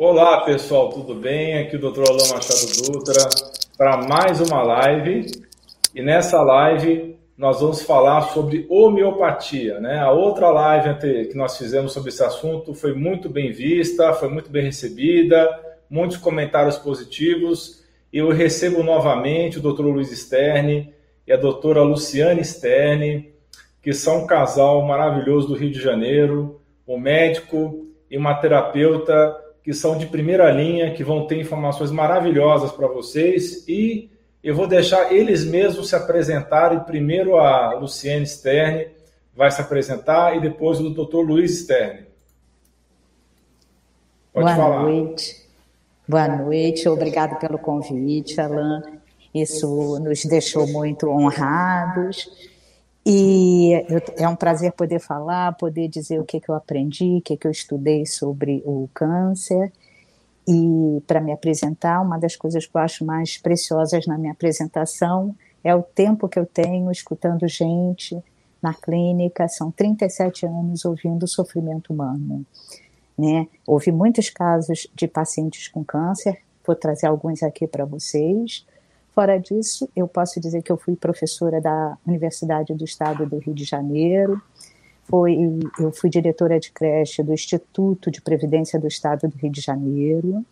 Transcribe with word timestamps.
Olá, 0.00 0.42
pessoal, 0.42 0.90
tudo 0.90 1.12
bem? 1.12 1.58
Aqui 1.58 1.74
o 1.74 1.80
Dr. 1.80 2.04
Alain 2.08 2.30
Machado 2.32 2.82
Dutra 2.86 3.28
para 3.76 3.96
mais 3.96 4.40
uma 4.40 4.62
live. 4.62 5.26
E 5.92 6.00
nessa 6.00 6.40
live 6.40 7.18
nós 7.36 7.60
vamos 7.60 7.82
falar 7.82 8.20
sobre 8.28 8.64
homeopatia, 8.70 9.80
né? 9.80 9.98
A 9.98 10.12
outra 10.12 10.50
live 10.50 11.26
que 11.26 11.36
nós 11.36 11.58
fizemos 11.58 11.92
sobre 11.92 12.10
esse 12.10 12.22
assunto 12.22 12.74
foi 12.74 12.94
muito 12.94 13.28
bem 13.28 13.50
vista, 13.50 14.14
foi 14.14 14.28
muito 14.28 14.52
bem 14.52 14.62
recebida, 14.62 15.50
muitos 15.90 16.16
comentários 16.16 16.78
positivos. 16.78 17.84
Eu 18.12 18.30
recebo 18.30 18.84
novamente 18.84 19.58
o 19.58 19.60
Dr. 19.60 19.82
Luiz 19.82 20.16
Sterne 20.16 20.94
e 21.26 21.32
a 21.32 21.36
doutora 21.36 21.82
Luciane 21.82 22.44
Sterne, 22.44 23.34
que 23.82 23.92
são 23.92 24.22
um 24.22 24.26
casal 24.28 24.80
maravilhoso 24.86 25.48
do 25.48 25.54
Rio 25.54 25.72
de 25.72 25.80
Janeiro, 25.80 26.60
um 26.86 27.00
médico 27.00 27.84
e 28.08 28.16
uma 28.16 28.34
terapeuta 28.34 29.47
que 29.68 29.74
são 29.74 29.98
de 29.98 30.06
primeira 30.06 30.50
linha, 30.50 30.94
que 30.94 31.04
vão 31.04 31.26
ter 31.26 31.38
informações 31.38 31.90
maravilhosas 31.90 32.72
para 32.72 32.86
vocês 32.88 33.68
e 33.68 34.08
eu 34.42 34.56
vou 34.56 34.66
deixar 34.66 35.12
eles 35.12 35.44
mesmos 35.44 35.90
se 35.90 35.94
apresentarem. 35.94 36.80
Primeiro 36.80 37.36
a 37.36 37.74
Luciene 37.74 38.26
Sterne 38.26 38.88
vai 39.36 39.50
se 39.50 39.60
apresentar 39.60 40.34
e 40.34 40.40
depois 40.40 40.80
o 40.80 40.88
Dr. 40.88 41.18
Luiz 41.18 41.64
Sterne. 41.64 42.06
Pode 44.32 44.46
Boa 44.46 44.56
falar. 44.56 44.82
noite. 44.84 45.46
Boa 46.08 46.28
noite, 46.28 46.88
obrigado 46.88 47.38
pelo 47.38 47.58
convite, 47.58 48.40
Alain. 48.40 48.80
Isso 49.34 49.98
nos 49.98 50.24
deixou 50.24 50.66
muito 50.66 51.10
honrados. 51.10 52.26
E 53.10 53.72
é 54.18 54.28
um 54.28 54.36
prazer 54.36 54.70
poder 54.72 54.98
falar, 54.98 55.54
poder 55.54 55.88
dizer 55.88 56.20
o 56.20 56.26
que, 56.26 56.38
que 56.38 56.50
eu 56.50 56.54
aprendi, 56.54 57.16
o 57.16 57.22
que, 57.22 57.38
que 57.38 57.46
eu 57.46 57.50
estudei 57.50 58.04
sobre 58.04 58.62
o 58.66 58.86
câncer. 58.92 59.72
E 60.46 61.02
para 61.06 61.18
me 61.18 61.32
apresentar, 61.32 62.02
uma 62.02 62.18
das 62.18 62.36
coisas 62.36 62.66
que 62.66 62.76
eu 62.76 62.80
acho 62.82 63.06
mais 63.06 63.38
preciosas 63.38 64.06
na 64.06 64.18
minha 64.18 64.32
apresentação 64.32 65.34
é 65.64 65.74
o 65.74 65.82
tempo 65.82 66.28
que 66.28 66.38
eu 66.38 66.44
tenho 66.44 66.90
escutando 66.90 67.48
gente 67.48 68.22
na 68.60 68.74
clínica. 68.74 69.48
São 69.48 69.70
37 69.70 70.44
anos 70.44 70.84
ouvindo 70.84 71.22
o 71.22 71.28
sofrimento 71.28 71.94
humano. 71.94 72.44
Né? 73.16 73.48
Houve 73.66 73.90
muitos 73.90 74.28
casos 74.28 74.86
de 74.94 75.08
pacientes 75.08 75.66
com 75.68 75.82
câncer, 75.82 76.40
vou 76.62 76.76
trazer 76.76 77.06
alguns 77.06 77.42
aqui 77.42 77.66
para 77.66 77.86
vocês. 77.86 78.66
Fora 79.18 79.36
disso, 79.36 79.90
eu 79.96 80.06
posso 80.06 80.40
dizer 80.40 80.62
que 80.62 80.70
eu 80.70 80.76
fui 80.76 80.94
professora 80.94 81.60
da 81.60 81.98
Universidade 82.06 82.72
do 82.72 82.84
Estado 82.84 83.26
do 83.26 83.38
Rio 83.38 83.52
de 83.52 83.64
Janeiro, 83.64 84.40
foi, 85.02 85.58
eu 85.76 85.90
fui 85.90 86.08
diretora 86.08 86.60
de 86.60 86.70
creche 86.70 87.20
do 87.20 87.34
Instituto 87.34 88.12
de 88.12 88.22
Previdência 88.22 88.78
do 88.78 88.86
Estado 88.86 89.26
do 89.26 89.36
Rio 89.36 89.50
de 89.50 89.60
Janeiro, 89.60 90.46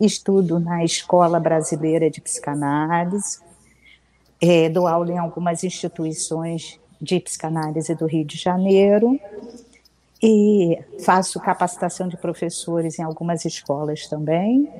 estudo 0.00 0.58
na 0.58 0.82
Escola 0.82 1.38
Brasileira 1.38 2.08
de 2.08 2.22
Psicanálise, 2.22 3.40
é, 4.40 4.70
dou 4.70 4.86
aula 4.86 5.12
em 5.12 5.18
algumas 5.18 5.62
instituições 5.62 6.80
de 6.98 7.20
psicanálise 7.20 7.94
do 7.94 8.06
Rio 8.06 8.24
de 8.24 8.38
Janeiro. 8.38 9.20
E 10.22 10.78
faço 11.04 11.38
capacitação 11.38 12.08
de 12.08 12.16
professores 12.16 12.98
em 12.98 13.02
algumas 13.02 13.44
escolas 13.44 14.06
também. 14.06 14.70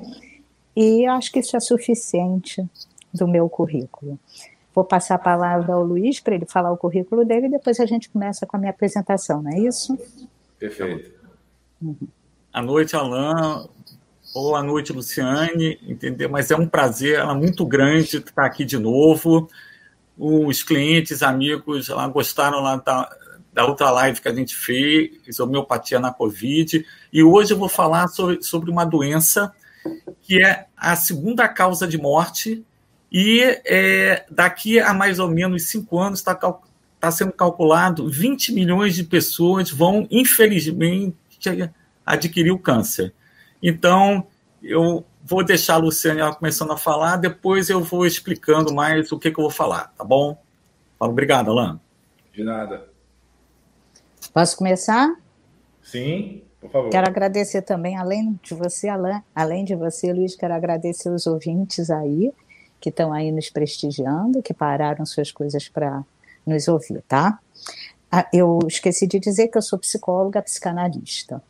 E 0.75 1.05
acho 1.05 1.31
que 1.31 1.39
isso 1.39 1.55
é 1.55 1.59
suficiente 1.59 2.67
do 3.13 3.27
meu 3.27 3.49
currículo. 3.49 4.19
Vou 4.73 4.85
passar 4.85 5.15
a 5.15 5.19
palavra 5.19 5.73
ao 5.73 5.83
Luiz 5.83 6.19
para 6.19 6.35
ele 6.35 6.45
falar 6.45 6.71
o 6.71 6.77
currículo 6.77 7.25
dele 7.25 7.47
e 7.47 7.51
depois 7.51 7.79
a 7.79 7.85
gente 7.85 8.09
começa 8.09 8.45
com 8.45 8.55
a 8.55 8.59
minha 8.59 8.71
apresentação, 8.71 9.41
não 9.41 9.51
é 9.51 9.59
isso? 9.59 9.97
Perfeito. 10.57 11.11
Uhum. 11.81 12.07
À 12.53 12.61
noite, 12.61 12.95
Alain. 12.95 13.67
Boa 14.33 14.63
noite, 14.63 14.93
Luciane. 14.93 15.77
Entender, 15.85 16.29
mas 16.29 16.51
é 16.51 16.55
um 16.55 16.67
prazer 16.67 17.19
é 17.19 17.33
muito 17.33 17.65
grande 17.65 18.17
estar 18.17 18.45
aqui 18.45 18.63
de 18.63 18.77
novo. 18.77 19.49
Os 20.17 20.63
clientes, 20.63 21.21
amigos 21.21 21.89
lá 21.89 22.07
gostaram 22.07 22.61
lá 22.61 22.77
da, 22.77 23.09
da 23.51 23.65
outra 23.65 23.89
live 23.91 24.21
que 24.21 24.27
a 24.27 24.33
gente 24.33 24.55
fez, 24.55 25.39
homeopatia 25.39 25.99
na 25.99 26.13
Covid. 26.13 26.85
E 27.11 27.23
hoje 27.23 27.53
eu 27.53 27.57
vou 27.57 27.67
falar 27.67 28.07
sobre, 28.07 28.41
sobre 28.41 28.71
uma 28.71 28.85
doença 28.85 29.53
que 30.21 30.41
é 30.41 30.67
a 30.77 30.95
segunda 30.95 31.47
causa 31.49 31.87
de 31.87 31.97
morte 31.97 32.63
e 33.11 33.41
é, 33.65 34.25
daqui 34.31 34.79
a 34.79 34.93
mais 34.93 35.19
ou 35.19 35.27
menos 35.27 35.63
cinco 35.67 35.99
anos 35.99 36.19
está 36.19 36.33
tá 36.99 37.11
sendo 37.11 37.33
calculado 37.33 38.07
20 38.07 38.53
milhões 38.53 38.95
de 38.95 39.03
pessoas 39.03 39.69
vão, 39.69 40.07
infelizmente, 40.09 41.17
adquirir 42.05 42.51
o 42.51 42.59
câncer. 42.59 43.13
Então, 43.61 44.25
eu 44.63 45.03
vou 45.23 45.43
deixar 45.43 45.73
a 45.73 45.77
Luciane 45.77 46.21
começando 46.35 46.71
a 46.71 46.77
falar, 46.77 47.17
depois 47.17 47.69
eu 47.69 47.81
vou 47.81 48.05
explicando 48.05 48.73
mais 48.73 49.11
o 49.11 49.19
que, 49.19 49.29
que 49.29 49.39
eu 49.39 49.43
vou 49.43 49.51
falar, 49.51 49.93
tá 49.97 50.05
bom? 50.05 50.41
Obrigado, 50.97 51.51
Alain. 51.51 51.79
De 52.31 52.43
nada. 52.43 52.87
Posso 54.33 54.55
começar? 54.55 55.13
Sim, 55.83 56.43
por 56.61 56.71
favor. 56.71 56.89
Quero 56.89 57.07
agradecer 57.07 57.63
também, 57.63 57.97
além 57.97 58.39
de 58.41 58.53
você, 58.53 58.87
Alain, 58.87 59.21
além 59.35 59.65
de 59.65 59.75
você, 59.75 60.13
Luiz, 60.13 60.35
quero 60.35 60.53
agradecer 60.53 61.09
os 61.09 61.27
ouvintes 61.27 61.89
aí 61.89 62.31
que 62.81 62.89
estão 62.89 63.13
aí 63.13 63.31
nos 63.31 63.49
prestigiando, 63.49 64.41
que 64.41 64.53
pararam 64.53 65.05
suas 65.05 65.31
coisas 65.31 65.69
para 65.69 66.03
nos 66.45 66.67
ouvir, 66.67 67.01
tá? 67.07 67.39
Ah, 68.11 68.27
eu 68.33 68.59
esqueci 68.67 69.05
de 69.07 69.19
dizer 69.19 69.47
que 69.47 69.57
eu 69.57 69.61
sou 69.61 69.77
psicóloga 69.79 70.41
psicanalista, 70.41 71.41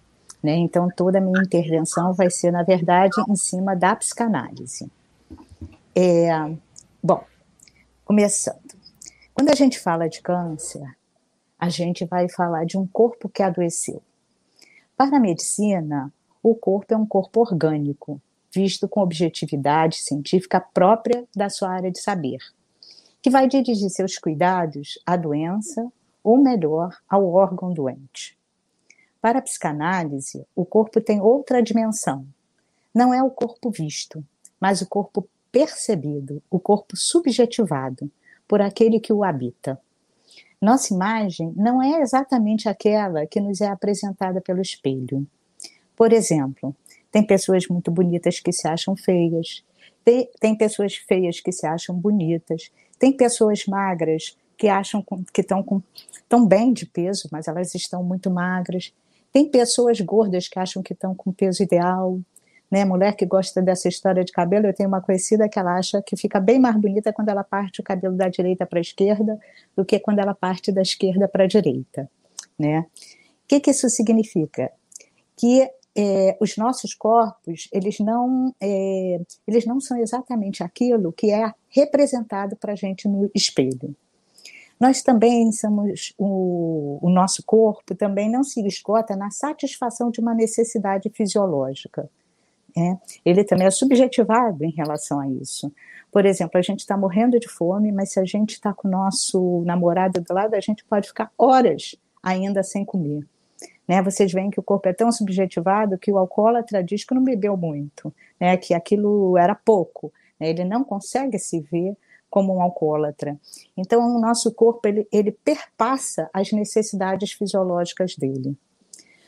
né? 0.44 0.54
Então 0.58 0.90
toda 0.96 1.18
a 1.18 1.22
minha 1.22 1.42
intervenção 1.42 2.14
vai 2.14 2.30
ser, 2.30 2.52
na 2.52 2.64
verdade, 2.64 3.16
em 3.28 3.36
cima 3.36 3.76
da 3.76 3.96
psicanálise. 3.96 4.92
É, 5.96 6.30
bom, 7.02 7.24
começando. 8.04 8.76
Quando 9.34 9.50
a 9.50 9.56
gente 9.56 9.80
fala 9.80 10.10
de 10.10 10.22
câncer, 10.22 10.84
a 11.58 11.70
gente 11.70 12.06
vai 12.06 12.28
falar 12.28 12.66
de 12.66 12.78
um 12.78 12.86
corpo 12.86 13.30
que 13.30 13.42
adoeceu. 13.42 14.02
Para 14.98 15.18
a 15.18 15.20
medicina, 15.20 16.12
o 16.44 16.54
corpo 16.54 16.94
é 16.94 16.98
um 16.98 17.06
corpo 17.06 17.40
orgânico, 17.42 18.22
visto 18.54 18.88
com 18.88 19.02
objetividade 19.02 19.98
científica 19.98 20.60
própria 20.60 21.26
da 21.36 21.50
sua 21.50 21.70
área 21.70 21.92
de 21.92 22.02
saber, 22.02 22.40
que 23.22 23.30
vai 23.30 23.48
dirigir 23.48 23.90
seus 23.90 24.18
cuidados 24.18 25.00
à 25.06 25.16
doença, 25.16 25.92
ou 26.24 26.38
melhor, 26.38 26.98
ao 27.10 27.28
órgão 27.32 27.74
doente. 27.74 28.38
Para 29.22 29.40
a 29.40 29.42
psicanálise, 29.42 30.46
o 30.56 30.66
corpo 30.66 31.00
tem 31.00 31.22
outra 31.22 31.62
dimensão. 31.62 32.26
Não 32.94 33.14
é 33.14 33.22
o 33.24 33.30
corpo 33.30 33.70
visto, 33.70 34.24
mas 34.60 34.82
o 34.82 34.88
corpo 34.88 35.28
percebido, 35.52 36.42
o 36.50 36.60
corpo 36.60 36.98
subjetivado 36.98 38.10
por 38.48 38.62
aquele 38.62 39.00
que 39.00 39.14
o 39.14 39.24
habita. 39.24 39.80
Nossa 40.62 40.94
imagem 40.94 41.54
não 41.56 41.82
é 41.82 42.02
exatamente 42.02 42.70
aquela 42.70 43.26
que 43.26 43.40
nos 43.40 43.62
é 43.62 43.68
apresentada 43.68 44.42
pelo 44.42 44.62
espelho. 44.62 45.26
Por 45.96 46.14
exemplo, 46.14 46.76
tem 47.12 47.24
pessoas 47.24 47.68
muito 47.68 47.92
bonitas 47.92 48.40
que 48.40 48.52
se 48.52 48.68
acham 48.68 48.96
feias. 48.96 49.64
Tem, 50.04 50.30
tem 50.40 50.56
pessoas 50.56 50.96
feias 50.96 51.40
que 51.40 51.52
se 51.52 51.68
acham 51.68 51.96
bonitas. 51.96 52.72
Tem 52.98 53.12
pessoas 53.12 53.66
magras 53.66 54.38
que 54.58 54.68
acham 54.68 55.04
que 55.34 55.42
estão 55.42 55.84
tão 56.30 56.46
bem 56.46 56.72
de 56.72 56.86
peso, 56.86 57.28
mas 57.32 57.48
elas 57.48 57.76
estão 57.76 58.04
muito 58.04 58.30
magras. 58.30 58.94
Tem 59.34 59.50
pessoas 59.50 60.00
gordas 60.00 60.48
que 60.48 60.60
acham 60.60 60.82
que 60.84 60.94
estão 60.94 61.16
com 61.16 61.32
peso 61.32 61.64
ideal. 61.64 62.20
Né? 62.70 62.86
Mulher 62.86 63.16
que 63.16 63.26
gosta 63.26 63.62
dessa 63.62 63.90
história 63.90 64.24
de 64.24 64.32
cabelo, 64.32 64.68
eu 64.68 64.74
tenho 64.74 64.88
uma 64.88 65.02
conhecida 65.02 65.50
que 65.50 65.60
ela 65.60 65.78
acha 65.78 66.02
que 66.02 66.16
fica 66.16 66.40
bem 66.40 66.60
mais 66.60 66.76
bonita 66.78 67.12
quando 67.12 67.30
ela 67.30 67.44
parte 67.44 67.82
o 67.82 67.84
cabelo 67.84 68.16
da 68.16 68.30
direita 68.30 68.66
para 68.66 68.80
a 68.80 68.82
esquerda 68.82 69.38
do 69.76 69.84
que 69.84 70.00
quando 70.00 70.20
ela 70.20 70.34
parte 70.34 70.72
da 70.72 70.82
esquerda 70.82 71.28
para 71.28 71.44
a 71.44 71.48
direita. 71.48 72.10
Né? 72.58 72.80
O 72.80 73.48
que, 73.48 73.60
que 73.60 73.72
isso 73.72 73.90
significa? 73.90 74.72
Que 75.36 75.70
é, 75.96 76.38
os 76.40 76.56
nossos 76.58 76.94
corpos 76.94 77.68
eles 77.72 78.00
não 78.00 78.54
é, 78.62 79.20
eles 79.48 79.66
não 79.66 79.80
são 79.80 79.98
exatamente 79.98 80.64
aquilo 80.64 81.12
que 81.12 81.32
é 81.32 81.54
representado 81.70 82.56
para 82.56 82.74
a 82.74 82.76
gente 82.76 83.08
no 83.08 83.30
espelho. 83.36 83.96
Nós 84.80 85.04
também 85.04 85.52
somos 85.52 86.14
o, 86.18 86.98
o 87.02 87.10
nosso 87.10 87.44
corpo 87.44 87.94
também 87.94 88.30
não 88.30 88.44
se 88.44 88.66
esgota 88.66 89.16
na 89.16 89.30
satisfação 89.30 90.10
de 90.10 90.20
uma 90.20 90.34
necessidade 90.34 91.10
fisiológica. 91.10 92.10
É, 92.76 92.98
ele 93.26 93.44
também 93.44 93.68
é 93.68 93.72
subjetivado 93.72 94.64
em 94.64 94.72
relação 94.72 95.20
a 95.20 95.28
isso. 95.28 95.72
Por 96.12 96.26
exemplo, 96.26 96.58
a 96.58 96.62
gente 96.62 96.80
está 96.80 96.98
morrendo 96.98 97.40
de 97.40 97.48
fome, 97.48 97.92
mas 97.92 98.14
se 98.14 98.20
a 98.20 98.26
gente 98.26 98.52
está 98.52 98.74
com 98.74 98.88
o 98.88 98.92
nosso 98.92 99.62
namorado 99.66 100.22
do 100.22 100.34
lado, 100.34 100.56
a 100.56 100.60
gente 100.60 100.84
pode 100.86 101.10
ficar 101.10 101.32
horas 101.38 101.96
ainda 102.24 102.64
sem 102.64 102.84
comer. 102.84 103.26
Né? 103.88 104.02
Vocês 104.02 104.32
veem 104.32 104.50
que 104.50 104.60
o 104.60 104.64
corpo 104.64 104.88
é 104.88 104.94
tão 104.94 105.12
subjetivado 105.12 105.98
que 105.98 106.12
o 106.12 106.18
alcoólatra 106.18 106.84
diz 106.84 107.04
que 107.04 107.14
não 107.14 107.24
bebeu 107.24 107.58
muito, 107.58 108.14
né? 108.40 108.58
que 108.58 108.74
aquilo 108.74 109.38
era 109.38 109.56
pouco. 109.56 110.12
Né? 110.40 110.50
Ele 110.50 110.64
não 110.64 110.84
consegue 110.84 111.38
se 111.38 111.60
ver 111.60 111.96
como 112.30 112.56
um 112.56 112.62
alcoólatra. 112.62 113.38
Então, 113.76 114.02
o 114.16 114.20
nosso 114.20 114.54
corpo 114.54 114.88
ele, 114.88 115.08
ele 115.12 115.32
perpassa 115.32 116.30
as 116.34 116.52
necessidades 116.52 117.34
fisiológicas 117.34 118.16
dele. 118.16 118.58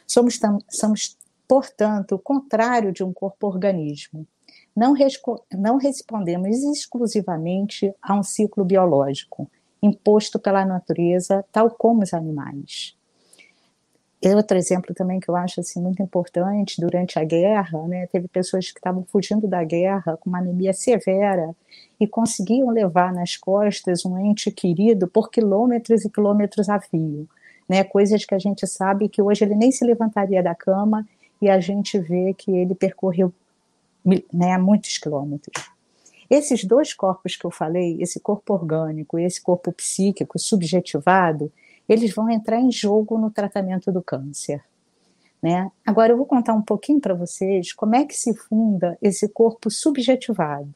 Somos, 0.07 0.39
tam, 0.39 0.59
somos 0.69 1.17
portanto, 1.47 2.15
o 2.15 2.19
contrário 2.19 2.93
de 2.93 3.03
um 3.03 3.11
corpo-organismo. 3.11 4.25
Não, 4.75 4.93
não 5.51 5.77
respondemos 5.77 6.63
exclusivamente 6.63 7.93
a 8.01 8.15
um 8.15 8.23
ciclo 8.23 8.63
biológico 8.63 9.49
imposto 9.83 10.39
pela 10.39 10.65
natureza, 10.65 11.43
tal 11.51 11.69
como 11.69 12.03
os 12.03 12.13
animais. 12.13 12.97
Outro 14.25 14.57
exemplo 14.57 14.95
também 14.95 15.19
que 15.19 15.29
eu 15.29 15.35
acho 15.35 15.59
assim, 15.59 15.81
muito 15.81 16.01
importante, 16.01 16.79
durante 16.79 17.19
a 17.19 17.23
guerra, 17.25 17.85
né, 17.87 18.07
teve 18.07 18.27
pessoas 18.27 18.71
que 18.71 18.79
estavam 18.79 19.03
fugindo 19.03 19.47
da 19.47 19.63
guerra 19.63 20.15
com 20.17 20.29
uma 20.29 20.39
anemia 20.39 20.71
severa 20.71 21.53
e 21.99 22.07
conseguiam 22.07 22.69
levar 22.69 23.13
nas 23.13 23.35
costas 23.35 24.05
um 24.05 24.17
ente 24.17 24.49
querido 24.49 25.07
por 25.07 25.29
quilômetros 25.29 26.05
e 26.05 26.09
quilômetros 26.09 26.69
a 26.69 26.79
fio. 26.79 27.27
Né, 27.67 27.83
coisas 27.83 28.25
que 28.25 28.35
a 28.35 28.39
gente 28.39 28.67
sabe 28.67 29.07
que 29.07 29.21
hoje 29.21 29.43
ele 29.43 29.55
nem 29.55 29.71
se 29.71 29.85
levantaria 29.85 30.43
da 30.43 30.53
cama 30.53 31.07
e 31.41 31.49
a 31.49 31.59
gente 31.59 31.97
vê 31.99 32.33
que 32.33 32.51
ele 32.51 32.75
percorreu 32.75 33.33
né, 34.33 34.57
muitos 34.57 34.97
quilômetros. 34.97 35.69
Esses 36.29 36.63
dois 36.63 36.93
corpos 36.93 37.35
que 37.35 37.45
eu 37.45 37.51
falei, 37.51 38.01
esse 38.01 38.19
corpo 38.19 38.53
orgânico 38.53 39.19
e 39.19 39.23
esse 39.23 39.41
corpo 39.41 39.71
psíquico 39.71 40.39
subjetivado, 40.39 41.51
eles 41.87 42.13
vão 42.13 42.29
entrar 42.29 42.59
em 42.59 42.71
jogo 42.71 43.17
no 43.17 43.29
tratamento 43.29 43.91
do 43.91 44.01
câncer. 44.01 44.63
Né? 45.41 45.69
Agora 45.85 46.13
eu 46.13 46.17
vou 46.17 46.25
contar 46.25 46.53
um 46.53 46.61
pouquinho 46.61 47.01
para 47.01 47.13
vocês 47.13 47.73
como 47.73 47.95
é 47.95 48.05
que 48.05 48.15
se 48.15 48.33
funda 48.33 48.97
esse 49.01 49.27
corpo 49.27 49.69
subjetivado, 49.69 50.73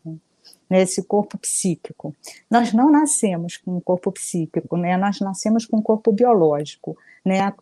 né? 0.69 0.81
esse 0.81 1.01
corpo 1.03 1.37
psíquico. 1.37 2.13
Nós 2.51 2.73
não 2.73 2.91
nascemos 2.91 3.55
com 3.55 3.77
um 3.77 3.79
corpo 3.79 4.11
psíquico, 4.11 4.75
né? 4.75 4.97
nós 4.97 5.21
nascemos 5.21 5.65
com 5.65 5.77
um 5.77 5.81
corpo 5.81 6.11
biológico, 6.11 6.97
né? 7.25 7.53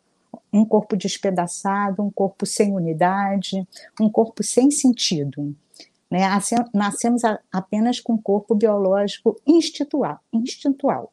um 0.51 0.65
corpo 0.65 0.97
despedaçado, 0.97 2.01
um 2.01 2.09
corpo 2.09 2.45
sem 2.45 2.73
unidade, 2.73 3.67
um 4.01 4.09
corpo 4.09 4.43
sem 4.43 4.71
sentido. 4.71 5.55
Né? 6.09 6.21
Nascemos 6.73 7.21
apenas 7.51 7.99
com 7.99 8.13
um 8.13 8.21
corpo 8.21 8.55
biológico 8.55 9.39
instintual. 9.45 10.19
instintual. 10.33 11.11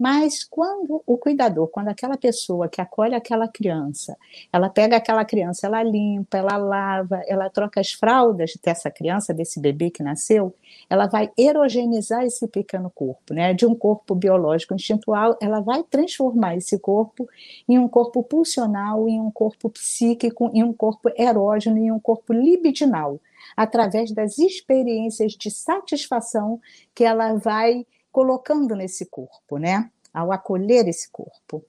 Mas 0.00 0.42
quando 0.44 1.02
o 1.06 1.18
cuidador, 1.18 1.68
quando 1.68 1.88
aquela 1.88 2.16
pessoa 2.16 2.70
que 2.70 2.80
acolhe 2.80 3.14
aquela 3.14 3.46
criança, 3.46 4.16
ela 4.50 4.70
pega 4.70 4.96
aquela 4.96 5.26
criança, 5.26 5.66
ela 5.66 5.82
limpa, 5.82 6.38
ela 6.38 6.56
lava, 6.56 7.20
ela 7.26 7.50
troca 7.50 7.80
as 7.80 7.92
fraldas 7.92 8.54
dessa 8.64 8.90
criança, 8.90 9.34
desse 9.34 9.60
bebê 9.60 9.90
que 9.90 10.02
nasceu, 10.02 10.54
ela 10.88 11.06
vai 11.06 11.30
erogenizar 11.36 12.24
esse 12.24 12.48
pequeno 12.48 12.88
corpo, 12.88 13.34
né? 13.34 13.52
De 13.52 13.66
um 13.66 13.74
corpo 13.74 14.14
biológico 14.14 14.72
instintual, 14.72 15.36
ela 15.38 15.60
vai 15.60 15.82
transformar 15.82 16.56
esse 16.56 16.78
corpo 16.78 17.28
em 17.68 17.78
um 17.78 17.86
corpo 17.86 18.22
pulsional, 18.22 19.06
em 19.06 19.20
um 19.20 19.30
corpo 19.30 19.68
psíquico, 19.68 20.50
em 20.54 20.64
um 20.64 20.72
corpo 20.72 21.10
erógeno, 21.14 21.76
em 21.76 21.92
um 21.92 22.00
corpo 22.00 22.32
libidinal, 22.32 23.20
através 23.54 24.12
das 24.12 24.38
experiências 24.38 25.32
de 25.32 25.50
satisfação 25.50 26.58
que 26.94 27.04
ela 27.04 27.34
vai 27.34 27.84
colocando 28.10 28.74
nesse 28.74 29.06
corpo, 29.06 29.58
né? 29.58 29.90
Ao 30.12 30.32
acolher 30.32 30.88
esse 30.88 31.08
corpo. 31.10 31.64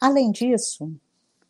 Além 0.00 0.30
disso, 0.30 0.90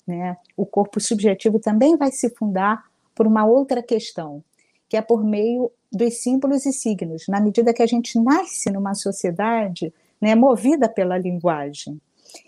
né, 0.06 0.36
o 0.56 0.66
corpo 0.66 1.00
subjetivo 1.00 1.58
também 1.58 1.96
vai 1.96 2.10
se 2.10 2.28
fundar 2.30 2.84
por 3.14 3.26
uma 3.26 3.44
outra 3.44 3.82
questão, 3.82 4.42
que 4.88 4.96
é 4.96 5.02
por 5.02 5.22
meio 5.22 5.70
dos 5.92 6.22
símbolos 6.22 6.66
e 6.66 6.72
signos, 6.72 7.26
na 7.28 7.40
medida 7.40 7.72
que 7.72 7.82
a 7.82 7.86
gente 7.86 8.18
nasce 8.18 8.70
numa 8.70 8.94
sociedade 8.94 9.92
né, 10.20 10.34
movida 10.34 10.88
pela 10.88 11.18
linguagem. 11.18 12.00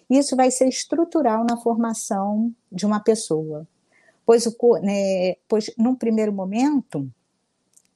Isso 0.08 0.37
vai 0.37 0.50
ser 0.50 0.69
estrutural 0.69 1.44
na 1.44 1.56
formação 1.56 2.52
de 2.70 2.87
uma 2.87 3.00
pessoa, 3.00 3.67
pois, 4.25 4.46
o, 4.46 4.78
né, 4.78 5.37
pois 5.49 5.70
num 5.76 5.94
primeiro 5.94 6.32
momento, 6.32 7.08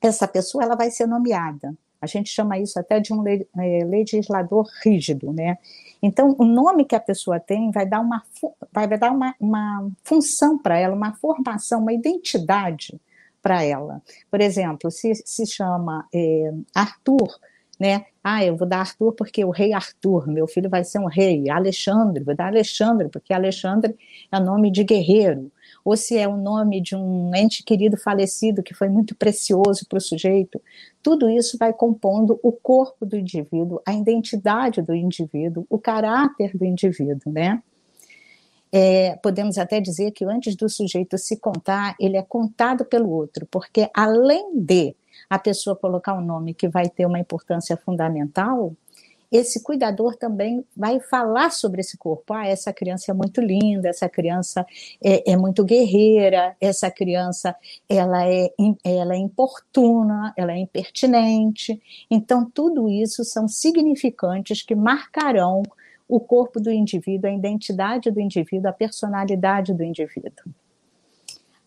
essa 0.00 0.26
pessoa 0.26 0.64
ela 0.64 0.76
vai 0.76 0.90
ser 0.90 1.06
nomeada, 1.06 1.74
a 2.06 2.08
gente 2.08 2.30
chama 2.30 2.58
isso 2.58 2.78
até 2.78 3.00
de 3.00 3.12
um 3.12 3.22
é, 3.26 3.84
legislador 3.84 4.66
rígido, 4.82 5.32
né? 5.32 5.58
Então, 6.02 6.34
o 6.38 6.44
nome 6.44 6.84
que 6.84 6.94
a 6.94 7.00
pessoa 7.00 7.40
tem 7.40 7.70
vai 7.70 7.86
dar 7.86 8.00
uma, 8.00 8.22
vai 8.72 8.86
dar 8.86 9.10
uma, 9.10 9.34
uma 9.40 9.90
função 10.04 10.58
para 10.58 10.78
ela, 10.78 10.94
uma 10.94 11.12
formação, 11.14 11.80
uma 11.80 11.92
identidade 11.92 13.00
para 13.42 13.62
ela. 13.62 14.02
Por 14.30 14.40
exemplo, 14.40 14.90
se 14.90 15.14
se 15.14 15.46
chama 15.46 16.06
é, 16.14 16.52
Arthur, 16.74 17.28
né? 17.78 18.06
Ah, 18.22 18.44
eu 18.44 18.56
vou 18.56 18.66
dar 18.66 18.80
Arthur 18.80 19.12
porque 19.12 19.44
o 19.44 19.50
rei 19.50 19.72
Arthur, 19.72 20.26
meu 20.28 20.46
filho 20.46 20.70
vai 20.70 20.84
ser 20.84 20.98
um 20.98 21.06
rei. 21.06 21.48
Alexandre, 21.50 22.24
vou 22.24 22.34
dar 22.34 22.46
Alexandre 22.46 23.08
porque 23.08 23.32
Alexandre 23.32 23.96
é 24.32 24.40
nome 24.40 24.70
de 24.70 24.84
guerreiro 24.84 25.50
ou 25.86 25.96
se 25.96 26.18
é 26.18 26.26
o 26.26 26.36
nome 26.36 26.80
de 26.80 26.96
um 26.96 27.32
ente 27.32 27.62
querido 27.62 27.96
falecido 27.96 28.60
que 28.60 28.74
foi 28.74 28.88
muito 28.88 29.14
precioso 29.14 29.86
para 29.88 29.98
o 29.98 30.00
sujeito. 30.00 30.60
Tudo 31.00 31.30
isso 31.30 31.56
vai 31.56 31.72
compondo 31.72 32.40
o 32.42 32.50
corpo 32.50 33.06
do 33.06 33.16
indivíduo, 33.16 33.80
a 33.86 33.94
identidade 33.94 34.82
do 34.82 34.92
indivíduo, 34.92 35.64
o 35.70 35.78
caráter 35.78 36.56
do 36.56 36.64
indivíduo, 36.64 37.32
né? 37.32 37.62
É, 38.72 39.14
podemos 39.22 39.58
até 39.58 39.80
dizer 39.80 40.10
que 40.10 40.24
antes 40.24 40.56
do 40.56 40.68
sujeito 40.68 41.16
se 41.16 41.36
contar, 41.36 41.94
ele 42.00 42.16
é 42.16 42.22
contado 42.22 42.84
pelo 42.84 43.08
outro, 43.08 43.46
porque 43.48 43.88
além 43.94 44.58
de 44.58 44.96
a 45.30 45.38
pessoa 45.38 45.76
colocar 45.76 46.14
um 46.14 46.20
nome 46.20 46.52
que 46.52 46.66
vai 46.66 46.88
ter 46.88 47.06
uma 47.06 47.20
importância 47.20 47.76
fundamental, 47.76 48.74
esse 49.36 49.62
cuidador 49.62 50.16
também 50.16 50.64
vai 50.76 51.00
falar 51.00 51.50
sobre 51.50 51.80
esse 51.80 51.96
corpo. 51.96 52.32
Ah, 52.32 52.46
essa 52.46 52.72
criança 52.72 53.10
é 53.10 53.14
muito 53.14 53.40
linda, 53.40 53.88
essa 53.88 54.08
criança 54.08 54.66
é, 55.02 55.32
é 55.32 55.36
muito 55.36 55.64
guerreira, 55.64 56.56
essa 56.60 56.90
criança 56.90 57.54
ela 57.88 58.26
é, 58.26 58.50
ela 58.84 59.14
é 59.14 59.18
importuna, 59.18 60.32
ela 60.36 60.52
é 60.52 60.58
impertinente. 60.58 61.80
Então, 62.10 62.48
tudo 62.48 62.88
isso 62.88 63.24
são 63.24 63.46
significantes 63.48 64.62
que 64.62 64.74
marcarão 64.74 65.62
o 66.08 66.20
corpo 66.20 66.60
do 66.60 66.70
indivíduo, 66.70 67.28
a 67.28 67.32
identidade 67.32 68.10
do 68.10 68.20
indivíduo, 68.20 68.70
a 68.70 68.72
personalidade 68.72 69.74
do 69.74 69.82
indivíduo. 69.82 70.54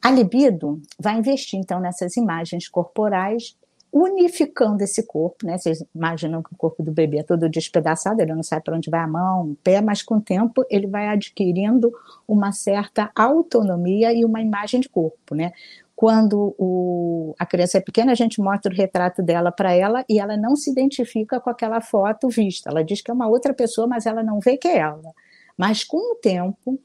A 0.01 0.09
libido 0.09 0.81
vai 0.97 1.17
investir, 1.17 1.59
então, 1.59 1.79
nessas 1.79 2.15
imagens 2.15 2.69
corporais 2.69 3.57
unificando 3.91 4.83
esse 4.83 5.03
corpo, 5.03 5.45
né? 5.45 5.57
Vocês 5.57 5.83
imaginam 5.95 6.43
que 6.43 6.53
o 6.53 6.57
corpo 6.57 6.83
do 6.83 6.91
bebê 6.91 7.19
é 7.19 7.23
todo 7.23 7.49
despedaçado, 7.49 8.21
ele 8.21 8.33
não 8.33 8.43
sabe 8.43 8.63
para 8.63 8.75
onde 8.75 8.89
vai 8.89 8.99
a 8.99 9.07
mão, 9.07 9.51
o 9.51 9.55
pé, 9.55 9.81
mas 9.81 10.03
com 10.03 10.15
o 10.15 10.21
tempo 10.21 10.63
ele 10.69 10.87
vai 10.87 11.07
adquirindo 11.07 11.91
uma 12.27 12.51
certa 12.51 13.11
autonomia 13.15 14.13
e 14.13 14.23
uma 14.23 14.41
imagem 14.41 14.79
de 14.79 14.89
corpo, 14.89 15.33
né? 15.33 15.51
Quando 15.95 16.55
o, 16.57 17.35
a 17.37 17.45
criança 17.45 17.77
é 17.77 17.81
pequena, 17.81 18.13
a 18.13 18.15
gente 18.15 18.39
mostra 18.39 18.71
o 18.71 18.75
retrato 18.75 19.21
dela 19.21 19.51
para 19.51 19.73
ela 19.73 20.05
e 20.07 20.17
ela 20.17 20.37
não 20.37 20.55
se 20.55 20.71
identifica 20.71 21.41
com 21.41 21.49
aquela 21.49 21.81
foto 21.81 22.29
vista. 22.29 22.69
Ela 22.69 22.83
diz 22.83 23.01
que 23.01 23.11
é 23.11 23.13
uma 23.13 23.27
outra 23.27 23.53
pessoa, 23.53 23.85
mas 23.85 24.05
ela 24.05 24.23
não 24.23 24.39
vê 24.39 24.55
que 24.55 24.67
é 24.67 24.77
ela. 24.77 25.11
Mas 25.57 25.83
com 25.83 26.13
o 26.13 26.15
tempo, 26.15 26.79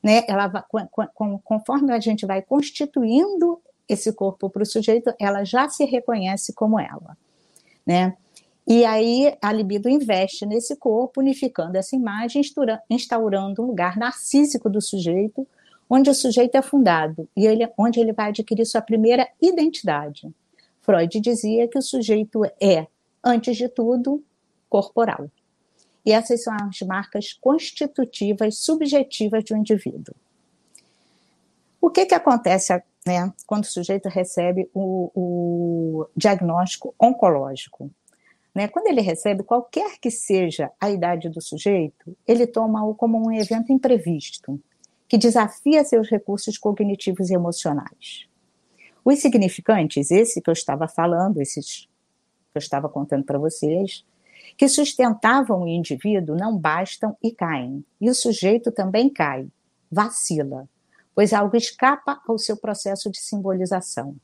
né, 0.00 0.22
ela, 0.28 0.64
conforme 1.42 1.92
a 1.92 1.98
gente 1.98 2.24
vai 2.24 2.42
constituindo 2.42 3.60
esse 3.92 4.12
corpo 4.12 4.48
para 4.48 4.62
o 4.62 4.66
sujeito, 4.66 5.12
ela 5.18 5.44
já 5.44 5.68
se 5.68 5.84
reconhece 5.84 6.52
como 6.52 6.78
ela, 6.78 7.16
né? 7.86 8.16
E 8.66 8.84
aí 8.84 9.36
a 9.42 9.52
libido 9.52 9.88
investe 9.88 10.46
nesse 10.46 10.76
corpo, 10.76 11.20
unificando 11.20 11.76
essa 11.76 11.96
imagem, 11.96 12.42
instaurando 12.88 13.62
um 13.62 13.66
lugar 13.66 13.96
narcísico 13.96 14.70
do 14.70 14.80
sujeito, 14.80 15.46
onde 15.88 16.08
o 16.08 16.14
sujeito 16.14 16.54
é 16.54 16.62
fundado 16.62 17.28
e 17.36 17.46
ele, 17.46 17.68
onde 17.76 17.98
ele 17.98 18.12
vai 18.12 18.28
adquirir 18.28 18.64
sua 18.64 18.80
primeira 18.80 19.28
identidade. 19.42 20.30
Freud 20.82 21.20
dizia 21.20 21.66
que 21.66 21.78
o 21.78 21.82
sujeito 21.82 22.44
é, 22.60 22.86
antes 23.24 23.56
de 23.56 23.68
tudo, 23.68 24.22
corporal. 24.68 25.28
E 26.06 26.12
essas 26.12 26.44
são 26.44 26.54
as 26.54 26.80
marcas 26.82 27.32
constitutivas, 27.32 28.58
subjetivas 28.58 29.44
do 29.44 29.56
indivíduo. 29.56 30.14
O 31.80 31.90
que, 31.90 32.06
que 32.06 32.14
acontece 32.14 32.72
né, 33.06 33.32
quando 33.46 33.64
o 33.64 33.66
sujeito 33.66 34.08
recebe 34.08 34.68
o, 34.74 35.10
o 35.14 36.06
diagnóstico 36.16 36.94
oncológico. 37.00 37.90
Né? 38.54 38.68
Quando 38.68 38.88
ele 38.88 39.00
recebe 39.00 39.42
qualquer 39.42 39.98
que 39.98 40.10
seja 40.10 40.70
a 40.80 40.90
idade 40.90 41.28
do 41.28 41.40
sujeito, 41.40 42.16
ele 42.26 42.46
toma-o 42.46 42.94
como 42.94 43.18
um 43.18 43.32
evento 43.32 43.72
imprevisto, 43.72 44.60
que 45.08 45.16
desafia 45.16 45.84
seus 45.84 46.08
recursos 46.08 46.58
cognitivos 46.58 47.30
e 47.30 47.34
emocionais. 47.34 48.28
Os 49.04 49.18
significantes, 49.20 50.10
esse 50.10 50.40
que 50.40 50.50
eu 50.50 50.52
estava 50.52 50.86
falando, 50.86 51.40
esses 51.40 51.88
que 52.52 52.56
eu 52.56 52.60
estava 52.60 52.88
contando 52.88 53.24
para 53.24 53.38
vocês, 53.38 54.04
que 54.56 54.68
sustentavam 54.68 55.62
o 55.62 55.68
indivíduo 55.68 56.36
não 56.36 56.56
bastam 56.56 57.16
e 57.22 57.32
caem. 57.32 57.84
E 58.00 58.10
o 58.10 58.14
sujeito 58.14 58.70
também 58.70 59.08
cai, 59.08 59.46
vacila, 59.90 60.68
pois 61.14 61.32
algo 61.32 61.56
escapa 61.56 62.20
ao 62.26 62.38
seu 62.38 62.56
processo 62.56 63.10
de 63.10 63.20
simbolização. 63.20 64.16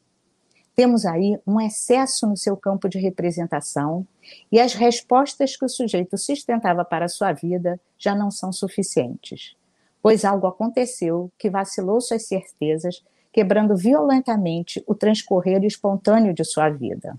Temos 0.77 1.07
aí 1.07 1.39
um 1.47 1.59
excesso 1.59 2.27
no 2.27 2.37
seu 2.37 2.55
campo 2.55 2.87
de 2.87 2.99
representação 2.99 4.07
e 4.53 4.61
as 4.61 4.75
respostas 4.75 5.57
que 5.57 5.65
o 5.65 5.69
sujeito 5.71 6.19
sustentava 6.19 6.85
para 6.85 7.07
a 7.07 7.09
sua 7.09 7.33
vida 7.33 7.81
já 7.99 8.15
não 8.15 8.31
são 8.31 8.53
suficientes, 8.53 9.57
pois 10.03 10.23
algo 10.23 10.47
aconteceu 10.47 11.33
que 11.39 11.49
vacilou 11.49 11.99
suas 12.01 12.27
certezas, 12.27 13.03
quebrando 13.33 13.75
violentamente 13.75 14.85
o 14.87 14.95
transcorrer 14.95 15.65
espontâneo 15.65 16.35
de 16.35 16.45
sua 16.45 16.69
vida. 16.69 17.19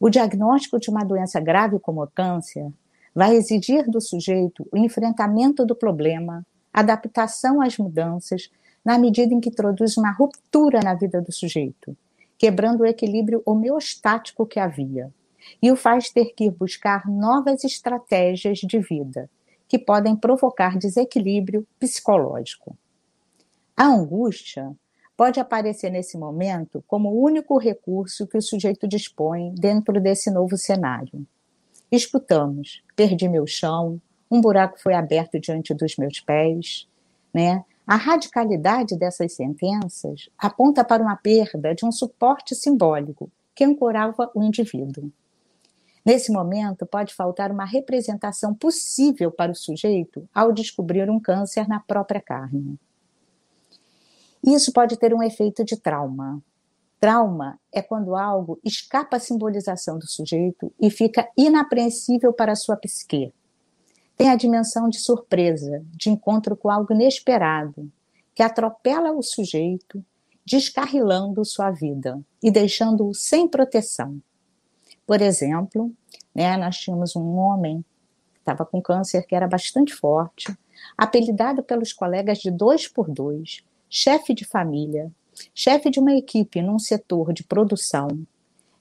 O 0.00 0.10
diagnóstico 0.10 0.80
de 0.80 0.90
uma 0.90 1.04
doença 1.04 1.38
grave 1.38 1.78
como 1.78 2.02
o 2.02 2.08
câncer 2.08 2.68
vai 3.14 3.36
exigir 3.36 3.88
do 3.88 4.00
sujeito 4.00 4.66
o 4.72 4.76
enfrentamento 4.76 5.64
do 5.64 5.76
problema, 5.76 6.44
adaptação 6.72 7.60
às 7.60 7.76
mudanças, 7.76 8.50
na 8.84 8.98
medida 8.98 9.34
em 9.34 9.40
que 9.40 9.48
introduz 9.48 9.96
uma 9.96 10.10
ruptura 10.10 10.80
na 10.82 10.94
vida 10.94 11.20
do 11.20 11.32
sujeito, 11.32 11.96
quebrando 12.38 12.80
o 12.80 12.86
equilíbrio 12.86 13.42
homeostático 13.44 14.46
que 14.46 14.58
havia, 14.58 15.12
e 15.62 15.70
o 15.70 15.76
faz 15.76 16.10
ter 16.10 16.32
que 16.34 16.50
buscar 16.50 17.08
novas 17.08 17.64
estratégias 17.64 18.58
de 18.58 18.78
vida, 18.78 19.28
que 19.68 19.78
podem 19.78 20.16
provocar 20.16 20.76
desequilíbrio 20.78 21.66
psicológico. 21.78 22.76
A 23.76 23.86
angústia 23.86 24.74
pode 25.16 25.38
aparecer 25.38 25.90
nesse 25.90 26.18
momento 26.18 26.82
como 26.86 27.10
o 27.10 27.22
único 27.22 27.58
recurso 27.58 28.26
que 28.26 28.38
o 28.38 28.42
sujeito 28.42 28.88
dispõe 28.88 29.54
dentro 29.54 30.00
desse 30.00 30.30
novo 30.30 30.56
cenário. 30.56 31.26
Escutamos: 31.90 32.82
perdi 32.96 33.28
meu 33.28 33.46
chão, 33.46 34.00
um 34.30 34.40
buraco 34.40 34.80
foi 34.80 34.94
aberto 34.94 35.40
diante 35.40 35.74
dos 35.74 35.96
meus 35.96 36.20
pés, 36.20 36.88
né? 37.34 37.64
A 37.86 37.96
radicalidade 37.96 38.96
dessas 38.96 39.34
sentenças 39.34 40.30
aponta 40.38 40.84
para 40.84 41.02
uma 41.02 41.16
perda 41.16 41.74
de 41.74 41.84
um 41.84 41.90
suporte 41.90 42.54
simbólico 42.54 43.28
que 43.54 43.64
ancorava 43.64 44.30
o 44.32 44.44
indivíduo. 44.44 45.10
Nesse 46.06 46.30
momento, 46.30 46.86
pode 46.86 47.12
faltar 47.12 47.50
uma 47.50 47.64
representação 47.64 48.54
possível 48.54 49.32
para 49.32 49.50
o 49.50 49.56
sujeito 49.56 50.28
ao 50.32 50.52
descobrir 50.52 51.10
um 51.10 51.18
câncer 51.18 51.68
na 51.68 51.80
própria 51.80 52.20
carne. 52.20 52.78
Isso 54.42 54.72
pode 54.72 54.96
ter 54.96 55.12
um 55.12 55.22
efeito 55.22 55.64
de 55.64 55.76
trauma. 55.76 56.40
Trauma 57.00 57.58
é 57.72 57.82
quando 57.82 58.14
algo 58.14 58.60
escapa 58.64 59.16
à 59.16 59.20
simbolização 59.20 59.98
do 59.98 60.06
sujeito 60.06 60.72
e 60.80 60.90
fica 60.90 61.28
inapreensível 61.36 62.32
para 62.32 62.52
a 62.52 62.56
sua 62.56 62.76
psique 62.76 63.32
tem 64.20 64.28
a 64.28 64.36
dimensão 64.36 64.86
de 64.86 65.00
surpresa, 65.00 65.82
de 65.94 66.10
encontro 66.10 66.54
com 66.54 66.68
algo 66.68 66.92
inesperado, 66.92 67.90
que 68.34 68.42
atropela 68.42 69.12
o 69.12 69.22
sujeito, 69.22 70.04
descarrilando 70.44 71.42
sua 71.42 71.70
vida 71.70 72.20
e 72.42 72.50
deixando-o 72.50 73.14
sem 73.14 73.48
proteção. 73.48 74.20
Por 75.06 75.22
exemplo, 75.22 75.90
né, 76.34 76.54
nós 76.58 76.76
tínhamos 76.76 77.16
um 77.16 77.34
homem 77.38 77.82
que 78.34 78.40
estava 78.40 78.66
com 78.66 78.82
câncer 78.82 79.26
que 79.26 79.34
era 79.34 79.48
bastante 79.48 79.94
forte, 79.94 80.54
apelidado 80.98 81.62
pelos 81.62 81.94
colegas 81.94 82.40
de 82.40 82.50
dois 82.50 82.86
por 82.86 83.10
dois, 83.10 83.64
chefe 83.88 84.34
de 84.34 84.44
família, 84.44 85.10
chefe 85.54 85.88
de 85.88 85.98
uma 85.98 86.12
equipe 86.12 86.60
num 86.60 86.78
setor 86.78 87.32
de 87.32 87.42
produção, 87.42 88.08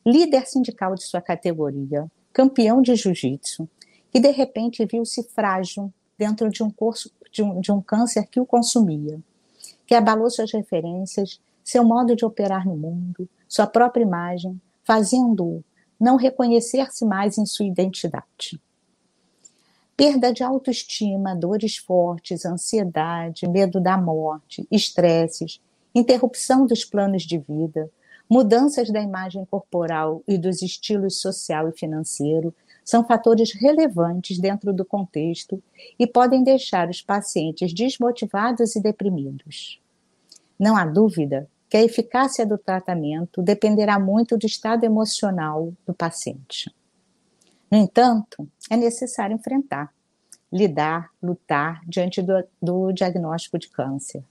líder 0.05 0.45
sindical 0.47 0.95
de 0.95 1.03
sua 1.05 1.21
categoria, 1.21 2.11
campeão 2.33 2.81
de 2.81 2.93
jiu-jitsu, 2.93 3.69
que 4.11 4.19
de 4.19 4.31
repente 4.31 4.85
viu-se 4.85 5.23
frágil 5.23 5.91
dentro 6.17 6.49
de 6.49 6.63
um, 6.63 6.69
curso, 6.69 7.11
de, 7.31 7.41
um, 7.43 7.61
de 7.61 7.71
um 7.71 7.81
câncer 7.81 8.27
que 8.27 8.39
o 8.39 8.45
consumia, 8.45 9.19
que 9.85 9.95
abalou 9.95 10.29
suas 10.29 10.51
referências, 10.51 11.39
seu 11.63 11.83
modo 11.83 12.15
de 12.15 12.25
operar 12.25 12.67
no 12.67 12.75
mundo, 12.75 13.29
sua 13.47 13.67
própria 13.67 14.03
imagem, 14.03 14.59
fazendo-o 14.83 15.63
não 15.99 16.15
reconhecer-se 16.15 17.05
mais 17.05 17.37
em 17.37 17.45
sua 17.45 17.65
identidade. 17.65 18.59
Perda 19.95 20.31
de 20.31 20.43
autoestima, 20.43 21.35
dores 21.35 21.77
fortes, 21.77 22.45
ansiedade, 22.45 23.47
medo 23.47 23.81
da 23.81 23.97
morte, 23.97 24.65
estresses, 24.71 25.61
interrupção 25.93 26.65
dos 26.65 26.85
planos 26.85 27.23
de 27.23 27.37
vida, 27.37 27.91
mudanças 28.29 28.89
da 28.91 29.01
imagem 29.01 29.43
corporal 29.45 30.23
e 30.27 30.37
dos 30.37 30.61
estilos 30.61 31.19
social 31.19 31.67
e 31.67 31.73
financeiro, 31.73 32.53
são 32.89 33.05
fatores 33.05 33.53
relevantes 33.53 34.39
dentro 34.39 34.73
do 34.73 34.83
contexto 34.83 35.61
e 35.99 36.07
podem 36.07 36.43
deixar 36.43 36.89
os 36.89 37.03
pacientes 37.03 37.71
desmotivados 37.71 38.75
e 38.75 38.81
deprimidos. 38.81 39.79
Não 40.57 40.75
há 40.75 40.85
dúvida 40.85 41.47
que 41.69 41.77
a 41.77 41.83
eficácia 41.83 42.47
do 42.47 42.57
tratamento 42.57 43.43
dependerá 43.43 43.99
muito 43.99 44.35
do 44.35 44.47
estado 44.47 44.85
emocional 44.85 45.71
do 45.85 45.93
paciente. 45.93 46.73
No 47.69 47.77
entanto, 47.77 48.49
é 48.71 48.75
necessário 48.75 49.35
enfrentar, 49.35 49.93
lidar, 50.51 51.11
lutar 51.21 51.83
diante 51.87 52.23
do, 52.23 52.43
do 52.59 52.91
diagnóstico 52.91 53.59
de 53.59 53.69
câncer. 53.69 54.23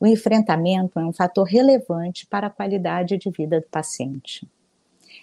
O 0.00 0.06
enfrentamento 0.06 0.98
é 0.98 1.04
um 1.04 1.12
fator 1.12 1.44
relevante 1.44 2.26
para 2.26 2.46
a 2.46 2.50
qualidade 2.50 3.18
de 3.18 3.30
vida 3.30 3.60
do 3.60 3.66
paciente 3.66 4.48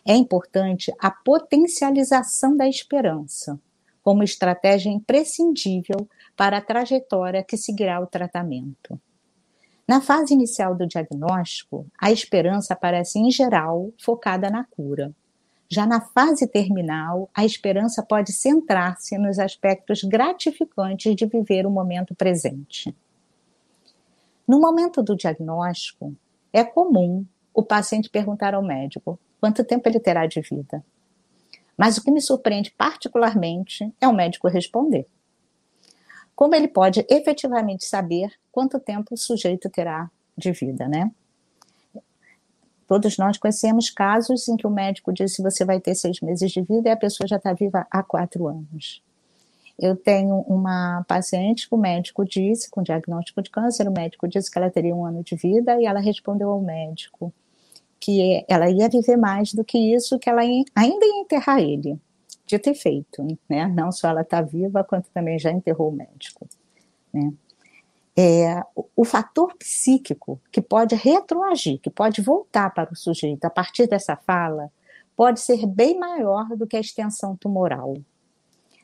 é 0.08 0.16
importante 0.16 0.94
a 0.98 1.12
potencialização 1.12 2.56
da 2.56 2.66
esperança, 2.66 3.60
como 4.02 4.24
estratégia 4.24 4.90
imprescindível 4.90 6.08
para 6.34 6.60
a 6.60 6.62
trajetória 6.62 7.44
que 7.44 7.58
seguirá 7.58 8.00
o 8.00 8.08
tratamento. 8.08 8.98
Na 9.86 10.00
fase 10.00 10.34
inicial 10.34 10.74
do 10.74 10.88
diagnóstico, 10.88 11.86
a 12.00 12.10
esperança 12.10 12.74
aparece 12.74 13.20
em 13.20 13.30
geral 13.30 13.92
focada 14.00 14.50
na 14.50 14.64
cura. 14.64 15.14
Já 15.70 15.86
na 15.86 16.00
fase 16.00 16.48
terminal, 16.48 17.30
a 17.34 17.44
esperança 17.44 18.02
pode 18.02 18.32
centrar-se 18.32 19.18
nos 19.18 19.38
aspectos 19.38 20.04
gratificantes 20.04 21.14
de 21.18 21.26
viver 21.26 21.66
o 21.66 21.70
momento 21.70 22.16
presente. 22.16 22.96
No 24.48 24.62
momento 24.62 25.04
do 25.04 25.18
diagnóstico, 25.18 26.16
é 26.54 26.64
comum 26.64 27.26
o 27.54 27.62
paciente 27.62 28.10
perguntar 28.10 28.54
ao 28.54 28.64
médico: 28.64 29.20
quanto 29.40 29.64
tempo 29.64 29.88
ele 29.88 30.00
terá 30.00 30.26
de 30.26 30.42
vida. 30.42 30.84
Mas 31.78 31.98
o 31.98 32.04
que 32.04 32.12
me 32.12 32.22
surpreende 32.22 32.72
particularmente 32.72 33.94
é 34.02 34.08
o 34.08 34.14
médico 34.14 34.48
responder. 34.48 35.08
Como 36.36 36.56
ele 36.56 36.68
pode 36.68 37.06
efetivamente 37.10 37.86
saber 37.86 38.32
quanto 38.52 38.80
tempo 38.80 39.14
o 39.14 39.18
sujeito 39.18 39.70
terá 39.70 40.10
de 40.38 40.52
vida, 40.52 40.88
né? 40.88 41.12
Todos 42.88 43.18
nós 43.18 43.38
conhecemos 43.38 43.90
casos 43.90 44.48
em 44.48 44.56
que 44.56 44.66
o 44.66 44.70
médico 44.70 45.12
disse 45.12 45.44
você 45.44 45.66
vai 45.66 45.80
ter 45.80 45.94
seis 45.94 46.22
meses 46.22 46.52
de 46.52 46.62
vida 46.62 46.90
e 46.90 46.92
a 46.92 46.98
pessoa 46.98 47.28
já 47.28 47.36
está 47.36 47.54
viva 47.54 47.86
há 47.92 48.02
quatro 48.02 48.48
anos. 48.48 49.04
Eu 49.78 49.96
tenho 49.96 50.40
uma 50.48 51.04
paciente 51.08 51.68
que 51.68 51.76
o 51.76 51.78
médico 51.78 52.26
disse, 52.26 52.70
com 52.70 52.82
diagnóstico 52.82 53.42
de 53.44 53.52
câncer, 53.52 53.88
o 53.88 53.92
médico 53.92 54.28
disse 54.28 54.50
que 54.50 54.58
ela 54.58 54.72
teria 54.72 54.96
um 54.96 55.06
ano 55.06 55.24
de 55.24 55.36
vida 55.36 55.80
e 55.80 55.86
ela 55.86 56.00
respondeu 56.00 56.50
ao 56.50 56.62
médico: 56.62 57.32
que 58.00 58.46
ela 58.48 58.70
ia 58.70 58.90
viver 58.90 59.18
mais 59.18 59.54
do 59.54 59.64
que 59.64 59.78
isso, 59.78 60.20
que 60.20 60.30
ela 60.30 60.42
ainda 60.42 61.06
ia 61.06 61.22
enterrar 61.22 61.60
ele, 61.60 62.00
de 62.46 62.60
ter 62.60 62.74
feito, 62.74 63.26
né? 63.50 63.68
Não 63.68 63.92
só 63.92 64.10
ela 64.10 64.22
está 64.22 64.42
viva, 64.42 64.84
quanto 64.84 65.10
também 65.12 65.38
já 65.40 65.52
enterrou 65.52 65.90
o 65.90 65.96
médico, 65.96 66.48
né? 67.14 67.34
É, 68.20 68.64
o, 68.76 68.86
o 68.96 69.06
fator 69.06 69.56
psíquico 69.58 70.42
que 70.52 70.60
pode 70.60 70.96
retroagir, 70.96 71.80
que 71.80 71.90
pode 71.90 72.20
voltar 72.20 72.74
para 72.74 72.92
o 72.92 72.96
sujeito 72.96 73.46
a 73.46 73.50
partir 73.50 73.88
dessa 73.88 74.16
fala, 74.16 74.72
pode 75.16 75.40
ser 75.40 75.68
bem 75.68 76.00
maior 76.00 76.48
do 76.56 76.66
que 76.66 76.76
a 76.76 76.80
extensão 76.80 77.36
tumoral. 77.36 77.96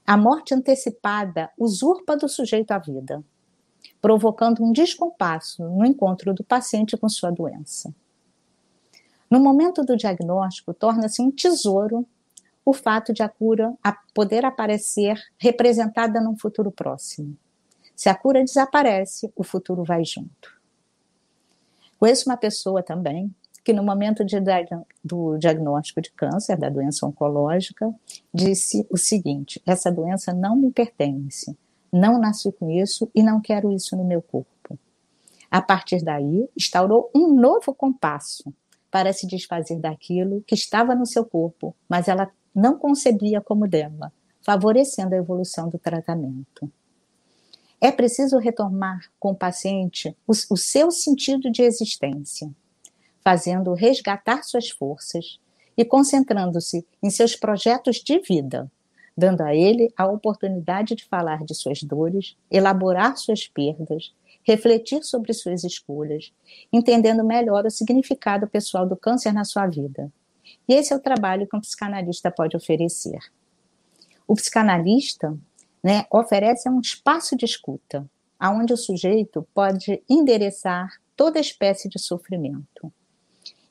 A 0.05 0.17
morte 0.17 0.53
antecipada 0.53 1.50
usurpa 1.58 2.15
do 2.15 2.27
sujeito 2.27 2.72
a 2.72 2.77
vida, 2.77 3.24
provocando 4.01 4.63
um 4.63 4.72
descompasso 4.72 5.63
no 5.63 5.86
encontro 5.86 6.34
do 6.34 6.43
paciente 6.43 6.98
com 6.98 7.08
sua 7.08 7.32
doença. 7.32 7.93
No 9.33 9.39
momento 9.39 9.83
do 9.83 9.97
diagnóstico, 9.97 10.75
torna-se 10.75 11.19
um 11.19 11.31
tesouro 11.31 12.05
o 12.63 12.71
fato 12.71 13.11
de 13.11 13.23
a 13.23 13.27
cura 13.27 13.73
poder 14.13 14.45
aparecer 14.45 15.19
representada 15.39 16.21
num 16.21 16.37
futuro 16.37 16.71
próximo. 16.71 17.35
Se 17.95 18.09
a 18.09 18.13
cura 18.13 18.43
desaparece, 18.43 19.33
o 19.35 19.43
futuro 19.43 19.83
vai 19.83 20.05
junto. 20.05 20.55
Conheço 21.97 22.29
uma 22.29 22.37
pessoa 22.37 22.83
também 22.83 23.33
que, 23.63 23.73
no 23.73 23.81
momento 23.81 24.23
de, 24.23 24.35
do 25.03 25.35
diagnóstico 25.39 25.99
de 25.99 26.11
câncer, 26.11 26.55
da 26.55 26.69
doença 26.69 27.07
oncológica, 27.07 27.91
disse 28.31 28.85
o 28.87 28.97
seguinte: 28.97 29.59
essa 29.65 29.91
doença 29.91 30.31
não 30.31 30.55
me 30.55 30.71
pertence, 30.71 31.57
não 31.91 32.19
nasci 32.19 32.51
com 32.51 32.69
isso 32.69 33.09
e 33.15 33.23
não 33.23 33.41
quero 33.41 33.71
isso 33.71 33.97
no 33.97 34.03
meu 34.03 34.21
corpo. 34.21 34.77
A 35.49 35.59
partir 35.59 36.03
daí, 36.03 36.47
instaurou 36.55 37.09
um 37.15 37.33
novo 37.33 37.73
compasso 37.73 38.53
para 38.93 39.12
se 39.12 39.25
desfazer 39.25 39.79
daquilo 39.79 40.43
que 40.45 40.53
estava 40.53 40.93
no 40.93 41.07
seu 41.07 41.25
corpo, 41.25 41.75
mas 41.89 42.07
ela 42.07 42.29
não 42.53 42.77
concebia 42.77 43.41
como 43.41 43.67
dela, 43.67 44.13
favorecendo 44.43 45.15
a 45.15 45.17
evolução 45.17 45.67
do 45.67 45.79
tratamento. 45.79 46.71
É 47.81 47.91
preciso 47.91 48.38
retomar 48.38 49.09
com 49.19 49.31
o 49.31 49.35
paciente 49.35 50.15
o, 50.27 50.31
o 50.51 50.55
seu 50.55 50.91
sentido 50.91 51.50
de 51.50 51.63
existência, 51.63 52.51
fazendo 53.23 53.73
resgatar 53.73 54.43
suas 54.43 54.69
forças 54.69 55.39
e 55.75 55.83
concentrando-se 55.83 56.85
em 57.01 57.09
seus 57.09 57.35
projetos 57.35 57.95
de 57.95 58.19
vida, 58.19 58.71
dando 59.17 59.41
a 59.41 59.55
ele 59.55 59.91
a 59.97 60.05
oportunidade 60.05 60.93
de 60.93 61.05
falar 61.05 61.43
de 61.43 61.55
suas 61.55 61.81
dores, 61.81 62.38
elaborar 62.51 63.17
suas 63.17 63.47
perdas, 63.47 64.13
refletir 64.43 65.03
sobre 65.03 65.33
suas 65.33 65.63
escolhas, 65.63 66.33
entendendo 66.71 67.23
melhor 67.23 67.65
o 67.65 67.71
significado 67.71 68.47
pessoal 68.47 68.88
do 68.88 68.95
câncer 68.95 69.33
na 69.33 69.43
sua 69.43 69.67
vida. 69.67 70.12
E 70.67 70.73
esse 70.73 70.93
é 70.93 70.95
o 70.95 71.00
trabalho 71.00 71.47
que 71.47 71.55
um 71.55 71.62
psicanalista 71.62 72.31
pode 72.31 72.55
oferecer. 72.55 73.19
O 74.27 74.35
psicanalista 74.35 75.38
né, 75.83 76.05
oferece 76.12 76.69
um 76.69 76.79
espaço 76.79 77.35
de 77.35 77.45
escuta, 77.45 78.09
aonde 78.39 78.73
o 78.73 78.77
sujeito 78.77 79.47
pode 79.53 80.01
endereçar 80.09 80.89
toda 81.15 81.39
espécie 81.39 81.89
de 81.89 82.00
sofrimento 82.00 82.91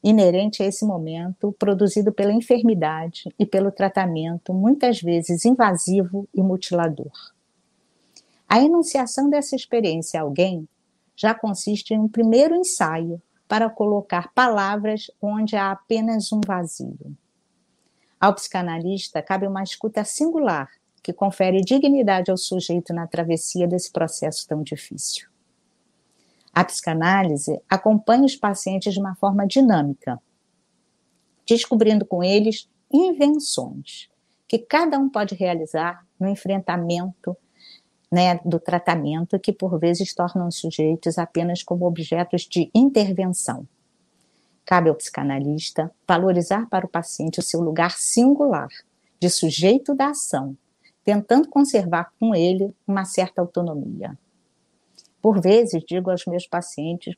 inerente 0.03 0.63
a 0.63 0.67
esse 0.67 0.85
momento, 0.85 1.55
produzido 1.59 2.13
pela 2.13 2.33
enfermidade 2.33 3.33
e 3.39 3.47
pelo 3.47 3.71
tratamento, 3.71 4.53
muitas 4.53 5.01
vezes 5.01 5.45
invasivo 5.45 6.29
e 6.35 6.43
mutilador. 6.43 7.13
A 8.53 8.61
enunciação 8.61 9.31
dessa 9.31 9.57
experiência 9.57 10.21
a 10.21 10.25
alguém 10.25 10.69
já 11.17 11.35
consiste 11.35 11.95
em 11.95 11.99
um 11.99 12.07
primeiro 12.07 12.55
ensaio 12.55 13.19
para 13.49 13.71
colocar 13.71 14.31
palavras 14.35 15.11
onde 15.23 15.57
há 15.57 15.71
apenas 15.71 16.31
um 16.35 16.41
vazio. 16.45 17.17
Ao 18.21 18.35
psicanalista 18.35 19.23
cabe 19.23 19.47
uma 19.47 19.63
escuta 19.63 20.05
singular 20.05 20.69
que 21.03 21.15
confere 21.15 21.63
dignidade 21.63 22.31
ao 22.31 22.37
sujeito 22.37 22.93
na 22.93 23.07
travessia 23.07 23.67
desse 23.67 23.91
processo 23.91 24.47
tão 24.47 24.63
difícil. 24.63 25.31
A 26.53 26.63
psicanálise 26.63 27.59
acompanha 27.71 28.27
os 28.27 28.37
pacientes 28.37 28.93
de 28.93 29.01
uma 29.01 29.15
forma 29.15 29.47
dinâmica, 29.47 30.21
descobrindo 31.47 32.05
com 32.05 32.23
eles 32.23 32.69
invenções 32.93 34.11
que 34.47 34.59
cada 34.59 34.99
um 34.99 35.09
pode 35.09 35.35
realizar 35.35 36.07
no 36.21 36.29
enfrentamento 36.29 37.35
né, 38.13 38.39
do 38.45 38.61
tratamento, 38.61 39.41
que 39.41 39.55
por 39.55 39.79
vezes 39.79 40.15
tornam 40.15 40.47
os 40.49 40.57
sujeitos 40.57 41.17
apenas 41.17 41.63
como 41.63 41.87
objetos 41.87 42.43
de 42.43 42.71
intervenção. 42.75 43.67
Cabe 44.67 44.91
ao 44.91 44.95
psicanalista 44.95 45.91
valorizar 46.07 46.69
para 46.69 46.85
o 46.85 46.89
paciente 46.89 47.41
o 47.41 47.43
seu 47.43 47.63
lugar 47.63 47.93
singular 47.93 48.69
de 49.19 49.31
sujeito 49.31 49.95
da 49.95 50.09
ação, 50.09 50.55
tentando 51.03 51.49
conservar 51.49 52.13
com 52.21 52.35
ele 52.35 52.75
uma 52.87 53.07
certa 53.07 53.41
autonomia. 53.41 54.17
Por 55.23 55.41
vezes, 55.41 55.83
digo 55.83 56.11
aos 56.11 56.27
meus 56.27 56.47
pacientes 56.47 57.15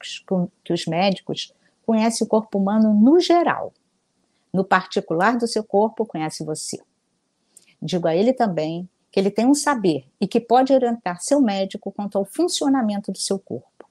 que 0.62 0.72
os 0.72 0.86
médicos 0.86 1.52
conhecem 1.84 2.24
o 2.24 2.28
corpo 2.28 2.56
humano 2.56 2.94
no 2.94 3.18
geral. 3.18 3.72
No 4.52 4.64
particular 4.64 5.36
do 5.36 5.48
seu 5.48 5.64
corpo, 5.64 6.06
conhece 6.06 6.44
você. 6.44 6.78
Digo 7.82 8.06
a 8.06 8.14
ele 8.14 8.32
também 8.32 8.88
que 9.14 9.20
ele 9.20 9.30
tem 9.30 9.46
um 9.46 9.54
saber 9.54 10.08
e 10.20 10.26
que 10.26 10.40
pode 10.40 10.72
orientar 10.72 11.22
seu 11.22 11.40
médico 11.40 11.92
quanto 11.92 12.18
ao 12.18 12.24
funcionamento 12.24 13.12
do 13.12 13.18
seu 13.18 13.38
corpo. 13.38 13.88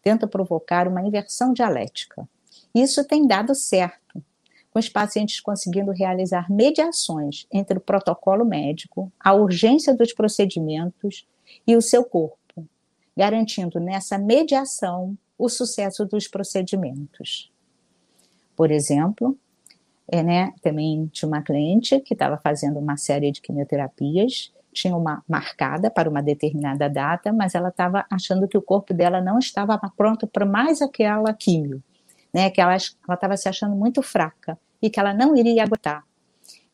Tenta 0.00 0.26
provocar 0.26 0.88
uma 0.88 1.02
inversão 1.02 1.52
dialética. 1.52 2.26
Isso 2.74 3.04
tem 3.04 3.26
dado 3.26 3.54
certo, 3.54 4.24
com 4.70 4.78
os 4.78 4.88
pacientes 4.88 5.42
conseguindo 5.42 5.92
realizar 5.92 6.50
mediações 6.50 7.46
entre 7.52 7.76
o 7.76 7.82
protocolo 7.82 8.46
médico, 8.46 9.12
a 9.20 9.34
urgência 9.34 9.94
dos 9.94 10.14
procedimentos 10.14 11.28
e 11.66 11.76
o 11.76 11.82
seu 11.82 12.02
corpo 12.02 12.66
garantindo 13.14 13.78
nessa 13.78 14.16
mediação 14.16 15.18
o 15.36 15.50
sucesso 15.50 16.06
dos 16.06 16.28
procedimentos. 16.28 17.52
Por 18.56 18.70
exemplo, 18.70 19.38
é, 20.08 20.22
né, 20.22 20.52
também 20.62 21.08
tinha 21.12 21.28
uma 21.28 21.42
cliente 21.42 21.98
que 22.00 22.14
estava 22.14 22.36
fazendo 22.38 22.78
uma 22.78 22.96
série 22.96 23.32
de 23.32 23.40
quimioterapias, 23.40 24.52
tinha 24.72 24.96
uma 24.96 25.24
marcada 25.26 25.90
para 25.90 26.08
uma 26.08 26.22
determinada 26.22 26.88
data, 26.88 27.32
mas 27.32 27.54
ela 27.54 27.70
estava 27.70 28.04
achando 28.10 28.46
que 28.46 28.58
o 28.58 28.62
corpo 28.62 28.92
dela 28.92 29.20
não 29.20 29.38
estava 29.38 29.78
pronto 29.96 30.26
para 30.26 30.44
mais 30.44 30.82
aquela 30.82 31.32
quimio, 31.32 31.82
né, 32.32 32.50
que 32.50 32.60
ela 32.60 32.76
estava 32.76 33.36
se 33.36 33.48
achando 33.48 33.74
muito 33.74 34.02
fraca 34.02 34.58
e 34.80 34.90
que 34.90 35.00
ela 35.00 35.14
não 35.14 35.36
iria 35.36 35.64
aguentar. 35.64 36.04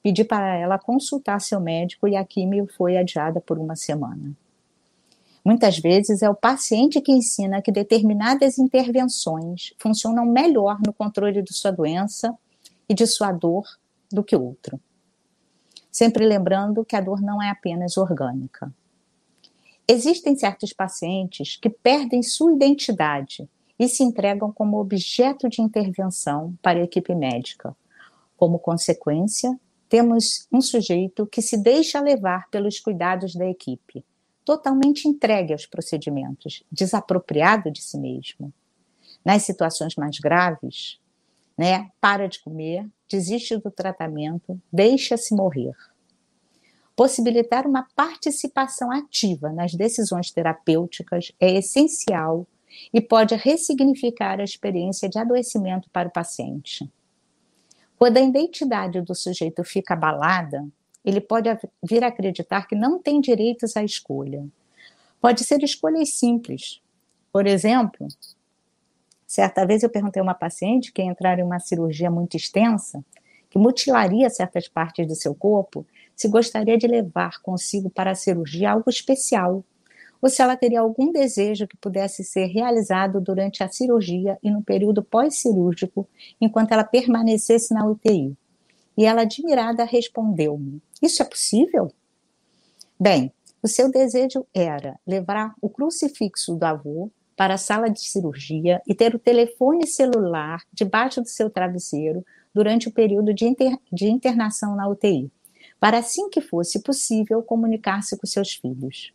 Pedi 0.03 0.25
para 0.25 0.57
ela 0.57 0.79
consultar 0.79 1.41
seu 1.41 1.61
médico 1.61 2.09
e 2.09 2.17
a 2.17 2.25
quimio 2.25 2.67
foi 2.77 2.97
adiada 2.97 3.41
por 3.41 3.57
uma 3.57 3.77
semana. 3.77 4.37
Muitas 5.45 5.79
vezes 5.79 6.23
é 6.23 6.31
o 6.31 6.35
paciente 6.35 7.01
que 7.01 7.13
ensina 7.13 7.63
que 7.63 7.73
determinadas 7.73 8.59
intervenções 8.59 9.73
funcionam 9.79 10.25
melhor 10.25 10.79
no 10.85 10.93
controle 10.93 11.41
de 11.43 11.53
sua 11.53 11.71
doença 11.71 12.37
e 12.89 12.95
de 12.95 13.07
sua 13.07 13.33
dor 13.33 13.65
do 14.11 14.23
que 14.23 14.37
outro. 14.37 14.81
Sempre 15.91 16.27
lembrando 16.27 16.85
que 16.85 16.97
a 16.97 17.01
dor 17.01 17.21
não 17.21 17.43
é 17.43 17.51
apenas 17.51 17.97
orgânica. 17.97 18.73
Existem 19.87 20.37
certos 20.37 20.73
pacientes 20.73 21.57
que 21.57 21.69
perdem 21.69 22.23
sua 22.23 22.53
identidade 22.53 23.49
e 23.79 23.89
se 23.89 24.03
entregam 24.03 24.53
como 24.53 24.81
objeto 24.81 25.49
de 25.49 25.61
intervenção 25.61 26.55
para 26.63 26.79
a 26.79 26.85
equipe 26.85 27.15
médica. 27.15 27.77
Como 28.37 28.59
consequência, 28.59 29.59
temos 29.89 30.47
um 30.53 30.61
sujeito 30.61 31.27
que 31.27 31.43
se 31.43 31.57
deixa 31.57 32.01
levar 32.01 32.49
pelos 32.49 32.81
cuidados 32.81 33.35
da 33.35 33.47
equipe 33.47 34.05
totalmente 34.45 35.09
entregue 35.09 35.53
aos 35.53 35.67
procedimentos, 35.67 36.63
desapropriado 36.71 37.71
de 37.71 37.83
si 37.83 37.99
mesmo. 37.99 38.53
Nas 39.25 39.43
situações 39.43 39.95
mais 39.95 40.19
graves, 40.19 40.99
né, 41.57 41.91
para 42.01 42.29
de 42.29 42.41
comer, 42.41 42.89
desiste 43.09 43.57
do 43.57 43.71
tratamento, 43.71 44.61
deixa-se 44.73 45.35
morrer. 45.35 45.75
Possibilitar 46.95 47.67
uma 47.67 47.87
participação 47.95 48.91
ativa 48.91 49.51
nas 49.51 49.75
decisões 49.75 50.31
terapêuticas 50.31 51.33
é 51.41 51.53
essencial 51.59 52.47
e 52.93 53.01
pode 53.01 53.35
ressignificar 53.35 54.41
a 54.41 54.45
experiência 54.45 55.09
de 55.09 55.19
adoecimento 55.19 55.89
para 55.91 56.09
o 56.09 56.13
paciente. 56.13 56.91
Quando 57.99 58.17
a 58.17 58.21
identidade 58.21 59.01
do 59.01 59.15
sujeito 59.15 59.63
fica 59.65 59.95
abalada, 59.95 60.67
ele 61.05 61.21
pode 61.21 61.49
vir 61.83 62.05
a 62.05 62.09
acreditar 62.09 62.67
que 62.67 62.75
não 62.75 63.01
tem 63.01 63.21
direitos 63.21 63.77
à 63.77 63.85
escolha. 63.85 64.47
Pode 65.21 65.45
ser 65.45 65.63
escolhas 65.63 66.15
simples. 66.15 66.81
Por 67.33 67.47
exemplo, 67.47 68.07
certa 69.33 69.65
vez 69.65 69.83
eu 69.83 69.89
perguntei 69.89 70.21
a 70.21 70.23
uma 70.23 70.35
paciente 70.35 70.93
que 70.93 71.01
ia 71.01 71.09
entrar 71.09 71.39
em 71.39 71.43
uma 71.43 71.59
cirurgia 71.59 72.11
muito 72.11 72.37
extensa, 72.37 73.03
que 73.49 73.59
mutilaria 73.59 74.29
certas 74.29 74.69
partes 74.69 75.09
do 75.09 75.15
seu 75.15 75.35
corpo, 75.35 75.87
se 76.15 76.29
gostaria 76.29 76.77
de 76.77 76.87
levar 76.87 77.41
consigo 77.41 77.89
para 77.89 78.11
a 78.11 78.15
cirurgia 78.15 78.73
algo 78.73 78.91
especial, 78.91 79.65
ou 80.21 80.29
se 80.29 80.43
ela 80.43 80.55
teria 80.55 80.81
algum 80.81 81.11
desejo 81.11 81.67
que 81.67 81.79
pudesse 81.79 82.23
ser 82.23 82.45
realizado 82.45 83.23
durante 83.23 83.65
a 83.65 83.69
cirurgia 83.71 84.39
e 84.43 84.51
no 84.51 84.63
período 84.63 85.03
pós-cirúrgico, 85.03 86.07
enquanto 86.39 86.73
ela 86.73 86.85
permanecesse 86.85 87.73
na 87.73 87.87
UTI. 87.87 88.37
E 88.99 89.07
ela, 89.07 89.23
admirada, 89.23 89.83
respondeu-me: 89.85 90.83
Isso 91.01 91.23
é 91.23 91.25
possível? 91.25 91.91
Bem, 93.01 93.33
o 93.63 93.67
seu 93.67 93.91
desejo 93.91 94.47
era 94.53 95.01
levar 95.07 95.55
o 95.59 95.71
crucifixo 95.71 96.55
do 96.55 96.65
avô 96.65 97.11
para 97.43 97.55
a 97.55 97.59
sala 97.59 97.91
de 97.91 98.01
cirurgia 98.01 98.81
e 98.87 98.95
ter 98.95 99.17
o 99.17 99.19
telefone 99.19 99.85
celular 99.85 100.63
debaixo 100.73 101.21
do 101.21 101.29
seu 101.29 101.51
travesseiro 101.51 102.25
durante 102.55 102.87
o 102.87 102.93
período 102.93 103.35
de, 103.35 103.45
inter... 103.45 103.77
de 103.93 104.09
internação 104.09 104.77
na 104.77 104.87
UTI, 104.87 105.29
para 105.81 105.99
assim 105.99 106.31
que 106.31 106.41
fosse 106.41 106.81
possível 106.85 107.43
comunicar-se 107.43 108.17
com 108.17 108.29
seus 108.29 108.53
filhos. 108.53 109.13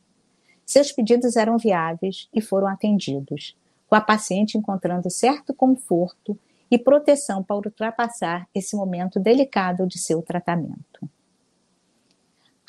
Seus 0.66 0.92
pedidos 0.92 1.38
eram 1.38 1.58
viáveis 1.58 2.28
e 2.34 2.42
foram 2.42 2.68
atendidos, 2.68 3.56
com 3.88 3.96
a 3.96 4.02
paciente 4.02 4.58
encontrando 4.58 5.10
certo 5.10 5.54
conforto 5.54 6.38
e 6.70 6.78
proteção 6.78 7.42
para 7.42 7.56
ultrapassar 7.56 8.46
esse 8.54 8.76
momento 8.76 9.22
delicado 9.22 9.88
de 9.88 9.98
seu 9.98 10.22
tratamento. 10.22 11.10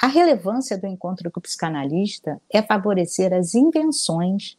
A 0.00 0.06
relevância 0.06 0.78
do 0.78 0.86
encontro 0.86 1.32
com 1.32 1.40
o 1.40 1.42
psicanalista 1.42 2.40
é 2.48 2.62
favorecer 2.62 3.32
as 3.34 3.56
invenções 3.56 4.56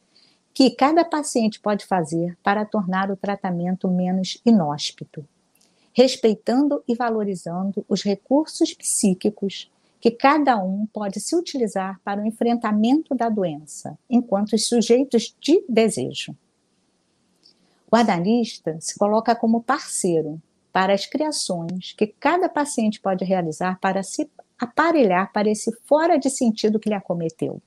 que 0.60 0.70
cada 0.70 1.06
paciente 1.06 1.58
pode 1.58 1.86
fazer 1.86 2.36
para 2.42 2.66
tornar 2.66 3.10
o 3.10 3.16
tratamento 3.16 3.88
menos 3.88 4.38
inóspito, 4.44 5.26
respeitando 5.90 6.84
e 6.86 6.94
valorizando 6.94 7.82
os 7.88 8.02
recursos 8.02 8.74
psíquicos 8.74 9.72
que 9.98 10.10
cada 10.10 10.62
um 10.62 10.84
pode 10.84 11.18
se 11.18 11.34
utilizar 11.34 11.98
para 12.04 12.20
o 12.20 12.26
enfrentamento 12.26 13.14
da 13.14 13.30
doença, 13.30 13.98
enquanto 14.10 14.58
sujeitos 14.58 15.34
de 15.40 15.64
desejo. 15.66 16.36
O 17.90 17.96
analista 17.96 18.76
se 18.82 18.98
coloca 18.98 19.34
como 19.34 19.62
parceiro 19.62 20.38
para 20.70 20.92
as 20.92 21.06
criações 21.06 21.94
que 21.96 22.06
cada 22.06 22.50
paciente 22.50 23.00
pode 23.00 23.24
realizar 23.24 23.80
para 23.80 24.02
se 24.02 24.30
aparelhar 24.58 25.32
para 25.32 25.48
esse 25.48 25.74
fora 25.86 26.18
de 26.18 26.28
sentido 26.28 26.78
que 26.78 26.90
lhe 26.90 26.94
acometeu. 26.94 27.62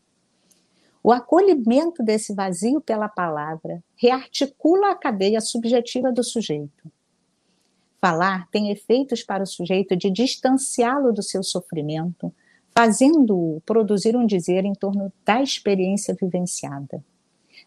O 1.03 1.11
acolhimento 1.11 2.01
desse 2.01 2.33
vazio 2.33 2.79
pela 2.79 3.09
palavra 3.09 3.83
rearticula 3.97 4.91
a 4.91 4.95
cadeia 4.95 5.41
subjetiva 5.41 6.13
do 6.13 6.23
sujeito. 6.23 6.89
Falar 7.99 8.47
tem 8.49 8.71
efeitos 8.71 9.21
para 9.21 9.43
o 9.43 9.47
sujeito 9.47 9.97
de 9.97 10.09
distanciá-lo 10.09 11.11
do 11.11 11.21
seu 11.21 11.43
sofrimento, 11.43 12.33
fazendo-o 12.73 13.61
produzir 13.65 14.15
um 14.15 14.25
dizer 14.25 14.63
em 14.63 14.73
torno 14.73 15.11
da 15.25 15.41
experiência 15.41 16.15
vivenciada. 16.15 17.03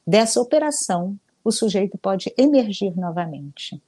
Dessa 0.07 0.41
operação, 0.41 1.19
o 1.45 1.53
sujeito 1.53 1.99
pode 1.99 2.33
emergir 2.39 2.97
novamente. 2.97 3.81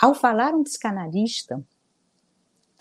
Ao 0.00 0.14
falar 0.14 0.54
um 0.54 0.62
psicanalista, 0.62 1.60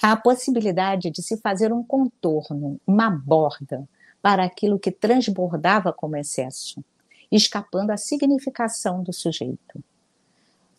há 0.02 0.12
a 0.12 0.18
possibilidade 0.18 1.10
de 1.10 1.24
se 1.24 1.38
fazer 1.38 1.74
um 1.74 1.84
contorno, 1.84 2.80
uma 2.86 3.10
borda, 3.10 3.88
para 4.22 4.44
aquilo 4.44 4.80
que 4.80 4.92
transbordava 4.92 5.94
como 5.94 6.18
excesso, 6.18 6.84
escapando 7.32 7.92
à 7.92 7.98
significação 7.98 9.04
do 9.04 9.14
sujeito. 9.14 9.84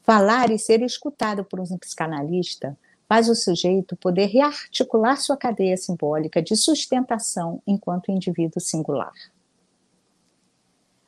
Falar 0.03 0.51
e 0.51 0.59
ser 0.59 0.83
escutado 0.83 1.45
por 1.45 1.61
um 1.61 1.79
psicanalista 1.79 2.77
faz 3.09 3.29
o 3.29 3.35
sujeito 3.35 3.97
poder 3.97 4.27
rearticular 4.27 5.21
sua 5.21 5.37
cadeia 5.37 5.77
simbólica 5.77 6.41
de 6.43 6.57
sustentação 6.57 7.61
enquanto 7.67 8.11
indivíduo 8.11 8.61
singular. 8.61 9.13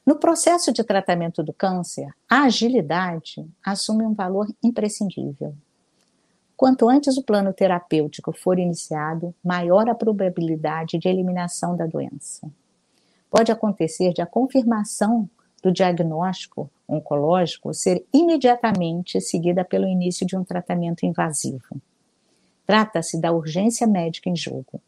No 0.05 0.17
processo 0.17 0.73
de 0.73 0.83
tratamento 0.83 1.45
do 1.45 1.53
câncer, 1.53 2.13
a 2.29 2.43
agilidade 2.43 3.47
assume 3.65 4.05
um 4.05 4.15
valor 4.15 4.49
imprescindível. 4.61 5.55
Quanto 6.57 6.89
antes 6.89 7.17
o 7.17 7.23
plano 7.23 7.53
terapêutico 7.53 8.33
for 8.33 8.59
iniciado, 8.59 9.35
maior 9.43 9.89
a 9.89 9.95
probabilidade 9.95 10.99
de 10.99 11.09
eliminação 11.09 11.77
da 11.77 11.87
doença. 11.87 12.49
Pode 13.31 13.51
acontecer 13.51 14.13
de 14.13 14.23
a 14.23 14.27
confirmação 14.27 15.29
do 15.63 15.73
diagnóstico 15.73 16.71
oncológico 16.87 17.73
ser 17.73 18.05
imediatamente 18.13 19.21
seguida 19.21 19.65
pelo 19.65 19.87
início 19.87 20.27
de 20.27 20.37
um 20.37 20.45
tratamento 20.45 21.07
invasivo. 21.07 21.81
Trata-se 22.67 23.21
da 23.21 23.33
urgência 23.33 23.87
médica 23.87 24.29
em 24.29 24.37
jogo. 24.37 24.81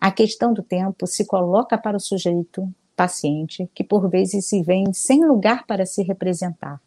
A 0.00 0.10
questão 0.10 0.52
do 0.52 0.62
tempo 0.62 1.06
se 1.06 1.24
coloca 1.24 1.78
para 1.78 1.96
o 1.96 2.00
sujeito 2.00 2.68
paciente 2.94 3.68
que 3.74 3.84
por 3.84 4.08
vezes 4.08 4.46
se 4.46 4.62
veem 4.62 4.92
sem 4.92 5.24
lugar 5.24 5.66
para 5.66 5.86
se 5.86 6.02
representar, 6.02 6.80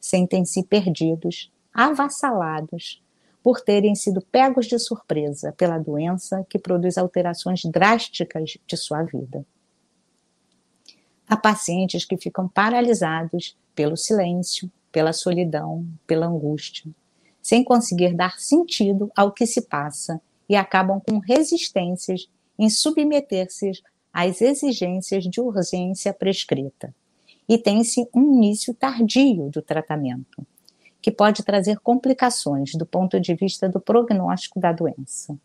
sentem-se 0.00 0.62
perdidos, 0.62 1.50
avassalados, 1.72 3.02
por 3.46 3.60
terem 3.60 3.94
sido 3.94 4.20
pegos 4.20 4.66
de 4.66 4.76
surpresa 4.76 5.52
pela 5.52 5.78
doença 5.78 6.44
que 6.50 6.58
produz 6.58 6.98
alterações 6.98 7.62
drásticas 7.64 8.58
de 8.66 8.76
sua 8.76 9.04
vida. 9.04 9.46
Há 11.28 11.36
pacientes 11.36 12.04
que 12.04 12.16
ficam 12.16 12.48
paralisados 12.48 13.56
pelo 13.72 13.96
silêncio, 13.96 14.68
pela 14.90 15.12
solidão, 15.12 15.86
pela 16.08 16.26
angústia, 16.26 16.90
sem 17.40 17.62
conseguir 17.62 18.16
dar 18.16 18.36
sentido 18.36 19.12
ao 19.14 19.30
que 19.30 19.46
se 19.46 19.60
passa 19.60 20.20
e 20.48 20.56
acabam 20.56 21.00
com 21.00 21.20
resistências 21.20 22.28
em 22.58 22.68
submeter-se 22.68 23.70
às 24.12 24.40
exigências 24.40 25.22
de 25.22 25.40
urgência 25.40 26.12
prescrita. 26.12 26.92
E 27.48 27.56
tem-se 27.56 28.08
um 28.12 28.24
início 28.24 28.74
tardio 28.74 29.48
do 29.50 29.62
tratamento, 29.62 30.44
que 31.06 31.10
pode 31.12 31.44
trazer 31.44 31.78
complicações 31.78 32.72
do 32.74 32.84
ponto 32.84 33.20
de 33.20 33.32
vista 33.32 33.68
do 33.68 33.78
prognóstico 33.78 34.58
da 34.58 34.72
doença. 34.72 35.38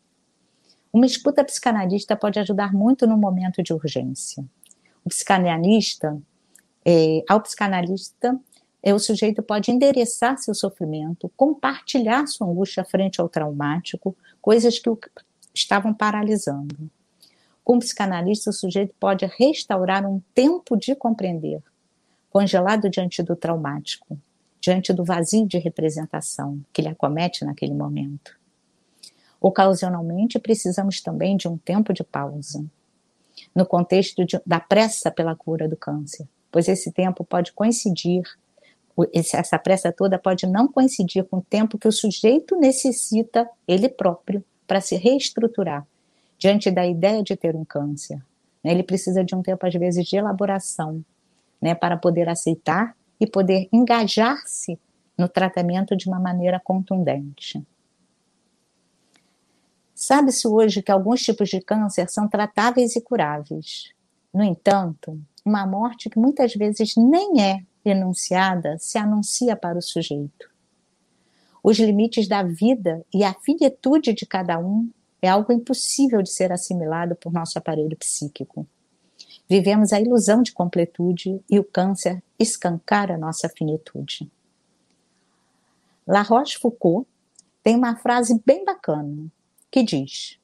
Uma 0.91 1.05
escuta 1.05 1.43
psicanalista 1.43 2.15
pode 2.15 2.39
ajudar 2.39 2.73
muito 2.73 3.05
no 3.05 3.15
momento 3.15 3.61
de 3.61 3.71
urgência. 3.71 4.43
O 5.05 5.09
psicanalista, 5.09 6.19
é, 6.83 7.23
ao 7.29 7.39
psicanalista, 7.39 8.39
é, 8.81 8.91
o 8.91 8.97
sujeito 8.97 9.43
pode 9.43 9.69
endereçar 9.69 10.35
seu 10.39 10.55
sofrimento, 10.55 11.31
compartilhar 11.37 12.25
sua 12.25 12.47
angústia 12.47 12.83
frente 12.83 13.21
ao 13.21 13.29
traumático, 13.29 14.17
coisas 14.41 14.79
que 14.79 14.89
o 14.89 14.97
estavam 15.53 15.93
paralisando. 15.93 16.75
Com 17.63 17.75
o 17.75 17.79
psicanalista, 17.79 18.49
o 18.49 18.53
sujeito 18.53 18.95
pode 18.99 19.27
restaurar 19.27 20.07
um 20.07 20.19
tempo 20.33 20.75
de 20.75 20.95
compreender, 20.95 21.61
congelado 22.31 22.89
diante 22.89 23.21
do 23.21 23.35
traumático, 23.35 24.17
diante 24.61 24.93
do 24.93 25.03
vazio 25.03 25.47
de 25.47 25.57
representação 25.57 26.61
que 26.71 26.83
lhe 26.83 26.87
acomete 26.87 27.43
naquele 27.43 27.73
momento. 27.73 28.39
Ocasionalmente, 29.39 30.37
precisamos 30.37 31.01
também 31.01 31.35
de 31.35 31.47
um 31.47 31.57
tempo 31.57 31.91
de 31.91 32.03
pausa, 32.03 32.63
no 33.55 33.65
contexto 33.65 34.23
de, 34.23 34.39
da 34.45 34.59
pressa 34.59 35.09
pela 35.09 35.35
cura 35.35 35.67
do 35.67 35.75
câncer, 35.75 36.27
pois 36.51 36.67
esse 36.67 36.91
tempo 36.91 37.23
pode 37.23 37.51
coincidir, 37.53 38.21
essa 39.11 39.57
pressa 39.57 39.91
toda 39.91 40.19
pode 40.19 40.45
não 40.45 40.67
coincidir 40.67 41.23
com 41.23 41.37
o 41.37 41.41
tempo 41.41 41.79
que 41.79 41.87
o 41.87 41.91
sujeito 41.91 42.55
necessita, 42.55 43.49
ele 43.67 43.89
próprio, 43.89 44.43
para 44.67 44.79
se 44.79 44.95
reestruturar 44.95 45.87
diante 46.37 46.69
da 46.69 46.85
ideia 46.85 47.23
de 47.23 47.35
ter 47.35 47.55
um 47.55 47.65
câncer. 47.65 48.17
Né? 48.63 48.71
Ele 48.71 48.83
precisa 48.83 49.23
de 49.23 49.33
um 49.35 49.41
tempo, 49.41 49.65
às 49.65 49.73
vezes, 49.73 50.05
de 50.05 50.15
elaboração, 50.15 51.03
né, 51.59 51.75
para 51.75 51.97
poder 51.97 52.29
aceitar 52.29 52.95
e 53.21 53.27
poder 53.27 53.69
engajar-se 53.71 54.79
no 55.15 55.29
tratamento 55.29 55.95
de 55.95 56.07
uma 56.09 56.19
maneira 56.19 56.59
contundente. 56.59 57.63
Sabe-se 59.93 60.47
hoje 60.47 60.81
que 60.81 60.91
alguns 60.91 61.21
tipos 61.21 61.47
de 61.49 61.61
câncer 61.61 62.09
são 62.09 62.27
tratáveis 62.27 62.95
e 62.95 63.01
curáveis. 63.01 63.93
No 64.33 64.43
entanto, 64.43 65.21
uma 65.45 65.67
morte 65.67 66.09
que 66.09 66.17
muitas 66.17 66.55
vezes 66.55 66.95
nem 66.95 67.43
é 67.43 67.63
enunciada 67.85 68.79
se 68.79 68.97
anuncia 68.97 69.55
para 69.55 69.77
o 69.77 69.81
sujeito. 69.81 70.49
Os 71.63 71.77
limites 71.77 72.27
da 72.27 72.41
vida 72.41 73.05
e 73.13 73.23
a 73.23 73.35
finitude 73.35 74.13
de 74.13 74.25
cada 74.25 74.57
um 74.57 74.89
é 75.21 75.29
algo 75.29 75.53
impossível 75.53 76.23
de 76.23 76.31
ser 76.31 76.51
assimilado 76.51 77.15
por 77.15 77.31
nosso 77.31 77.59
aparelho 77.59 77.95
psíquico. 77.95 78.65
Vivemos 79.51 79.91
a 79.91 79.99
ilusão 79.99 80.41
de 80.41 80.53
completude 80.53 81.43
e 81.49 81.59
o 81.59 81.63
câncer 81.65 82.23
escancara 82.39 83.17
nossa 83.17 83.49
finitude. 83.49 84.31
La 86.07 86.21
Rochefoucauld 86.21 87.05
tem 87.61 87.75
uma 87.75 87.97
frase 87.97 88.41
bem 88.45 88.63
bacana 88.63 89.29
que 89.69 89.83
diz: 89.83 90.39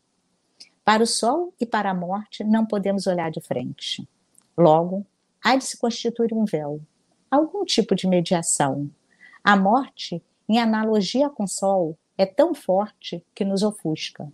Para 0.84 1.04
o 1.04 1.08
sol 1.08 1.54
e 1.58 1.66
para 1.66 1.92
a 1.92 1.94
morte 1.94 2.44
não 2.44 2.66
podemos 2.66 3.08
olhar 3.08 3.32
de 3.32 3.40
frente. 3.40 4.06
Logo, 4.58 5.06
há 5.42 5.56
de 5.56 5.64
se 5.64 5.78
constituir 5.78 6.34
um 6.34 6.44
véu, 6.44 6.82
algum 7.32 7.64
tipo 7.64 7.96
de 7.96 8.08
mediação. 8.08 8.92
A 9.42 9.56
morte, 9.56 10.22
em 10.50 10.60
analogia 10.60 11.30
com 11.30 11.46
o 11.46 11.48
sol, 11.48 11.98
é 12.18 12.26
tão 12.26 12.54
forte 12.54 13.26
que 13.34 13.46
nos 13.46 13.64
ofusca. 13.64 14.30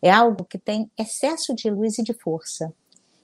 É 0.00 0.12
algo 0.12 0.44
que 0.44 0.58
tem 0.58 0.88
excesso 0.96 1.52
de 1.56 1.68
luz 1.68 1.98
e 1.98 2.04
de 2.04 2.14
força, 2.14 2.72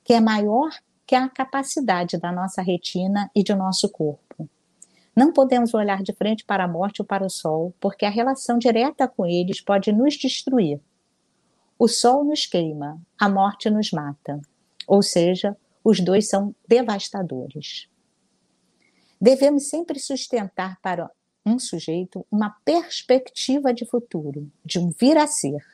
que 0.02 0.12
é 0.12 0.20
maior 0.20 0.70
que 1.08 1.14
a 1.14 1.28
capacidade 1.28 2.18
da 2.18 2.30
nossa 2.30 2.60
retina 2.60 3.30
e 3.34 3.42
de 3.42 3.54
nosso 3.54 3.88
corpo. 3.88 4.48
Não 5.16 5.32
podemos 5.32 5.72
olhar 5.72 6.02
de 6.02 6.12
frente 6.12 6.44
para 6.44 6.64
a 6.64 6.68
morte 6.68 7.00
ou 7.00 7.06
para 7.06 7.24
o 7.24 7.30
sol, 7.30 7.74
porque 7.80 8.04
a 8.04 8.10
relação 8.10 8.58
direta 8.58 9.08
com 9.08 9.26
eles 9.26 9.60
pode 9.60 9.90
nos 9.90 10.14
destruir. 10.14 10.80
O 11.78 11.88
sol 11.88 12.24
nos 12.24 12.44
queima, 12.44 13.00
a 13.18 13.28
morte 13.28 13.70
nos 13.70 13.90
mata. 13.90 14.40
Ou 14.86 15.02
seja, 15.02 15.56
os 15.82 15.98
dois 15.98 16.28
são 16.28 16.54
devastadores. 16.68 17.88
Devemos 19.20 19.68
sempre 19.68 19.98
sustentar 19.98 20.78
para 20.80 21.10
um 21.44 21.58
sujeito 21.58 22.24
uma 22.30 22.50
perspectiva 22.64 23.72
de 23.72 23.86
futuro, 23.86 24.52
de 24.62 24.78
um 24.78 24.90
vir 24.90 25.16
a 25.16 25.26
ser 25.26 25.64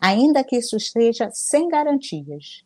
ainda 0.00 0.44
que 0.44 0.56
isso 0.56 0.76
esteja 0.76 1.30
sem 1.32 1.68
garantias. 1.68 2.64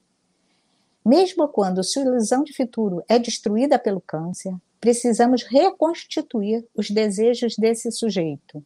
Mesmo 1.05 1.49
quando 1.49 1.83
sua 1.83 2.03
ilusão 2.03 2.45
de 2.45 2.55
futuro 2.55 3.03
é 3.09 3.19
destruída 3.19 3.79
pelo 3.79 4.01
câncer, 4.01 4.55
precisamos 4.81 5.43
reconstituir 5.43 6.67
os 6.75 6.91
desejos 6.91 7.57
desse 7.57 7.91
sujeito, 7.91 8.65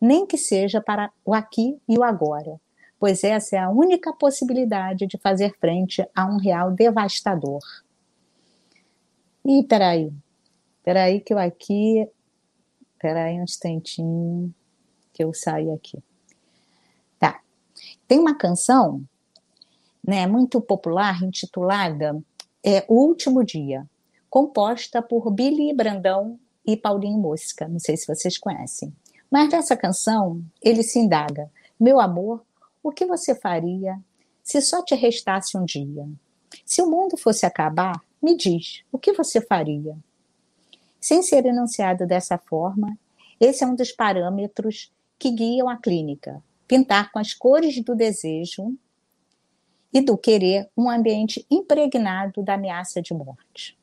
nem 0.00 0.26
que 0.26 0.36
seja 0.36 0.80
para 0.80 1.10
o 1.24 1.34
aqui 1.34 1.78
e 1.88 1.98
o 1.98 2.02
agora, 2.02 2.60
pois 2.98 3.22
essa 3.22 3.56
é 3.56 3.58
a 3.58 3.70
única 3.70 4.12
possibilidade 4.12 5.06
de 5.06 5.18
fazer 5.18 5.54
frente 5.58 6.06
a 6.14 6.26
um 6.26 6.38
real 6.38 6.70
devastador. 6.70 7.62
E 9.44 9.62
peraí, 9.64 10.12
peraí 10.82 11.20
que 11.20 11.34
eu 11.34 11.38
aqui, 11.38 12.08
peraí 12.98 13.38
um 13.38 13.44
instantinho 13.44 14.54
que 15.12 15.22
eu 15.22 15.34
saio 15.34 15.74
aqui. 15.74 16.02
Tem 18.06 18.18
uma 18.18 18.34
canção 18.34 19.02
né, 20.06 20.26
muito 20.26 20.60
popular 20.60 21.22
intitulada 21.22 22.22
é, 22.62 22.84
O 22.88 22.94
Último 22.94 23.44
Dia, 23.44 23.86
composta 24.28 25.00
por 25.00 25.30
Billy 25.30 25.72
Brandão 25.74 26.38
e 26.66 26.76
Paulinho 26.76 27.18
Mosca. 27.18 27.66
Não 27.66 27.78
sei 27.78 27.96
se 27.96 28.06
vocês 28.06 28.36
conhecem. 28.36 28.94
Mas 29.30 29.50
nessa 29.50 29.76
canção 29.76 30.42
ele 30.62 30.82
se 30.82 30.98
indaga: 30.98 31.50
Meu 31.78 32.00
amor, 32.00 32.44
o 32.82 32.92
que 32.92 33.06
você 33.06 33.34
faria 33.34 33.98
se 34.42 34.60
só 34.60 34.82
te 34.82 34.94
restasse 34.94 35.56
um 35.56 35.64
dia? 35.64 36.06
Se 36.64 36.82
o 36.82 36.90
mundo 36.90 37.16
fosse 37.16 37.46
acabar, 37.46 38.00
me 38.22 38.36
diz, 38.36 38.82
o 38.92 38.98
que 38.98 39.12
você 39.12 39.40
faria? 39.40 39.96
Sem 41.00 41.22
ser 41.22 41.44
enunciado 41.44 42.06
dessa 42.06 42.38
forma, 42.38 42.96
esse 43.40 43.64
é 43.64 43.66
um 43.66 43.74
dos 43.74 43.92
parâmetros 43.92 44.90
que 45.18 45.30
guiam 45.30 45.68
a 45.68 45.76
clínica, 45.76 46.42
pintar 46.66 47.12
com 47.12 47.18
as 47.18 47.34
cores 47.34 47.82
do 47.82 47.94
desejo 47.94 48.74
e 49.94 50.00
do 50.00 50.18
querer 50.18 50.68
um 50.76 50.90
ambiente 50.90 51.46
impregnado 51.48 52.42
da 52.42 52.54
ameaça 52.54 53.00
de 53.00 53.14
morte. 53.14 53.78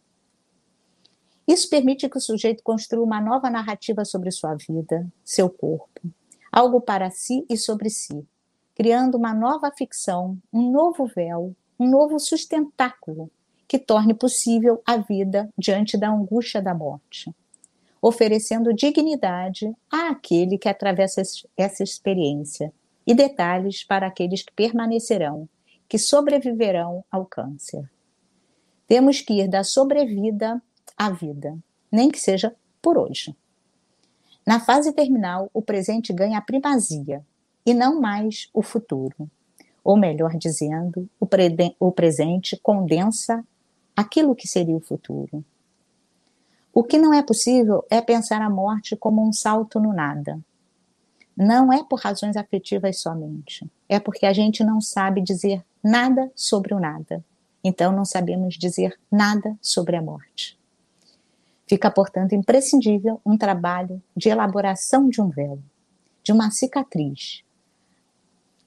Isso 1.47 1.69
permite 1.69 2.09
que 2.09 2.17
o 2.17 2.21
sujeito 2.21 2.61
construa 2.61 3.05
uma 3.05 3.21
nova 3.21 3.49
narrativa 3.49 4.03
sobre 4.03 4.29
sua 4.29 4.55
vida, 4.55 5.07
seu 5.23 5.49
corpo, 5.49 6.01
algo 6.51 6.81
para 6.81 7.09
si 7.09 7.45
e 7.49 7.57
sobre 7.57 7.89
si, 7.89 8.27
criando 8.75 9.17
uma 9.17 9.33
nova 9.33 9.71
ficção, 9.71 10.37
um 10.51 10.69
novo 10.69 11.05
véu, 11.05 11.55
um 11.79 11.89
novo 11.89 12.19
sustentáculo 12.19 13.31
que 13.67 13.79
torne 13.79 14.13
possível 14.13 14.81
a 14.85 14.97
vida 14.97 15.49
diante 15.57 15.97
da 15.97 16.09
angústia 16.09 16.61
da 16.61 16.73
morte, 16.73 17.33
oferecendo 18.01 18.73
dignidade 18.73 19.73
àquele 19.89 20.57
que 20.57 20.67
atravessa 20.67 21.21
essa 21.55 21.83
experiência 21.83 22.73
e 23.07 23.15
detalhes 23.15 23.83
para 23.83 24.07
aqueles 24.07 24.43
que 24.43 24.51
permanecerão, 24.53 25.47
que 25.91 25.97
sobreviverão 25.97 27.03
ao 27.11 27.25
câncer. 27.25 27.83
Temos 28.87 29.19
que 29.19 29.41
ir 29.41 29.49
da 29.49 29.61
sobrevida 29.61 30.63
à 30.95 31.09
vida, 31.09 31.57
nem 31.91 32.09
que 32.09 32.17
seja 32.17 32.55
por 32.81 32.97
hoje. 32.97 33.35
Na 34.47 34.61
fase 34.61 34.93
terminal, 34.93 35.49
o 35.53 35.61
presente 35.61 36.13
ganha 36.13 36.37
a 36.37 36.41
primazia 36.41 37.21
e 37.65 37.73
não 37.73 37.99
mais 37.99 38.49
o 38.53 38.61
futuro. 38.61 39.29
Ou 39.83 39.97
melhor 39.97 40.37
dizendo, 40.37 41.09
o, 41.19 41.27
o 41.77 41.91
presente 41.91 42.57
condensa 42.63 43.45
aquilo 43.93 44.33
que 44.33 44.47
seria 44.47 44.77
o 44.77 44.79
futuro. 44.79 45.43
O 46.73 46.85
que 46.85 46.97
não 46.97 47.13
é 47.13 47.21
possível 47.21 47.83
é 47.89 47.99
pensar 47.99 48.41
a 48.41 48.49
morte 48.49 48.95
como 48.95 49.27
um 49.27 49.33
salto 49.33 49.77
no 49.77 49.91
nada. 49.91 50.39
Não 51.35 51.73
é 51.73 51.83
por 51.83 51.99
razões 51.99 52.37
afetivas 52.37 53.01
somente, 53.01 53.69
é 53.89 53.99
porque 53.99 54.25
a 54.25 54.31
gente 54.31 54.63
não 54.63 54.79
sabe 54.79 55.21
dizer 55.21 55.65
nada 55.83 56.31
sobre 56.35 56.73
o 56.73 56.79
nada. 56.79 57.23
Então 57.63 57.91
não 57.91 58.05
sabemos 58.05 58.55
dizer 58.55 58.99
nada 59.11 59.57
sobre 59.61 59.95
a 59.95 60.01
morte. 60.01 60.59
Fica, 61.67 61.89
portanto, 61.89 62.33
imprescindível 62.33 63.21
um 63.25 63.37
trabalho 63.37 64.01
de 64.15 64.29
elaboração 64.29 65.09
de 65.09 65.21
um 65.21 65.29
véu, 65.29 65.59
de 66.23 66.31
uma 66.31 66.51
cicatriz, 66.51 67.43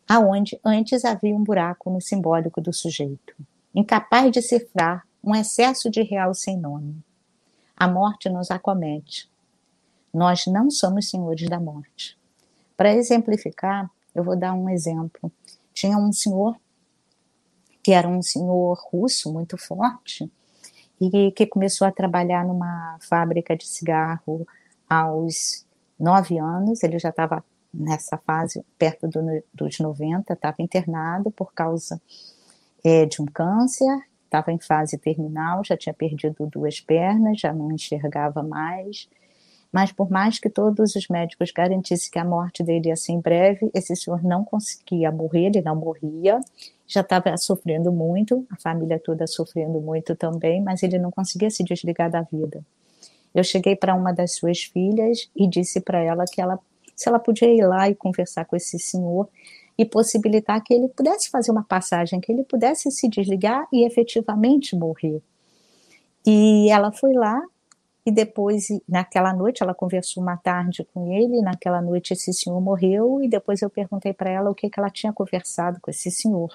aonde 0.09 0.59
antes 0.64 1.05
havia 1.05 1.35
um 1.35 1.44
buraco 1.44 1.90
no 1.90 2.00
simbólico 2.00 2.61
do 2.61 2.72
sujeito, 2.72 3.35
incapaz 3.74 4.31
de 4.33 4.40
cifrar 4.40 5.07
um 5.22 5.35
excesso 5.35 5.90
de 5.90 6.03
real 6.03 6.35
sem 6.35 6.57
nome. 6.57 6.96
A 7.77 7.88
morte 7.88 8.29
nos 8.29 8.50
acomete. 8.50 9.29
Nós 10.12 10.46
não 10.46 10.70
somos 10.70 11.11
senhores 11.11 11.48
da 11.48 11.59
morte. 11.59 12.16
Para 12.77 12.94
exemplificar, 12.94 13.90
eu 14.14 14.22
vou 14.22 14.37
dar 14.37 14.55
um 14.55 14.68
exemplo. 14.68 15.33
Tinha 15.72 15.98
um 15.98 16.12
senhor 16.12 16.57
que 17.84 17.92
era 17.92 18.08
um 18.08 18.22
senhor 18.22 18.76
russo 18.90 19.32
muito 19.32 19.56
forte 19.56 20.28
e 21.00 21.30
que 21.30 21.46
começou 21.46 21.86
a 21.86 21.92
trabalhar 21.92 22.44
numa 22.44 22.96
fábrica 23.00 23.56
de 23.56 23.66
cigarro 23.66 24.46
aos 24.88 25.64
nove 25.98 26.38
anos. 26.38 26.82
Ele 26.82 26.98
já 26.98 27.10
estava 27.10 27.44
nessa 27.72 28.16
fase 28.16 28.64
perto 28.78 29.06
do, 29.06 29.20
dos 29.52 29.78
90, 29.78 30.32
estava 30.32 30.56
internado 30.60 31.30
por 31.30 31.52
causa 31.52 32.00
é, 32.82 33.06
de 33.06 33.20
um 33.20 33.26
câncer 33.26 34.02
estava 34.34 34.50
em 34.50 34.58
fase 34.58 34.98
terminal, 34.98 35.62
já 35.64 35.76
tinha 35.76 35.94
perdido 35.94 36.46
duas 36.46 36.80
pernas, 36.80 37.40
já 37.40 37.52
não 37.52 37.70
enxergava 37.70 38.42
mais. 38.42 39.08
Mas 39.74 39.90
por 39.90 40.08
mais 40.08 40.38
que 40.38 40.48
todos 40.48 40.94
os 40.94 41.08
médicos 41.08 41.50
garantissem 41.50 42.08
que 42.08 42.18
a 42.20 42.24
morte 42.24 42.62
dele 42.62 42.90
ia 42.90 42.96
ser 42.96 43.10
em 43.10 43.18
breve, 43.20 43.72
esse 43.74 43.96
senhor 43.96 44.22
não 44.22 44.44
conseguia 44.44 45.10
morrer, 45.10 45.46
ele 45.46 45.62
não 45.62 45.74
morria, 45.74 46.38
já 46.87 47.00
estava 47.00 47.37
sofrendo 47.37 47.90
muito, 47.90 48.46
a 48.48 48.54
família 48.54 49.00
toda 49.00 49.26
sofrendo 49.26 49.80
muito 49.80 50.14
também, 50.14 50.62
mas 50.62 50.84
ele 50.84 50.96
não 50.96 51.10
conseguia 51.10 51.50
se 51.50 51.64
desligar 51.64 52.08
da 52.08 52.22
vida. 52.22 52.64
Eu 53.34 53.42
cheguei 53.42 53.74
para 53.74 53.96
uma 53.96 54.12
das 54.12 54.37
suas 54.37 54.62
filhas 54.62 55.28
e 55.34 55.48
disse 55.48 55.80
para 55.80 55.98
ela 55.98 56.24
que 56.24 56.40
ela, 56.40 56.56
se 56.94 57.08
ela 57.08 57.18
podia 57.18 57.52
ir 57.52 57.66
lá 57.66 57.90
e 57.90 57.96
conversar 57.96 58.44
com 58.44 58.54
esse 58.54 58.78
senhor, 58.78 59.28
e 59.76 59.84
possibilitar 59.84 60.62
que 60.62 60.72
ele 60.72 60.87
pudesse 60.87 61.28
fazer 61.28 61.50
uma 61.50 61.64
passagem, 61.64 62.20
que 62.20 62.30
ele 62.30 62.44
pudesse 62.44 62.92
se 62.92 63.08
desligar 63.08 63.66
e 63.72 63.84
efetivamente 63.84 64.76
morrer. 64.76 65.20
E 66.24 66.70
ela 66.70 66.92
foi 66.92 67.12
lá 67.12 67.42
e 68.06 68.10
depois, 68.10 68.68
naquela 68.86 69.32
noite, 69.32 69.62
ela 69.62 69.74
conversou 69.74 70.22
uma 70.22 70.36
tarde 70.36 70.86
com 70.92 71.10
ele, 71.10 71.40
naquela 71.40 71.80
noite 71.80 72.12
esse 72.12 72.32
senhor 72.34 72.60
morreu 72.60 73.22
e 73.22 73.28
depois 73.28 73.62
eu 73.62 73.70
perguntei 73.70 74.12
para 74.12 74.30
ela 74.30 74.50
o 74.50 74.54
que, 74.54 74.68
que 74.68 74.78
ela 74.78 74.90
tinha 74.90 75.12
conversado 75.12 75.80
com 75.80 75.90
esse 75.90 76.10
senhor. 76.10 76.50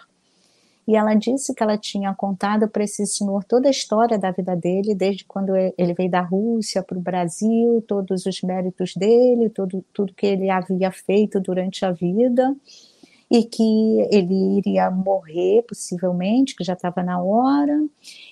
E 0.88 0.96
ela 0.96 1.14
disse 1.14 1.54
que 1.54 1.62
ela 1.62 1.78
tinha 1.78 2.14
contado 2.14 2.68
para 2.68 2.84
esse 2.84 3.06
senhor 3.06 3.44
toda 3.44 3.68
a 3.68 3.72
história 3.72 4.18
da 4.18 4.32
vida 4.32 4.56
dele, 4.56 4.96
desde 4.96 5.24
quando 5.26 5.56
ele 5.56 5.94
veio 5.94 6.10
da 6.10 6.22
Rússia 6.22 6.84
para 6.84 6.98
o 6.98 7.02
Brasil, 7.02 7.84
todos 7.88 8.26
os 8.26 8.42
méritos 8.42 8.96
dele, 8.96 9.50
todo, 9.50 9.84
tudo 9.94 10.14
que 10.14 10.26
ele 10.26 10.50
havia 10.50 10.92
feito 10.92 11.40
durante 11.40 11.86
a 11.86 11.92
vida 11.92 12.56
e 13.30 13.44
que 13.44 14.08
ele 14.12 14.58
iria 14.58 14.90
morrer, 14.90 15.64
possivelmente, 15.68 16.56
que 16.56 16.64
já 16.64 16.74
estava 16.74 17.04
na 17.04 17.22
hora, 17.22 17.88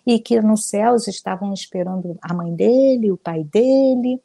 e 0.06 0.20
que 0.20 0.42
nos 0.42 0.66
céus 0.66 1.08
estavam 1.08 1.54
esperando 1.54 2.18
a 2.22 2.34
mãe 2.34 2.54
dele, 2.54 3.12
o 3.12 3.18
pai 3.18 3.44
dele, 3.44 4.20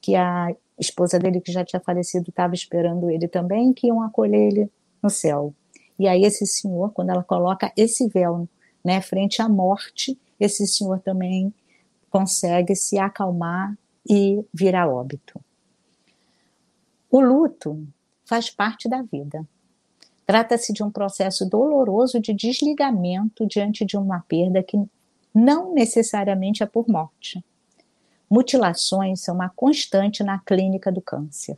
que 0.00 0.14
a 0.14 0.54
esposa 0.78 1.18
dele, 1.18 1.40
que 1.40 1.50
já 1.50 1.64
tinha 1.64 1.80
falecido, 1.80 2.28
estava 2.28 2.54
esperando 2.54 3.10
ele 3.10 3.26
também, 3.26 3.72
que 3.72 3.86
iam 3.86 4.02
acolher 4.02 4.52
ele 4.52 4.70
no 5.02 5.08
céu. 5.08 5.54
E 5.98 6.06
aí 6.06 6.22
esse 6.22 6.46
senhor, 6.46 6.92
quando 6.92 7.10
ela 7.10 7.24
coloca 7.24 7.72
esse 7.76 8.06
véu 8.08 8.48
né, 8.84 9.00
frente 9.00 9.40
à 9.40 9.48
morte, 9.48 10.18
esse 10.38 10.66
senhor 10.66 11.00
também 11.00 11.52
consegue 12.10 12.76
se 12.76 12.98
acalmar 12.98 13.76
e 14.08 14.44
vir 14.52 14.74
a 14.74 14.88
óbito. 14.88 15.40
O 17.10 17.20
luto 17.20 17.86
faz 18.24 18.50
parte 18.50 18.88
da 18.88 19.02
vida. 19.02 19.46
Trata-se 20.28 20.74
de 20.74 20.82
um 20.82 20.90
processo 20.90 21.48
doloroso 21.48 22.20
de 22.20 22.34
desligamento 22.34 23.46
diante 23.46 23.82
de 23.86 23.96
uma 23.96 24.20
perda 24.28 24.62
que 24.62 24.76
não 25.34 25.72
necessariamente 25.72 26.62
é 26.62 26.66
por 26.66 26.86
morte. 26.86 27.42
Mutilações 28.28 29.22
são 29.22 29.34
uma 29.34 29.48
constante 29.48 30.22
na 30.22 30.38
clínica 30.38 30.92
do 30.92 31.00
câncer, 31.00 31.56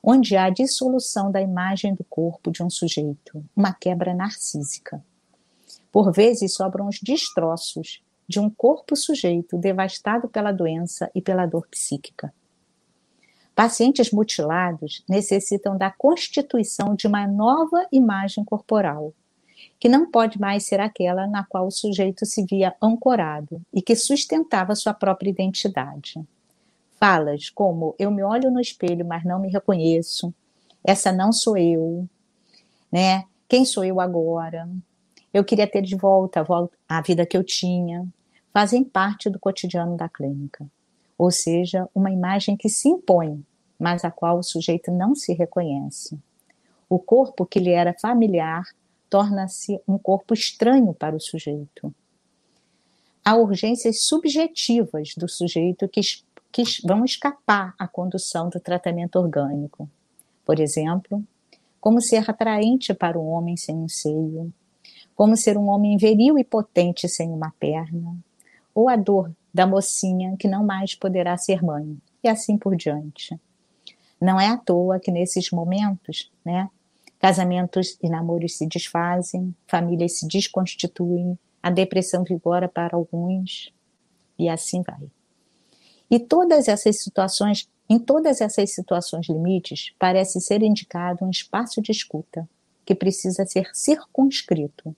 onde 0.00 0.36
há 0.36 0.48
dissolução 0.50 1.32
da 1.32 1.42
imagem 1.42 1.92
do 1.92 2.04
corpo 2.04 2.52
de 2.52 2.62
um 2.62 2.70
sujeito, 2.70 3.44
uma 3.56 3.72
quebra 3.74 4.14
narcísica. 4.14 5.04
Por 5.90 6.12
vezes 6.12 6.54
sobram 6.54 6.86
os 6.86 7.00
destroços 7.02 8.00
de 8.28 8.38
um 8.38 8.48
corpo 8.48 8.94
sujeito 8.94 9.58
devastado 9.58 10.28
pela 10.28 10.52
doença 10.52 11.10
e 11.12 11.20
pela 11.20 11.44
dor 11.44 11.66
psíquica. 11.66 12.32
Pacientes 13.62 14.10
mutilados 14.10 15.04
necessitam 15.06 15.76
da 15.76 15.90
constituição 15.90 16.94
de 16.94 17.06
uma 17.06 17.26
nova 17.26 17.86
imagem 17.92 18.42
corporal, 18.42 19.12
que 19.78 19.86
não 19.86 20.10
pode 20.10 20.40
mais 20.40 20.64
ser 20.64 20.80
aquela 20.80 21.26
na 21.26 21.44
qual 21.44 21.66
o 21.66 21.70
sujeito 21.70 22.24
se 22.24 22.42
via 22.46 22.74
ancorado 22.82 23.60
e 23.70 23.82
que 23.82 23.94
sustentava 23.94 24.74
sua 24.74 24.94
própria 24.94 25.28
identidade. 25.28 26.18
Falas 26.98 27.50
como 27.50 27.94
eu 27.98 28.10
me 28.10 28.22
olho 28.22 28.50
no 28.50 28.62
espelho, 28.62 29.04
mas 29.04 29.24
não 29.24 29.38
me 29.38 29.50
reconheço, 29.50 30.32
essa 30.82 31.12
não 31.12 31.30
sou 31.30 31.54
eu, 31.58 32.08
né? 32.90 33.24
Quem 33.46 33.66
sou 33.66 33.84
eu 33.84 34.00
agora? 34.00 34.66
Eu 35.34 35.44
queria 35.44 35.66
ter 35.66 35.82
de 35.82 35.96
volta 35.96 36.42
a 36.88 37.02
vida 37.02 37.26
que 37.26 37.36
eu 37.36 37.44
tinha, 37.44 38.08
fazem 38.54 38.82
parte 38.82 39.28
do 39.28 39.38
cotidiano 39.38 39.98
da 39.98 40.08
clínica. 40.08 40.66
Ou 41.18 41.30
seja, 41.30 41.86
uma 41.94 42.10
imagem 42.10 42.56
que 42.56 42.70
se 42.70 42.88
impõe 42.88 43.44
mas 43.80 44.04
a 44.04 44.10
qual 44.10 44.38
o 44.38 44.42
sujeito 44.42 44.92
não 44.92 45.14
se 45.14 45.32
reconhece. 45.32 46.18
O 46.86 46.98
corpo 46.98 47.46
que 47.46 47.58
lhe 47.58 47.70
era 47.70 47.94
familiar 47.94 48.64
torna-se 49.08 49.80
um 49.88 49.96
corpo 49.96 50.34
estranho 50.34 50.92
para 50.92 51.16
o 51.16 51.20
sujeito. 51.20 51.92
Há 53.24 53.36
urgências 53.36 54.02
subjetivas 54.02 55.14
do 55.16 55.28
sujeito 55.28 55.88
que, 55.88 56.02
que 56.52 56.62
vão 56.84 57.04
escapar 57.04 57.74
à 57.78 57.88
condução 57.88 58.50
do 58.50 58.60
tratamento 58.60 59.16
orgânico. 59.18 59.88
Por 60.44 60.60
exemplo, 60.60 61.24
como 61.80 62.02
ser 62.02 62.28
atraente 62.30 62.92
para 62.92 63.18
um 63.18 63.28
homem 63.28 63.56
sem 63.56 63.74
um 63.74 63.88
seio, 63.88 64.52
como 65.16 65.36
ser 65.36 65.56
um 65.56 65.68
homem 65.68 65.96
viril 65.96 66.38
e 66.38 66.44
potente 66.44 67.08
sem 67.08 67.30
uma 67.30 67.52
perna, 67.58 68.16
ou 68.74 68.88
a 68.88 68.96
dor 68.96 69.30
da 69.52 69.66
mocinha 69.66 70.36
que 70.38 70.48
não 70.48 70.64
mais 70.64 70.94
poderá 70.94 71.36
ser 71.36 71.62
mãe, 71.62 71.96
e 72.22 72.28
assim 72.28 72.56
por 72.56 72.76
diante. 72.76 73.38
Não 74.20 74.40
é 74.40 74.48
à 74.48 74.56
toa 74.56 75.00
que 75.00 75.10
nesses 75.10 75.50
momentos, 75.50 76.30
né, 76.44 76.68
casamentos 77.18 77.96
e 78.02 78.08
namoros 78.08 78.56
se 78.56 78.66
desfazem, 78.66 79.54
famílias 79.66 80.18
se 80.18 80.26
desconstituem, 80.26 81.38
a 81.62 81.70
depressão 81.70 82.24
vigora 82.24 82.68
para 82.68 82.96
alguns 82.96 83.72
e 84.38 84.48
assim 84.48 84.82
vai. 84.82 85.10
E 86.10 86.18
todas 86.18 86.66
essas 86.66 87.00
situações, 87.00 87.68
em 87.88 87.98
todas 87.98 88.40
essas 88.40 88.74
situações 88.74 89.28
limites, 89.28 89.92
parece 89.98 90.40
ser 90.40 90.62
indicado 90.62 91.24
um 91.24 91.30
espaço 91.30 91.80
de 91.80 91.92
escuta 91.92 92.48
que 92.84 92.94
precisa 92.94 93.46
ser 93.46 93.70
circunscrito, 93.72 94.94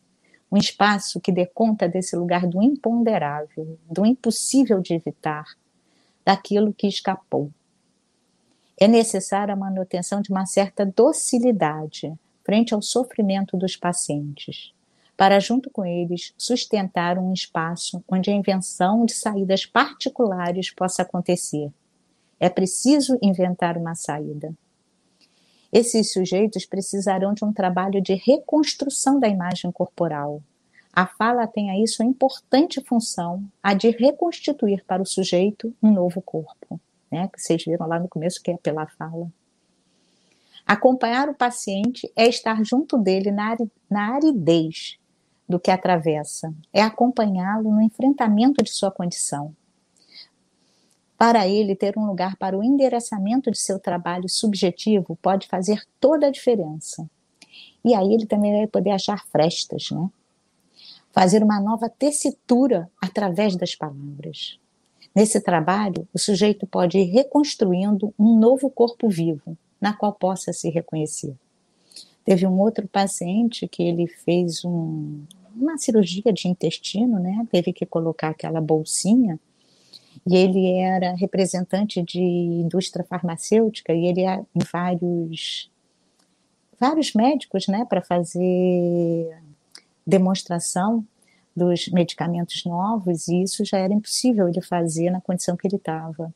um 0.51 0.57
espaço 0.57 1.21
que 1.21 1.33
dê 1.33 1.47
conta 1.47 1.89
desse 1.89 2.15
lugar 2.15 2.47
do 2.47 2.63
imponderável, 2.63 3.79
do 3.91 4.07
impossível 4.07 4.81
de 4.81 4.95
evitar, 4.95 5.45
daquilo 6.25 6.73
que 6.73 6.87
escapou. 6.87 7.51
É 8.83 8.89
necessária 8.89 9.55
a 9.55 9.57
manutenção 9.57 10.21
de 10.21 10.33
uma 10.33 10.45
certa 10.45 10.85
docilidade 10.85 12.13
frente 12.45 12.75
ao 12.75 12.83
sofrimento 12.83 13.57
dos 13.57 13.77
pacientes, 13.77 14.75
para, 15.17 15.39
junto 15.39 15.71
com 15.71 15.85
eles, 15.85 16.35
sustentar 16.37 17.17
um 17.17 17.33
espaço 17.33 18.03
onde 18.09 18.29
a 18.29 18.35
invenção 18.35 19.05
de 19.05 19.15
saídas 19.15 19.65
particulares 19.65 20.75
possa 20.75 21.03
acontecer. 21.03 21.71
É 22.41 22.49
preciso 22.49 23.17
inventar 23.23 23.79
uma 23.79 23.95
saída. 23.95 24.53
Esses 25.73 26.13
sujeitos 26.13 26.67
precisarão 26.67 27.35
de 27.35 27.45
um 27.45 27.53
trabalho 27.53 28.03
de 28.03 28.15
reconstrução 28.15 29.21
da 29.21 29.29
imagem 29.29 29.71
corporal. 29.71 30.43
A 30.93 31.07
fala 31.07 31.47
tem 31.47 31.71
a 31.71 31.79
isso 31.79 32.03
a 32.03 32.05
importante 32.05 32.81
função, 32.81 33.45
a 33.63 33.75
de 33.75 33.91
reconstituir 33.91 34.83
para 34.85 35.01
o 35.01 35.07
sujeito 35.07 35.73
um 35.81 35.93
novo 35.93 36.21
corpo, 36.21 36.81
né? 37.13 37.29
que 37.29 37.41
vocês 37.41 37.63
viram 37.65 37.87
lá 37.87 38.01
no 38.01 38.09
começo 38.09 38.43
que 38.43 38.51
é 38.51 38.57
pela 38.57 38.87
fala. 38.87 39.31
Acompanhar 40.67 41.29
o 41.29 41.35
paciente 41.35 42.11
é 42.17 42.27
estar 42.27 42.65
junto 42.65 42.97
dele 42.97 43.31
na, 43.31 43.57
aridez 44.15 44.99
do 45.49 45.61
que 45.61 45.71
atravessa, 45.71 46.55
é 46.73 46.81
acompanhá-lo 46.81 47.71
no 47.71 47.83
enfrentamento 47.83 48.63
de 48.65 48.71
sua 48.71 48.91
condição. 48.91 49.55
Para 51.19 51.47
ele, 51.47 51.77
ter 51.77 51.97
um 51.99 52.07
lugar 52.07 52.37
para 52.37 52.57
o 52.57 52.65
endereçamento 52.65 53.51
de 53.51 53.59
seu 53.59 53.79
trabalho 53.79 54.29
subjetivo 54.29 55.17
pode 55.21 55.47
fazer 55.47 55.85
toda 56.01 56.29
a 56.29 56.31
diferença. 56.31 57.09
E 57.85 57.95
aí 57.95 58.15
ele 58.15 58.27
também 58.27 58.53
vai 58.57 58.67
poder 58.67 58.91
achar 58.91 59.25
frestas, 59.27 59.91
né? 59.91 60.09
Fazer 61.13 61.43
uma 61.43 61.61
nova 61.61 61.89
tessitura 61.91 62.91
através 63.01 63.55
das 63.55 63.75
palavras. 63.75 64.59
Nesse 65.15 65.41
trabalho, 65.41 66.09
o 66.13 66.19
sujeito 66.19 66.67
pode 66.67 66.99
ir 66.99 67.05
reconstruindo 67.05 68.15
um 68.19 68.39
novo 68.39 68.71
corpo 68.71 69.09
vivo, 69.09 69.57
na 69.81 69.93
qual 69.93 70.13
possa 70.13 70.53
se 70.53 70.71
reconhecer. 70.71 71.35
Teve 72.25 72.47
um 72.47 72.59
outro 72.61 72.87
paciente 72.89 73.69
que 73.69 73.83
ele 73.83 74.07
fez 74.07 74.65
um, 74.65 75.23
uma 75.55 75.77
cirurgia 75.77 76.33
de 76.33 76.49
intestino, 76.49 77.19
né? 77.19 77.47
Teve 77.51 77.73
que 77.73 77.85
colocar 77.85 78.29
aquela 78.29 78.61
bolsinha 78.61 79.39
e 80.27 80.37
ele 80.37 80.79
era 80.79 81.15
representante 81.15 82.03
de 82.03 82.21
indústria 82.21 83.05
farmacêutica 83.05 83.93
e 83.93 84.07
ele 84.07 84.21
ia 84.21 84.45
em 84.55 84.61
vários 84.73 85.71
vários 86.79 87.13
médicos, 87.13 87.69
né, 87.69 87.85
para 87.89 88.03
fazer 88.03 89.39
demonstração 90.05 91.07
dos 91.55 91.89
medicamentos 91.89 92.65
novos 92.65 93.29
e 93.29 93.43
isso 93.43 93.65
já 93.65 93.79
era 93.79 93.93
impossível 93.93 94.49
ele 94.49 94.63
fazer 94.63 95.11
na 95.11 95.21
condição 95.21 95.57
que 95.57 95.67
ele 95.67 95.77
estava. 95.77 96.33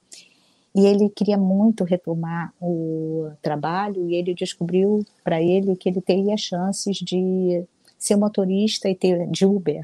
E 0.75 0.85
ele 0.87 1.09
queria 1.09 1.39
muito 1.39 1.85
retomar 1.85 2.53
o 2.61 3.31
trabalho 3.41 4.11
e 4.11 4.15
ele 4.15 4.35
descobriu 4.35 5.05
para 5.25 5.41
ele 5.41 5.75
que 5.75 5.89
ele 5.89 6.03
teria 6.03 6.37
chances 6.37 6.99
de 6.99 7.65
ser 7.99 8.17
motorista 8.17 8.89
e 8.89 8.95
ter 8.95 9.27
de 9.29 9.47
Uber. 9.47 9.83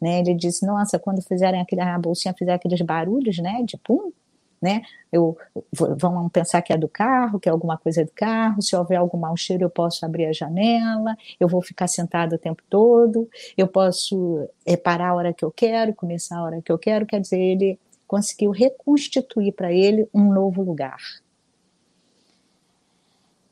Né? 0.00 0.18
Ele 0.18 0.34
disse, 0.34 0.66
nossa, 0.66 0.98
quando 0.98 1.22
fizerem 1.22 1.60
aquele, 1.60 1.80
a 1.80 1.98
bolsinha 1.98 2.34
fizer 2.36 2.54
aqueles 2.54 2.80
barulhos, 2.80 3.38
né, 3.38 3.62
de 3.62 3.76
pum, 3.76 4.10
né, 4.60 4.82
eu, 5.12 5.36
vão 5.72 6.28
pensar 6.28 6.62
que 6.62 6.72
é 6.72 6.76
do 6.76 6.88
carro, 6.88 7.38
que 7.38 7.48
é 7.48 7.52
alguma 7.52 7.76
coisa 7.76 8.04
do 8.04 8.10
carro, 8.12 8.60
se 8.60 8.74
houver 8.74 8.96
algum 8.96 9.18
mau 9.18 9.36
cheiro 9.36 9.64
eu 9.64 9.70
posso 9.70 10.04
abrir 10.04 10.26
a 10.26 10.32
janela, 10.32 11.16
eu 11.38 11.48
vou 11.48 11.62
ficar 11.62 11.86
sentado 11.86 12.34
o 12.34 12.38
tempo 12.38 12.62
todo, 12.68 13.28
eu 13.56 13.68
posso 13.68 14.48
parar 14.82 15.10
a 15.10 15.14
hora 15.14 15.32
que 15.32 15.44
eu 15.44 15.50
quero, 15.50 15.94
começar 15.94 16.38
a 16.38 16.42
hora 16.42 16.62
que 16.62 16.72
eu 16.72 16.78
quero, 16.78 17.06
quer 17.06 17.20
dizer, 17.20 17.40
ele 17.40 17.78
conseguiu 18.06 18.50
reconstituir 18.50 19.52
para 19.52 19.72
ele 19.72 20.08
um 20.14 20.32
novo 20.32 20.62
lugar. 20.62 20.98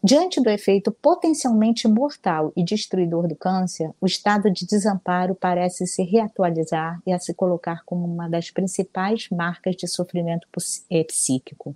Diante 0.06 0.38
do 0.38 0.50
efeito 0.50 0.92
potencialmente 0.92 1.88
mortal 1.88 2.52
e 2.54 2.62
destruidor 2.62 3.26
do 3.26 3.34
câncer, 3.34 3.90
o 3.98 4.04
estado 4.04 4.50
de 4.50 4.66
desamparo 4.66 5.34
parece 5.34 5.86
se 5.86 6.02
reatualizar 6.02 7.00
e 7.06 7.12
a 7.14 7.18
se 7.18 7.32
colocar 7.32 7.82
como 7.86 8.04
uma 8.04 8.28
das 8.28 8.50
principais 8.50 9.30
marcas 9.30 9.74
de 9.74 9.88
sofrimento 9.88 10.46
eh, 10.90 11.04
psíquico. 11.04 11.74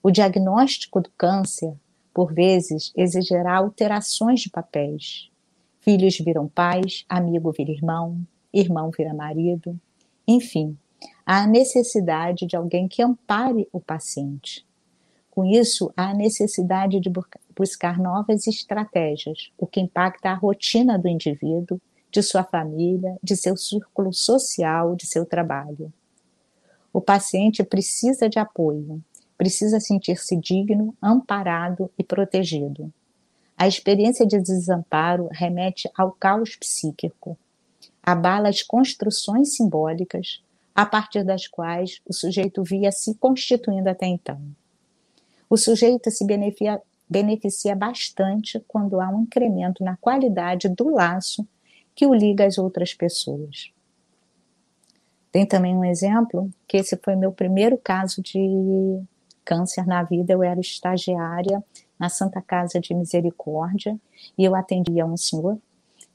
O 0.00 0.12
diagnóstico 0.12 1.00
do 1.00 1.10
câncer, 1.18 1.74
por 2.14 2.32
vezes, 2.32 2.92
exigirá 2.96 3.56
alterações 3.56 4.42
de 4.42 4.48
papéis. 4.48 5.28
Filhos 5.80 6.16
viram 6.18 6.46
pais, 6.46 7.04
amigo 7.08 7.50
vira 7.50 7.72
irmão, 7.72 8.20
irmão 8.54 8.92
vira 8.96 9.12
marido, 9.12 9.76
enfim, 10.28 10.78
há 11.26 11.44
necessidade 11.44 12.46
de 12.46 12.54
alguém 12.54 12.86
que 12.86 13.02
ampare 13.02 13.68
o 13.72 13.80
paciente 13.80 14.65
com 15.36 15.44
isso, 15.44 15.92
há 15.94 16.12
a 16.12 16.14
necessidade 16.14 16.98
de 16.98 17.12
buscar 17.54 17.98
novas 17.98 18.46
estratégias, 18.46 19.50
o 19.58 19.66
que 19.66 19.78
impacta 19.78 20.30
a 20.30 20.34
rotina 20.34 20.98
do 20.98 21.08
indivíduo, 21.08 21.78
de 22.10 22.22
sua 22.22 22.42
família, 22.42 23.18
de 23.22 23.36
seu 23.36 23.54
círculo 23.54 24.14
social, 24.14 24.96
de 24.96 25.06
seu 25.06 25.26
trabalho. 25.26 25.92
O 26.90 27.02
paciente 27.02 27.62
precisa 27.62 28.30
de 28.30 28.38
apoio, 28.38 29.04
precisa 29.36 29.78
sentir-se 29.78 30.40
digno, 30.40 30.96
amparado 31.02 31.90
e 31.98 32.02
protegido. 32.02 32.90
A 33.58 33.68
experiência 33.68 34.26
de 34.26 34.40
desamparo 34.40 35.28
remete 35.30 35.86
ao 35.94 36.12
caos 36.12 36.56
psíquico, 36.56 37.36
abala 38.02 38.48
as 38.48 38.62
construções 38.62 39.54
simbólicas 39.54 40.42
a 40.74 40.86
partir 40.86 41.24
das 41.24 41.46
quais 41.46 42.00
o 42.08 42.14
sujeito 42.14 42.64
via 42.64 42.90
se 42.90 43.14
constituindo 43.16 43.90
até 43.90 44.06
então 44.06 44.40
o 45.48 45.56
sujeito 45.56 46.10
se 46.10 46.24
beneficia, 46.24 46.80
beneficia 47.08 47.74
bastante 47.76 48.62
quando 48.66 49.00
há 49.00 49.08
um 49.08 49.22
incremento 49.22 49.84
na 49.84 49.96
qualidade 49.96 50.68
do 50.68 50.90
laço 50.90 51.46
que 51.94 52.06
o 52.06 52.14
liga 52.14 52.46
às 52.46 52.58
outras 52.58 52.92
pessoas. 52.92 53.70
Tem 55.32 55.46
também 55.46 55.76
um 55.76 55.84
exemplo, 55.84 56.50
que 56.66 56.76
esse 56.78 56.96
foi 56.96 57.14
meu 57.14 57.32
primeiro 57.32 57.78
caso 57.78 58.22
de 58.22 59.00
câncer 59.44 59.86
na 59.86 60.02
vida. 60.02 60.32
Eu 60.32 60.42
era 60.42 60.60
estagiária 60.60 61.62
na 61.98 62.08
Santa 62.08 62.42
Casa 62.42 62.80
de 62.80 62.94
Misericórdia 62.94 63.98
e 64.36 64.44
eu 64.44 64.54
atendia 64.54 65.06
um 65.06 65.16
senhor, 65.16 65.58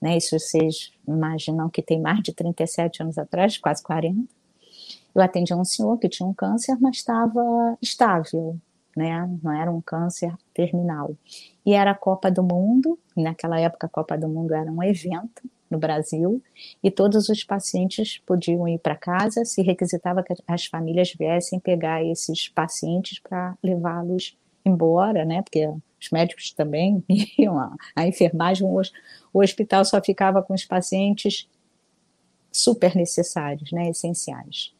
né, 0.01 0.17
isso 0.17 0.37
vocês 0.37 0.91
imaginam 1.07 1.69
que 1.69 1.81
tem 1.81 1.99
mais 1.99 2.21
de 2.21 2.33
37 2.33 3.03
anos 3.03 3.17
atrás, 3.17 3.57
quase 3.57 3.83
40. 3.83 4.23
Eu 5.13 5.21
atendia 5.21 5.55
um 5.55 5.65
senhor 5.65 5.97
que 5.97 6.09
tinha 6.09 6.27
um 6.27 6.33
câncer, 6.33 6.77
mas 6.79 6.97
estava 6.97 7.77
estável, 7.81 8.57
né? 8.95 9.29
Não 9.41 9.51
era 9.51 9.71
um 9.71 9.81
câncer 9.81 10.33
terminal. 10.53 11.15
E 11.65 11.73
era 11.73 11.91
a 11.91 11.95
Copa 11.95 12.29
do 12.29 12.43
Mundo, 12.43 12.97
naquela 13.15 13.59
época 13.59 13.87
a 13.87 13.89
Copa 13.89 14.17
do 14.17 14.27
Mundo 14.27 14.53
era 14.53 14.71
um 14.71 14.83
evento 14.83 15.43
no 15.69 15.77
Brasil, 15.77 16.43
e 16.83 16.91
todos 16.91 17.29
os 17.29 17.43
pacientes 17.45 18.17
podiam 18.25 18.67
ir 18.67 18.79
para 18.79 18.95
casa, 18.95 19.45
se 19.45 19.61
requisitava 19.61 20.21
que 20.21 20.33
as 20.45 20.65
famílias 20.65 21.13
viessem 21.17 21.59
pegar 21.59 22.03
esses 22.03 22.49
pacientes 22.49 23.19
para 23.19 23.57
levá-los 23.63 24.37
embora, 24.65 25.23
né? 25.23 25.41
Porque 25.41 25.65
os 25.67 26.09
médicos 26.11 26.51
também 26.51 27.03
iam, 27.39 27.57
a, 27.57 27.73
a 27.95 28.05
enfermagem, 28.05 28.67
o, 28.67 28.81
o 29.33 29.41
hospital 29.41 29.85
só 29.85 30.01
ficava 30.01 30.43
com 30.43 30.53
os 30.53 30.65
pacientes 30.65 31.47
super 32.51 32.95
necessários, 32.95 33.71
né? 33.71 33.89
Essenciais. 33.89 34.73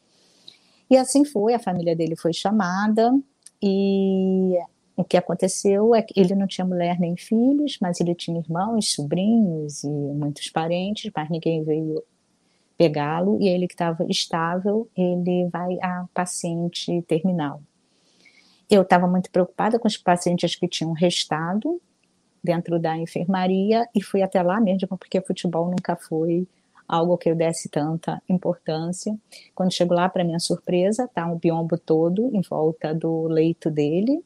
E 0.90 0.96
assim 0.96 1.24
foi, 1.24 1.54
a 1.54 1.58
família 1.58 1.96
dele 1.96 2.16
foi 2.16 2.34
chamada, 2.34 3.18
e 3.62 4.58
o 4.96 5.04
que 5.04 5.16
aconteceu 5.16 5.94
é 5.94 6.02
que 6.02 6.18
ele 6.18 6.34
não 6.34 6.46
tinha 6.46 6.64
mulher 6.64 6.98
nem 6.98 7.16
filhos, 7.16 7.78
mas 7.80 8.00
ele 8.00 8.14
tinha 8.14 8.40
irmãos, 8.40 8.92
sobrinhos 8.92 9.84
e 9.84 9.88
muitos 9.88 10.50
parentes, 10.50 11.10
mas 11.14 11.30
ninguém 11.30 11.62
veio 11.64 12.02
pegá-lo. 12.76 13.40
E 13.40 13.48
ele 13.48 13.66
que 13.66 13.74
estava 13.74 14.04
estável, 14.08 14.88
ele 14.96 15.48
vai 15.50 15.78
a 15.80 16.06
paciente 16.12 17.02
terminal. 17.02 17.62
Eu 18.68 18.82
estava 18.82 19.06
muito 19.06 19.30
preocupada 19.30 19.78
com 19.78 19.86
os 19.86 19.96
pacientes 19.96 20.54
que 20.56 20.66
tinham 20.66 20.92
restado 20.92 21.80
dentro 22.42 22.78
da 22.78 22.96
enfermaria 22.96 23.86
e 23.94 24.02
fui 24.02 24.22
até 24.22 24.42
lá 24.42 24.60
mesmo, 24.60 24.88
porque 24.98 25.20
futebol 25.20 25.66
nunca 25.66 25.94
foi 25.94 26.46
algo 26.92 27.16
que 27.16 27.30
eu 27.30 27.34
desse 27.34 27.70
tanta 27.70 28.22
importância. 28.28 29.18
Quando 29.54 29.72
chego 29.72 29.94
lá, 29.94 30.10
para 30.10 30.22
minha 30.22 30.38
surpresa, 30.38 31.08
tá 31.08 31.26
um 31.26 31.38
biombo 31.38 31.78
todo 31.78 32.30
em 32.36 32.42
volta 32.42 32.94
do 32.94 33.26
leito 33.28 33.70
dele. 33.70 34.22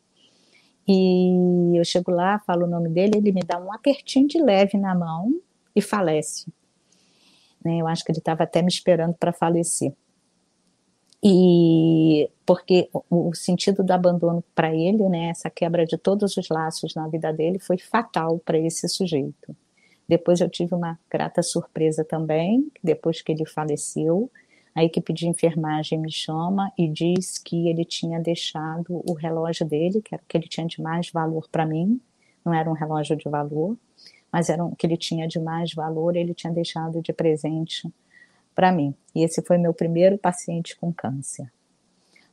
E 0.88 1.78
eu 1.78 1.84
chego 1.84 2.10
lá, 2.10 2.40
falo 2.40 2.66
o 2.66 2.68
nome 2.68 2.88
dele, 2.88 3.18
ele 3.18 3.30
me 3.30 3.42
dá 3.42 3.56
um 3.60 3.72
apertinho 3.72 4.26
de 4.26 4.42
leve 4.42 4.76
na 4.76 4.96
mão 4.96 5.40
e 5.76 5.80
falece. 5.80 6.52
Né, 7.64 7.78
eu 7.78 7.86
acho 7.86 8.04
que 8.04 8.10
ele 8.10 8.18
estava 8.18 8.42
até 8.42 8.62
me 8.62 8.68
esperando 8.68 9.14
para 9.14 9.32
falecer. 9.32 9.92
E 11.22 12.28
porque 12.44 12.88
o, 12.92 13.28
o 13.28 13.34
sentido 13.34 13.84
do 13.84 13.92
abandono 13.92 14.42
para 14.56 14.74
ele, 14.74 15.08
né, 15.08 15.28
essa 15.28 15.48
quebra 15.48 15.86
de 15.86 15.96
todos 15.96 16.36
os 16.36 16.48
laços 16.48 16.96
na 16.96 17.06
vida 17.06 17.32
dele, 17.32 17.60
foi 17.60 17.78
fatal 17.78 18.40
para 18.40 18.58
esse 18.58 18.88
sujeito. 18.88 19.56
Depois 20.08 20.40
eu 20.40 20.48
tive 20.48 20.74
uma 20.74 20.98
grata 21.10 21.42
surpresa 21.42 22.04
também, 22.04 22.70
depois 22.82 23.22
que 23.22 23.32
ele 23.32 23.44
faleceu, 23.44 24.30
a 24.74 24.84
equipe 24.84 25.12
de 25.12 25.26
enfermagem 25.26 25.98
me 25.98 26.12
chama 26.12 26.70
e 26.76 26.86
diz 26.86 27.38
que 27.38 27.68
ele 27.68 27.84
tinha 27.84 28.20
deixado 28.20 29.02
o 29.08 29.14
relógio 29.14 29.66
dele, 29.66 30.02
que 30.02 30.14
era 30.14 30.22
o 30.22 30.26
que 30.26 30.36
ele 30.36 30.48
tinha 30.48 30.66
de 30.66 30.80
mais 30.82 31.10
valor 31.10 31.48
para 31.50 31.64
mim, 31.64 32.00
não 32.44 32.52
era 32.52 32.70
um 32.70 32.74
relógio 32.74 33.16
de 33.16 33.28
valor, 33.28 33.76
mas 34.30 34.50
era 34.50 34.62
o 34.62 34.68
um, 34.68 34.74
que 34.74 34.86
ele 34.86 34.96
tinha 34.96 35.26
de 35.26 35.40
mais 35.40 35.72
valor, 35.72 36.14
ele 36.14 36.34
tinha 36.34 36.52
deixado 36.52 37.00
de 37.00 37.12
presente 37.12 37.90
para 38.54 38.70
mim. 38.70 38.94
E 39.14 39.24
esse 39.24 39.42
foi 39.42 39.56
meu 39.56 39.72
primeiro 39.72 40.18
paciente 40.18 40.76
com 40.76 40.92
câncer. 40.92 41.50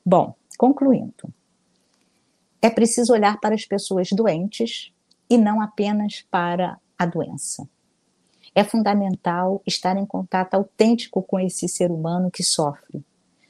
Bom, 0.06 0.36
concluindo, 0.58 1.34
é 2.62 2.70
preciso 2.70 3.14
olhar 3.14 3.40
para 3.40 3.56
as 3.56 3.66
pessoas 3.66 4.10
doentes 4.12 4.94
e 5.30 5.38
não 5.38 5.62
apenas 5.62 6.26
para 6.30 6.78
a 7.04 7.06
doença. 7.06 7.68
É 8.56 8.64
fundamental 8.64 9.62
estar 9.66 9.98
em 9.98 10.06
contato 10.06 10.54
autêntico 10.54 11.22
com 11.24 11.40
esse 11.40 11.68
ser 11.68 11.92
humano 11.92 12.30
que 12.30 12.44
sofre, 12.44 13.04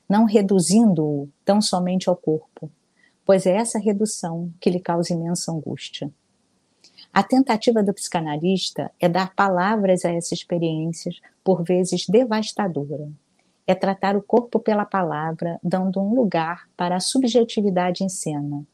não 0.08 0.26
reduzindo-o 0.26 1.30
tão 1.44 1.62
somente 1.62 2.10
ao 2.10 2.16
corpo, 2.16 2.72
pois 3.26 3.46
é 3.46 3.56
essa 3.56 3.80
redução 3.80 4.52
que 4.60 4.70
lhe 4.70 4.80
causa 4.80 5.14
imensa 5.14 5.52
angústia. 5.52 6.12
A 7.12 7.22
tentativa 7.22 7.84
do 7.84 7.94
psicanalista 7.94 8.92
é 9.00 9.08
dar 9.08 9.36
palavras 9.36 10.04
a 10.04 10.12
essas 10.12 10.40
experiências, 10.40 11.20
por 11.44 11.64
vezes 11.64 12.08
devastadora. 12.08 13.08
É 13.68 13.76
tratar 13.76 14.18
o 14.18 14.22
corpo 14.22 14.60
pela 14.60 14.86
palavra, 14.86 15.60
dando 15.64 16.02
um 16.02 16.16
lugar 16.16 16.68
para 16.76 16.96
a 16.96 17.00
subjetividade 17.00 18.04
em 18.04 18.10
cena, 18.10 18.66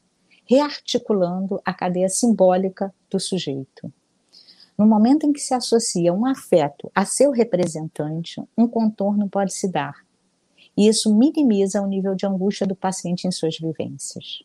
rearticulando 0.46 1.60
a 1.64 1.74
cadeia 1.74 2.08
simbólica 2.08 2.92
do 3.10 3.20
sujeito. 3.20 3.92
No 4.80 4.86
momento 4.86 5.26
em 5.26 5.32
que 5.34 5.40
se 5.40 5.52
associa 5.52 6.10
um 6.10 6.24
afeto 6.24 6.90
a 6.94 7.04
seu 7.04 7.32
representante, 7.32 8.42
um 8.56 8.66
contorno 8.66 9.28
pode 9.28 9.52
se 9.52 9.68
dar. 9.68 9.94
E 10.74 10.88
isso 10.88 11.14
minimiza 11.14 11.82
o 11.82 11.86
nível 11.86 12.14
de 12.14 12.24
angústia 12.24 12.66
do 12.66 12.74
paciente 12.74 13.28
em 13.28 13.30
suas 13.30 13.58
vivências. 13.58 14.42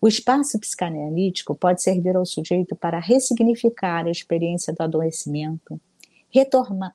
O 0.00 0.08
espaço 0.08 0.58
psicanalítico 0.58 1.54
pode 1.54 1.82
servir 1.82 2.16
ao 2.16 2.24
sujeito 2.24 2.74
para 2.74 2.98
ressignificar 2.98 4.06
a 4.06 4.10
experiência 4.10 4.72
do 4.72 4.80
adoecimento, 4.82 5.78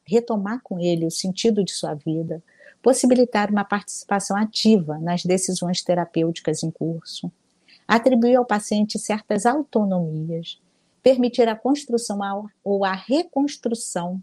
retomar, 0.04 0.60
com 0.64 0.80
ele 0.80 1.06
o 1.06 1.12
sentido 1.12 1.64
de 1.64 1.72
sua 1.72 1.93
vida, 1.93 2.41
possibilitar 2.82 3.52
uma 3.52 3.64
participação 3.64 4.36
ativa 4.36 4.97
nas 4.97 5.24
decisões 5.24 5.84
terapêuticas 5.84 6.64
em 6.64 6.72
curso, 6.72 7.32
atribuir 7.88 8.38
ao 8.38 8.45
paciente 8.45 8.97
certas 8.97 9.45
autonomias, 9.45 10.60
permitir 11.10 11.49
a 11.49 11.55
construção 11.55 12.20
ou 12.64 12.86
a 12.86 12.93
reconstrução 12.93 14.22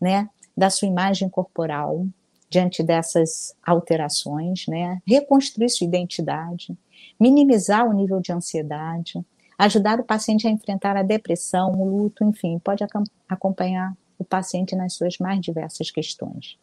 né, 0.00 0.30
da 0.56 0.70
sua 0.70 0.88
imagem 0.88 1.28
corporal 1.28 2.06
diante 2.48 2.82
dessas 2.82 3.54
alterações, 3.62 4.66
né, 4.66 5.02
reconstruir 5.06 5.68
sua 5.68 5.86
identidade, 5.86 6.74
minimizar 7.20 7.86
o 7.86 7.92
nível 7.92 8.18
de 8.18 8.32
ansiedade, 8.32 9.22
ajudar 9.58 10.00
o 10.00 10.04
paciente 10.04 10.46
a 10.46 10.50
enfrentar 10.50 10.96
a 10.96 11.02
depressão, 11.02 11.72
o 11.78 11.84
luto, 11.84 12.24
enfim, 12.24 12.58
pode 12.60 12.82
acompanhar 13.28 13.94
o 14.18 14.24
paciente 14.24 14.74
nas 14.74 14.94
suas 14.94 15.18
mais 15.18 15.38
diversas 15.40 15.90
questões. 15.90 16.56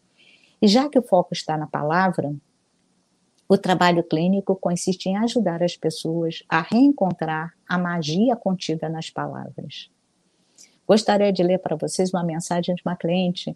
E 0.60 0.68
já 0.68 0.89
que 0.89 0.97
o 0.97 1.04
foco 1.04 1.34
está 1.34 1.56
na 1.56 1.68
palavra, 1.68 2.34
o 3.54 3.58
trabalho 3.58 4.04
clínico 4.04 4.56
consiste 4.56 5.10
em 5.10 5.18
ajudar 5.18 5.62
as 5.62 5.78
pessoas 5.78 6.41
a 6.49 6.60
reencontrar 6.60 7.54
a 7.70 7.78
magia 7.78 8.36
contida 8.36 8.89
nas 8.89 9.12
palavras. 9.12 9.91
Gostaria 10.88 11.32
de 11.32 11.43
ler 11.43 11.60
para 11.60 11.76
vocês 11.76 12.12
uma 12.12 12.24
mensagem 12.24 12.74
de 12.74 12.82
uma 12.84 12.95
cliente 12.95 13.56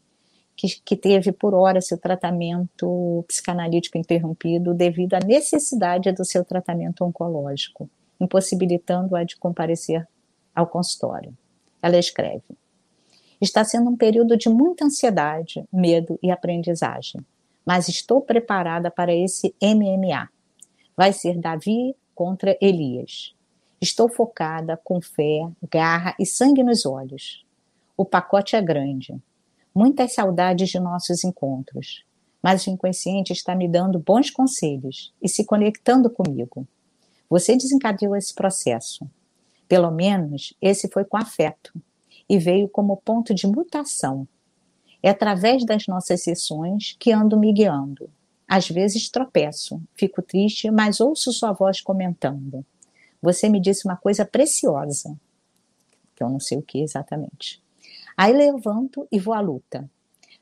que, 0.56 0.68
que, 0.86 0.96
teve 0.96 1.32
por 1.32 1.56
hora 1.56 1.82
seu 1.82 1.98
tratamento 1.98 3.26
psicanalítico 3.28 3.98
interrompido 3.98 4.72
devido 4.72 5.16
à 5.16 5.20
necessidade 5.20 6.12
do 6.12 6.24
seu 6.24 6.46
tratamento 6.46 7.04
oncológico, 7.04 7.90
impossibilitando-a 8.20 9.24
de 9.24 9.36
comparecer 9.36 10.08
ao 10.54 10.68
consultório. 10.68 11.36
Ela 11.82 11.98
escreve: 11.98 12.56
Está 13.42 13.64
sendo 13.64 13.90
um 13.90 13.98
período 13.98 14.38
de 14.38 14.48
muita 14.48 14.86
ansiedade, 14.86 15.66
medo 15.74 16.20
e 16.22 16.30
aprendizagem 16.30 17.26
mas 17.68 17.90
estou 17.90 18.22
preparada 18.22 18.90
para 18.90 19.14
esse 19.14 19.54
MMA. 19.62 20.30
Vai 20.96 21.12
ser 21.12 21.38
Davi 21.38 21.94
contra 22.16 22.58
Elias. 22.62 23.36
Estou 23.82 24.08
focada, 24.08 24.80
com 24.82 25.02
fé, 25.02 25.46
garra 25.70 26.16
e 26.18 26.26
sangue 26.26 26.64
nos 26.64 26.86
olhos. 26.86 27.46
O 27.98 28.06
pacote 28.06 28.56
é 28.56 28.62
grande. 28.62 29.14
Muitas 29.76 30.14
saudades 30.14 30.70
de 30.70 30.80
nossos 30.80 31.26
encontros. 31.26 32.06
Mas 32.42 32.66
o 32.66 32.70
inconsciente 32.70 33.34
está 33.34 33.54
me 33.54 33.68
dando 33.68 34.00
bons 34.00 34.32
conselhos 34.32 35.14
e 35.22 35.28
se 35.28 35.44
conectando 35.44 36.10
comigo. 36.10 36.66
Você 37.30 37.58
desencadeou 37.58 38.16
esse 38.16 38.34
processo. 38.34 39.06
Pelo 39.68 39.92
menos 39.92 40.54
esse 40.62 40.88
foi 40.88 41.04
com 41.04 41.18
afeto 41.18 41.74
e 42.30 42.40
veio 42.40 42.70
como 42.70 42.96
ponto 42.96 43.34
de 43.34 43.46
mutação 43.46 44.26
é 45.02 45.10
através 45.10 45.66
das 45.66 45.88
nossas 45.88 46.24
sessões 46.24 46.96
que 47.00 47.12
ando 47.12 47.38
me 47.38 47.54
guiando. 47.54 48.10
Às 48.48 48.70
vezes 48.70 49.10
tropeço, 49.10 49.82
fico 49.94 50.22
triste, 50.22 50.72
mas 50.72 51.02
ouço 51.02 51.34
sua 51.34 51.52
voz 51.52 51.82
comentando. 51.82 52.66
Você 53.22 53.50
me 53.50 53.60
disse 53.60 53.86
uma 53.86 53.98
coisa 53.98 54.26
preciosa, 54.26 55.16
que 56.16 56.24
eu 56.24 56.30
não 56.30 56.40
sei 56.40 56.58
o 56.58 56.62
que 56.62 56.82
exatamente. 56.82 57.62
Aí 58.16 58.34
levanto 58.34 59.08
e 59.12 59.20
vou 59.20 59.34
à 59.34 59.40
luta. 59.40 59.90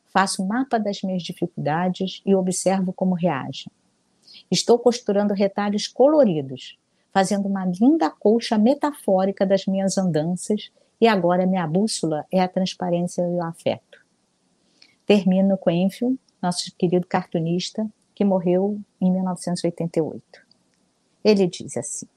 Faço 0.05 0.43
um 0.43 0.47
mapa 0.47 0.79
das 0.79 1.01
minhas 1.01 1.23
dificuldades 1.23 2.21
e 2.25 2.33
observo 2.33 2.93
como 2.93 3.15
reage. 3.15 3.69
Estou 4.49 4.79
costurando 4.79 5.33
retalhos 5.33 5.87
coloridos, 5.87 6.77
fazendo 7.11 7.47
uma 7.47 7.65
linda 7.65 8.09
colcha 8.09 8.57
metafórica 8.57 9.45
das 9.45 9.65
minhas 9.65 9.97
andanças, 9.97 10.71
e 11.01 11.07
agora 11.07 11.45
minha 11.45 11.67
bússola 11.67 12.25
é 12.31 12.39
a 12.39 12.47
transparência 12.47 13.21
e 13.23 13.25
o 13.25 13.43
afeto. 13.43 14.04
Termino 15.05 15.57
com 15.57 15.69
Enfield, 15.69 16.19
nosso 16.41 16.73
querido 16.75 17.05
cartunista, 17.07 17.87
que 18.13 18.25
morreu 18.25 18.79
em 18.99 19.11
1988. 19.11 20.23
Ele 21.23 21.47
diz 21.47 21.77
assim: 21.77 22.07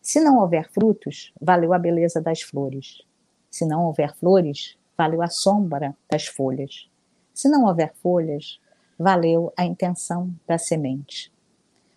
Se 0.00 0.20
não 0.20 0.38
houver 0.38 0.70
frutos, 0.70 1.32
valeu 1.40 1.72
a 1.72 1.78
beleza 1.78 2.20
das 2.20 2.42
flores. 2.42 3.02
Se 3.50 3.66
não 3.66 3.84
houver 3.84 4.14
flores, 4.16 4.76
valeu 4.96 5.22
a 5.22 5.28
sombra 5.28 5.96
das 6.10 6.26
folhas. 6.26 6.88
Se 7.32 7.48
não 7.48 7.64
houver 7.64 7.94
folhas, 7.94 8.60
valeu 8.98 9.52
a 9.56 9.64
intenção 9.64 10.32
da 10.46 10.58
semente. 10.58 11.32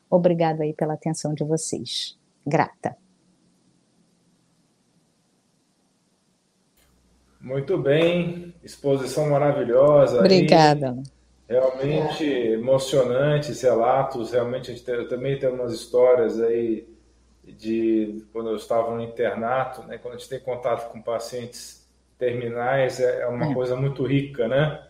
Obrigado 0.10 0.62
aí 0.62 0.74
pela 0.74 0.93
atenção 0.93 1.34
de 1.34 1.43
vocês. 1.43 2.18
Grata. 2.45 2.97
Muito 7.42 7.78
bem, 7.78 8.54
exposição 8.64 9.30
maravilhosa. 9.30 10.20
Obrigada. 10.20 10.92
Aí, 10.92 11.06
realmente 11.52 12.24
emocionantes 12.24 13.62
relatos. 13.62 14.32
Realmente, 14.32 14.80
tem, 14.82 14.96
eu 14.96 15.08
também 15.08 15.38
tenho 15.38 15.54
umas 15.54 15.74
histórias 15.74 16.39
aí 16.39 16.88
de 17.44 18.24
quando 18.32 18.50
eu 18.50 18.56
estava 18.56 18.96
no 18.96 19.02
internato, 19.02 19.84
né? 19.84 19.98
Quando 19.98 20.14
a 20.14 20.18
gente 20.18 20.30
tem 20.30 20.39
contato 20.39 20.92
com 20.92 21.02
pacientes 21.02 21.89
terminais, 22.18 23.00
é, 23.00 23.22
é 23.22 23.28
uma 23.28 23.52
é. 23.52 23.54
coisa 23.54 23.76
muito 23.76 24.06
rica, 24.06 24.48
né? 24.48 24.88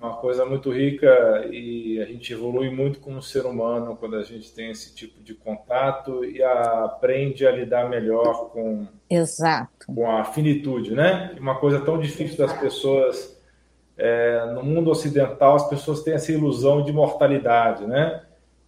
Uma 0.00 0.16
coisa 0.16 0.46
muito 0.46 0.72
rica 0.72 1.46
e 1.52 2.00
a 2.00 2.06
gente 2.06 2.32
evolui 2.32 2.70
muito 2.70 3.00
como 3.00 3.20
ser 3.20 3.44
humano 3.44 3.94
quando 3.96 4.16
a 4.16 4.22
gente 4.22 4.50
tem 4.50 4.70
esse 4.70 4.94
tipo 4.94 5.22
de 5.22 5.34
contato 5.34 6.24
e 6.24 6.42
aprende 6.42 7.46
a 7.46 7.50
lidar 7.50 7.88
melhor 7.88 8.48
com 8.50 8.86
Exato. 9.10 9.86
com 9.86 10.10
a 10.10 10.24
finitude, 10.24 10.94
né? 10.94 11.36
Uma 11.38 11.56
coisa 11.56 11.80
tão 11.80 12.00
difícil 12.00 12.38
das 12.38 12.52
pessoas 12.58 13.38
é, 13.98 14.46
no 14.54 14.62
mundo 14.62 14.90
ocidental 14.90 15.56
as 15.56 15.68
pessoas 15.68 16.02
têm 16.02 16.14
essa 16.14 16.32
ilusão 16.32 16.82
de 16.82 16.92
mortalidade, 16.92 17.86
né? 17.86 18.22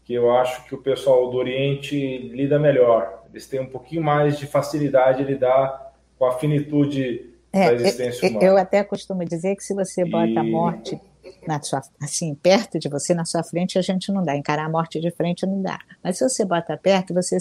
Que 0.04 0.12
eu 0.12 0.30
acho 0.36 0.66
que 0.66 0.74
o 0.74 0.82
pessoal 0.82 1.30
do 1.30 1.38
Oriente 1.38 1.96
lida 2.28 2.58
melhor. 2.58 3.22
Eles 3.30 3.46
têm 3.46 3.60
um 3.60 3.70
pouquinho 3.70 4.02
mais 4.02 4.38
de 4.38 4.46
facilidade 4.46 5.24
de 5.24 5.32
lidar 5.32 5.94
com 6.18 6.26
a 6.26 6.32
finitude 6.32 7.30
é, 7.50 7.68
da 7.68 7.74
existência 7.74 8.26
eu, 8.26 8.30
humana. 8.32 8.46
Eu 8.46 8.56
até 8.58 8.84
costumo 8.84 9.24
dizer 9.24 9.56
que 9.56 9.64
se 9.64 9.74
você 9.74 10.04
bota 10.04 10.26
e... 10.26 10.36
a 10.36 10.44
morte 10.44 11.00
na 11.46 11.60
sua, 11.60 11.82
assim, 12.00 12.34
perto 12.34 12.78
de 12.78 12.88
você, 12.88 13.14
na 13.14 13.24
sua 13.24 13.42
frente, 13.42 13.78
a 13.78 13.82
gente 13.82 14.12
não 14.12 14.22
dá. 14.22 14.36
Encarar 14.36 14.66
a 14.66 14.68
morte 14.68 15.00
de 15.00 15.10
frente 15.10 15.44
não 15.46 15.60
dá. 15.60 15.78
Mas 16.02 16.18
se 16.18 16.28
você 16.28 16.44
bota 16.44 16.76
perto, 16.76 17.12
você, 17.12 17.38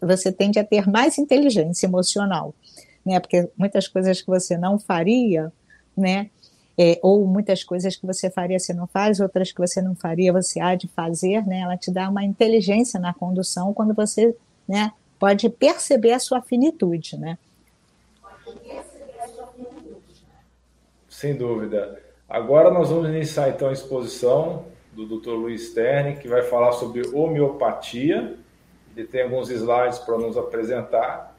você 0.00 0.32
tende 0.32 0.58
a 0.58 0.64
ter 0.64 0.88
mais 0.88 1.18
inteligência 1.18 1.86
emocional, 1.86 2.54
né? 3.04 3.18
Porque 3.18 3.48
muitas 3.56 3.88
coisas 3.88 4.20
que 4.20 4.26
você 4.26 4.56
não 4.56 4.78
faria, 4.78 5.52
né? 5.96 6.30
É, 6.78 6.98
ou 7.02 7.26
muitas 7.26 7.62
coisas 7.62 7.96
que 7.96 8.06
você 8.06 8.30
faria 8.30 8.58
você 8.58 8.72
não 8.72 8.86
faz, 8.86 9.20
outras 9.20 9.52
que 9.52 9.58
você 9.58 9.82
não 9.82 9.94
faria 9.94 10.32
você 10.32 10.60
há 10.60 10.74
de 10.74 10.88
fazer, 10.88 11.46
né? 11.46 11.60
Ela 11.60 11.76
te 11.76 11.90
dá 11.90 12.08
uma 12.08 12.24
inteligência 12.24 12.98
na 12.98 13.12
condução 13.12 13.74
quando 13.74 13.94
você, 13.94 14.34
né? 14.68 14.92
Pode 15.18 15.48
perceber 15.50 16.12
a 16.12 16.18
sua 16.18 16.40
finitude, 16.40 17.18
né? 17.18 17.38
Sem 21.08 21.36
dúvida. 21.36 22.09
Agora 22.30 22.70
nós 22.70 22.90
vamos 22.90 23.08
iniciar 23.08 23.48
então 23.48 23.68
a 23.68 23.72
exposição 23.72 24.66
do 24.92 25.04
Dr. 25.04 25.30
Luiz 25.30 25.70
Stern, 25.70 26.16
que 26.16 26.28
vai 26.28 26.42
falar 26.42 26.70
sobre 26.72 27.02
homeopatia. 27.12 28.36
Ele 28.96 29.06
tem 29.06 29.22
alguns 29.22 29.50
slides 29.50 29.98
para 29.98 30.16
nos 30.16 30.38
apresentar 30.38 31.36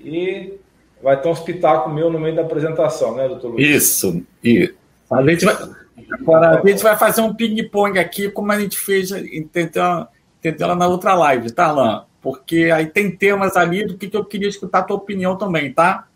e 0.00 0.58
vai 1.00 1.20
ter 1.20 1.28
um 1.28 1.32
espetáculo 1.32 1.94
meu 1.94 2.10
no 2.10 2.18
meio 2.18 2.34
da 2.34 2.42
apresentação, 2.42 3.14
né, 3.14 3.28
doutor 3.28 3.52
Luiz? 3.52 3.68
Isso, 3.68 4.26
e 4.42 4.74
a 5.08 5.22
gente 5.22 5.44
vai, 5.44 5.56
agora, 6.10 6.60
a 6.60 6.66
gente 6.66 6.82
vai 6.82 6.96
fazer 6.96 7.20
um 7.20 7.32
ping-pong 7.32 7.98
aqui, 7.98 8.28
como 8.28 8.50
a 8.50 8.58
gente 8.58 8.76
fez, 8.76 9.10
lá 9.10 10.74
na 10.74 10.88
outra 10.88 11.14
live, 11.14 11.52
tá, 11.52 11.66
Alain? 11.66 12.02
Porque 12.20 12.70
aí 12.74 12.86
tem 12.86 13.14
temas 13.14 13.56
ali 13.56 13.86
do 13.86 13.96
que, 13.96 14.08
que 14.08 14.16
eu 14.16 14.24
queria 14.24 14.48
escutar 14.48 14.80
a 14.80 14.82
tua 14.82 14.96
opinião 14.96 15.36
também, 15.36 15.72
tá? 15.72 16.08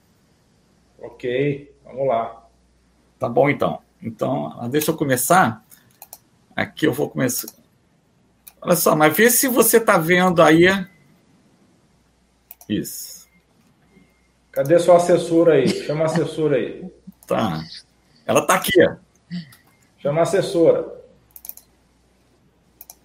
Ok, 1.00 1.70
vamos 1.84 2.08
lá. 2.08 2.46
Tá 3.18 3.28
bom, 3.28 3.50
então. 3.50 3.80
Então, 4.02 4.68
deixa 4.70 4.90
eu 4.90 4.96
começar. 4.96 5.64
Aqui 6.54 6.86
eu 6.86 6.92
vou 6.92 7.08
começar. 7.10 7.48
Olha 8.60 8.76
só, 8.76 8.96
mas 8.96 9.16
vê 9.16 9.30
se 9.30 9.48
você 9.48 9.76
está 9.76 9.96
vendo 9.98 10.42
aí. 10.42 10.66
Isso. 12.68 13.28
Cadê 14.50 14.78
sua 14.78 14.96
assessora 14.96 15.54
aí? 15.54 15.68
Chama 15.68 16.02
a 16.02 16.06
assessora 16.06 16.56
aí. 16.56 16.90
Tá. 17.26 17.62
Ela 18.26 18.40
está 18.40 18.54
aqui. 18.54 18.72
Chama 19.98 20.20
a 20.20 20.22
assessora. 20.22 20.98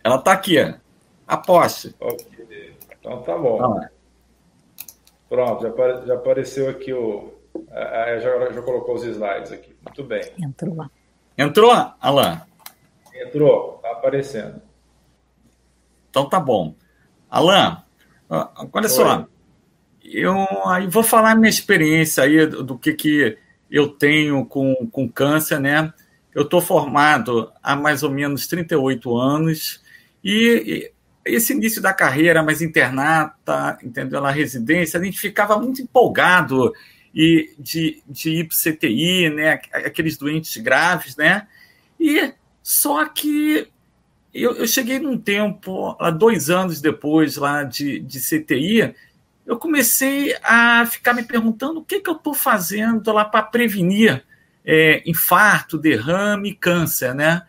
Ela 0.04 0.16
está 0.16 0.34
aqui. 0.34 0.58
Aposte. 1.28 1.96
Okay. 2.00 2.76
Então 3.00 3.22
tá 3.22 3.38
bom. 3.38 3.64
Ah. 3.64 3.90
Pronto, 5.30 5.64
já, 5.64 6.06
já 6.06 6.14
apareceu 6.14 6.70
aqui 6.70 6.94
o. 6.94 7.33
Já, 8.22 8.50
já 8.52 8.62
colocou 8.62 8.96
os 8.96 9.04
slides 9.04 9.52
aqui. 9.52 9.76
Muito 9.84 10.04
bem. 10.04 10.24
Entrou 10.40 10.76
lá. 10.76 10.90
Entrou, 11.38 11.72
Alain? 12.00 12.40
Entrou, 13.14 13.76
está 13.76 13.92
aparecendo. 13.92 14.62
Então 16.10 16.30
tá 16.30 16.40
bom. 16.40 16.76
Alain, 17.30 17.78
olha 18.30 18.84
Oi. 18.84 18.90
só. 18.90 19.28
Eu 20.04 20.36
aí 20.68 20.88
vou 20.88 21.02
falar 21.02 21.36
minha 21.36 21.50
experiência 21.50 22.24
aí 22.24 22.46
do 22.46 22.78
que, 22.78 22.94
que 22.94 23.38
eu 23.72 23.88
tenho 23.88 24.46
com, 24.46 24.88
com 24.92 25.10
câncer, 25.10 25.60
né? 25.60 25.92
Eu 26.36 26.44
estou 26.44 26.62
formado 26.62 27.52
há 27.62 27.76
mais 27.76 28.04
ou 28.04 28.12
menos 28.12 28.48
38 28.48 29.18
anos 29.18 29.82
e, 30.24 30.92
e 31.26 31.34
esse 31.34 31.54
início 31.54 31.82
da 31.82 31.94
carreira 31.94 32.44
mais 32.44 32.62
internata, 32.62 33.78
entendeu? 33.82 34.20
Na 34.20 34.32
residência, 34.32 35.00
a 35.00 35.04
gente 35.04 35.18
ficava 35.18 35.58
muito 35.58 35.82
empolgado 35.82 36.74
e 37.14 37.54
de, 37.60 38.02
de 38.08 38.30
ir 38.32 38.48
para 38.48 38.58
CTI, 38.58 39.30
né, 39.30 39.52
aqueles 39.72 40.18
doentes 40.18 40.58
graves, 40.58 41.16
né? 41.16 41.48
E 42.00 42.34
só 42.62 43.06
que 43.06 43.68
eu, 44.34 44.56
eu 44.56 44.68
cheguei 44.68 44.98
num 44.98 45.18
tempo, 45.18 45.96
há 46.00 46.10
dois 46.10 46.50
anos 46.50 46.82
depois 46.82 47.38
lá 47.38 47.64
de, 47.64 48.00
de 48.00 48.20
CTI, 48.20 48.96
eu 49.46 49.58
comecei 49.58 50.36
a 50.42 50.86
ficar 50.86 51.14
me 51.14 51.24
perguntando 51.24 51.82
o 51.82 51.84
que, 51.84 52.00
que 52.00 52.10
eu 52.10 52.16
estou 52.16 52.34
fazendo 52.34 53.12
lá 53.12 53.26
para 53.26 53.44
prevenir 53.44 54.24
é, 54.66 55.04
infarto, 55.06 55.78
derrame, 55.78 56.56
câncer, 56.56 57.14
né? 57.14 57.44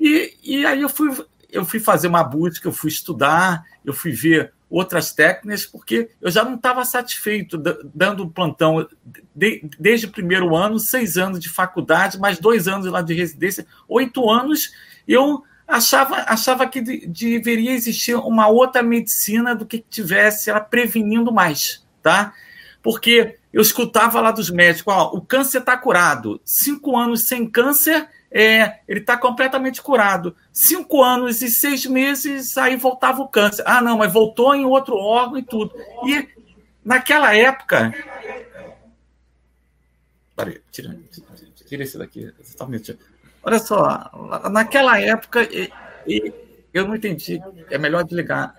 E, 0.00 0.34
e 0.42 0.64
aí 0.64 0.80
eu 0.80 0.88
fui, 0.88 1.10
eu 1.50 1.64
fui 1.64 1.80
fazer 1.80 2.08
uma 2.08 2.24
busca, 2.24 2.66
eu 2.66 2.72
fui 2.72 2.88
estudar, 2.88 3.64
eu 3.84 3.92
fui 3.92 4.12
ver 4.12 4.52
outras 4.72 5.12
técnicas, 5.12 5.66
porque 5.66 6.08
eu 6.18 6.30
já 6.30 6.42
não 6.42 6.54
estava 6.54 6.82
satisfeito 6.82 7.62
dando 7.94 8.26
plantão 8.30 8.88
de, 9.36 9.62
desde 9.78 10.06
o 10.06 10.10
primeiro 10.10 10.56
ano, 10.56 10.78
seis 10.78 11.18
anos 11.18 11.38
de 11.38 11.50
faculdade, 11.50 12.18
mais 12.18 12.38
dois 12.38 12.66
anos 12.66 12.86
lá 12.86 13.02
de 13.02 13.12
residência, 13.12 13.66
oito 13.86 14.30
anos, 14.30 14.72
eu 15.06 15.44
achava, 15.68 16.24
achava 16.26 16.66
que 16.66 16.80
de, 16.80 17.06
deveria 17.06 17.72
existir 17.72 18.14
uma 18.14 18.48
outra 18.48 18.82
medicina 18.82 19.54
do 19.54 19.66
que 19.66 19.78
tivesse 19.78 20.48
ela 20.48 20.60
prevenindo 20.60 21.30
mais, 21.30 21.86
tá? 22.02 22.32
Porque 22.82 23.36
eu 23.52 23.60
escutava 23.60 24.22
lá 24.22 24.30
dos 24.30 24.48
médicos, 24.48 24.94
ó, 24.94 25.10
o 25.12 25.20
câncer 25.20 25.58
está 25.58 25.76
curado, 25.76 26.40
cinco 26.46 26.96
anos 26.96 27.24
sem 27.24 27.46
câncer 27.46 28.08
é, 28.34 28.80
ele 28.88 29.00
está 29.00 29.16
completamente 29.16 29.82
curado. 29.82 30.34
Cinco 30.50 31.02
anos 31.02 31.42
e 31.42 31.50
seis 31.50 31.84
meses, 31.84 32.56
aí 32.56 32.76
voltava 32.76 33.20
o 33.20 33.28
câncer. 33.28 33.62
Ah, 33.66 33.82
não, 33.82 33.98
mas 33.98 34.12
voltou 34.12 34.54
em 34.54 34.64
outro 34.64 34.96
órgão 34.96 35.38
e 35.38 35.42
tudo. 35.42 35.74
E 36.06 36.26
naquela 36.82 37.36
época. 37.36 37.92
Peraí, 40.34 40.62
tira, 40.70 40.98
tira 41.66 41.82
esse 41.82 41.98
daqui. 41.98 42.32
Olha 43.42 43.58
só, 43.58 44.10
naquela 44.50 44.98
época 44.98 45.46
eu 46.72 46.88
não 46.88 46.96
entendi. 46.96 47.38
É 47.70 47.76
melhor 47.76 48.02
desligar. 48.02 48.54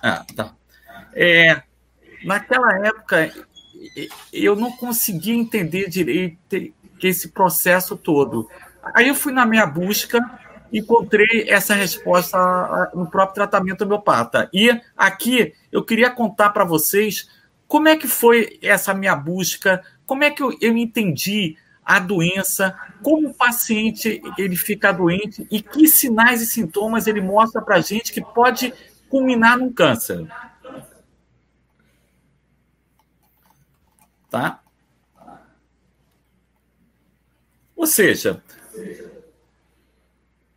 Ah, 0.00 0.24
tá. 0.36 0.54
É, 1.12 1.60
naquela 2.24 2.86
época 2.86 3.32
eu 4.32 4.54
não 4.54 4.70
conseguia 4.70 5.34
entender 5.34 5.88
direito 5.88 6.38
esse 7.02 7.30
processo 7.30 7.96
todo. 7.96 8.48
Aí 8.94 9.08
eu 9.08 9.14
fui 9.14 9.32
na 9.32 9.46
minha 9.46 9.66
busca, 9.66 10.18
encontrei 10.72 11.46
essa 11.48 11.74
resposta 11.74 12.90
no 12.94 13.08
próprio 13.08 13.34
tratamento 13.34 13.82
homeopata. 13.82 14.48
E 14.52 14.80
aqui 14.96 15.54
eu 15.70 15.84
queria 15.84 16.10
contar 16.10 16.50
para 16.50 16.64
vocês 16.64 17.28
como 17.68 17.88
é 17.88 17.96
que 17.96 18.08
foi 18.08 18.58
essa 18.60 18.92
minha 18.92 19.14
busca, 19.14 19.82
como 20.04 20.24
é 20.24 20.30
que 20.30 20.42
eu, 20.42 20.56
eu 20.60 20.76
entendi 20.76 21.56
a 21.84 21.98
doença, 21.98 22.78
como 23.02 23.28
o 23.28 23.34
paciente 23.34 24.22
ele 24.38 24.56
fica 24.56 24.92
doente 24.92 25.46
e 25.50 25.60
que 25.60 25.88
sinais 25.88 26.40
e 26.40 26.46
sintomas 26.46 27.06
ele 27.06 27.20
mostra 27.20 27.60
para 27.60 27.76
a 27.76 27.80
gente 27.80 28.12
que 28.12 28.20
pode 28.20 28.72
culminar 29.08 29.58
num 29.58 29.72
câncer. 29.72 30.26
Tá? 34.30 34.60
Ou 37.76 37.86
seja, 37.86 38.42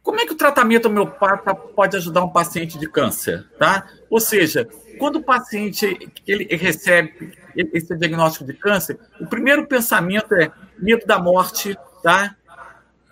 como 0.05 0.21
é 0.21 0.25
que 0.27 0.33
o 0.33 0.37
tratamento 0.37 0.85
homeopata 0.85 1.55
pode 1.55 1.97
ajudar 1.97 2.23
um 2.23 2.29
paciente 2.29 2.77
de 2.77 2.87
câncer, 2.87 3.43
tá? 3.57 3.87
Ou 4.07 4.19
seja, 4.19 4.69
quando 4.99 5.15
o 5.15 5.23
paciente 5.23 5.97
ele 6.27 6.55
recebe 6.55 7.35
esse 7.55 7.97
diagnóstico 7.97 8.45
de 8.45 8.53
câncer, 8.53 8.99
o 9.19 9.25
primeiro 9.25 9.65
pensamento 9.65 10.35
é 10.35 10.51
medo 10.77 11.07
da 11.07 11.17
morte, 11.17 11.75
tá? 12.03 12.35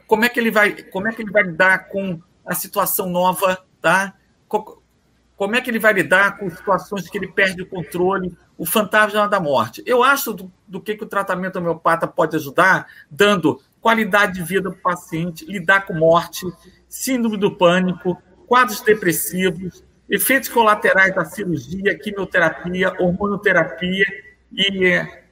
Como 0.06 0.24
é 0.24 0.30
que 0.30 0.40
ele 0.40 0.52
vai, 0.52 0.84
como 0.84 1.08
é 1.08 1.12
que 1.12 1.24
ele 1.24 1.32
vai 1.32 1.42
lidar 1.42 1.88
com 1.88 2.22
a 2.46 2.54
situação 2.54 3.10
nova, 3.10 3.66
tá? 3.82 4.14
Como 4.48 5.56
é 5.56 5.62
que 5.62 5.72
ele 5.72 5.80
vai 5.80 5.94
lidar 5.94 6.38
com 6.38 6.48
situações 6.48 7.10
que 7.10 7.18
ele 7.18 7.28
perde 7.28 7.64
o 7.64 7.68
controle, 7.68 8.38
o 8.56 8.68
fantasma 8.68 9.28
da 9.28 9.40
morte? 9.40 9.82
Eu 9.84 10.04
acho 10.04 10.32
do, 10.32 10.52
do 10.68 10.80
que, 10.80 10.96
que 10.96 11.04
o 11.04 11.10
tratamento 11.10 11.56
homeopata 11.56 12.06
pode 12.08 12.36
ajudar, 12.36 12.86
dando 13.10 13.60
qualidade 13.84 14.36
de 14.36 14.42
vida 14.42 14.70
do 14.70 14.78
paciente, 14.78 15.46
lidar 15.46 15.86
com 15.86 15.94
morte, 15.94 16.46
síndrome 16.88 17.38
do 17.38 17.54
pânico, 17.54 18.18
quadros 18.48 18.80
depressivos, 18.80 19.84
efeitos 20.10 20.48
colaterais 20.48 21.14
da 21.14 21.26
cirurgia, 21.26 22.00
quimioterapia, 22.00 22.94
hormonoterapia 22.98 24.06
e 24.54 24.86
é, 24.86 25.26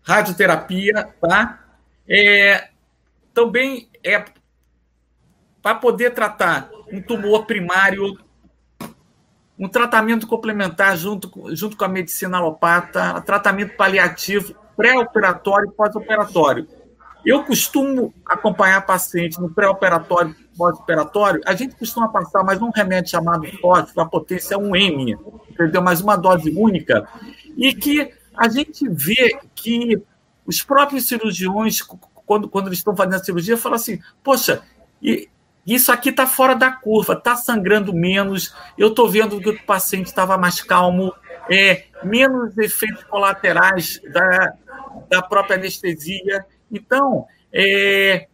radioterapia, 0.00 1.12
tá? 1.20 1.64
É, 2.08 2.68
também 3.34 3.90
é 4.04 4.24
para 5.60 5.74
poder 5.74 6.14
tratar 6.14 6.70
um 6.92 7.02
tumor 7.02 7.46
primário, 7.46 8.16
um 9.58 9.68
tratamento 9.68 10.24
complementar 10.24 10.96
junto, 10.96 11.30
junto 11.54 11.76
com 11.76 11.84
a 11.84 11.88
medicina 11.88 12.38
alopata, 12.38 13.20
tratamento 13.22 13.76
paliativo 13.76 14.54
pré-operatório 14.76 15.68
e 15.68 15.72
pós-operatório. 15.72 16.77
Eu 17.24 17.44
costumo 17.44 18.14
acompanhar 18.24 18.86
paciente 18.86 19.40
no 19.40 19.50
pré-operatório, 19.50 20.34
pós-operatório. 20.56 21.40
A 21.44 21.54
gente 21.54 21.74
costuma 21.76 22.08
passar 22.08 22.42
mais 22.42 22.60
um 22.62 22.70
remédio 22.70 23.10
chamado 23.10 23.46
fósforo, 23.60 24.00
a 24.00 24.06
potência 24.06 24.54
é 24.54 24.58
um 24.58 24.74
M, 24.74 25.16
entendeu? 25.50 25.82
Mais 25.82 26.00
uma 26.00 26.16
dose 26.16 26.50
única. 26.50 27.08
E 27.56 27.74
que 27.74 28.12
a 28.36 28.48
gente 28.48 28.88
vê 28.88 29.38
que 29.54 30.00
os 30.46 30.62
próprios 30.62 31.06
cirurgiões, 31.06 31.82
quando, 32.24 32.48
quando 32.48 32.68
eles 32.68 32.78
estão 32.78 32.96
fazendo 32.96 33.16
a 33.16 33.24
cirurgia, 33.24 33.56
falam 33.56 33.76
assim: 33.76 34.00
poxa, 34.22 34.62
e, 35.02 35.28
isso 35.66 35.92
aqui 35.92 36.08
está 36.08 36.26
fora 36.26 36.54
da 36.54 36.72
curva, 36.72 37.12
está 37.12 37.36
sangrando 37.36 37.92
menos, 37.92 38.54
eu 38.78 38.88
estou 38.88 39.08
vendo 39.08 39.38
que 39.38 39.50
o 39.50 39.62
paciente 39.64 40.06
estava 40.06 40.38
mais 40.38 40.62
calmo, 40.62 41.12
é, 41.50 41.84
menos 42.02 42.56
efeitos 42.56 43.04
colaterais 43.04 44.00
da, 44.10 44.54
da 45.10 45.22
própria 45.22 45.56
anestesia. 45.56 46.46
Então, 46.70 47.26
é, 47.52 48.28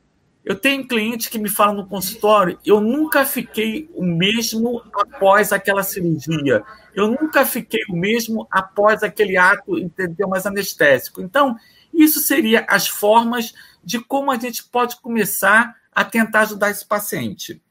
eu 0.45 0.55
tenho 0.55 0.87
clientes 0.87 1.29
que 1.29 1.39
me 1.39 1.49
falam 1.49 1.75
no 1.75 1.87
consultório, 1.87 2.59
eu 2.67 2.81
nunca 2.81 3.25
fiquei 3.25 3.89
o 3.95 4.05
mesmo 4.05 4.83
após 4.93 5.53
aquela 5.53 5.83
cirurgia. 5.83 6.63
Eu 6.95 7.09
nunca 7.09 7.47
fiquei 7.47 7.81
o 7.89 7.97
mesmo 7.97 8.47
após 8.51 9.03
aquele 9.03 9.37
ato, 9.37 9.79
entendeu, 9.79 10.29
mais 10.29 10.45
anestésico. 10.47 11.23
Então, 11.23 11.57
isso 11.93 12.21
seria 12.21 12.67
as 12.69 12.87
formas 12.87 13.55
de 13.83 13.99
como 13.99 14.31
a 14.31 14.39
gente 14.39 14.65
pode 14.65 15.01
começar 15.01 15.77
a 15.93 16.05
tentar 16.05 16.41
ajudar 16.41 16.71
esse 16.71 16.85
paciente. 16.85 17.63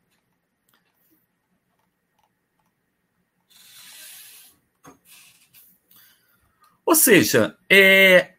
Ou 6.86 6.95
seja, 6.95 7.55
é, 7.70 8.34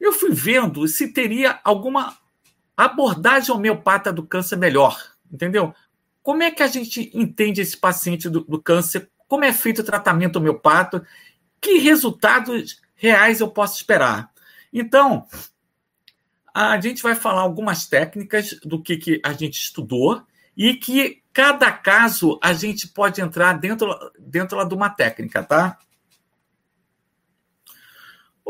eu 0.00 0.12
fui 0.12 0.32
vendo 0.32 0.88
se 0.88 1.08
teria 1.08 1.60
alguma 1.62 2.16
abordagem 2.76 3.54
homeopata 3.54 4.12
do 4.12 4.26
câncer 4.26 4.56
melhor, 4.56 4.98
entendeu? 5.30 5.74
Como 6.22 6.42
é 6.42 6.50
que 6.50 6.62
a 6.62 6.66
gente 6.66 7.10
entende 7.14 7.60
esse 7.60 7.76
paciente 7.76 8.28
do, 8.28 8.40
do 8.40 8.60
câncer? 8.60 9.10
Como 9.28 9.44
é 9.44 9.52
feito 9.52 9.80
o 9.82 9.84
tratamento 9.84 10.36
homeopata? 10.36 11.06
Que 11.60 11.78
resultados 11.78 12.80
reais 12.94 13.40
eu 13.40 13.48
posso 13.48 13.76
esperar? 13.76 14.30
Então, 14.72 15.26
a 16.54 16.80
gente 16.80 17.02
vai 17.02 17.14
falar 17.14 17.42
algumas 17.42 17.86
técnicas 17.86 18.58
do 18.64 18.82
que, 18.82 18.96
que 18.96 19.20
a 19.24 19.32
gente 19.32 19.60
estudou 19.60 20.22
e 20.56 20.74
que 20.74 21.22
cada 21.32 21.70
caso 21.70 22.38
a 22.42 22.52
gente 22.52 22.88
pode 22.88 23.20
entrar 23.20 23.54
dentro, 23.54 23.94
dentro 24.18 24.62
de 24.64 24.74
uma 24.74 24.90
técnica, 24.90 25.42
tá? 25.42 25.78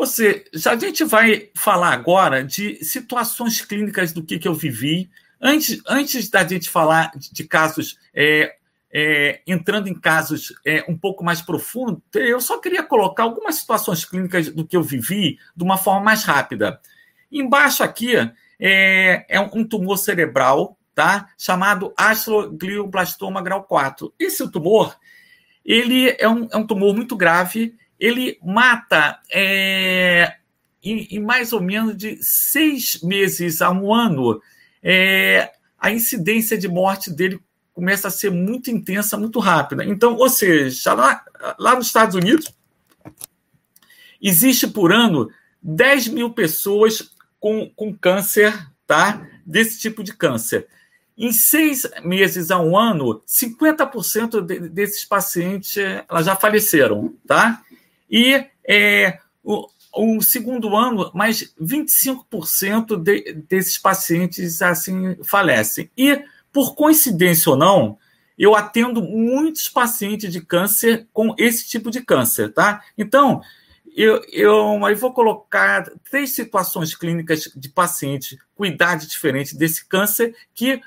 Ou 0.00 0.06
seja, 0.06 0.42
a 0.70 0.76
gente 0.76 1.04
vai 1.04 1.50
falar 1.54 1.92
agora 1.92 2.42
de 2.42 2.82
situações 2.82 3.60
clínicas 3.60 4.14
do 4.14 4.24
que, 4.24 4.38
que 4.38 4.48
eu 4.48 4.54
vivi. 4.54 5.10
Antes, 5.38 5.78
antes 5.86 6.30
da 6.30 6.42
gente 6.42 6.70
falar 6.70 7.12
de 7.14 7.44
casos, 7.44 7.98
é, 8.14 8.56
é, 8.90 9.42
entrando 9.46 9.88
em 9.88 9.94
casos 9.94 10.54
é, 10.64 10.82
um 10.88 10.96
pouco 10.96 11.22
mais 11.22 11.42
profundos, 11.42 12.00
eu 12.14 12.40
só 12.40 12.58
queria 12.58 12.82
colocar 12.82 13.24
algumas 13.24 13.56
situações 13.56 14.02
clínicas 14.02 14.48
do 14.48 14.66
que 14.66 14.74
eu 14.74 14.82
vivi 14.82 15.38
de 15.54 15.62
uma 15.62 15.76
forma 15.76 16.00
mais 16.00 16.24
rápida. 16.24 16.80
Embaixo 17.30 17.82
aqui 17.82 18.14
é, 18.58 19.26
é 19.28 19.38
um 19.38 19.62
tumor 19.62 19.98
cerebral, 19.98 20.78
tá? 20.94 21.28
Chamado 21.36 21.92
astroglioblastoma 21.94 23.42
grau 23.42 23.64
4. 23.64 24.14
Esse 24.18 24.50
tumor, 24.50 24.96
ele 25.62 26.16
é 26.18 26.26
um, 26.26 26.48
é 26.50 26.56
um 26.56 26.66
tumor 26.66 26.96
muito 26.96 27.14
grave, 27.14 27.76
ele 28.00 28.38
mata 28.42 29.20
é, 29.30 30.36
em, 30.82 31.06
em, 31.10 31.20
mais 31.20 31.52
ou 31.52 31.60
menos 31.60 31.94
de 31.96 32.18
seis 32.22 33.00
meses 33.02 33.60
a 33.60 33.70
um 33.70 33.94
ano. 33.94 34.40
É, 34.82 35.52
a 35.78 35.90
incidência 35.92 36.56
de 36.56 36.66
morte 36.66 37.10
dele 37.10 37.38
começa 37.74 38.08
a 38.08 38.10
ser 38.10 38.30
muito 38.30 38.70
intensa, 38.70 39.18
muito 39.18 39.38
rápida. 39.38 39.84
Então, 39.84 40.16
ou 40.16 40.30
seja, 40.30 40.94
lá, 40.94 41.24
lá 41.58 41.76
nos 41.76 41.86
Estados 41.86 42.14
Unidos, 42.14 42.52
existe 44.20 44.66
por 44.66 44.92
ano 44.92 45.30
10 45.62 46.08
mil 46.08 46.30
pessoas 46.30 47.10
com, 47.38 47.70
com 47.76 47.94
câncer, 47.94 48.54
tá? 48.86 49.26
Desse 49.44 49.78
tipo 49.78 50.02
de 50.02 50.14
câncer. 50.14 50.66
Em 51.16 51.32
seis 51.32 51.86
meses 52.02 52.50
a 52.50 52.58
um 52.58 52.78
ano, 52.78 53.22
50% 53.26 54.40
de, 54.40 54.68
desses 54.70 55.04
pacientes 55.04 55.76
elas 55.76 56.24
já 56.24 56.34
faleceram, 56.34 57.14
tá? 57.26 57.62
E 58.10 58.46
é, 58.66 59.18
o, 59.42 59.66
o 59.94 60.22
segundo 60.22 60.76
ano, 60.76 61.10
mais 61.14 61.54
25% 61.60 62.96
de, 62.96 63.32
desses 63.48 63.78
pacientes 63.78 64.60
assim 64.62 65.16
falecem. 65.22 65.90
E, 65.96 66.24
por 66.52 66.74
coincidência 66.74 67.50
ou 67.50 67.56
não, 67.56 67.98
eu 68.38 68.54
atendo 68.54 69.02
muitos 69.02 69.68
pacientes 69.68 70.32
de 70.32 70.40
câncer 70.40 71.06
com 71.12 71.34
esse 71.38 71.68
tipo 71.68 71.90
de 71.90 72.00
câncer, 72.00 72.52
tá? 72.52 72.82
Então, 72.96 73.42
eu, 73.94 74.22
eu, 74.32 74.96
vou 74.96 75.12
colocar 75.12 75.90
três 76.10 76.34
situações 76.34 76.94
clínicas 76.94 77.50
de 77.54 77.68
pacientes 77.68 78.38
com 78.54 78.64
idade 78.64 79.06
diferente 79.06 79.56
desse 79.56 79.84
câncer 79.84 80.34
que 80.54 80.80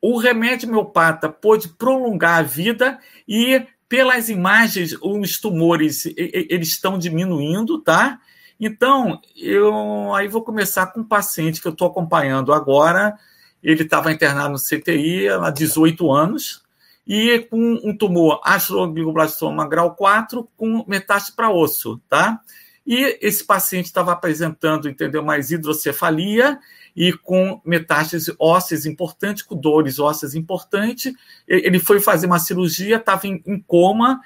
o 0.00 0.18
remédio 0.18 0.68
miopata 0.68 1.28
pode 1.28 1.68
prolongar 1.70 2.38
a 2.38 2.42
vida 2.42 2.98
e 3.26 3.66
pelas 3.88 4.28
imagens, 4.28 4.94
os 5.00 5.40
tumores 5.40 6.04
eles 6.16 6.68
estão 6.68 6.98
diminuindo, 6.98 7.78
tá? 7.80 8.20
Então, 8.60 9.20
eu 9.36 10.12
aí 10.14 10.28
vou 10.28 10.42
começar 10.42 10.88
com 10.88 11.00
um 11.00 11.04
paciente 11.04 11.60
que 11.60 11.68
eu 11.68 11.72
estou 11.72 11.88
acompanhando 11.88 12.52
agora. 12.52 13.16
Ele 13.62 13.82
estava 13.82 14.12
internado 14.12 14.50
no 14.50 14.58
CTI 14.58 15.28
há 15.28 15.50
18 15.50 16.12
anos 16.12 16.62
e 17.06 17.38
com 17.50 17.80
um 17.82 17.96
tumor 17.96 18.40
astroglioblastoma 18.44 19.66
grau 19.66 19.94
4 19.94 20.48
com 20.56 20.84
metástase 20.86 21.34
para 21.34 21.50
osso, 21.50 22.00
tá? 22.08 22.40
E 22.86 23.18
esse 23.20 23.44
paciente 23.44 23.86
estava 23.86 24.12
apresentando, 24.12 24.88
entendeu, 24.88 25.22
mais 25.22 25.50
hidrocefalia 25.50 26.58
e 26.98 27.12
com 27.12 27.60
metástase 27.64 28.34
ósseas 28.40 28.84
importante, 28.84 29.44
com 29.44 29.54
dores 29.54 30.00
ósseas 30.00 30.34
importante. 30.34 31.14
Ele 31.46 31.78
foi 31.78 32.00
fazer 32.00 32.26
uma 32.26 32.40
cirurgia, 32.40 32.96
estava 32.96 33.24
em, 33.28 33.40
em 33.46 33.60
coma, 33.60 34.20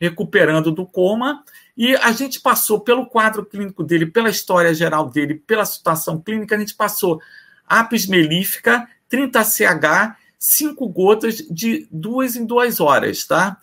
recuperando 0.00 0.72
do 0.72 0.86
coma, 0.86 1.44
e 1.76 1.94
a 1.96 2.10
gente 2.12 2.40
passou 2.40 2.80
pelo 2.80 3.04
quadro 3.04 3.44
clínico 3.44 3.84
dele, 3.84 4.06
pela 4.06 4.30
história 4.30 4.72
geral 4.72 5.10
dele, 5.10 5.34
pela 5.34 5.66
situação 5.66 6.18
clínica, 6.18 6.56
a 6.56 6.58
gente 6.58 6.74
passou 6.74 7.20
apis 7.66 8.06
melífica, 8.06 8.88
30CH, 9.12 10.16
cinco 10.38 10.88
gotas 10.88 11.36
de 11.50 11.86
duas 11.92 12.36
em 12.36 12.46
duas 12.46 12.80
horas, 12.80 13.26
tá? 13.26 13.58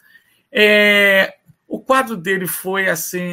É, 0.52 1.34
o 1.68 1.80
quadro 1.80 2.16
dele 2.16 2.46
foi 2.46 2.90
assim 2.90 3.32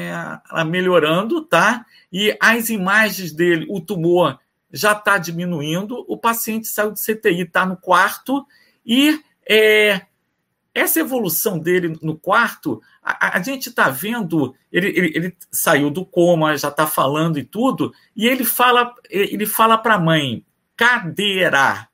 melhorando, 0.67 1.43
tá? 1.43 1.85
E 2.11 2.35
as 2.41 2.71
imagens 2.71 3.31
dele, 3.31 3.67
o 3.69 3.79
tumor 3.79 4.41
já 4.73 4.93
está 4.93 5.19
diminuindo, 5.19 6.05
o 6.09 6.17
paciente 6.17 6.67
saiu 6.67 6.93
de 6.93 7.01
CTI, 7.01 7.43
está 7.43 7.67
no 7.67 7.77
quarto, 7.77 8.47
e 8.85 9.21
é, 9.49 10.03
essa 10.75 11.01
evolução 11.01 11.59
dele 11.59 11.99
no 12.01 12.17
quarto, 12.17 12.81
a, 13.03 13.37
a 13.39 13.43
gente 13.43 13.69
está 13.69 13.91
vendo, 13.91 14.55
ele, 14.73 14.89
ele, 14.89 15.13
ele, 15.15 15.37
saiu 15.51 15.91
do 15.91 16.05
coma, 16.05 16.57
já 16.57 16.69
está 16.69 16.87
falando 16.87 17.39
e 17.39 17.45
tudo, 17.45 17.93
e 18.17 18.27
ele 18.27 18.45
fala, 18.45 18.95
ele 19.11 19.45
fala 19.45 19.77
para 19.77 19.95
a 19.95 20.01
mãe, 20.01 20.45
cadeira, 20.77 21.89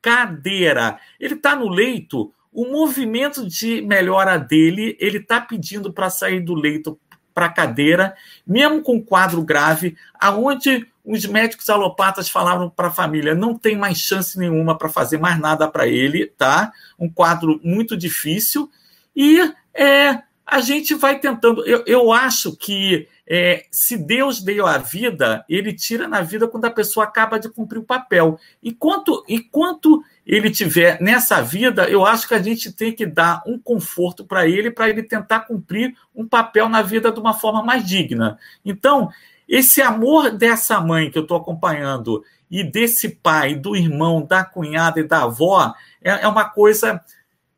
cadeira. 0.00 0.98
Ele 1.18 1.34
está 1.34 1.56
no 1.56 1.68
leito, 1.68 2.32
o 2.52 2.66
movimento 2.66 3.46
de 3.46 3.82
melhora 3.82 4.38
dele, 4.38 4.96
ele 5.00 5.18
está 5.18 5.40
pedindo 5.40 5.92
para 5.92 6.08
sair 6.08 6.40
do 6.40 6.54
leito 6.54 6.98
para 7.40 7.46
a 7.46 7.52
cadeira, 7.52 8.14
mesmo 8.46 8.82
com 8.82 9.02
quadro 9.02 9.42
grave, 9.42 9.96
aonde 10.20 10.86
os 11.02 11.24
médicos 11.24 11.70
alopatas 11.70 12.28
falaram 12.28 12.68
para 12.68 12.88
a 12.88 12.92
família 12.92 13.34
não 13.34 13.56
tem 13.56 13.78
mais 13.78 13.96
chance 13.96 14.38
nenhuma 14.38 14.76
para 14.76 14.90
fazer 14.90 15.16
mais 15.16 15.40
nada 15.40 15.66
para 15.66 15.86
ele, 15.88 16.26
tá? 16.26 16.70
Um 16.98 17.08
quadro 17.08 17.58
muito 17.64 17.96
difícil 17.96 18.70
e 19.16 19.40
é, 19.72 20.18
a 20.50 20.60
gente 20.60 20.94
vai 20.94 21.18
tentando. 21.18 21.64
Eu, 21.64 21.84
eu 21.86 22.12
acho 22.12 22.56
que 22.56 23.08
é, 23.26 23.66
se 23.70 23.96
Deus 23.96 24.42
deu 24.42 24.66
a 24.66 24.78
vida, 24.78 25.44
ele 25.48 25.72
tira 25.72 26.08
na 26.08 26.20
vida 26.20 26.48
quando 26.48 26.64
a 26.64 26.70
pessoa 26.70 27.04
acaba 27.04 27.38
de 27.38 27.48
cumprir 27.48 27.78
o 27.78 27.84
papel. 27.84 28.38
Enquanto, 28.60 29.24
enquanto 29.28 30.02
ele 30.26 30.50
tiver 30.50 31.00
nessa 31.00 31.40
vida, 31.40 31.88
eu 31.88 32.04
acho 32.04 32.26
que 32.26 32.34
a 32.34 32.42
gente 32.42 32.72
tem 32.72 32.92
que 32.92 33.06
dar 33.06 33.40
um 33.46 33.56
conforto 33.58 34.24
para 34.24 34.48
ele, 34.48 34.70
para 34.70 34.88
ele 34.88 35.04
tentar 35.04 35.40
cumprir 35.40 35.94
um 36.12 36.26
papel 36.26 36.68
na 36.68 36.82
vida 36.82 37.12
de 37.12 37.20
uma 37.20 37.34
forma 37.34 37.62
mais 37.62 37.86
digna. 37.86 38.36
Então, 38.64 39.08
esse 39.48 39.80
amor 39.80 40.32
dessa 40.32 40.80
mãe 40.80 41.10
que 41.10 41.18
eu 41.18 41.22
estou 41.22 41.36
acompanhando 41.36 42.24
e 42.50 42.64
desse 42.64 43.08
pai, 43.08 43.54
do 43.54 43.76
irmão, 43.76 44.26
da 44.26 44.44
cunhada 44.44 44.98
e 44.98 45.04
da 45.04 45.22
avó, 45.22 45.72
é, 46.02 46.22
é 46.22 46.28
uma 46.28 46.44
coisa 46.44 47.00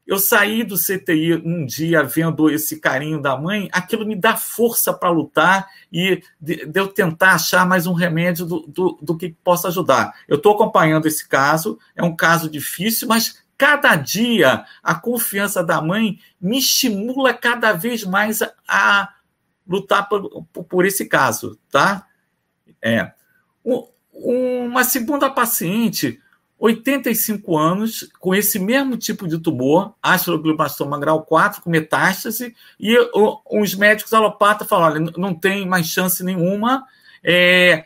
eu 0.06 0.18
saí 0.18 0.64
do 0.64 0.76
CTI 0.76 1.34
um 1.44 1.64
dia 1.64 2.02
vendo 2.02 2.50
esse 2.50 2.80
carinho 2.80 3.20
da 3.20 3.36
mãe, 3.36 3.68
aquilo 3.72 4.04
me 4.04 4.16
dá 4.16 4.36
força 4.36 4.92
para 4.92 5.10
lutar 5.10 5.68
e 5.92 6.22
de, 6.40 6.66
de, 6.66 6.80
eu 6.80 6.88
tentar 6.88 7.34
achar 7.34 7.66
mais 7.66 7.86
um 7.86 7.92
remédio 7.92 8.44
do, 8.44 8.60
do, 8.66 8.98
do 9.00 9.16
que 9.16 9.30
possa 9.44 9.68
ajudar. 9.68 10.12
Eu 10.26 10.36
estou 10.36 10.54
acompanhando 10.54 11.06
esse 11.06 11.26
caso, 11.26 11.78
é 11.94 12.02
um 12.02 12.16
caso 12.16 12.50
difícil, 12.50 13.06
mas 13.06 13.42
cada 13.56 13.94
dia 13.94 14.64
a 14.82 14.94
confiança 14.94 15.62
da 15.62 15.80
mãe 15.80 16.18
me 16.40 16.58
estimula 16.58 17.32
cada 17.32 17.72
vez 17.72 18.02
mais 18.02 18.42
a, 18.42 18.52
a 18.66 19.14
lutar 19.66 20.08
por, 20.08 20.44
por, 20.68 20.84
esse 20.84 21.06
caso, 21.06 21.58
tá? 21.70 22.06
É. 22.82 23.12
uma 24.12 24.82
segunda 24.82 25.30
paciente 25.30 26.20
85 26.62 27.58
anos, 27.58 28.08
com 28.20 28.32
esse 28.32 28.56
mesmo 28.56 28.96
tipo 28.96 29.26
de 29.26 29.36
tumor, 29.36 29.96
astroglioblastoma 30.00 30.96
grau 30.96 31.24
4, 31.24 31.60
com 31.60 31.68
metástase, 31.68 32.54
e 32.78 32.96
os 33.50 33.74
médicos 33.74 34.12
alopatas 34.12 34.68
falaram: 34.68 35.02
olha, 35.02 35.12
não 35.16 35.34
tem 35.34 35.66
mais 35.66 35.88
chance 35.88 36.22
nenhuma, 36.22 36.86
é, 37.24 37.84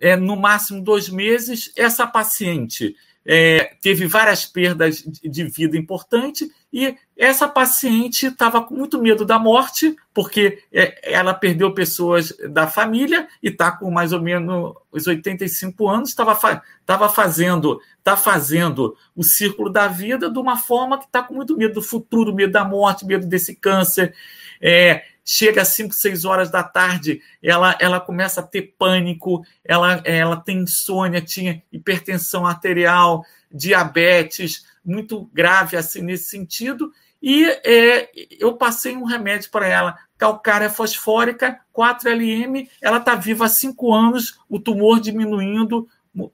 é, 0.00 0.16
no 0.16 0.36
máximo 0.36 0.80
dois 0.80 1.10
meses. 1.10 1.70
Essa 1.76 2.06
paciente 2.06 2.96
é, 3.26 3.74
teve 3.80 4.06
várias 4.06 4.44
perdas 4.44 5.02
de 5.02 5.44
vida 5.44 5.76
importante 5.76 6.50
e 6.72 6.96
essa 7.16 7.48
paciente 7.48 8.26
estava 8.26 8.60
com 8.60 8.74
muito 8.74 9.00
medo 9.00 9.24
da 9.24 9.38
morte, 9.38 9.96
porque 10.12 10.62
é, 10.72 11.12
ela 11.14 11.32
perdeu 11.32 11.72
pessoas 11.72 12.36
da 12.50 12.66
família 12.66 13.26
e 13.42 13.48
está 13.48 13.70
com 13.72 13.90
mais 13.90 14.12
ou 14.12 14.20
menos 14.20 14.74
os 14.90 15.06
85 15.06 15.88
anos, 15.88 16.08
estava 16.10 16.38
tava 16.84 17.08
fazendo, 17.08 17.80
tá 18.02 18.16
fazendo 18.16 18.96
o 19.16 19.22
círculo 19.22 19.70
da 19.70 19.88
vida 19.88 20.28
de 20.28 20.38
uma 20.38 20.56
forma 20.56 20.98
que 20.98 21.06
está 21.06 21.22
com 21.22 21.34
muito 21.34 21.56
medo 21.56 21.74
do 21.74 21.82
futuro, 21.82 22.34
medo 22.34 22.52
da 22.52 22.64
morte, 22.64 23.06
medo 23.06 23.26
desse 23.26 23.54
câncer. 23.54 24.14
É, 24.60 25.04
chega 25.24 25.62
às 25.62 25.68
5, 25.68 25.94
6 25.94 26.24
horas 26.24 26.50
da 26.50 26.62
tarde, 26.62 27.22
ela, 27.42 27.76
ela 27.80 27.98
começa 27.98 28.40
a 28.40 28.46
ter 28.46 28.74
pânico, 28.78 29.44
ela, 29.64 30.02
ela 30.04 30.36
tem 30.36 30.58
insônia, 30.58 31.20
tinha 31.20 31.62
hipertensão 31.72 32.46
arterial, 32.46 33.24
diabetes, 33.50 34.66
muito 34.84 35.30
grave 35.32 35.76
assim 35.76 36.02
nesse 36.02 36.28
sentido. 36.28 36.92
E 37.22 37.44
é, 37.64 38.10
eu 38.38 38.52
passei 38.52 38.94
um 38.96 39.04
remédio 39.04 39.50
para 39.50 39.66
ela, 39.66 39.96
calcária 40.18 40.68
fosfórica, 40.68 41.58
4LM, 41.74 42.68
ela 42.82 42.98
está 42.98 43.14
viva 43.14 43.46
há 43.46 43.48
5 43.48 43.94
anos, 43.94 44.38
o 44.46 44.60
tumor 44.60 45.00
diminuindo, 45.00 45.88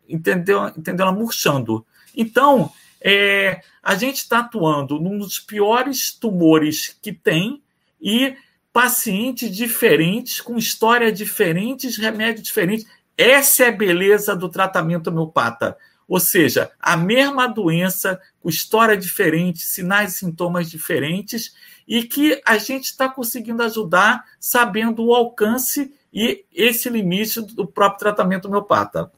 entendeu? 0.08 0.66
entendeu? 0.76 1.06
Ela 1.06 1.14
murchando. 1.14 1.86
Então, 2.16 2.72
é, 3.00 3.62
a 3.80 3.94
gente 3.94 4.16
está 4.16 4.40
atuando 4.40 4.98
num 4.98 5.16
dos 5.16 5.38
piores 5.38 6.12
tumores 6.12 6.98
que 7.00 7.12
tem 7.12 7.62
e 8.00 8.34
pacientes 8.72 9.54
diferentes, 9.54 10.40
com 10.40 10.56
histórias 10.56 11.16
diferentes, 11.16 11.96
remédios 11.96 12.46
diferentes. 12.46 12.86
Essa 13.16 13.64
é 13.64 13.68
a 13.68 13.72
beleza 13.72 14.34
do 14.34 14.48
tratamento 14.48 15.08
homeopata. 15.08 15.76
Ou 16.06 16.18
seja, 16.18 16.70
a 16.80 16.96
mesma 16.96 17.46
doença, 17.46 18.20
com 18.40 18.48
história 18.48 18.96
diferente, 18.96 19.60
sinais 19.60 20.14
e 20.14 20.18
sintomas 20.18 20.68
diferentes, 20.68 21.54
e 21.86 22.02
que 22.02 22.40
a 22.44 22.58
gente 22.58 22.86
está 22.86 23.08
conseguindo 23.08 23.62
ajudar 23.62 24.24
sabendo 24.38 25.04
o 25.04 25.14
alcance 25.14 25.92
e 26.12 26.44
esse 26.52 26.88
limite 26.88 27.40
do 27.40 27.66
próprio 27.66 28.00
tratamento 28.00 28.46
homeopata. 28.46 29.10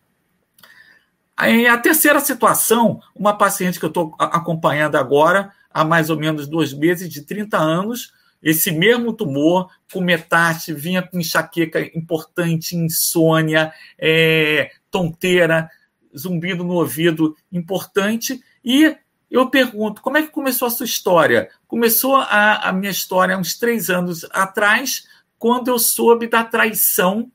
Aí, 1.36 1.66
a 1.66 1.78
terceira 1.78 2.20
situação, 2.20 3.00
uma 3.14 3.36
paciente 3.36 3.78
que 3.78 3.84
eu 3.84 3.88
estou 3.88 4.14
acompanhando 4.18 4.96
agora, 4.96 5.50
há 5.70 5.84
mais 5.84 6.10
ou 6.10 6.18
menos 6.18 6.46
dois 6.46 6.74
meses, 6.74 7.08
de 7.08 7.22
30 7.22 7.56
anos, 7.56 8.12
esse 8.42 8.72
mesmo 8.72 9.12
tumor 9.12 9.70
com 9.92 10.00
metástase 10.00 10.72
vinha 10.72 11.02
com 11.02 11.18
enxaqueca 11.18 11.80
importante, 11.96 12.76
insônia, 12.76 13.72
é, 13.98 14.72
tonteira, 14.90 15.70
zumbido 16.16 16.64
no 16.64 16.74
ouvido 16.74 17.36
importante. 17.50 18.42
E 18.64 18.96
eu 19.30 19.48
pergunto, 19.48 20.02
como 20.02 20.18
é 20.18 20.22
que 20.22 20.28
começou 20.28 20.66
a 20.66 20.70
sua 20.70 20.84
história? 20.84 21.48
Começou 21.66 22.16
a, 22.16 22.68
a 22.68 22.72
minha 22.72 22.90
história 22.90 23.38
uns 23.38 23.56
três 23.56 23.88
anos 23.88 24.26
atrás, 24.30 25.06
quando 25.38 25.68
eu 25.68 25.78
soube 25.78 26.26
da 26.26 26.44
traição 26.44 27.30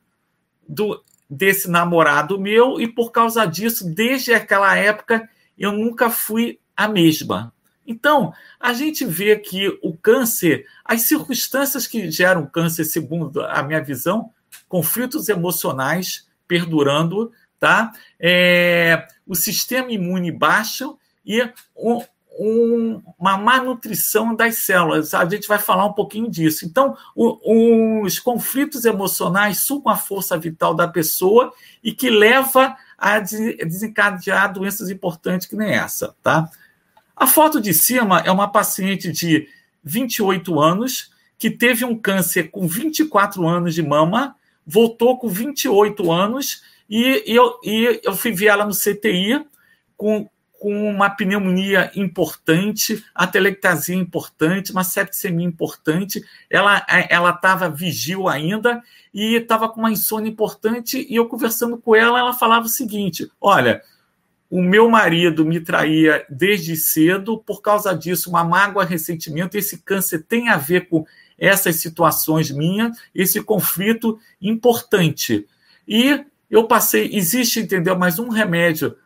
do, 0.68 1.04
desse 1.30 1.70
namorado 1.70 2.40
meu, 2.40 2.80
e 2.80 2.88
por 2.88 3.12
causa 3.12 3.46
disso, 3.46 3.90
desde 3.94 4.34
aquela 4.34 4.76
época, 4.76 5.28
eu 5.58 5.72
nunca 5.72 6.10
fui 6.10 6.60
a 6.76 6.88
mesma. 6.88 7.54
Então, 7.88 8.34
a 8.60 8.74
gente 8.74 9.06
vê 9.06 9.38
que 9.38 9.80
o 9.82 9.96
câncer, 9.96 10.66
as 10.84 11.04
circunstâncias 11.04 11.88
que 11.88 12.12
geram 12.12 12.46
câncer, 12.46 12.84
segundo 12.84 13.42
a 13.42 13.64
minha 13.64 13.82
visão, 13.82 14.32
conflitos 14.68 15.30
emocionais 15.30 16.28
perdurando, 16.46 17.32
tá? 17.58 17.94
É, 18.20 19.08
o 19.26 19.34
sistema 19.34 19.92
imune 19.92 20.32
baixo 20.32 20.98
e 21.26 21.42
um, 21.76 22.02
um, 22.40 23.02
uma 23.18 23.38
má 23.38 23.62
nutrição 23.62 24.36
das 24.36 24.58
células. 24.58 25.14
A 25.14 25.28
gente 25.28 25.48
vai 25.48 25.58
falar 25.58 25.86
um 25.86 25.94
pouquinho 25.94 26.30
disso. 26.30 26.66
Então, 26.66 26.96
o, 27.16 28.04
os 28.04 28.20
conflitos 28.20 28.86
emocionais 28.86 29.60
sugam 29.60 29.92
a 29.92 29.98
força 29.98 30.38
vital 30.38 30.74
da 30.74 30.88
pessoa 30.88 31.54
e 31.84 31.92
que 31.92 32.10
leva 32.10 32.76
a 32.98 33.20
desencadear 33.20 34.52
doenças 34.52 34.90
importantes 34.90 35.48
que 35.48 35.56
nem 35.56 35.72
essa, 35.72 36.16
tá? 36.22 36.50
A 37.18 37.26
foto 37.26 37.60
de 37.60 37.74
cima 37.74 38.20
é 38.20 38.32
uma 38.32 38.48
paciente 38.48 39.12
de 39.12 39.50
28 39.84 40.60
anos 40.60 41.12
que 41.36 41.50
teve 41.50 41.84
um 41.84 41.98
câncer 41.98 42.52
com 42.52 42.68
24 42.68 43.48
anos 43.48 43.74
de 43.74 43.82
mama, 43.82 44.36
voltou 44.66 45.18
com 45.18 45.28
28 45.28 46.12
anos 46.12 46.62
e, 46.88 47.24
eu, 47.26 47.60
e 47.64 48.00
eu 48.04 48.16
fui 48.16 48.32
ver 48.32 48.48
ela 48.48 48.66
no 48.66 48.72
CTI 48.72 49.44
com, 49.96 50.30
com 50.60 50.90
uma 50.92 51.10
pneumonia 51.10 51.92
importante, 51.96 53.04
atelectasia 53.16 53.96
importante, 53.96 54.72
uma 54.72 54.84
septicemia 54.84 55.46
importante. 55.46 56.24
Ela 56.48 56.86
ela 57.10 57.32
estava 57.32 57.68
vigil 57.68 58.28
ainda 58.28 58.84
e 59.12 59.36
estava 59.36 59.68
com 59.70 59.80
uma 59.80 59.92
insônia 59.92 60.30
importante. 60.30 61.06
E 61.10 61.16
eu 61.16 61.28
conversando 61.28 61.80
com 61.80 61.96
ela, 61.96 62.20
ela 62.20 62.34
falava 62.34 62.68
o 62.68 62.70
seguinte: 62.70 63.28
Olha, 63.42 63.82
o 64.50 64.62
meu 64.62 64.90
marido 64.90 65.46
me 65.46 65.60
traía 65.60 66.26
desde 66.30 66.76
cedo, 66.76 67.38
por 67.38 67.62
causa 67.62 67.94
disso, 67.94 68.30
uma 68.30 68.44
mágoa, 68.44 68.86
ressentimento. 68.86 69.58
Esse 69.58 69.80
câncer 69.80 70.24
tem 70.24 70.50
a 70.50 70.58
ver 70.58 70.88
com 70.88 71.06
essas 71.38 71.76
situações 71.78 72.50
minhas, 72.50 72.98
esse 73.14 73.42
conflito 73.42 74.20
importante. 74.42 75.46
E 75.88 76.26
eu 76.50 76.66
passei, 76.66 77.10
existe, 77.14 77.60
entendeu, 77.60 77.98
mais 77.98 78.20
um 78.20 78.30
remédio 78.30 78.98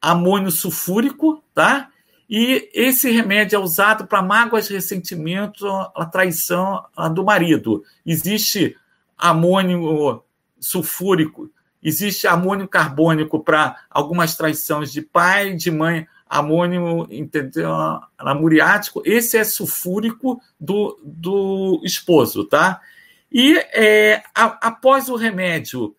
amônio 0.00 0.50
sulfúrico, 0.50 1.42
tá? 1.54 1.88
E 2.28 2.68
esse 2.74 3.10
remédio 3.10 3.56
é 3.56 3.58
usado 3.58 4.06
para 4.06 4.22
mágoas, 4.22 4.66
ressentimento, 4.66 5.66
a 5.94 6.04
traição 6.04 6.84
do 7.14 7.24
marido. 7.24 7.84
Existe 8.04 8.76
amônio 9.16 10.24
sulfúrico 10.58 11.50
Existe 11.82 12.26
amônio 12.26 12.68
carbônico 12.68 13.42
para 13.42 13.76
algumas 13.90 14.36
traições 14.36 14.92
de 14.92 15.02
pai, 15.02 15.54
de 15.54 15.70
mãe, 15.70 16.06
amônio 16.28 17.06
entendeu? 17.10 17.70
amuriático. 18.16 19.02
Esse 19.04 19.36
é 19.36 19.44
sulfúrico 19.44 20.40
do, 20.58 20.98
do 21.04 21.80
esposo, 21.84 22.44
tá? 22.44 22.80
E 23.30 23.56
é, 23.74 24.22
a, 24.34 24.68
após 24.68 25.08
o 25.08 25.16
remédio, 25.16 25.94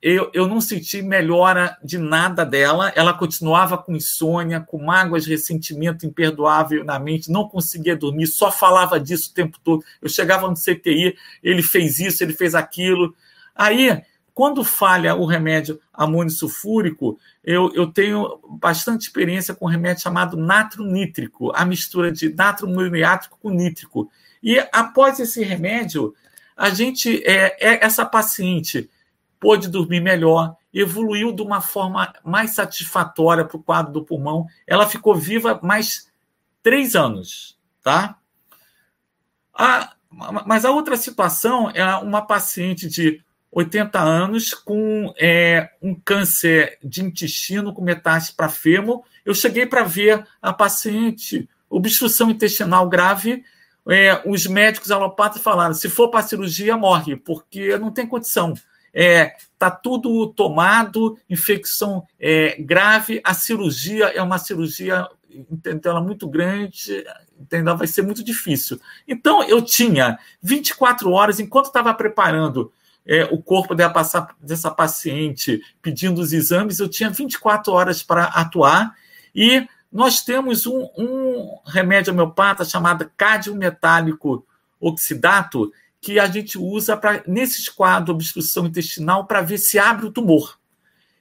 eu, 0.00 0.30
eu 0.34 0.46
não 0.46 0.60
senti 0.60 1.00
melhora 1.00 1.78
de 1.82 1.96
nada 1.96 2.44
dela. 2.44 2.92
Ela 2.94 3.14
continuava 3.14 3.78
com 3.78 3.96
insônia, 3.96 4.60
com 4.60 4.78
mágoas, 4.78 5.26
ressentimento 5.26 6.04
imperdoável 6.04 6.84
na 6.84 6.98
mente, 6.98 7.30
não 7.30 7.48
conseguia 7.48 7.96
dormir, 7.96 8.26
só 8.26 8.52
falava 8.52 9.00
disso 9.00 9.30
o 9.30 9.34
tempo 9.34 9.58
todo. 9.64 9.82
Eu 10.02 10.08
chegava 10.10 10.46
no 10.46 10.54
CTI, 10.54 11.16
ele 11.42 11.62
fez 11.62 12.00
isso, 12.00 12.22
ele 12.22 12.34
fez 12.34 12.54
aquilo. 12.54 13.14
Aí 13.54 14.02
quando 14.34 14.64
falha 14.64 15.14
o 15.14 15.24
remédio 15.24 15.80
amônio 15.92 16.32
sulfúrico, 16.32 17.18
eu, 17.42 17.72
eu 17.72 17.86
tenho 17.86 18.40
bastante 18.58 19.02
experiência 19.02 19.54
com 19.54 19.66
um 19.66 19.68
remédio 19.68 20.02
chamado 20.02 20.36
natro 20.36 20.84
nítrico, 20.84 21.52
a 21.54 21.64
mistura 21.64 22.10
de 22.10 22.34
natro 22.34 22.66
muriático 22.66 23.38
com 23.40 23.50
nítrico. 23.50 24.10
E 24.42 24.58
após 24.72 25.20
esse 25.20 25.44
remédio, 25.44 26.14
a 26.56 26.68
gente, 26.70 27.22
é, 27.24 27.56
é, 27.60 27.84
essa 27.84 28.04
paciente 28.04 28.90
pôde 29.38 29.68
dormir 29.68 30.00
melhor, 30.00 30.56
evoluiu 30.72 31.32
de 31.32 31.42
uma 31.42 31.60
forma 31.60 32.12
mais 32.24 32.50
satisfatória 32.56 33.44
para 33.44 33.56
o 33.56 33.62
quadro 33.62 33.92
do 33.92 34.04
pulmão. 34.04 34.46
Ela 34.66 34.88
ficou 34.88 35.14
viva 35.14 35.60
mais 35.62 36.10
três 36.60 36.96
anos, 36.96 37.56
tá? 37.82 38.18
A, 39.54 39.94
mas 40.44 40.64
a 40.64 40.70
outra 40.70 40.96
situação 40.96 41.70
é 41.70 41.84
uma 41.96 42.22
paciente 42.22 42.88
de 42.88 43.23
80 43.54 44.00
anos, 44.00 44.52
com 44.52 45.14
é, 45.16 45.70
um 45.80 45.94
câncer 45.94 46.76
de 46.82 47.04
intestino 47.04 47.72
com 47.72 47.82
metástase 47.82 48.36
para 48.36 48.48
fêmur. 48.48 49.02
Eu 49.24 49.32
cheguei 49.32 49.64
para 49.64 49.84
ver 49.84 50.26
a 50.42 50.52
paciente, 50.52 51.48
obstrução 51.70 52.30
intestinal 52.30 52.88
grave. 52.88 53.44
É, 53.88 54.20
os 54.26 54.46
médicos 54.46 54.90
alopatas 54.90 55.40
falaram: 55.40 55.72
se 55.72 55.88
for 55.88 56.08
para 56.08 56.22
cirurgia, 56.22 56.76
morre, 56.76 57.16
porque 57.16 57.78
não 57.78 57.92
tem 57.92 58.06
condição. 58.06 58.54
É, 58.92 59.34
tá 59.58 59.70
tudo 59.70 60.26
tomado, 60.28 61.16
infecção 61.30 62.04
é, 62.18 62.56
grave. 62.60 63.20
A 63.24 63.34
cirurgia 63.34 64.06
é 64.06 64.20
uma 64.20 64.38
cirurgia 64.38 65.08
entendeu, 65.50 65.90
ela 65.90 66.00
muito 66.00 66.28
grande, 66.28 67.04
entendeu? 67.38 67.76
vai 67.76 67.88
ser 67.88 68.02
muito 68.02 68.22
difícil. 68.22 68.80
Então, 69.06 69.42
eu 69.42 69.60
tinha 69.60 70.18
24 70.40 71.10
horas, 71.10 71.40
enquanto 71.40 71.66
estava 71.66 71.92
preparando 71.92 72.72
é, 73.06 73.24
o 73.24 73.42
corpo 73.42 73.74
dessa, 73.74 74.28
dessa 74.40 74.70
paciente 74.70 75.60
pedindo 75.82 76.20
os 76.20 76.32
exames, 76.32 76.78
eu 76.78 76.88
tinha 76.88 77.10
24 77.10 77.72
horas 77.72 78.02
para 78.02 78.24
atuar 78.24 78.94
e 79.34 79.66
nós 79.92 80.22
temos 80.22 80.66
um, 80.66 80.88
um 80.96 81.58
remédio 81.66 82.12
homeopata 82.12 82.64
chamado 82.64 83.10
cádio 83.16 83.54
metálico 83.54 84.46
oxidato 84.80 85.72
que 86.00 86.18
a 86.18 86.26
gente 86.26 86.58
usa 86.58 86.96
para 86.96 87.22
nesses 87.26 87.68
quadros 87.68 88.06
de 88.06 88.10
obstrução 88.10 88.66
intestinal 88.66 89.26
para 89.26 89.40
ver 89.40 89.58
se 89.58 89.78
abre 89.78 90.06
o 90.06 90.10
tumor. 90.10 90.58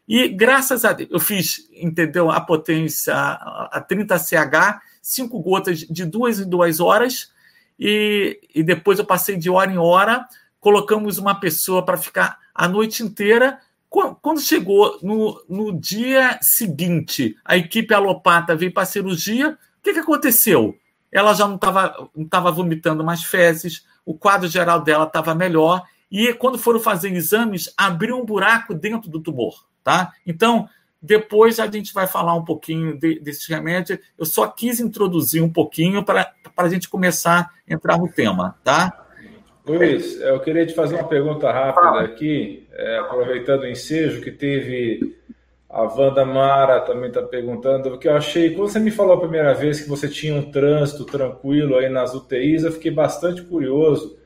E 0.08 0.28
graças 0.28 0.84
a 0.84 0.92
Deus, 0.92 1.10
eu 1.12 1.20
fiz, 1.20 1.70
entendeu, 1.72 2.30
a 2.30 2.42
potência 2.42 3.14
a 3.16 3.80
30 3.88 4.18
CH, 4.18 4.82
cinco 5.02 5.40
gotas 5.40 5.80
de 5.80 6.04
duas 6.04 6.40
em 6.40 6.50
duas 6.50 6.82
horas, 6.82 7.32
e, 7.80 8.40
e 8.54 8.62
depois 8.62 9.00
eu 9.00 9.06
passei 9.06 9.38
de 9.38 9.50
hora 9.50 9.72
em 9.72 9.78
hora, 9.78 10.28
colocamos 10.64 11.18
uma 11.18 11.36
pessoa 11.36 11.84
para 11.84 11.98
ficar 11.98 12.40
a 12.56 12.68
noite 12.68 13.04
inteira. 13.04 13.60
Quando 13.90 14.42
chegou 14.42 14.98
no, 15.04 15.44
no 15.48 15.80
dia 15.80 16.40
seguinte, 16.42 17.36
a 17.46 17.56
equipe 17.56 17.94
alopata 17.94 18.56
veio 18.56 18.74
para 18.74 18.84
a 18.84 18.88
cirurgia, 18.88 19.52
o 19.52 19.84
que, 19.84 19.94
que 19.94 20.00
aconteceu? 20.00 20.76
Ela 21.12 21.36
já 21.36 21.48
não 21.48 21.56
estava 21.56 22.10
não 22.16 22.26
tava 22.26 22.52
vomitando 22.52 23.04
mais 23.04 23.24
fezes, 23.24 23.86
o 24.04 24.16
quadro 24.16 24.48
geral 24.48 24.82
dela 24.82 25.04
estava 25.04 25.36
melhor, 25.36 25.84
e 26.10 26.34
quando 26.34 26.58
foram 26.58 26.80
fazer 26.80 27.14
exames, 27.14 27.72
abriu 27.78 28.18
um 28.18 28.26
buraco 28.26 28.74
dentro 28.74 29.12
do 29.12 29.20
tumor 29.20 29.66
tá? 29.84 30.14
Então, 30.26 30.68
depois 31.02 31.60
a 31.60 31.70
gente 31.70 31.94
vai 31.94 32.08
falar 32.08 32.34
um 32.34 32.46
pouquinho 32.46 32.98
de, 32.98 33.20
desses 33.20 33.46
remédios. 33.48 34.00
Eu 34.18 34.26
só 34.26 34.48
quis 34.48 34.80
introduzir 34.80 35.44
um 35.44 35.52
pouquinho 35.52 36.04
para 36.04 36.34
a 36.56 36.70
gente 36.70 36.88
começar 36.88 37.52
a 37.70 37.74
entrar 37.74 37.98
no 37.98 38.10
tema, 38.10 38.58
tá? 38.64 39.03
Luiz, 39.66 40.20
eu 40.20 40.40
queria 40.42 40.66
te 40.66 40.74
fazer 40.74 40.96
uma 40.96 41.08
pergunta 41.08 41.52
rápida 41.52 42.02
aqui, 42.02 42.68
é, 42.74 42.98
aproveitando 42.98 43.62
o 43.62 43.68
ensejo 43.68 44.22
que 44.22 44.32
teve 44.32 45.16
a 45.70 45.84
Wanda 45.84 46.26
Mara 46.26 46.82
também 46.82 47.08
está 47.08 47.22
perguntando, 47.22 47.90
porque 47.90 48.08
eu 48.08 48.16
achei, 48.16 48.52
quando 48.52 48.70
você 48.70 48.80
me 48.80 48.92
falou 48.92 49.16
a 49.16 49.20
primeira 49.20 49.54
vez 49.54 49.82
que 49.82 49.90
você 49.90 50.08
tinha 50.08 50.36
um 50.36 50.52
trânsito 50.52 51.06
tranquilo 51.06 51.78
aí 51.78 51.90
nas 51.90 52.14
UTIs, 52.14 52.64
eu 52.64 52.72
fiquei 52.72 52.92
bastante 52.92 53.42
curioso 53.42 54.22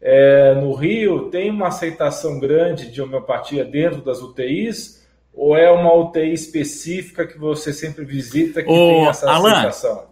é, 0.00 0.54
no 0.54 0.74
Rio 0.74 1.30
tem 1.30 1.50
uma 1.50 1.68
aceitação 1.68 2.38
grande 2.38 2.90
de 2.90 3.00
homeopatia 3.00 3.64
dentro 3.64 4.02
das 4.02 4.20
UTIs? 4.20 5.04
Ou 5.34 5.56
é 5.56 5.70
uma 5.70 5.92
UTI 5.92 6.32
específica 6.32 7.26
que 7.26 7.38
você 7.38 7.72
sempre 7.72 8.04
visita 8.04 8.62
que 8.62 8.70
Ô, 8.70 8.74
tem 8.74 9.08
essa 9.08 9.30
Alan, 9.30 9.52
aceitação? 9.52 10.06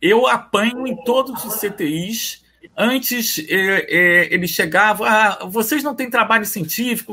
Eu 0.00 0.26
apanho 0.26 0.86
em 0.86 0.96
todos 1.04 1.44
os 1.44 1.60
CTIs. 1.60 2.44
Antes 2.76 3.38
é, 3.38 3.86
é, 3.88 4.34
ele 4.34 4.46
chegava, 4.46 5.08
ah, 5.08 5.46
vocês 5.46 5.82
não 5.82 5.94
têm 5.94 6.10
trabalho 6.10 6.44
científico, 6.44 7.12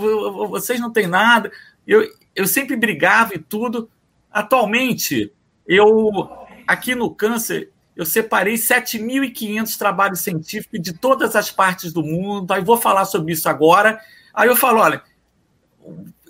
vocês 0.49 0.80
não 0.80 0.91
têm 0.91 1.07
nada. 1.07 1.51
Eu, 1.88 2.05
eu 2.36 2.45
sempre 2.45 2.76
brigava 2.76 3.34
e 3.36 3.39
tudo. 3.39 3.89
Atualmente, 4.30 5.32
eu 5.66 6.30
aqui 6.68 6.95
no 6.95 7.14
câncer, 7.14 7.70
eu 7.95 8.05
separei 8.05 8.55
7.500 8.55 9.78
trabalhos 9.78 10.20
científicos 10.20 10.82
de 10.82 10.93
todas 10.93 11.36
as 11.36 11.49
partes 11.49 11.93
do 11.93 12.03
mundo, 12.03 12.51
aí 12.51 12.64
vou 12.64 12.78
falar 12.78 13.05
sobre 13.05 13.32
isso 13.32 13.47
agora. 13.47 14.01
Aí 14.34 14.49
eu 14.49 14.55
falo, 14.55 14.80
olha, 14.80 15.01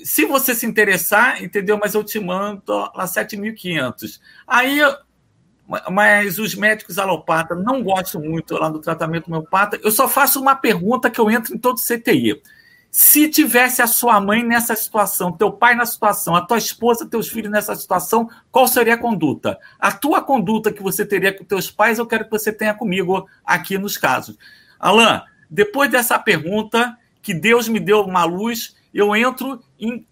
se 0.03 0.25
você 0.25 0.53
se 0.53 0.65
interessar, 0.65 1.41
entendeu? 1.41 1.79
Mas 1.81 1.93
eu 1.93 2.03
te 2.03 2.19
mando 2.19 2.61
lá 2.67 3.05
7.500. 3.05 4.19
Aí, 4.45 4.79
mas 5.89 6.39
os 6.39 6.55
médicos 6.55 6.97
alopatas 6.97 7.61
não 7.63 7.81
gostam 7.81 8.21
muito 8.21 8.55
lá 8.55 8.69
do 8.69 8.79
tratamento 8.79 9.27
homeopata. 9.27 9.79
Eu 9.81 9.91
só 9.91 10.07
faço 10.07 10.41
uma 10.41 10.55
pergunta 10.55 11.09
que 11.09 11.19
eu 11.19 11.29
entro 11.31 11.55
em 11.55 11.57
todo 11.57 11.79
CTI. 11.79 12.41
Se 12.91 13.27
tivesse 13.27 13.81
a 13.81 13.87
sua 13.87 14.21
mãe 14.21 14.43
nessa 14.43 14.75
situação, 14.75 15.31
teu 15.31 15.51
pai 15.51 15.73
na 15.73 15.85
situação, 15.85 16.35
a 16.35 16.45
tua 16.45 16.59
esposa, 16.59 17.09
teus 17.09 17.27
filhos 17.27 17.51
nessa 17.51 17.75
situação, 17.75 18.29
qual 18.51 18.67
seria 18.67 18.93
a 18.93 18.97
conduta? 18.97 19.57
A 19.79 19.91
tua 19.91 20.21
conduta 20.21 20.71
que 20.71 20.83
você 20.83 21.03
teria 21.03 21.35
com 21.35 21.43
teus 21.43 21.71
pais, 21.71 21.97
eu 21.97 22.05
quero 22.05 22.25
que 22.25 22.31
você 22.31 22.53
tenha 22.53 22.73
comigo 22.73 23.27
aqui 23.43 23.79
nos 23.79 23.97
casos. 23.97 24.37
Alain, 24.79 25.21
depois 25.49 25.89
dessa 25.89 26.19
pergunta, 26.19 26.95
que 27.19 27.33
Deus 27.33 27.67
me 27.67 27.79
deu 27.79 28.01
uma 28.01 28.25
luz, 28.25 28.75
eu 28.93 29.15
entro 29.15 29.59
em 29.79 30.05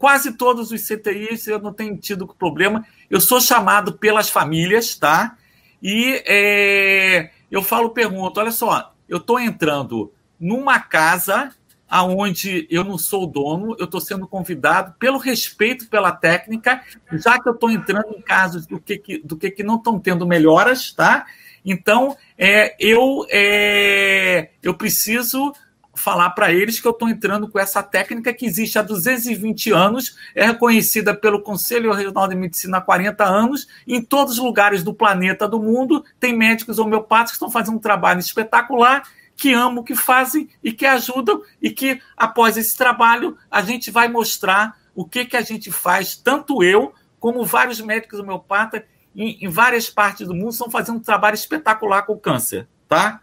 quase 0.00 0.32
todos 0.32 0.72
os 0.72 0.80
CTIs, 0.80 1.46
eu 1.46 1.58
não 1.58 1.74
tenho 1.74 1.94
tido 1.94 2.26
problema. 2.26 2.86
Eu 3.10 3.20
sou 3.20 3.38
chamado 3.38 3.92
pelas 3.92 4.30
famílias, 4.30 4.94
tá? 4.94 5.36
E 5.82 6.22
é, 6.26 7.30
eu 7.50 7.62
falo, 7.62 7.90
pergunto, 7.90 8.40
olha 8.40 8.50
só, 8.50 8.94
eu 9.06 9.18
estou 9.18 9.38
entrando 9.38 10.10
numa 10.40 10.80
casa 10.80 11.54
aonde 11.86 12.66
eu 12.70 12.82
não 12.82 12.96
sou 12.96 13.24
o 13.24 13.26
dono, 13.26 13.76
eu 13.78 13.84
estou 13.84 14.00
sendo 14.00 14.26
convidado 14.26 14.94
pelo 14.98 15.18
respeito 15.18 15.86
pela 15.88 16.12
técnica, 16.12 16.82
já 17.12 17.38
que 17.38 17.46
eu 17.46 17.52
estou 17.52 17.70
entrando 17.70 18.14
em 18.16 18.22
casos 18.22 18.66
do 18.66 18.80
que, 18.80 18.96
que 18.96 19.18
do 19.18 19.36
que, 19.36 19.50
que 19.50 19.62
não 19.62 19.76
estão 19.76 19.98
tendo 19.98 20.26
melhoras, 20.26 20.92
tá? 20.92 21.26
Então, 21.62 22.16
é, 22.38 22.74
eu, 22.78 23.26
é, 23.28 24.48
eu 24.62 24.72
preciso 24.72 25.52
falar 26.00 26.30
para 26.30 26.52
eles 26.52 26.80
que 26.80 26.86
eu 26.88 26.92
estou 26.92 27.08
entrando 27.08 27.48
com 27.48 27.58
essa 27.58 27.82
técnica 27.82 28.32
que 28.32 28.46
existe 28.46 28.78
há 28.78 28.82
220 28.82 29.70
anos, 29.70 30.16
é 30.34 30.46
reconhecida 30.46 31.14
pelo 31.14 31.42
Conselho 31.42 31.92
Regional 31.92 32.26
de 32.26 32.34
Medicina 32.34 32.78
há 32.78 32.80
40 32.80 33.24
anos, 33.24 33.68
em 33.86 34.02
todos 34.02 34.34
os 34.34 34.38
lugares 34.38 34.82
do 34.82 34.94
planeta, 34.94 35.46
do 35.46 35.60
mundo, 35.60 36.04
tem 36.18 36.36
médicos 36.36 36.78
homeopatas 36.78 37.30
que 37.30 37.36
estão 37.36 37.50
fazendo 37.50 37.76
um 37.76 37.80
trabalho 37.80 38.20
espetacular 38.20 39.02
que 39.36 39.54
amam 39.54 39.78
o 39.78 39.84
que 39.84 39.94
fazem 39.94 40.50
e 40.62 40.70
que 40.70 40.84
ajudam, 40.84 41.40
e 41.62 41.70
que 41.70 41.98
após 42.14 42.58
esse 42.58 42.76
trabalho 42.76 43.38
a 43.50 43.62
gente 43.62 43.90
vai 43.90 44.06
mostrar 44.06 44.76
o 44.94 45.06
que, 45.06 45.24
que 45.24 45.36
a 45.36 45.40
gente 45.40 45.72
faz, 45.72 46.14
tanto 46.14 46.62
eu 46.62 46.92
como 47.18 47.44
vários 47.44 47.80
médicos 47.80 48.20
homeopatas 48.20 48.82
em, 49.16 49.38
em 49.42 49.48
várias 49.48 49.88
partes 49.88 50.26
do 50.26 50.34
mundo 50.34 50.50
estão 50.50 50.70
fazendo 50.70 50.96
um 50.96 51.02
trabalho 51.02 51.34
espetacular 51.34 52.02
com 52.02 52.12
o 52.12 52.18
câncer, 52.18 52.68
tá? 52.86 53.22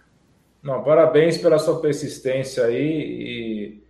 Não, 0.67 0.83
parabéns 0.83 1.37
pela 1.37 1.57
sua 1.57 1.79
persistência 1.79 2.65
aí 2.65 3.81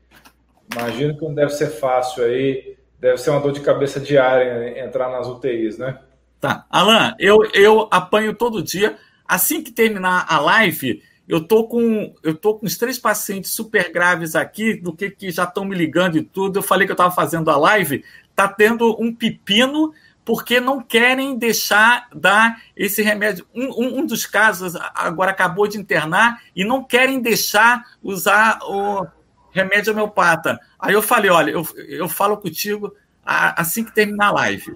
imagino 0.74 1.18
que 1.18 1.24
não 1.24 1.34
deve 1.34 1.52
ser 1.52 1.68
fácil 1.68 2.24
aí, 2.24 2.78
deve 3.00 3.18
ser 3.18 3.30
uma 3.30 3.40
dor 3.40 3.52
de 3.52 3.62
cabeça 3.62 4.00
diária 4.00 4.80
entrar 4.84 5.10
nas 5.10 5.28
UTIs, 5.28 5.78
né? 5.78 6.00
Tá. 6.40 6.66
Alan, 6.70 7.16
eu, 7.20 7.38
eu 7.54 7.88
apanho 7.90 8.34
todo 8.34 8.62
dia. 8.62 8.98
Assim 9.28 9.64
que 9.64 9.72
terminar 9.72 10.26
a 10.30 10.40
live, 10.40 11.02
eu 11.28 11.42
tô 11.44 11.68
com 11.68 12.14
eu 12.24 12.36
tô 12.36 12.56
com 12.56 12.66
os 12.66 12.78
três 12.78 13.00
pacientes 13.00 13.52
super 13.52 13.92
graves 13.92 14.36
aqui, 14.36 14.76
do 14.76 14.94
que, 14.94 15.10
que 15.10 15.32
já 15.32 15.44
estão 15.44 15.66
me 15.66 15.76
ligando 15.76 16.18
e 16.18 16.24
tudo. 16.24 16.60
Eu 16.60 16.64
falei 16.64 16.86
que 16.86 16.92
eu 16.92 16.96
estava 16.96 17.14
fazendo 17.14 17.50
a 17.50 17.58
live, 17.58 18.04
tá 18.36 18.48
tendo 18.48 18.96
um 19.02 19.14
pepino 19.14 19.92
porque 20.28 20.60
não 20.60 20.82
querem 20.82 21.38
deixar 21.38 22.10
dar 22.14 22.62
esse 22.76 23.02
remédio. 23.02 23.48
Um, 23.56 24.00
um, 24.00 24.06
dos 24.06 24.26
casos 24.26 24.76
agora 24.94 25.32
acabou 25.32 25.70
de 25.70 25.78
internar 25.78 26.44
e 26.54 26.66
não 26.66 26.84
querem 26.84 27.22
deixar 27.22 27.82
usar 28.04 28.60
o 28.64 29.08
remédio 29.52 29.94
homeopata. 29.94 30.60
Aí 30.78 30.94
eu 30.94 31.02
falei, 31.02 31.32
olha, 31.32 31.52
eu, 31.52 31.66
eu 31.78 32.10
falo 32.10 32.36
contigo 32.36 32.94
assim 33.24 33.86
que 33.86 33.96
terminar 33.96 34.28
a 34.28 34.32
live. 34.32 34.76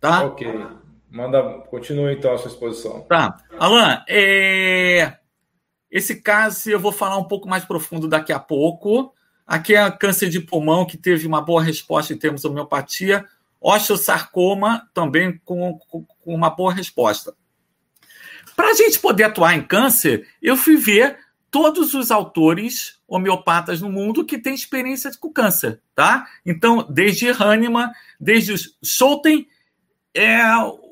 Tá? 0.00 0.24
Ok. 0.24 0.66
Manda, 1.08 1.40
continue 1.70 2.14
então 2.14 2.34
a 2.34 2.38
sua 2.38 2.50
exposição. 2.50 3.02
Tá. 3.02 3.36
Alan, 3.56 4.02
é... 4.08 5.16
Esse 5.88 6.20
caso 6.20 6.68
eu 6.68 6.80
vou 6.80 6.90
falar 6.90 7.18
um 7.18 7.28
pouco 7.28 7.48
mais 7.48 7.64
profundo 7.64 8.08
daqui 8.08 8.32
a 8.32 8.40
pouco. 8.40 9.14
Aqui 9.46 9.76
é 9.76 9.90
câncer 9.92 10.28
de 10.28 10.40
pulmão, 10.40 10.84
que 10.84 10.96
teve 10.96 11.24
uma 11.24 11.40
boa 11.40 11.62
resposta 11.62 12.12
em 12.12 12.18
termos 12.18 12.40
de 12.40 12.48
homeopatia. 12.48 13.24
Osteosarcoma, 13.64 14.86
também 14.92 15.40
com, 15.42 15.78
com, 15.88 16.06
uma 16.26 16.50
boa 16.50 16.70
resposta. 16.70 17.34
Para 18.54 18.68
a 18.68 18.74
gente 18.74 18.98
poder 18.98 19.24
atuar 19.24 19.54
em 19.56 19.62
câncer, 19.62 20.28
eu 20.42 20.54
fui 20.54 20.76
ver 20.76 21.18
todos 21.50 21.94
os 21.94 22.10
autores 22.10 22.98
homeopatas 23.08 23.80
no 23.80 23.90
mundo 23.90 24.22
que 24.22 24.36
têm 24.36 24.54
experiência 24.54 25.10
com 25.18 25.32
câncer, 25.32 25.80
tá? 25.94 26.26
Então, 26.44 26.86
desde 26.90 27.30
Hahnemann, 27.30 27.90
desde 28.20 28.54
Schouten, 28.82 29.48
é 30.12 30.42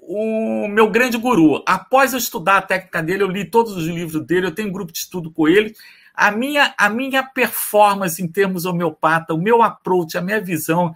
o 0.04 0.66
meu 0.66 0.90
grande 0.90 1.18
guru. 1.18 1.62
Após 1.66 2.14
eu 2.14 2.18
estudar 2.18 2.56
a 2.56 2.62
técnica 2.62 3.02
dele, 3.02 3.22
eu 3.22 3.28
li 3.28 3.44
todos 3.44 3.76
os 3.76 3.84
livros 3.84 4.24
dele, 4.24 4.46
eu 4.46 4.54
tenho 4.54 4.68
um 4.68 4.72
grupo 4.72 4.92
de 4.92 4.98
estudo 4.98 5.30
com 5.30 5.46
ele. 5.46 5.74
A 6.14 6.30
minha, 6.30 6.74
a 6.78 6.88
minha 6.88 7.22
performance 7.22 8.22
em 8.22 8.28
termos 8.28 8.64
homeopata, 8.64 9.34
o 9.34 9.38
meu 9.38 9.62
approach, 9.62 10.16
a 10.16 10.22
minha 10.22 10.40
visão, 10.40 10.94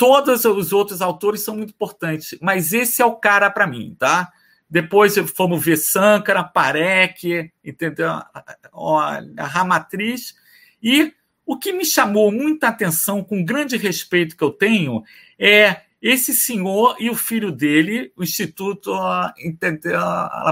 todos 0.00 0.46
os 0.46 0.72
outros 0.72 1.02
autores 1.02 1.42
são 1.42 1.54
muito 1.54 1.74
importantes, 1.74 2.34
mas 2.40 2.72
esse 2.72 3.02
é 3.02 3.04
o 3.04 3.16
cara 3.16 3.50
para 3.50 3.66
mim, 3.66 3.94
tá? 3.98 4.32
Depois 4.68 5.14
fomos 5.36 5.62
ver 5.62 5.76
Sankara, 5.76 6.42
Parek, 6.42 7.52
entendeu? 7.62 8.08
A 8.08 9.22
Ramatriz. 9.40 10.34
E 10.82 11.12
o 11.44 11.58
que 11.58 11.70
me 11.70 11.84
chamou 11.84 12.32
muita 12.32 12.68
atenção, 12.68 13.22
com 13.22 13.44
grande 13.44 13.76
respeito 13.76 14.38
que 14.38 14.42
eu 14.42 14.50
tenho, 14.50 15.02
é 15.38 15.82
esse 16.00 16.32
senhor 16.32 16.96
e 16.98 17.10
o 17.10 17.14
filho 17.14 17.52
dele, 17.52 18.10
o 18.16 18.22
Instituto 18.22 18.90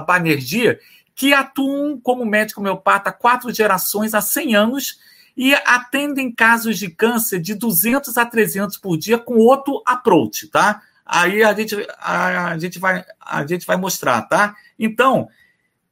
Banerjee, 0.06 0.78
que 1.14 1.32
atuam 1.32 1.98
como 1.98 2.26
médico 2.26 2.60
homeopata 2.60 3.08
há 3.08 3.14
quatro 3.14 3.50
gerações, 3.50 4.12
há 4.12 4.20
100 4.20 4.54
anos, 4.54 4.98
e 5.38 5.54
atendem 5.54 6.32
casos 6.32 6.76
de 6.76 6.90
câncer 6.90 7.38
de 7.38 7.54
200 7.54 8.18
a 8.18 8.26
300 8.26 8.76
por 8.76 8.96
dia 8.98 9.16
com 9.16 9.34
outro 9.34 9.80
approach, 9.86 10.48
tá? 10.48 10.82
Aí 11.06 11.44
a 11.44 11.54
gente, 11.54 11.76
a, 11.96 12.46
a 12.46 12.58
gente, 12.58 12.80
vai, 12.80 13.04
a 13.20 13.46
gente 13.46 13.64
vai 13.64 13.76
mostrar, 13.76 14.22
tá? 14.22 14.56
Então, 14.76 15.28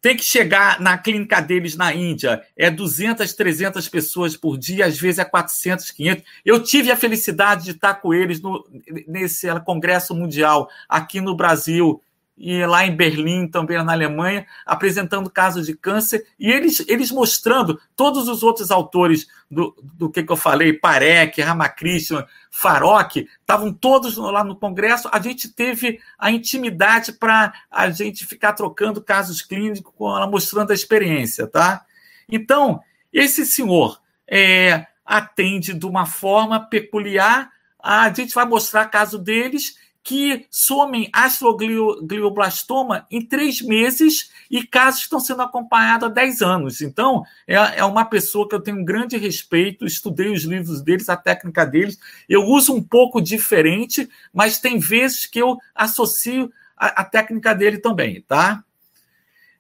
tem 0.02 0.16
que 0.16 0.24
chegar 0.24 0.80
na 0.80 0.98
clínica 0.98 1.40
deles 1.40 1.76
na 1.76 1.94
Índia, 1.94 2.42
é 2.56 2.68
200, 2.68 3.32
300 3.34 3.88
pessoas 3.88 4.36
por 4.36 4.58
dia, 4.58 4.84
às 4.84 4.98
vezes 4.98 5.20
é 5.20 5.24
400, 5.24 5.92
500. 5.92 6.24
Eu 6.44 6.60
tive 6.60 6.90
a 6.90 6.96
felicidade 6.96 7.66
de 7.66 7.70
estar 7.70 7.94
com 7.94 8.12
eles 8.12 8.40
no, 8.40 8.68
nesse 9.06 9.46
congresso 9.60 10.12
mundial 10.12 10.68
aqui 10.88 11.20
no 11.20 11.36
Brasil 11.36 12.02
e 12.36 12.64
lá 12.66 12.86
em 12.86 12.94
Berlim, 12.94 13.48
também 13.48 13.82
na 13.82 13.92
Alemanha, 13.92 14.46
apresentando 14.66 15.30
casos 15.30 15.66
de 15.66 15.74
câncer, 15.74 16.26
e 16.38 16.50
eles, 16.50 16.84
eles 16.86 17.10
mostrando 17.10 17.80
todos 17.94 18.28
os 18.28 18.42
outros 18.42 18.70
autores 18.70 19.26
do, 19.50 19.74
do 19.82 20.10
que, 20.10 20.22
que 20.22 20.30
eu 20.30 20.36
falei, 20.36 20.74
Parek, 20.74 21.40
Ramakrishna, 21.40 22.26
Farok, 22.50 23.26
estavam 23.40 23.72
todos 23.72 24.16
lá 24.16 24.44
no 24.44 24.56
congresso. 24.56 25.08
A 25.12 25.20
gente 25.20 25.48
teve 25.48 25.98
a 26.18 26.30
intimidade 26.30 27.12
para 27.12 27.54
a 27.70 27.88
gente 27.90 28.26
ficar 28.26 28.52
trocando 28.52 29.02
casos 29.02 29.40
clínicos, 29.40 29.92
mostrando 30.30 30.72
a 30.72 30.74
experiência, 30.74 31.46
tá? 31.46 31.86
Então, 32.28 32.80
esse 33.12 33.46
senhor 33.46 34.00
é, 34.28 34.86
atende 35.04 35.72
de 35.72 35.86
uma 35.86 36.04
forma 36.04 36.60
peculiar, 36.60 37.50
a 37.82 38.12
gente 38.12 38.34
vai 38.34 38.44
mostrar 38.44 38.86
caso 38.86 39.16
deles 39.16 39.76
que 40.06 40.46
somem 40.52 41.10
astroglioblastoma 41.12 43.04
em 43.10 43.20
três 43.20 43.60
meses 43.60 44.30
e 44.48 44.64
casos 44.64 45.00
estão 45.00 45.18
sendo 45.18 45.42
acompanhados 45.42 46.08
há 46.08 46.12
dez 46.12 46.40
anos. 46.40 46.80
Então, 46.80 47.24
é, 47.44 47.54
é 47.56 47.84
uma 47.84 48.04
pessoa 48.04 48.48
que 48.48 48.54
eu 48.54 48.60
tenho 48.60 48.78
um 48.78 48.84
grande 48.84 49.16
respeito, 49.16 49.84
estudei 49.84 50.32
os 50.32 50.44
livros 50.44 50.80
deles, 50.80 51.08
a 51.08 51.16
técnica 51.16 51.66
deles. 51.66 51.98
Eu 52.28 52.44
uso 52.44 52.72
um 52.72 52.80
pouco 52.80 53.20
diferente, 53.20 54.08
mas 54.32 54.60
tem 54.60 54.78
vezes 54.78 55.26
que 55.26 55.42
eu 55.42 55.58
associo 55.74 56.52
a, 56.76 57.00
a 57.00 57.04
técnica 57.04 57.52
dele 57.52 57.78
também, 57.78 58.20
tá? 58.20 58.62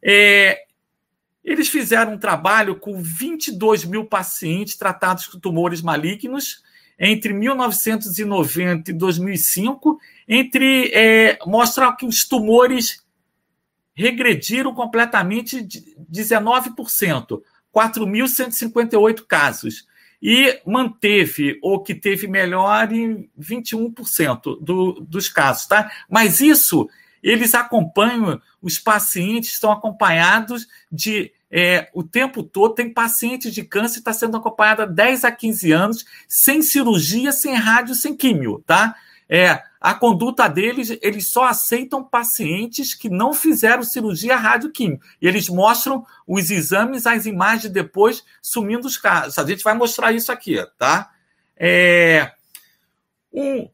É, 0.00 0.62
eles 1.42 1.68
fizeram 1.68 2.12
um 2.12 2.18
trabalho 2.18 2.76
com 2.76 3.02
22 3.02 3.84
mil 3.84 4.04
pacientes 4.04 4.76
tratados 4.76 5.26
com 5.26 5.40
tumores 5.40 5.82
malignos 5.82 6.64
entre 6.98 7.32
1990 7.32 8.90
e 8.90 8.94
2005 8.94 9.98
entre 10.26 10.90
é, 10.92 11.38
mostra 11.46 11.94
que 11.94 12.06
os 12.06 12.26
tumores 12.26 13.04
regrediram 13.94 14.74
completamente 14.74 15.62
de 15.62 15.96
19%, 16.12 17.40
4.158 17.74 19.24
casos, 19.26 19.86
e 20.20 20.60
manteve 20.66 21.58
ou 21.62 21.82
que 21.82 21.94
teve 21.94 22.26
melhor 22.26 22.92
em 22.92 23.30
21% 23.38 24.58
do, 24.60 24.92
dos 25.00 25.28
casos, 25.28 25.66
tá? 25.66 25.90
Mas 26.08 26.40
isso 26.40 26.88
eles 27.22 27.54
acompanham, 27.54 28.40
os 28.62 28.78
pacientes 28.78 29.52
estão 29.52 29.72
acompanhados 29.72 30.66
de 30.90 31.32
é, 31.50 31.88
o 31.94 32.02
tempo 32.02 32.42
todo, 32.42 32.74
tem 32.74 32.92
pacientes 32.92 33.54
de 33.54 33.62
câncer 33.62 33.94
que 33.94 34.00
está 34.00 34.12
sendo 34.12 34.36
acompanhado 34.36 34.82
há 34.82 34.86
10 34.86 35.24
a 35.24 35.32
15 35.32 35.72
anos, 35.72 36.04
sem 36.28 36.60
cirurgia, 36.62 37.32
sem 37.32 37.54
rádio, 37.54 37.94
sem 37.94 38.16
químio, 38.16 38.62
tá? 38.66 38.96
É, 39.28 39.62
a 39.80 39.94
conduta 39.94 40.48
deles, 40.48 40.96
eles 41.02 41.28
só 41.28 41.44
aceitam 41.44 42.02
pacientes 42.02 42.94
que 42.94 43.08
não 43.08 43.32
fizeram 43.32 43.82
cirurgia 43.82 44.36
radioquímica. 44.36 45.04
E 45.20 45.26
eles 45.26 45.48
mostram 45.48 46.04
os 46.26 46.50
exames, 46.50 47.06
as 47.06 47.26
imagens 47.26 47.72
depois, 47.72 48.24
sumindo 48.40 48.86
os 48.86 48.96
casos. 48.96 49.38
A 49.38 49.46
gente 49.46 49.64
vai 49.64 49.74
mostrar 49.74 50.12
isso 50.12 50.30
aqui, 50.30 50.64
tá? 50.78 51.10
É, 51.56 52.32
um, 53.32 53.68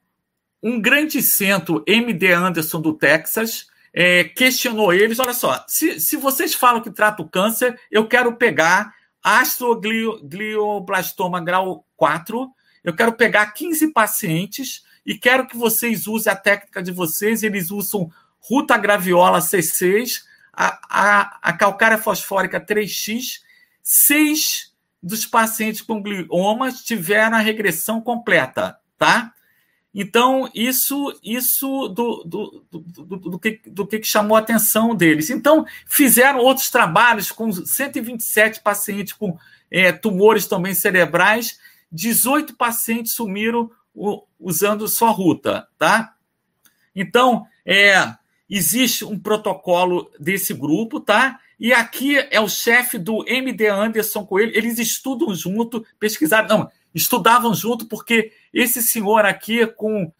um 0.62 0.80
grande 0.80 1.22
centro, 1.22 1.82
MD 1.86 2.32
Anderson 2.32 2.80
do 2.80 2.94
Texas, 2.94 3.66
é, 3.92 4.24
questionou 4.24 4.92
eles: 4.92 5.18
olha 5.18 5.34
só, 5.34 5.64
se, 5.68 6.00
se 6.00 6.16
vocês 6.16 6.54
falam 6.54 6.80
que 6.80 6.90
trata 6.90 7.22
o 7.22 7.28
câncer, 7.28 7.78
eu 7.90 8.08
quero 8.08 8.36
pegar 8.36 8.94
astroglioblastoma 9.22 11.40
grau 11.40 11.86
4, 11.96 12.50
eu 12.82 12.94
quero 12.94 13.12
pegar 13.12 13.52
15 13.52 13.92
pacientes 13.92 14.82
e 15.04 15.16
quero 15.16 15.46
que 15.46 15.56
vocês 15.56 16.06
usem 16.06 16.32
a 16.32 16.36
técnica 16.36 16.82
de 16.82 16.90
vocês. 16.90 17.42
Eles 17.42 17.70
usam 17.70 18.10
ruta 18.40 18.76
graviola 18.76 19.40
C6, 19.40 20.22
a, 20.52 20.78
a, 20.88 21.38
a 21.42 21.52
calcária 21.52 21.98
fosfórica 21.98 22.60
3X. 22.60 23.40
Seis 23.82 24.72
dos 25.02 25.26
pacientes 25.26 25.82
com 25.82 26.00
gliomas 26.00 26.82
tiveram 26.82 27.36
a 27.36 27.40
regressão 27.40 28.00
completa, 28.00 28.78
tá? 28.96 29.34
Então, 29.94 30.48
isso 30.54 31.18
isso 31.22 31.88
do, 31.88 32.24
do, 32.24 32.64
do, 32.70 33.16
do, 33.16 33.38
que, 33.38 33.60
do 33.66 33.86
que 33.86 34.02
chamou 34.02 34.36
a 34.36 34.40
atenção 34.40 34.94
deles. 34.94 35.28
Então, 35.28 35.66
fizeram 35.86 36.38
outros 36.38 36.70
trabalhos 36.70 37.30
com 37.30 37.52
127 37.52 38.62
pacientes 38.62 39.12
com 39.12 39.36
é, 39.70 39.92
tumores 39.92 40.46
também 40.46 40.74
cerebrais, 40.74 41.58
18 41.90 42.56
pacientes 42.56 43.12
sumiram 43.12 43.70
usando 44.40 44.88
só 44.88 45.10
ruta, 45.10 45.68
tá? 45.76 46.14
Então, 46.96 47.46
é, 47.64 48.14
existe 48.48 49.04
um 49.04 49.18
protocolo 49.18 50.10
desse 50.18 50.54
grupo, 50.54 51.00
tá? 51.00 51.38
E 51.60 51.72
aqui 51.72 52.16
é 52.30 52.40
o 52.40 52.48
chefe 52.48 52.98
do 52.98 53.24
MD 53.28 53.68
Anderson 53.68 54.26
Coelho, 54.26 54.52
eles 54.54 54.78
estudam 54.78 55.34
junto, 55.34 55.86
pesquisaram, 55.98 56.48
não, 56.48 56.70
estudavam 56.94 57.54
junto 57.54 57.86
porque 57.86 58.32
esse 58.52 58.82
senhor 58.82 59.24
aqui 59.24 59.66
com 59.66 60.12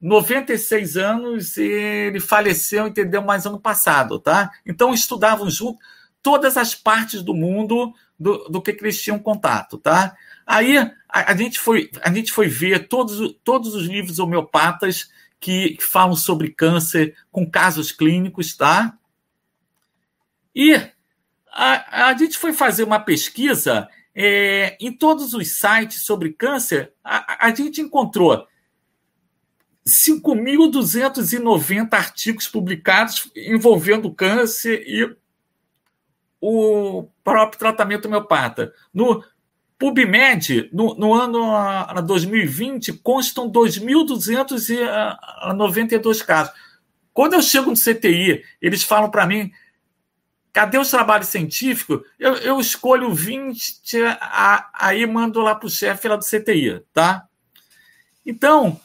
96 0.00 0.96
anos, 0.96 1.56
ele 1.56 2.20
faleceu, 2.20 2.86
entendeu, 2.86 3.22
mais 3.22 3.46
ano 3.46 3.58
passado, 3.58 4.18
tá? 4.18 4.50
Então 4.66 4.92
estudavam 4.92 5.48
junto 5.48 5.78
todas 6.22 6.56
as 6.56 6.74
partes 6.74 7.22
do 7.22 7.34
mundo 7.34 7.92
do, 8.18 8.48
do 8.48 8.62
que, 8.62 8.72
que 8.72 8.84
eles 8.84 9.00
tinham 9.00 9.18
contato, 9.18 9.78
tá? 9.78 10.14
Aí 10.46 10.76
a, 10.76 10.92
a, 11.08 11.36
gente, 11.36 11.58
foi, 11.58 11.90
a 12.02 12.12
gente 12.12 12.32
foi 12.32 12.48
ver 12.48 12.86
todos, 12.88 13.34
todos 13.42 13.74
os 13.74 13.86
livros 13.86 14.18
homeopatas 14.18 15.10
que, 15.40 15.76
que 15.76 15.84
falam 15.84 16.16
sobre 16.16 16.50
câncer 16.50 17.16
com 17.30 17.48
casos 17.48 17.90
clínicos, 17.90 18.56
tá? 18.56 18.96
E 20.54 20.74
a, 21.50 22.08
a 22.08 22.16
gente 22.16 22.38
foi 22.38 22.52
fazer 22.52 22.84
uma 22.84 23.00
pesquisa 23.00 23.88
é, 24.14 24.76
em 24.80 24.92
todos 24.92 25.34
os 25.34 25.58
sites 25.58 26.04
sobre 26.04 26.32
câncer, 26.32 26.92
a, 27.02 27.46
a 27.46 27.54
gente 27.54 27.80
encontrou 27.80 28.46
5.290 29.86 31.92
artigos 31.92 32.48
publicados 32.48 33.30
envolvendo 33.36 34.14
câncer 34.14 34.82
e 34.86 35.14
o 36.40 37.06
próprio 37.22 37.58
tratamento 37.58 38.06
homeopata. 38.06 38.72
No 38.92 39.22
PubMed, 39.78 40.70
no, 40.72 40.94
no 40.94 41.14
ano 41.14 42.02
2020, 42.02 42.94
constam 42.94 43.48
2.292 43.50 46.24
casos. 46.24 46.54
Quando 47.12 47.34
eu 47.34 47.42
chego 47.42 47.70
no 47.70 47.76
CTI, 47.76 48.42
eles 48.60 48.82
falam 48.82 49.08
para 49.10 49.26
mim, 49.26 49.52
cadê 50.54 50.78
os 50.78 50.88
trabalhos 50.88 51.28
científicos? 51.28 52.00
Eu, 52.18 52.36
eu 52.36 52.60
escolho 52.60 53.12
20, 53.12 53.80
a, 54.20 54.70
aí 54.72 55.04
mando 55.04 55.40
lá 55.40 55.54
para 55.54 55.66
o 55.66 55.70
chefe 55.70 56.08
lá 56.08 56.16
do 56.16 56.24
CTI, 56.24 56.80
tá? 56.92 57.26
Então, 58.24 58.80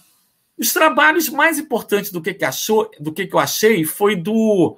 os 0.57 0.74
trabalhos 0.74 1.30
mais 1.30 1.59
importantes 1.59 2.11
do 2.11 2.22
que, 2.22 2.34
que, 2.34 2.43
achou, 2.43 2.89
do 2.99 3.13
que, 3.13 3.28
que 3.28 3.36
eu 3.36 3.39
achei 3.39 3.86
foi 3.86 4.15
do 4.15 4.76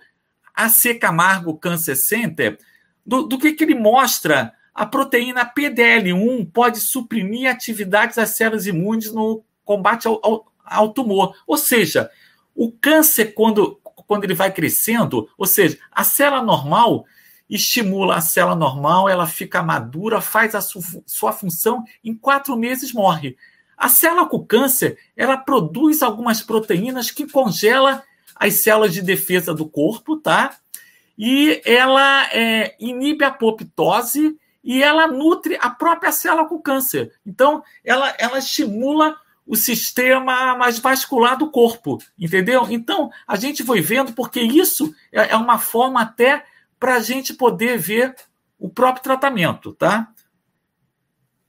AC 0.53 0.99
Camargo 0.99 1.57
Cancer 1.57 1.95
Center, 1.95 2.59
do, 3.03 3.23
do 3.23 3.39
que, 3.39 3.53
que 3.53 3.63
ele 3.63 3.73
mostra 3.73 4.53
a 4.73 4.85
proteína 4.85 5.45
PDL1 5.45 6.51
pode 6.51 6.79
suprimir 6.79 7.49
atividades 7.49 8.17
das 8.17 8.31
células 8.31 8.67
imunes 8.67 9.11
no 9.11 9.43
combate 9.63 10.07
ao, 10.07 10.19
ao, 10.23 10.51
ao, 10.63 10.93
tumor. 10.93 11.35
Ou 11.47 11.57
seja, 11.57 12.11
o 12.53 12.71
câncer, 12.71 13.33
quando, 13.33 13.79
quando 14.11 14.25
ele 14.25 14.33
vai 14.33 14.51
crescendo, 14.51 15.29
ou 15.37 15.45
seja, 15.45 15.79
a 15.89 16.03
célula 16.03 16.43
normal 16.43 17.05
estimula 17.49 18.17
a 18.17 18.19
célula 18.19 18.57
normal, 18.57 19.07
ela 19.07 19.25
fica 19.25 19.63
madura, 19.63 20.19
faz 20.19 20.53
a 20.53 20.59
su, 20.59 20.81
sua 21.05 21.31
função, 21.31 21.85
em 22.03 22.13
quatro 22.13 22.57
meses 22.57 22.91
morre. 22.91 23.37
A 23.77 23.87
célula 23.87 24.25
com 24.25 24.45
câncer, 24.45 24.99
ela 25.15 25.37
produz 25.37 26.03
algumas 26.03 26.41
proteínas 26.41 27.09
que 27.09 27.25
congela 27.25 28.03
as 28.35 28.55
células 28.55 28.93
de 28.93 29.01
defesa 29.01 29.53
do 29.53 29.65
corpo, 29.65 30.17
tá? 30.17 30.57
E 31.17 31.61
ela 31.63 32.27
é, 32.33 32.75
inibe 32.81 33.23
a 33.23 33.29
apoptose 33.29 34.37
e 34.61 34.83
ela 34.83 35.07
nutre 35.07 35.57
a 35.61 35.69
própria 35.69 36.11
célula 36.11 36.49
com 36.49 36.61
câncer. 36.61 37.13
Então, 37.25 37.63
ela, 37.81 38.13
ela 38.19 38.39
estimula 38.39 39.15
o 39.45 39.55
sistema 39.55 40.55
mais 40.55 40.79
vascular 40.79 41.37
do 41.37 41.49
corpo, 41.49 41.97
entendeu? 42.17 42.67
Então, 42.69 43.09
a 43.27 43.35
gente 43.35 43.63
foi 43.63 43.81
vendo, 43.81 44.13
porque 44.13 44.39
isso 44.41 44.93
é, 45.11 45.31
é 45.31 45.35
uma 45.35 45.59
forma 45.59 46.01
até 46.01 46.45
para 46.79 46.95
a 46.95 46.99
gente 46.99 47.33
poder 47.33 47.77
ver 47.77 48.15
o 48.57 48.69
próprio 48.69 49.03
tratamento, 49.03 49.73
tá? 49.73 50.11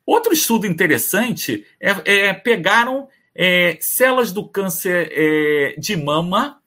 Outro 0.05 0.33
estudo 0.33 0.67
interessante 0.67 1.65
é, 1.81 2.29
é 2.29 2.33
pegaram 2.35 3.09
é, 3.35 3.79
células 3.81 4.33
do 4.33 4.49
câncer 4.49 5.11
é, 5.13 5.75
de 5.79 5.97
mama 5.97 6.61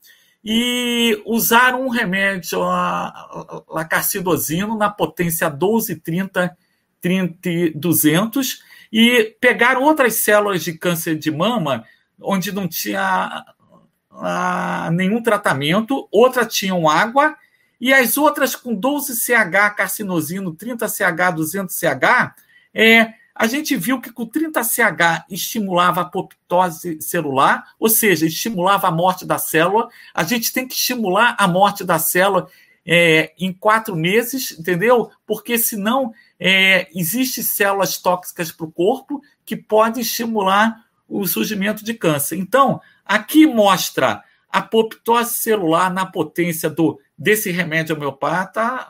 e 0.43 1.21
usaram 1.25 1.85
um 1.85 1.89
remédio, 1.89 2.61
a, 2.61 3.07
a 3.07 4.77
na 4.77 4.89
potência 4.89 5.49
12, 5.49 5.95
30, 5.97 6.55
30 7.01 7.49
200, 7.75 8.63
e 8.97 9.35
pegaram 9.41 9.83
outras 9.83 10.15
células 10.15 10.63
de 10.63 10.71
câncer 10.71 11.17
de 11.17 11.29
mama, 11.29 11.83
onde 12.17 12.53
não 12.53 12.65
tinha 12.65 13.43
a, 14.09 14.89
nenhum 14.89 15.21
tratamento, 15.21 16.07
outras 16.09 16.55
tinham 16.55 16.87
água, 16.87 17.35
e 17.81 17.93
as 17.93 18.17
outras 18.17 18.55
com 18.55 18.73
12CH 18.73 19.75
carcinosino, 19.75 20.55
30CH, 20.55 21.35
200CH, 21.35 22.33
é, 22.73 23.13
a 23.35 23.47
gente 23.47 23.75
viu 23.75 23.99
que 23.99 24.13
com 24.13 24.25
30CH 24.25 25.25
estimulava 25.29 25.99
a 25.99 26.03
apoptose 26.05 27.01
celular, 27.01 27.65
ou 27.77 27.89
seja, 27.89 28.25
estimulava 28.25 28.87
a 28.87 28.91
morte 28.91 29.25
da 29.25 29.37
célula. 29.37 29.89
A 30.13 30.23
gente 30.23 30.53
tem 30.53 30.65
que 30.65 30.73
estimular 30.73 31.35
a 31.37 31.49
morte 31.49 31.83
da 31.83 31.99
célula 31.99 32.47
é, 32.85 33.33
em 33.39 33.51
quatro 33.51 33.95
meses, 33.95 34.51
entendeu? 34.57 35.09
Porque 35.25 35.57
senão 35.57 36.13
é, 36.39 36.87
existem 36.93 37.43
células 37.43 37.97
tóxicas 37.97 38.51
para 38.51 38.65
o 38.65 38.71
corpo 38.71 39.21
que 39.43 39.55
podem 39.55 40.01
estimular 40.01 40.85
o 41.07 41.25
surgimento 41.27 41.83
de 41.83 41.93
câncer. 41.93 42.37
Então, 42.37 42.79
aqui 43.03 43.45
mostra 43.47 44.23
a 44.51 44.59
apoptose 44.59 45.39
celular 45.39 45.91
na 45.91 46.05
potência 46.05 46.69
do 46.69 46.99
desse 47.17 47.49
remédio 47.49 47.95
homeopata, 47.95 48.89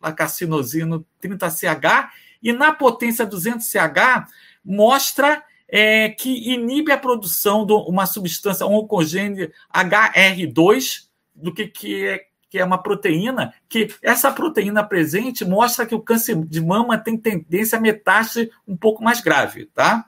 a 0.00 0.12
carcinosino 0.12 1.04
30CH, 1.22 2.08
e 2.42 2.52
na 2.52 2.72
potência 2.72 3.26
200CH 3.26 4.26
mostra 4.64 5.42
é, 5.68 6.08
que 6.08 6.52
inibe 6.52 6.90
a 6.90 6.98
produção 6.98 7.66
de 7.66 7.72
uma 7.72 8.06
substância 8.06 8.66
oncogênica 8.66 9.52
HR2, 9.72 11.06
do 11.34 11.52
que, 11.52 11.66
que, 11.66 12.06
é, 12.06 12.26
que 12.50 12.58
é 12.58 12.64
uma 12.64 12.82
proteína, 12.82 13.54
que 13.68 13.94
essa 14.02 14.30
proteína 14.32 14.82
presente 14.82 15.44
mostra 15.44 15.86
que 15.86 15.94
o 15.94 16.00
câncer 16.00 16.36
de 16.44 16.60
mama 16.60 16.98
tem 16.98 17.16
tendência 17.16 17.78
a 17.78 17.80
metástase 17.80 18.50
um 18.66 18.76
pouco 18.76 19.02
mais 19.02 19.20
grave, 19.20 19.66
tá? 19.66 20.06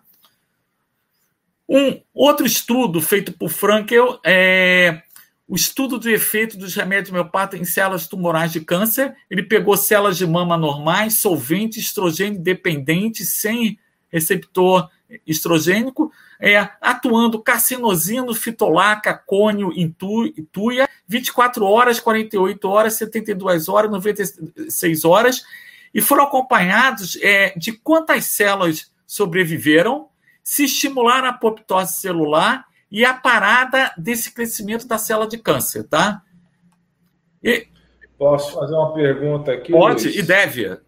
Um 1.69 2.03
outro 2.13 2.45
estudo 2.45 3.01
feito 3.01 3.33
por 3.33 3.49
Frankel 3.49 4.21
é 4.27 5.03
o 5.47 5.55
estudo 5.55 5.99
do 5.99 6.11
efeito 6.11 6.59
dos 6.59 6.75
remédios 6.75 7.11
homeopatas 7.11 7.61
em 7.61 7.65
células 7.65 8.09
tumorais 8.09 8.51
de 8.51 8.61
câncer. 8.61 9.15
Ele 9.31 9.43
pegou 9.43 9.77
células 9.77 10.17
de 10.17 10.27
mama 10.27 10.57
normais, 10.57 11.21
solvente, 11.21 11.79
estrogênio 11.79 12.41
dependente, 12.41 13.25
sem 13.25 13.79
receptor 14.09 14.91
estrogênico, 15.27 16.13
é, 16.41 16.69
atuando 16.81 17.43
carcinosino, 17.43 18.35
fitolaca, 18.35 19.15
cônio, 19.15 19.73
intuia, 19.77 20.89
24 21.07 21.65
horas, 21.65 22.01
48 22.01 22.69
horas, 22.69 22.95
72 22.95 23.69
horas, 23.69 23.91
96 23.91 25.05
horas, 25.05 25.45
e 25.95 26.01
foram 26.01 26.25
acompanhados 26.25 27.19
é, 27.21 27.53
de 27.57 27.73
quantas 27.73 28.27
células 28.27 28.91
sobreviveram, 29.07 30.09
se 30.43 30.65
estimular 30.65 31.25
a 31.25 31.31
apoptose 31.31 32.01
celular 32.01 32.65
e 32.91 33.05
a 33.05 33.15
parada 33.15 33.93
desse 33.97 34.33
crescimento 34.33 34.87
da 34.87 34.99
célula 34.99 35.27
de 35.27 35.39
câncer, 35.39 35.85
tá? 35.85 36.23
E... 37.43 37.67
Posso 38.19 38.55
fazer 38.55 38.75
uma 38.75 38.93
pergunta 38.93 39.53
aqui? 39.53 39.73
Pode 39.73 40.05
Luiz? 40.05 40.17
e 40.17 40.23
deve. 40.23 40.79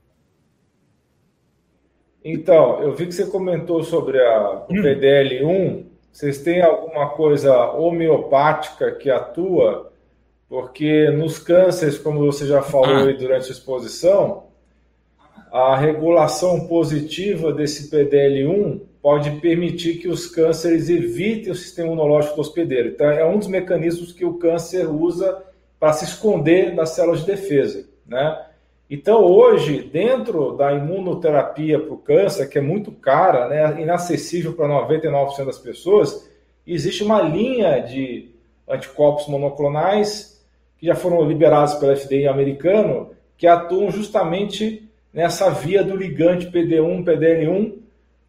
Então, 2.25 2.81
eu 2.83 2.95
vi 2.95 3.07
que 3.07 3.13
você 3.13 3.27
comentou 3.27 3.85
sobre 3.85 4.19
a, 4.19 4.65
o 4.67 4.73
hum. 4.73 4.83
PDL1. 4.83 5.85
Vocês 6.11 6.39
têm 6.39 6.63
alguma 6.63 7.11
coisa 7.11 7.73
homeopática 7.73 8.93
que 8.93 9.11
atua? 9.11 9.93
Porque 10.49 11.11
nos 11.11 11.39
cânceres, 11.39 11.99
como 11.99 12.21
você 12.21 12.47
já 12.47 12.63
falou 12.63 12.97
ah. 12.97 13.05
aí 13.05 13.17
durante 13.17 13.49
a 13.49 13.53
exposição, 13.53 14.45
a 15.53 15.77
regulação 15.77 16.67
positiva 16.67 17.53
desse 17.53 17.91
PDL1 17.91 18.81
pode 19.03 19.33
permitir 19.41 19.99
que 19.99 20.09
os 20.09 20.27
cânceres 20.27 20.89
evitem 20.89 21.53
o 21.53 21.55
sistema 21.55 21.89
imunológico 21.89 22.37
do 22.37 22.41
hospedeiro. 22.41 22.89
Então, 22.89 23.11
é 23.11 23.25
um 23.25 23.39
dos 23.39 23.49
mecanismos 23.49 24.13
que 24.13 24.25
o 24.25 24.35
câncer 24.35 24.89
usa 24.89 25.43
para 25.79 25.93
se 25.93 26.07
esconder 26.07 26.75
das 26.75 26.91
células 26.91 27.21
de 27.21 27.27
defesa. 27.27 27.87
Né? 28.07 28.47
Então, 28.95 29.25
hoje, 29.25 29.83
dentro 29.83 30.53
da 30.53 30.73
imunoterapia 30.73 31.81
para 31.81 31.93
o 31.93 31.99
câncer, 31.99 32.49
que 32.49 32.59
é 32.59 32.61
muito 32.61 32.93
cara, 32.93 33.49
né, 33.49 33.83
inacessível 33.83 34.53
para 34.53 34.69
99% 34.69 35.45
das 35.45 35.59
pessoas, 35.59 36.31
existe 36.65 37.03
uma 37.03 37.21
linha 37.21 37.81
de 37.81 38.31
anticorpos 38.69 39.27
monoclonais 39.27 40.41
que 40.79 40.87
já 40.87 40.95
foram 40.95 41.27
liberados 41.27 41.75
pela 41.75 41.97
FDA 41.97 42.31
americano, 42.31 43.11
que 43.37 43.49
atuam 43.49 43.91
justamente 43.91 44.89
nessa 45.13 45.51
via 45.51 45.83
do 45.83 45.97
ligante 45.97 46.47
PD1, 46.47 47.05
PDL1, 47.05 47.73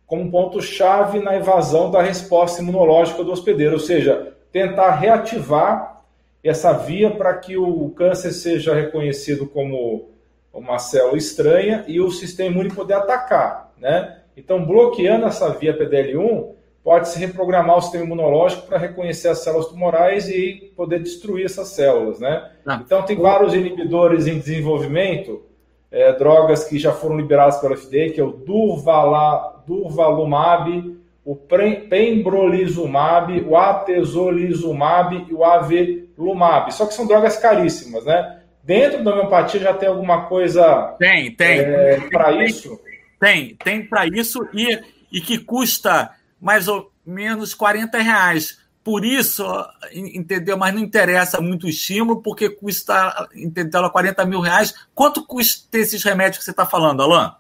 como 0.07 0.32
ponto-chave 0.32 1.20
na 1.20 1.36
evasão 1.36 1.91
da 1.91 2.01
resposta 2.01 2.63
imunológica 2.63 3.24
do 3.24 3.32
hospedeiro, 3.32 3.74
ou 3.74 3.80
seja, 3.80 4.34
tentar 4.51 4.95
reativar 4.95 6.01
essa 6.43 6.74
via 6.74 7.11
para 7.11 7.36
que 7.36 7.55
o 7.55 7.88
câncer 7.91 8.32
seja 8.32 8.74
reconhecido 8.74 9.45
como 9.45 10.14
uma 10.56 10.80
célula 10.80 11.18
estranha 11.18 11.84
e 11.88 11.99
o 11.99 12.10
sistema 12.10 12.49
imune 12.49 12.74
poder 12.74 12.93
atacar, 12.93 13.74
né? 13.78 14.22
Então, 14.38 14.66
bloqueando 14.66 15.26
essa 15.26 15.49
via 15.49 15.78
PDL1, 15.78 16.56
pode-se 16.84 17.20
reprogramar 17.20 17.78
o 17.78 17.82
sistema 17.82 18.06
imunológico 18.06 18.68
para 18.68 18.78
reconhecer 18.78 19.28
as 19.28 19.39
células 19.39 19.68
tumorais 19.68 20.30
e 20.30 20.72
poder 20.76 21.01
destruir 21.01 21.45
essas 21.45 21.70
células, 21.70 22.20
né? 22.20 22.51
Ah. 22.66 22.82
Então, 22.84 23.03
tem 23.03 23.18
vários 23.18 23.53
inibidores 23.53 24.28
em 24.28 24.39
desenvolvimento, 24.39 25.43
é, 25.91 26.12
drogas 26.14 26.66
que 26.66 26.78
já 26.78 26.91
foram 26.91 27.18
liberadas 27.18 27.60
pela 27.60 27.76
FDA, 27.76 28.10
que 28.14 28.20
é 28.20 28.24
o 28.24 28.32
Durvala, 28.32 29.64
Durvalumab, 29.66 30.95
o 31.24 31.36
Pembrolizumab, 31.36 33.41
o 33.47 33.58
Atezolizumab 33.58 35.26
e 35.28 35.34
o 35.34 35.43
Avelumab. 35.43 36.72
Só 36.72 36.86
que 36.86 36.93
são 36.93 37.08
drogas 37.08 37.38
caríssimas, 37.38 38.06
né? 38.06 38.34
Dentro 38.66 39.03
da 39.03 39.11
homeopatia 39.11 39.59
já 39.59 39.74
tem 39.76 39.88
alguma 39.88 40.26
coisa 40.26 40.95
tem, 40.97 41.32
tem, 41.36 41.59
é, 41.59 41.99
para 42.09 42.43
isso? 42.43 42.80
Tem, 43.20 43.55
tem 43.63 43.86
para 43.86 44.07
isso 44.07 44.39
e, 44.51 44.82
e 45.11 45.22
que 45.22 45.38
custa 45.38 46.16
mais 46.41 46.68
ou 46.68 46.91
menos 47.05 47.53
40 47.53 47.99
reais. 47.99 48.59
Por 48.84 49.05
isso, 49.05 49.45
entendeu? 49.93 50.57
Mas 50.57 50.74
não 50.74 50.82
interessa 50.82 51.39
muito 51.39 51.68
o 51.68 51.70
estímulo, 51.70 52.22
porque 52.22 52.49
custa, 52.49 53.28
entendeu? 53.36 53.88
40 53.89 54.26
mil 54.26 54.39
reais. 54.39 54.74
Quanto 54.95 55.26
custa 55.26 55.78
esses 55.78 56.03
remédios 56.03 56.39
que 56.39 56.43
você 56.43 56.51
está 56.51 56.66
falando, 56.66 57.03
Alain? 57.03 57.32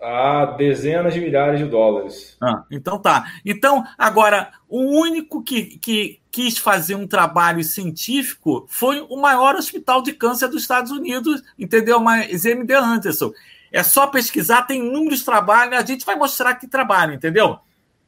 Ah, 0.00 0.54
dezenas 0.56 1.12
de 1.12 1.20
milhares 1.20 1.58
de 1.58 1.66
dólares. 1.66 2.36
Ah, 2.40 2.64
então 2.70 2.98
tá. 2.98 3.32
Então, 3.44 3.84
agora, 3.96 4.52
o 4.68 4.80
único 5.00 5.42
que, 5.42 5.78
que 5.78 6.20
quis 6.30 6.56
fazer 6.56 6.94
um 6.94 7.06
trabalho 7.06 7.64
científico 7.64 8.64
foi 8.68 9.00
o 9.00 9.16
maior 9.16 9.56
hospital 9.56 10.00
de 10.02 10.12
câncer 10.12 10.48
dos 10.48 10.62
Estados 10.62 10.92
Unidos, 10.92 11.42
entendeu? 11.58 11.98
Mas 12.00 12.44
MD 12.44 12.74
Anderson. 12.74 13.32
É 13.70 13.82
só 13.82 14.06
pesquisar, 14.06 14.62
tem 14.62 14.80
inúmeros 14.80 15.24
trabalhos, 15.24 15.76
a 15.76 15.84
gente 15.84 16.06
vai 16.06 16.16
mostrar 16.16 16.54
que 16.54 16.66
trabalho, 16.66 17.12
entendeu? 17.12 17.58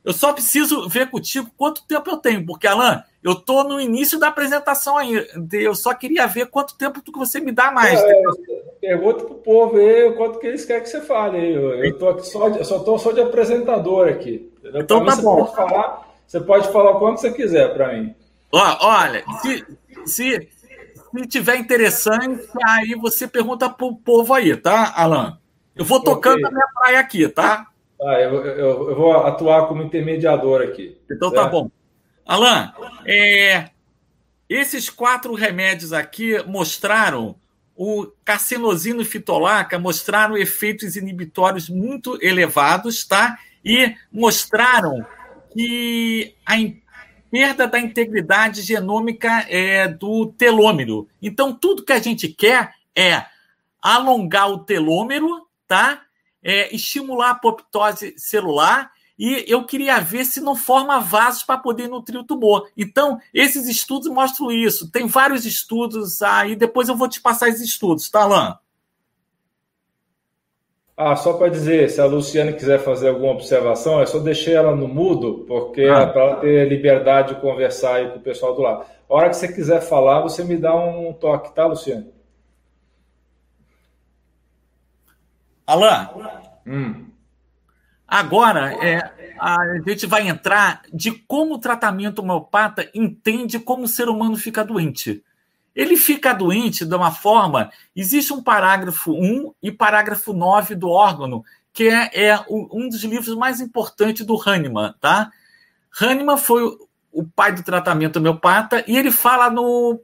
Eu 0.02 0.12
só 0.12 0.32
preciso 0.32 0.88
ver 0.88 1.10
contigo 1.10 1.50
quanto 1.56 1.84
tempo 1.84 2.10
eu 2.10 2.16
tenho, 2.16 2.46
porque, 2.46 2.66
Alan, 2.66 3.04
eu 3.22 3.32
estou 3.32 3.64
no 3.64 3.78
início 3.78 4.18
da 4.18 4.28
apresentação 4.28 4.96
ainda. 4.96 5.26
Eu 5.52 5.74
só 5.74 5.92
queria 5.92 6.26
ver 6.26 6.46
quanto 6.46 6.76
tempo 6.76 7.02
que 7.02 7.12
você 7.12 7.38
me 7.38 7.52
dá 7.52 7.70
mais. 7.70 8.00
É, 8.00 8.22
pergunta 8.80 9.24
para 9.24 9.34
o 9.34 9.38
povo 9.38 9.76
aí 9.76 10.12
quanto 10.12 10.38
que 10.38 10.46
eles 10.46 10.64
querem 10.64 10.82
que 10.82 10.88
você 10.88 11.02
fale. 11.02 11.54
Eu, 11.54 11.84
eu, 11.84 11.98
tô 11.98 12.08
aqui 12.08 12.26
só 12.26 12.48
de, 12.48 12.64
só 12.64 12.78
estou 12.78 12.98
só 12.98 13.12
de 13.12 13.20
apresentador 13.20 14.08
aqui. 14.08 14.50
Entendeu? 14.58 14.80
Então 14.80 15.04
tá 15.04 15.16
você 15.16 15.22
bom. 15.22 15.44
Pode 15.44 15.56
falar, 15.56 16.08
você 16.26 16.40
pode 16.40 16.72
falar 16.72 16.90
o 16.92 16.98
quanto 16.98 17.20
você 17.20 17.30
quiser 17.30 17.74
para 17.74 17.92
mim. 17.92 18.14
Ó, 18.52 18.76
olha, 18.80 19.22
se, 19.42 19.66
se, 20.06 20.48
se 21.12 21.26
tiver 21.28 21.56
interessante, 21.56 22.48
aí 22.66 22.94
você 22.94 23.28
pergunta 23.28 23.68
para 23.68 23.86
o 23.86 23.96
povo 23.96 24.32
aí, 24.32 24.56
tá, 24.56 24.94
Alan? 24.96 25.38
Eu 25.76 25.84
vou 25.84 26.00
tocando 26.00 26.36
okay. 26.36 26.46
a 26.46 26.50
minha 26.50 26.66
praia 26.74 27.00
aqui, 27.00 27.28
tá? 27.28 27.66
Ah, 28.02 28.18
eu, 28.18 28.34
eu, 28.34 28.90
eu, 28.90 28.96
vou 28.96 29.12
atuar 29.12 29.68
como 29.68 29.82
intermediador 29.82 30.62
aqui. 30.62 30.98
Então 31.10 31.30
tá 31.30 31.42
certo? 31.42 31.44
tá 31.44 31.50
bom. 31.50 31.70
Alain, 32.30 32.70
é, 33.04 33.70
esses 34.48 34.88
quatro 34.88 35.34
remédios 35.34 35.92
aqui 35.92 36.40
mostraram 36.44 37.34
o 37.74 38.06
carcinosino 38.24 39.04
fitolaca, 39.04 39.80
mostraram 39.80 40.36
efeitos 40.36 40.94
inibitórios 40.94 41.68
muito 41.68 42.16
elevados, 42.22 43.04
tá? 43.04 43.36
E 43.64 43.96
mostraram 44.12 45.04
que 45.52 46.36
a 46.46 46.54
perda 47.28 47.66
da 47.66 47.80
integridade 47.80 48.62
genômica 48.62 49.44
é, 49.48 49.88
do 49.88 50.26
telômero. 50.26 51.08
Então, 51.20 51.52
tudo 51.52 51.84
que 51.84 51.92
a 51.92 51.98
gente 51.98 52.28
quer 52.28 52.74
é 52.94 53.26
alongar 53.82 54.48
o 54.52 54.58
telômero, 54.60 55.48
tá? 55.66 56.02
é, 56.42 56.74
estimular 56.74 57.28
a 57.28 57.30
apoptose 57.32 58.14
celular 58.16 58.90
e 59.20 59.44
eu 59.46 59.66
queria 59.66 60.00
ver 60.00 60.24
se 60.24 60.40
não 60.40 60.56
forma 60.56 60.98
vasos 60.98 61.42
para 61.42 61.58
poder 61.58 61.88
nutrir 61.88 62.18
o 62.18 62.24
tumor. 62.24 62.66
Então, 62.74 63.20
esses 63.34 63.68
estudos 63.68 64.08
mostram 64.08 64.50
isso. 64.50 64.90
Tem 64.90 65.06
vários 65.06 65.44
estudos 65.44 66.22
aí, 66.22 66.56
depois 66.56 66.88
eu 66.88 66.96
vou 66.96 67.06
te 67.06 67.20
passar 67.20 67.50
esses 67.50 67.60
estudos, 67.60 68.08
tá, 68.08 68.22
Alain? 68.22 68.54
Ah, 70.96 71.14
só 71.16 71.34
para 71.34 71.50
dizer, 71.50 71.90
se 71.90 72.00
a 72.00 72.06
Luciane 72.06 72.54
quiser 72.54 72.78
fazer 72.78 73.10
alguma 73.10 73.32
observação, 73.32 74.00
é 74.00 74.06
só 74.06 74.18
deixar 74.18 74.52
ela 74.52 74.74
no 74.74 74.88
mudo, 74.88 75.44
porque 75.46 75.82
ah. 75.82 76.00
é 76.00 76.06
para 76.06 76.22
ela 76.22 76.36
ter 76.36 76.66
liberdade 76.66 77.34
de 77.34 77.42
conversar 77.42 77.96
aí 77.96 78.10
com 78.10 78.18
o 78.20 78.22
pessoal 78.22 78.54
do 78.54 78.62
lado. 78.62 78.86
A 79.06 79.14
hora 79.14 79.28
que 79.28 79.36
você 79.36 79.52
quiser 79.52 79.82
falar, 79.82 80.22
você 80.22 80.42
me 80.42 80.56
dá 80.56 80.74
um 80.74 81.12
toque, 81.12 81.54
tá, 81.54 81.66
Luciane? 81.66 82.10
Alain, 85.66 86.08
hum. 86.66 87.09
Agora 88.10 88.72
é, 88.84 89.10
a 89.38 89.56
gente 89.86 90.04
vai 90.06 90.28
entrar 90.28 90.82
de 90.92 91.12
como 91.12 91.54
o 91.54 91.58
tratamento 91.58 92.18
homeopata 92.18 92.90
entende 92.92 93.58
como 93.58 93.84
o 93.84 93.88
ser 93.88 94.08
humano 94.08 94.36
fica 94.36 94.64
doente. 94.64 95.22
Ele 95.74 95.96
fica 95.96 96.34
doente 96.34 96.84
de 96.84 96.94
uma 96.94 97.12
forma. 97.12 97.70
Existe 97.94 98.32
um 98.32 98.42
parágrafo 98.42 99.12
1 99.12 99.54
e 99.62 99.70
parágrafo 99.70 100.32
9 100.32 100.74
do 100.74 100.88
órgão, 100.88 101.44
que 101.72 101.88
é, 101.88 102.10
é 102.12 102.44
um 102.48 102.88
dos 102.88 103.04
livros 103.04 103.36
mais 103.36 103.60
importantes 103.60 104.26
do 104.26 104.36
Hahnemann, 104.36 104.92
tá? 105.00 105.30
Hahnemann 106.00 106.36
foi 106.36 106.64
o 107.12 107.24
pai 107.24 107.52
do 107.52 107.62
tratamento 107.62 108.16
homeopata 108.16 108.84
e 108.86 108.96
ele 108.96 109.10
fala 109.10 109.48
no 109.48 110.00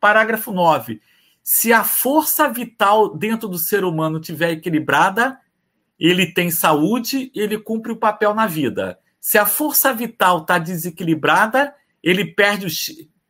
parágrafo 0.00 0.52
9: 0.52 1.00
se 1.42 1.72
a 1.72 1.84
força 1.84 2.48
vital 2.48 3.16
dentro 3.16 3.48
do 3.48 3.58
ser 3.58 3.84
humano 3.84 4.18
estiver 4.18 4.50
equilibrada, 4.50 5.38
ele 6.00 6.32
tem 6.32 6.50
saúde 6.50 7.30
e 7.34 7.40
ele 7.40 7.58
cumpre 7.58 7.92
o 7.92 7.96
papel 7.96 8.34
na 8.34 8.46
vida. 8.46 8.98
Se 9.20 9.36
a 9.36 9.44
força 9.44 9.92
vital 9.92 10.38
está 10.38 10.58
desequilibrada, 10.58 11.74
ele 12.02 12.24
perde 12.24 12.66
o, 12.66 12.70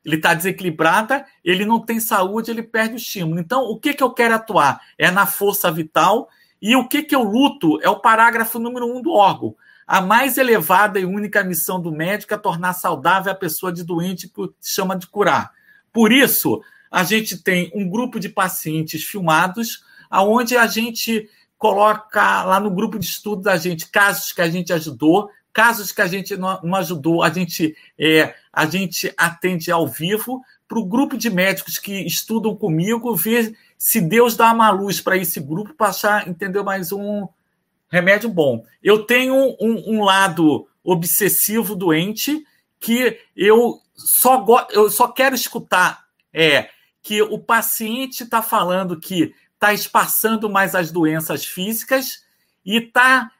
ele 0.04 0.16
está 0.16 0.32
desequilibrada, 0.32 1.26
ele 1.44 1.66
não 1.66 1.80
tem 1.80 1.98
saúde, 1.98 2.50
ele 2.50 2.62
perde 2.62 2.94
o 2.94 2.96
estímulo. 2.96 3.40
Então, 3.40 3.62
o 3.64 3.78
que, 3.78 3.92
que 3.92 4.02
eu 4.02 4.10
quero 4.12 4.34
atuar? 4.34 4.80
É 4.96 5.10
na 5.10 5.26
força 5.26 5.70
vital, 5.70 6.28
e 6.62 6.76
o 6.76 6.86
que, 6.86 7.02
que 7.02 7.14
eu 7.14 7.22
luto 7.22 7.80
é 7.82 7.88
o 7.88 8.00
parágrafo 8.00 8.58
número 8.58 8.86
um 8.86 9.00
do 9.02 9.12
órgão. 9.12 9.56
A 9.86 10.00
mais 10.00 10.38
elevada 10.38 11.00
e 11.00 11.04
única 11.04 11.42
missão 11.42 11.80
do 11.80 11.90
médico 11.90 12.32
é 12.32 12.38
tornar 12.38 12.74
saudável 12.74 13.32
a 13.32 13.34
pessoa 13.34 13.72
de 13.72 13.82
doente 13.82 14.28
que 14.28 14.48
chama 14.62 14.96
de 14.96 15.06
curar. 15.06 15.50
Por 15.92 16.12
isso, 16.12 16.62
a 16.90 17.02
gente 17.02 17.42
tem 17.42 17.72
um 17.74 17.88
grupo 17.88 18.20
de 18.20 18.28
pacientes 18.28 19.02
filmados, 19.02 19.84
aonde 20.08 20.56
a 20.56 20.66
gente 20.66 21.28
coloca 21.60 22.42
lá 22.42 22.58
no 22.58 22.72
grupo 22.72 22.98
de 22.98 23.04
estudo 23.04 23.42
da 23.42 23.56
gente 23.56 23.88
casos 23.88 24.32
que 24.32 24.40
a 24.40 24.48
gente 24.48 24.72
ajudou, 24.72 25.30
Casos 25.52 25.90
que 25.90 26.00
a 26.00 26.06
gente 26.06 26.36
não, 26.36 26.60
ajudou, 26.76 27.24
a 27.24 27.30
gente, 27.30 27.76
é, 27.98 28.34
a 28.52 28.66
gente 28.66 29.12
atende 29.16 29.70
ao 29.72 29.86
vivo 29.88 30.40
para 30.68 30.78
o 30.78 30.86
grupo 30.86 31.16
de 31.16 31.28
médicos 31.28 31.76
que 31.76 32.06
estudam 32.06 32.54
comigo, 32.54 33.16
ver 33.16 33.56
se 33.76 34.00
Deus 34.00 34.36
dá 34.36 34.52
uma 34.52 34.70
luz 34.70 35.00
para 35.00 35.16
esse 35.16 35.40
grupo 35.40 35.74
para 35.74 35.88
achar, 35.88 36.28
entendeu, 36.28 36.62
mais 36.62 36.92
um 36.92 37.26
remédio 37.90 38.28
bom. 38.28 38.64
Eu 38.80 39.04
tenho 39.04 39.34
um, 39.60 39.96
um 39.96 40.04
lado 40.04 40.68
obsessivo 40.84 41.74
doente 41.74 42.44
que 42.78 43.18
eu 43.36 43.80
só, 43.96 44.44
eu 44.70 44.88
só 44.88 45.08
quero 45.08 45.34
escutar 45.34 46.04
é 46.32 46.68
que 47.02 47.20
o 47.20 47.40
paciente 47.40 48.22
está 48.22 48.40
falando 48.40 49.00
que 49.00 49.34
está 49.60 49.74
espaçando 49.74 50.48
mais 50.48 50.74
as 50.74 50.90
doenças 50.90 51.44
físicas 51.44 52.24
e 52.64 52.78
está 52.78 53.30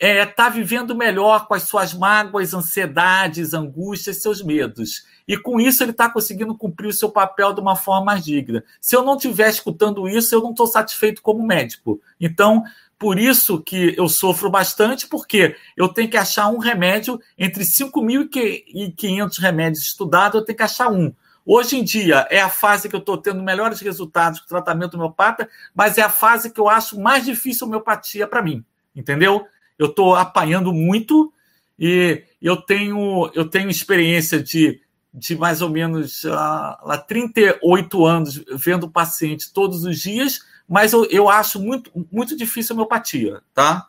é, 0.00 0.26
tá 0.26 0.48
vivendo 0.48 0.96
melhor 0.96 1.46
com 1.46 1.54
as 1.54 1.62
suas 1.62 1.94
mágoas, 1.94 2.52
ansiedades, 2.52 3.54
angústias, 3.54 4.20
seus 4.20 4.42
medos. 4.42 5.06
E 5.28 5.36
com 5.36 5.60
isso 5.60 5.84
ele 5.84 5.92
está 5.92 6.10
conseguindo 6.10 6.56
cumprir 6.56 6.88
o 6.88 6.92
seu 6.92 7.08
papel 7.08 7.52
de 7.52 7.60
uma 7.60 7.76
forma 7.76 8.06
mais 8.06 8.24
digna. 8.24 8.64
Se 8.80 8.96
eu 8.96 9.04
não 9.04 9.14
estiver 9.14 9.48
escutando 9.48 10.08
isso, 10.08 10.34
eu 10.34 10.42
não 10.42 10.50
estou 10.50 10.66
satisfeito 10.66 11.22
como 11.22 11.46
médico. 11.46 12.00
Então, 12.20 12.64
por 12.98 13.16
isso 13.16 13.62
que 13.62 13.94
eu 13.96 14.08
sofro 14.08 14.50
bastante, 14.50 15.06
porque 15.06 15.56
eu 15.76 15.88
tenho 15.88 16.10
que 16.10 16.16
achar 16.16 16.48
um 16.48 16.58
remédio 16.58 17.20
entre 17.38 17.62
5.500 17.62 19.38
remédios 19.38 19.84
estudados, 19.84 20.40
eu 20.40 20.44
tenho 20.44 20.58
que 20.58 20.64
achar 20.64 20.90
um. 20.90 21.14
Hoje 21.44 21.76
em 21.76 21.84
dia 21.84 22.26
é 22.30 22.40
a 22.40 22.48
fase 22.48 22.88
que 22.88 22.94
eu 22.94 23.00
estou 23.00 23.16
tendo 23.16 23.42
melhores 23.42 23.80
resultados 23.80 24.40
com 24.40 24.46
o 24.46 24.48
tratamento 24.48 24.94
homeopata, 24.94 25.48
mas 25.74 25.98
é 25.98 26.02
a 26.02 26.10
fase 26.10 26.50
que 26.50 26.60
eu 26.60 26.68
acho 26.68 27.00
mais 27.00 27.24
difícil 27.24 27.66
a 27.66 27.68
homeopatia 27.68 28.26
para 28.26 28.42
mim, 28.42 28.64
entendeu? 28.94 29.46
eu 29.80 29.86
estou 29.86 30.14
apanhando 30.14 30.74
muito 30.74 31.32
e 31.78 32.22
eu 32.42 32.58
tenho, 32.58 33.30
eu 33.34 33.46
tenho 33.46 33.70
experiência 33.70 34.42
de, 34.42 34.78
de 35.12 35.34
mais 35.34 35.62
ou 35.62 35.70
menos 35.70 36.22
uh, 36.24 36.76
lá 36.84 36.98
38 36.98 38.04
anos 38.04 38.44
vendo 38.52 38.90
paciente 38.90 39.50
todos 39.50 39.84
os 39.84 39.98
dias, 39.98 40.40
mas 40.68 40.92
eu, 40.92 41.06
eu 41.06 41.30
acho 41.30 41.58
muito, 41.58 41.90
muito 42.12 42.36
difícil 42.36 42.74
a 42.74 42.76
homeopatia, 42.76 43.40
tá? 43.54 43.86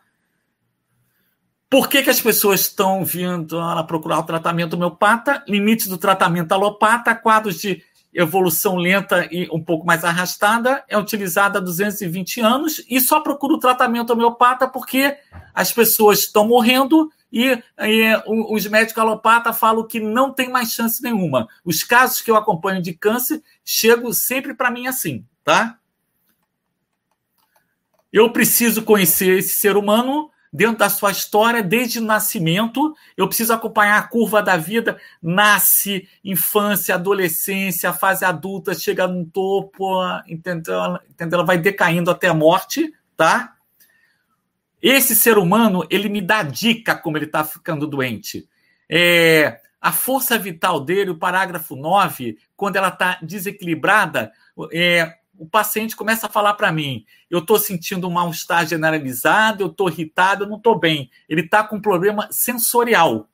Por 1.72 1.88
que, 1.88 2.04
que 2.04 2.10
as 2.10 2.20
pessoas 2.20 2.60
estão 2.60 3.06
vindo 3.06 3.58
a 3.58 3.82
procurar 3.82 4.20
o 4.20 4.24
tratamento 4.24 4.74
homeopata? 4.74 5.42
Limites 5.48 5.88
do 5.88 5.98
tratamento 5.98 6.52
alopata, 6.52 7.16
quadros 7.16 7.62
de 7.62 7.82
evolução 8.14 8.76
lenta 8.76 9.26
e 9.32 9.48
um 9.50 9.64
pouco 9.64 9.86
mais 9.86 10.04
arrastada, 10.04 10.84
é 10.90 10.98
utilizada 10.98 11.60
há 11.60 11.62
220 11.62 12.42
anos 12.42 12.84
e 12.90 13.00
só 13.00 13.22
procura 13.22 13.54
o 13.54 13.58
tratamento 13.58 14.12
homeopata 14.12 14.68
porque 14.68 15.18
as 15.54 15.72
pessoas 15.72 16.20
estão 16.20 16.46
morrendo 16.46 17.10
e, 17.32 17.58
e 17.80 18.22
os 18.26 18.68
médicos 18.68 19.02
alopata 19.02 19.54
falam 19.54 19.88
que 19.88 20.02
não 20.02 20.30
tem 20.34 20.50
mais 20.50 20.74
chance 20.74 21.02
nenhuma. 21.02 21.48
Os 21.64 21.86
casos 21.86 22.20
que 22.20 22.30
eu 22.30 22.36
acompanho 22.36 22.82
de 22.82 22.92
câncer 22.92 23.42
chegam 23.64 24.12
sempre 24.12 24.54
para 24.54 24.70
mim 24.70 24.88
assim, 24.88 25.26
tá? 25.42 25.78
Eu 28.12 28.30
preciso 28.34 28.84
conhecer 28.84 29.40
esse 29.40 29.58
ser 29.58 29.78
humano 29.78 30.31
dentro 30.52 30.80
da 30.80 30.90
sua 30.90 31.12
história 31.12 31.64
desde 31.64 32.00
o 32.00 32.04
nascimento. 32.04 32.96
Eu 33.16 33.28
preciso 33.28 33.54
acompanhar 33.54 33.98
a 33.98 34.08
curva 34.08 34.42
da 34.42 34.58
vida, 34.58 35.00
nasce, 35.22 36.08
infância, 36.24 36.96
adolescência, 36.96 37.94
fase 37.94 38.26
adulta, 38.26 38.74
chega 38.74 39.08
no 39.08 39.26
topo, 39.26 40.02
entendeu? 40.28 41.00
entendeu? 41.10 41.38
Ela 41.38 41.46
vai 41.46 41.58
decaindo 41.58 42.12
até 42.12 42.28
a 42.28 42.34
morte, 42.34 42.94
tá? 43.16 43.56
Esse 44.82 45.16
ser 45.16 45.38
humano, 45.38 45.86
ele 45.90 46.10
me 46.10 46.22
dá 46.22 46.42
dica 46.44 46.96
como 46.96 47.18
ele 47.18 47.26
está 47.26 47.44
ficando 47.44 47.88
doente. 47.88 48.50
É, 48.90 49.62
a 49.80 49.92
força 49.92 50.38
vital 50.38 50.80
dele, 50.80 51.12
o 51.12 51.18
parágrafo 51.18 51.76
9, 51.76 52.38
quando 52.58 52.76
ela 52.76 52.90
está 52.90 53.20
desequilibrada, 53.22 54.32
é, 54.74 55.18
o 55.42 55.48
paciente 55.48 55.96
começa 55.96 56.28
a 56.28 56.30
falar 56.30 56.54
para 56.54 56.72
mim: 56.72 57.04
eu 57.28 57.40
estou 57.40 57.58
sentindo 57.58 58.08
um 58.08 58.12
mal-estar 58.12 58.68
generalizado, 58.68 59.64
eu 59.64 59.68
estou 59.68 59.90
irritado, 59.90 60.44
eu 60.44 60.48
não 60.48 60.58
estou 60.58 60.78
bem. 60.78 61.10
Ele 61.28 61.42
está 61.42 61.64
com 61.64 61.78
um 61.78 61.82
problema 61.82 62.28
sensorial. 62.30 63.28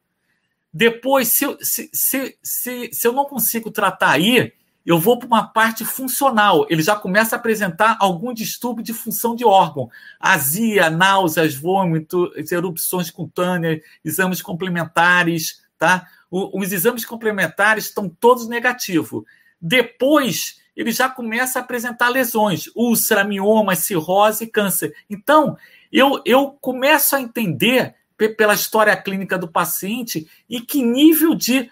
Depois, 0.72 1.28
se 1.28 1.44
eu, 1.44 1.58
se, 1.60 1.90
se, 1.94 2.38
se, 2.42 2.90
se 2.94 3.08
eu 3.08 3.12
não 3.12 3.26
consigo 3.26 3.70
tratar 3.70 4.12
aí, 4.12 4.54
eu 4.86 4.98
vou 4.98 5.20
para 5.20 5.28
uma 5.28 5.48
parte 5.48 5.84
funcional. 5.84 6.66
Ele 6.70 6.82
já 6.82 6.96
começa 6.96 7.36
a 7.36 7.40
apresentar 7.40 7.98
algum 8.00 8.34
distúrbio 8.34 8.86
de 8.86 8.94
função 8.94 9.36
de 9.36 9.44
órgão. 9.44 9.90
Azia, 10.18 10.90
náuseas, 10.90 11.56
vômito, 11.56 12.32
erupções 12.50 13.12
cutâneas, 13.12 13.82
exames 14.06 14.42
complementares, 14.42 15.62
tá? 15.78 16.08
O, 16.32 16.58
os 16.58 16.72
exames 16.72 17.04
complementares 17.04 17.86
estão 17.86 18.08
todos 18.08 18.48
negativos. 18.48 19.26
Depois 19.60 20.57
ele 20.78 20.92
já 20.92 21.10
começa 21.10 21.58
a 21.58 21.64
apresentar 21.64 22.08
lesões, 22.10 22.70
úlcera, 22.76 23.24
mioma, 23.24 23.76
cirrose 23.76 24.44
e 24.44 24.48
câncer. 24.48 24.96
Então, 25.10 25.58
eu, 25.92 26.22
eu 26.24 26.52
começo 26.62 27.16
a 27.16 27.20
entender 27.20 27.96
pela 28.38 28.54
história 28.54 28.96
clínica 28.96 29.40
do 29.40 29.48
paciente 29.48 30.30
e 30.48 30.62
que 30.62 30.84
nível 30.84 31.34
de 31.34 31.70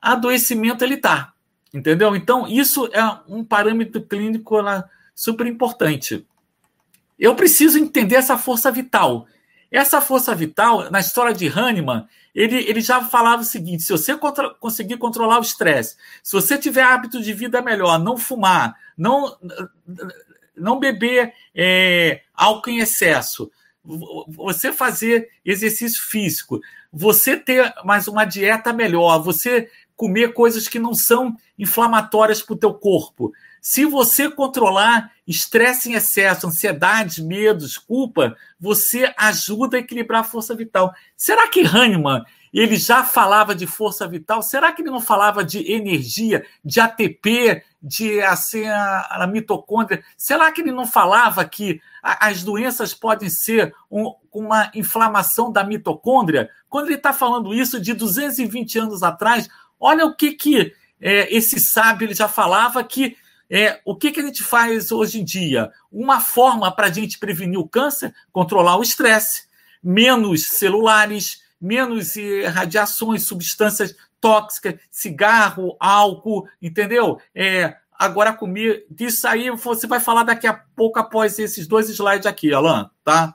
adoecimento 0.00 0.84
ele 0.84 0.94
está. 0.94 1.32
Entendeu? 1.74 2.14
Então, 2.14 2.46
isso 2.46 2.88
é 2.92 3.02
um 3.28 3.44
parâmetro 3.44 4.00
clínico 4.00 4.60
lá, 4.60 4.88
super 5.12 5.46
importante. 5.46 6.24
Eu 7.18 7.34
preciso 7.34 7.78
entender 7.78 8.14
essa 8.14 8.38
força 8.38 8.70
vital. 8.70 9.26
Essa 9.76 10.00
força 10.00 10.34
vital, 10.34 10.90
na 10.90 11.00
história 11.00 11.34
de 11.34 11.48
Hahnemann, 11.48 12.06
ele, 12.34 12.56
ele 12.66 12.80
já 12.80 13.04
falava 13.04 13.42
o 13.42 13.44
seguinte: 13.44 13.82
se 13.82 13.92
você 13.92 14.16
contra, 14.16 14.54
conseguir 14.54 14.96
controlar 14.96 15.38
o 15.38 15.42
estresse, 15.42 15.96
se 16.22 16.32
você 16.32 16.56
tiver 16.56 16.80
hábito 16.80 17.20
de 17.20 17.34
vida 17.34 17.60
melhor, 17.60 17.98
não 17.98 18.16
fumar, 18.16 18.74
não, 18.96 19.36
não 20.56 20.78
beber 20.78 21.34
é, 21.54 22.22
álcool 22.32 22.70
em 22.70 22.78
excesso, 22.78 23.50
você 24.26 24.72
fazer 24.72 25.28
exercício 25.44 26.02
físico, 26.02 26.58
você 26.90 27.36
ter 27.36 27.70
mais 27.84 28.08
uma 28.08 28.24
dieta 28.24 28.72
melhor, 28.72 29.18
você 29.18 29.70
comer 29.94 30.32
coisas 30.32 30.66
que 30.66 30.78
não 30.78 30.94
são 30.94 31.36
inflamatórias 31.58 32.40
para 32.40 32.54
o 32.54 32.58
teu 32.58 32.72
corpo. 32.72 33.30
Se 33.68 33.84
você 33.84 34.30
controlar 34.30 35.10
estresse 35.26 35.90
em 35.90 35.94
excesso, 35.94 36.46
ansiedade, 36.46 37.20
medos, 37.20 37.76
culpa, 37.76 38.36
você 38.60 39.12
ajuda 39.18 39.76
a 39.76 39.80
equilibrar 39.80 40.20
a 40.20 40.24
força 40.24 40.54
vital. 40.54 40.94
Será 41.16 41.48
que 41.48 41.66
Hahnemann 41.66 42.22
ele 42.54 42.76
já 42.76 43.02
falava 43.02 43.56
de 43.56 43.66
força 43.66 44.06
vital? 44.06 44.40
Será 44.40 44.70
que 44.70 44.82
ele 44.82 44.90
não 44.92 45.00
falava 45.00 45.42
de 45.42 45.72
energia, 45.72 46.46
de 46.64 46.78
ATP, 46.78 47.64
de 47.82 48.20
assim, 48.20 48.68
a, 48.68 49.00
a 49.10 49.26
mitocôndria? 49.26 50.00
Será 50.16 50.52
que 50.52 50.60
ele 50.60 50.70
não 50.70 50.86
falava 50.86 51.44
que 51.44 51.80
a, 52.00 52.28
as 52.28 52.44
doenças 52.44 52.94
podem 52.94 53.28
ser 53.28 53.74
um, 53.90 54.14
uma 54.32 54.70
inflamação 54.76 55.50
da 55.50 55.64
mitocôndria? 55.64 56.48
Quando 56.68 56.86
ele 56.86 56.94
está 56.94 57.12
falando 57.12 57.52
isso 57.52 57.80
de 57.80 57.94
220 57.94 58.78
anos 58.78 59.02
atrás, 59.02 59.48
olha 59.80 60.06
o 60.06 60.14
que, 60.14 60.34
que 60.34 60.72
é, 61.00 61.34
esse 61.34 61.58
sábio 61.58 62.06
ele 62.06 62.14
já 62.14 62.28
falava 62.28 62.84
que 62.84 63.16
é, 63.50 63.80
o 63.84 63.96
que, 63.96 64.10
que 64.10 64.20
a 64.20 64.24
gente 64.24 64.42
faz 64.42 64.90
hoje 64.90 65.20
em 65.20 65.24
dia? 65.24 65.70
Uma 65.90 66.20
forma 66.20 66.70
para 66.74 66.86
a 66.86 66.92
gente 66.92 67.18
prevenir 67.18 67.58
o 67.58 67.68
câncer, 67.68 68.14
controlar 68.32 68.76
o 68.76 68.82
estresse, 68.82 69.46
menos 69.82 70.44
celulares, 70.46 71.42
menos 71.60 72.16
eh, 72.16 72.46
radiações, 72.46 73.22
substâncias 73.22 73.94
tóxicas, 74.20 74.74
cigarro, 74.90 75.76
álcool, 75.78 76.48
entendeu? 76.60 77.20
É, 77.34 77.76
agora 77.92 78.32
comer 78.32 78.84
disso 78.90 79.26
aí 79.28 79.50
você 79.50 79.86
vai 79.86 80.00
falar 80.00 80.24
daqui 80.24 80.46
a 80.46 80.54
pouco 80.54 80.98
após 80.98 81.38
esses 81.38 81.66
dois 81.66 81.88
slides 81.88 82.26
aqui, 82.26 82.52
Alan, 82.52 82.90
tá? 83.04 83.34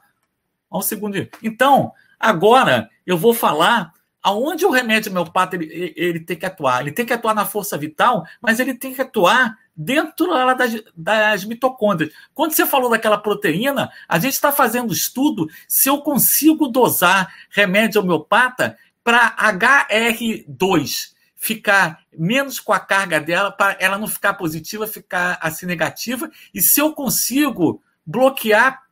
Um 0.71 0.81
segundinho. 0.81 1.29
Então, 1.41 1.91
agora 2.19 2.89
eu 3.05 3.17
vou 3.17 3.33
falar 3.33 3.93
aonde 4.21 4.65
o 4.65 4.71
remédio 4.71 5.11
homeopata 5.11 5.55
ele, 5.55 5.93
ele 5.95 6.19
tem 6.19 6.37
que 6.37 6.45
atuar. 6.45 6.81
Ele 6.81 6.91
tem 6.91 7.05
que 7.05 7.13
atuar 7.13 7.33
na 7.33 7.45
força 7.45 7.77
vital, 7.77 8.25
mas 8.41 8.59
ele 8.59 8.73
tem 8.73 8.93
que 8.93 9.01
atuar 9.01 9.57
dentro 9.75 10.27
das, 10.55 10.83
das 10.95 11.45
mitocôndrias. 11.45 12.13
Quando 12.33 12.53
você 12.53 12.65
falou 12.65 12.89
daquela 12.89 13.17
proteína, 13.17 13.91
a 14.07 14.19
gente 14.19 14.33
está 14.33 14.51
fazendo 14.51 14.93
estudo 14.93 15.47
se 15.67 15.89
eu 15.89 15.99
consigo 16.01 16.67
dosar 16.67 17.33
remédio 17.49 18.01
homeopata 18.01 18.77
para 19.03 19.35
HR2 19.37 21.11
ficar 21.35 22.03
menos 22.15 22.59
com 22.59 22.71
a 22.71 22.79
carga 22.79 23.19
dela, 23.19 23.51
para 23.51 23.75
ela 23.79 23.97
não 23.97 24.07
ficar 24.07 24.35
positiva, 24.35 24.85
ficar 24.85 25.39
assim 25.41 25.65
negativa, 25.65 26.29
e 26.53 26.61
se 26.61 26.79
eu 26.79 26.93
consigo 26.93 27.81
bloquear 28.05 28.83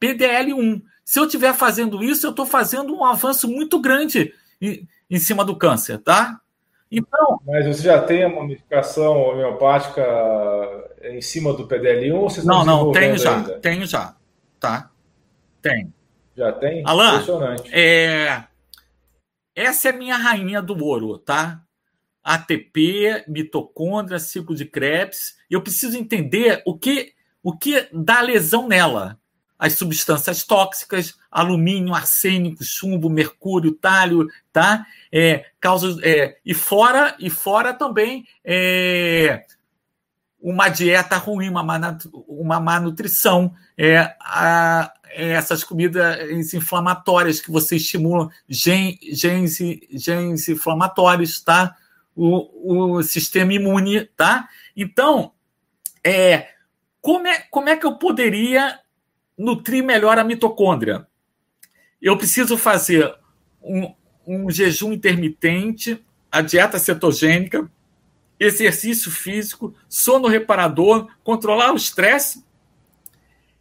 PDL1. 0.00 0.82
Se 1.04 1.18
eu 1.18 1.24
estiver 1.24 1.52
fazendo 1.54 2.02
isso, 2.02 2.26
eu 2.26 2.30
estou 2.30 2.46
fazendo 2.46 2.94
um 2.94 3.04
avanço 3.04 3.48
muito 3.48 3.78
grande 3.78 4.32
em, 4.60 4.88
em 5.10 5.18
cima 5.18 5.44
do 5.44 5.56
câncer, 5.56 5.98
tá? 5.98 6.40
Então, 6.90 7.40
Mas 7.46 7.66
você 7.66 7.82
já 7.82 8.02
tem 8.02 8.24
a 8.24 8.28
modificação 8.28 9.20
homeopática 9.22 10.02
em 11.02 11.20
cima 11.20 11.52
do 11.52 11.68
PDL1 11.68 12.14
ou 12.14 12.30
vocês 12.30 12.46
Não, 12.46 12.64
não, 12.64 12.92
tenho 12.92 13.18
já, 13.18 13.36
ainda? 13.36 13.58
tenho 13.60 13.86
já. 13.86 14.16
Tá? 14.58 14.90
Tem. 15.60 15.92
Já 16.36 16.52
tem? 16.52 16.82
Alan, 16.86 17.14
Impressionante. 17.14 17.70
É... 17.74 18.44
essa 19.54 19.90
é 19.90 19.92
minha 19.92 20.16
rainha 20.16 20.62
do 20.62 20.82
ouro, 20.82 21.18
tá? 21.18 21.62
ATP, 22.22 23.24
mitocôndria, 23.28 24.18
ciclo 24.18 24.54
de 24.54 24.64
Krebs. 24.64 25.36
Eu 25.50 25.62
preciso 25.62 25.96
entender 25.96 26.62
o 26.66 26.78
que, 26.78 27.12
o 27.42 27.56
que 27.56 27.88
dá 27.92 28.20
lesão 28.20 28.66
nela 28.66 29.18
as 29.58 29.72
substâncias 29.74 30.44
tóxicas, 30.44 31.18
alumínio, 31.30 31.94
arsênico, 31.94 32.62
chumbo, 32.62 33.10
mercúrio, 33.10 33.72
talho, 33.72 34.28
tá? 34.52 34.86
É, 35.10 35.46
causas, 35.60 35.98
é, 36.02 36.38
e 36.44 36.54
fora 36.54 37.16
e 37.18 37.28
fora 37.28 37.74
também 37.74 38.26
é, 38.44 39.44
uma 40.40 40.68
dieta 40.68 41.16
ruim, 41.16 41.48
uma 41.48 41.62
má, 41.62 41.98
uma 42.28 42.60
má 42.60 42.78
nutrição, 42.78 43.52
é, 43.76 44.14
a, 44.20 44.92
é, 45.06 45.30
essas 45.30 45.64
comidas 45.64 46.54
inflamatórias 46.54 47.40
que 47.40 47.50
você 47.50 47.76
estimula 47.76 48.30
gen, 48.48 48.96
genes, 49.12 49.58
genes 49.90 50.48
inflamatórios, 50.48 51.40
tá? 51.40 51.76
O, 52.14 52.96
o 52.96 53.02
sistema 53.02 53.52
imune, 53.52 54.04
tá? 54.16 54.48
Então, 54.76 55.32
é, 56.04 56.48
como, 57.00 57.26
é, 57.26 57.40
como 57.50 57.68
é 57.68 57.76
que 57.76 57.86
eu 57.86 57.96
poderia 57.96 58.78
nutrir 59.38 59.84
melhor 59.84 60.18
a 60.18 60.24
mitocôndria. 60.24 61.06
Eu 62.02 62.16
preciso 62.18 62.58
fazer 62.58 63.14
um, 63.62 63.94
um 64.26 64.50
jejum 64.50 64.92
intermitente, 64.92 66.04
a 66.30 66.42
dieta 66.42 66.78
cetogênica, 66.78 67.70
exercício 68.38 69.10
físico, 69.10 69.74
sono 69.88 70.28
reparador, 70.28 71.08
controlar 71.22 71.72
o 71.72 71.76
estresse 71.76 72.44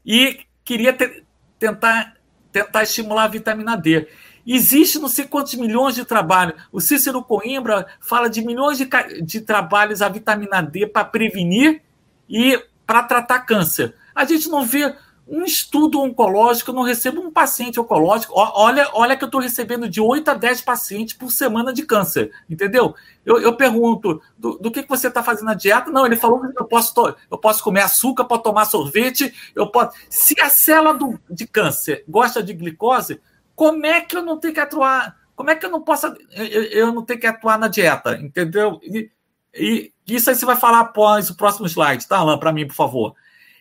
e 0.06 0.42
queria 0.64 0.94
te, 0.94 1.24
tentar, 1.58 2.16
tentar 2.52 2.84
estimular 2.84 3.24
a 3.24 3.30
vitamina 3.30 3.76
D. 3.76 4.08
Existe 4.46 5.00
não 5.00 5.10
sei 5.10 5.26
quantos 5.26 5.56
milhões 5.56 5.96
de 5.96 6.06
trabalhos. 6.06 6.62
O 6.72 6.80
Cícero 6.80 7.24
Coimbra 7.24 7.88
fala 8.00 8.30
de 8.30 8.42
milhões 8.42 8.78
de, 8.78 8.88
de 9.22 9.42
trabalhos 9.42 10.02
a 10.02 10.08
vitamina 10.08 10.62
D 10.62 10.88
para 10.88 11.04
prevenir 11.04 11.82
e 12.30 12.58
para 12.86 13.04
tratar 13.04 13.42
câncer. 13.42 13.94
A 14.16 14.24
gente 14.24 14.48
não 14.48 14.66
vê 14.66 14.96
um 15.30 15.44
estudo 15.44 16.02
oncológico, 16.02 16.72
eu 16.72 16.76
não 16.76 16.84
recebo 16.84 17.22
um 17.22 17.32
paciente 17.32 17.80
oncológico. 17.80 18.34
Olha, 18.36 18.90
olha 18.94 19.18
que 19.18 19.24
eu 19.24 19.28
estou 19.28 19.42
recebendo 19.42 19.90
de 19.90 20.00
8 20.00 20.30
a 20.30 20.34
10 20.34 20.62
pacientes 20.62 21.14
por 21.14 21.32
semana 21.32 21.74
de 21.74 21.84
câncer, 21.84 22.32
entendeu? 22.50 22.96
Eu, 23.26 23.40
eu 23.40 23.56
pergunto, 23.56 24.22
do, 24.38 24.58
do, 24.58 24.72
que, 24.72 24.84
que 24.84 24.90
você 24.90 25.10
está 25.10 25.22
fazendo 25.22 25.50
a 25.50 25.54
dieta? 25.54 25.92
Não, 25.92 26.06
ele 26.06 26.16
falou 26.16 26.40
que 26.40 26.60
eu 26.60 26.66
posso, 26.66 26.94
eu 27.30 27.38
posso 27.38 27.64
comer 27.64 27.82
açúcar, 27.82 28.24
posso 28.24 28.44
tomar 28.44 28.66
sorvete, 28.66 29.34
eu 29.54 29.68
posso. 29.68 29.98
Se 30.10 30.40
a 30.40 30.50
célula 30.50 30.94
do, 30.94 31.20
de 31.30 31.46
câncer 31.46 32.06
gosta 32.08 32.42
de 32.42 32.54
glicose, 32.54 33.20
como 33.54 33.86
é 33.86 34.02
que 34.02 34.16
eu 34.16 34.24
não 34.24 34.38
tenho 34.38 34.54
que 34.54 34.60
atuar? 34.60 35.18
Como 35.36 35.50
é 35.50 35.56
que 35.56 35.66
eu 35.66 35.70
não 35.70 35.82
posso. 35.82 36.08
Eu, 36.32 36.64
eu 36.64 36.94
não 36.94 37.04
tenho 37.04 37.20
que 37.20 37.28
atuar 37.28 37.60
na 37.60 37.68
dieta, 37.68 38.18
entendeu? 38.18 38.80
E, 38.82 39.12
e 39.54 39.92
isso 40.08 40.30
aí 40.30 40.36
você 40.36 40.46
vai 40.46 40.56
falar 40.56 40.80
após 40.80 41.30
o 41.30 41.36
próximo 41.36 41.68
slide, 41.68 42.08
tá, 42.08 42.18
Alain, 42.18 42.40
para 42.40 42.54
mim, 42.54 42.66
por 42.66 42.76
favor. 42.76 43.14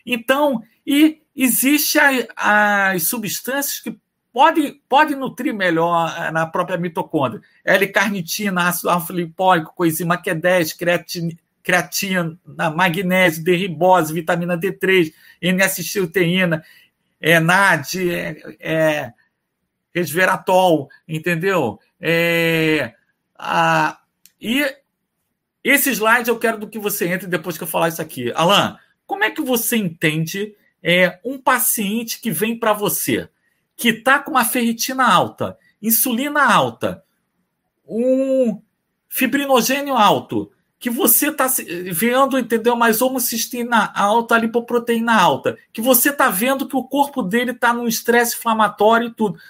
Então, 0.07 0.63
e 0.87 1.21
Existem 1.37 2.27
as 2.35 3.05
substâncias 3.05 3.81
que 3.81 3.99
podem 4.33 4.81
pode 4.89 5.15
nutrir 5.15 5.55
melhor 5.55 6.15
eh, 6.19 6.31
na 6.31 6.47
própria 6.47 6.79
mitocôndria. 6.79 7.43
L-carnitina, 7.65 8.69
ácido 8.69 8.91
alfa-lipóico, 8.91 9.75
coenzima 9.75 10.21
Q10, 10.23 10.77
creatina, 10.77 11.33
creatina, 11.63 12.39
magnésio, 12.75 13.43
derribose, 13.43 14.15
vitamina 14.15 14.57
D3, 14.57 15.13
N-acetilteína, 15.43 16.65
é, 17.21 17.41
NAD, 17.41 18.11
é, 18.11 18.37
é, 18.61 19.13
entendeu? 21.09 21.81
É, 22.01 22.95
a, 23.39 23.99
e 24.41 24.65
esse 25.65 25.91
slide 25.91 26.29
eu 26.29 26.39
quero 26.39 26.59
do 26.59 26.69
que 26.69 26.79
você 26.79 27.09
entre 27.09 27.27
depois 27.27 27.59
que 27.59 27.65
eu 27.65 27.69
falar 27.69 27.89
isso 27.89 28.01
aqui. 28.01 28.31
Alan, 28.35 28.79
como 29.07 29.25
é 29.25 29.31
que 29.31 29.43
você 29.43 29.77
entende 29.77 30.55
é, 30.89 31.19
um 31.25 31.37
paciente 31.37 32.21
que 32.21 32.31
vem 32.31 32.57
para 32.57 32.73
você, 32.73 33.29
que 33.75 33.89
está 33.89 34.21
com 34.21 34.31
uma 34.31 34.45
ferritina 34.45 35.05
alta, 35.05 35.59
insulina 35.83 36.45
alta, 36.45 37.03
um 37.85 38.63
fibrinogênio 39.09 39.97
alto, 39.97 40.53
que 40.79 40.89
você 40.89 41.31
está 41.31 41.49
vendo, 41.93 42.39
entendeu? 42.39 42.77
Mais 42.77 43.03
homocisteína 43.03 43.93
alta, 43.97 44.39
lipoproteína 44.39 45.21
alta, 45.21 45.59
que 45.73 45.81
você 45.81 46.11
está 46.11 46.31
vendo 46.31 46.69
que 46.69 46.77
o 46.77 46.85
corpo 46.85 47.21
dele 47.21 47.51
está 47.51 47.73
num 47.73 47.89
estresse 47.89 48.37
inflamatório 48.37 49.09
e 49.09 49.13
tudo. 49.13 49.41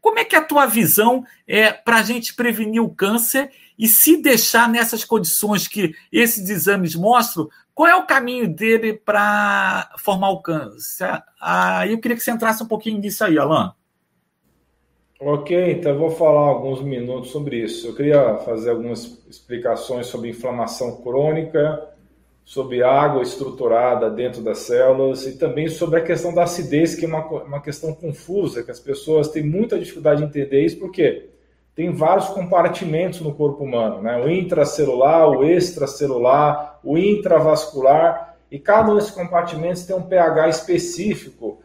Como 0.00 0.18
é 0.18 0.24
que 0.24 0.34
é 0.34 0.40
a 0.40 0.44
tua 0.44 0.66
visão 0.66 1.24
é 1.46 1.70
para 1.70 1.98
a 1.98 2.02
gente 2.02 2.34
prevenir 2.34 2.82
o 2.82 2.90
câncer 2.90 3.52
e 3.78 3.86
se 3.86 4.20
deixar 4.20 4.68
nessas 4.68 5.04
condições 5.04 5.68
que 5.68 5.94
esses 6.10 6.50
exames 6.50 6.96
mostram, 6.96 7.48
qual 7.74 7.88
é 7.88 7.96
o 7.96 8.06
caminho 8.06 8.48
dele 8.48 8.92
para 8.92 9.90
formar 9.98 10.30
o 10.30 10.42
câncer? 10.42 11.22
Ah, 11.40 11.86
eu 11.86 12.00
queria 12.00 12.16
que 12.16 12.22
você 12.22 12.30
entrasse 12.30 12.62
um 12.62 12.68
pouquinho 12.68 12.98
nisso 12.98 13.24
aí, 13.24 13.38
Alan. 13.38 13.74
Ok, 15.18 15.72
então 15.72 15.92
eu 15.92 15.98
vou 15.98 16.10
falar 16.10 16.40
alguns 16.40 16.82
minutos 16.82 17.30
sobre 17.30 17.62
isso. 17.62 17.86
Eu 17.86 17.94
queria 17.94 18.38
fazer 18.38 18.70
algumas 18.70 19.24
explicações 19.28 20.06
sobre 20.06 20.28
inflamação 20.28 21.00
crônica, 21.00 21.88
sobre 22.44 22.82
água 22.82 23.22
estruturada 23.22 24.10
dentro 24.10 24.42
das 24.42 24.58
células 24.58 25.24
e 25.26 25.38
também 25.38 25.68
sobre 25.68 26.00
a 26.00 26.04
questão 26.04 26.34
da 26.34 26.42
acidez, 26.42 26.96
que 26.96 27.04
é 27.04 27.08
uma, 27.08 27.24
uma 27.24 27.62
questão 27.62 27.94
confusa, 27.94 28.64
que 28.64 28.70
as 28.70 28.80
pessoas 28.80 29.28
têm 29.28 29.44
muita 29.44 29.78
dificuldade 29.78 30.20
de 30.20 30.26
entender 30.26 30.64
isso, 30.64 30.78
porque 30.78 31.28
tem 31.74 31.92
vários 31.92 32.28
compartimentos 32.30 33.20
no 33.20 33.32
corpo 33.32 33.64
humano, 33.64 34.02
né? 34.02 34.20
O 34.20 34.28
intracelular, 34.28 35.28
o 35.30 35.44
extracelular, 35.44 36.71
o 36.82 36.98
intravascular, 36.98 38.36
e 38.50 38.58
cada 38.58 38.92
um 38.92 38.96
desses 38.96 39.10
compartimentos 39.10 39.84
tem 39.84 39.96
um 39.96 40.02
pH 40.02 40.48
específico. 40.48 41.60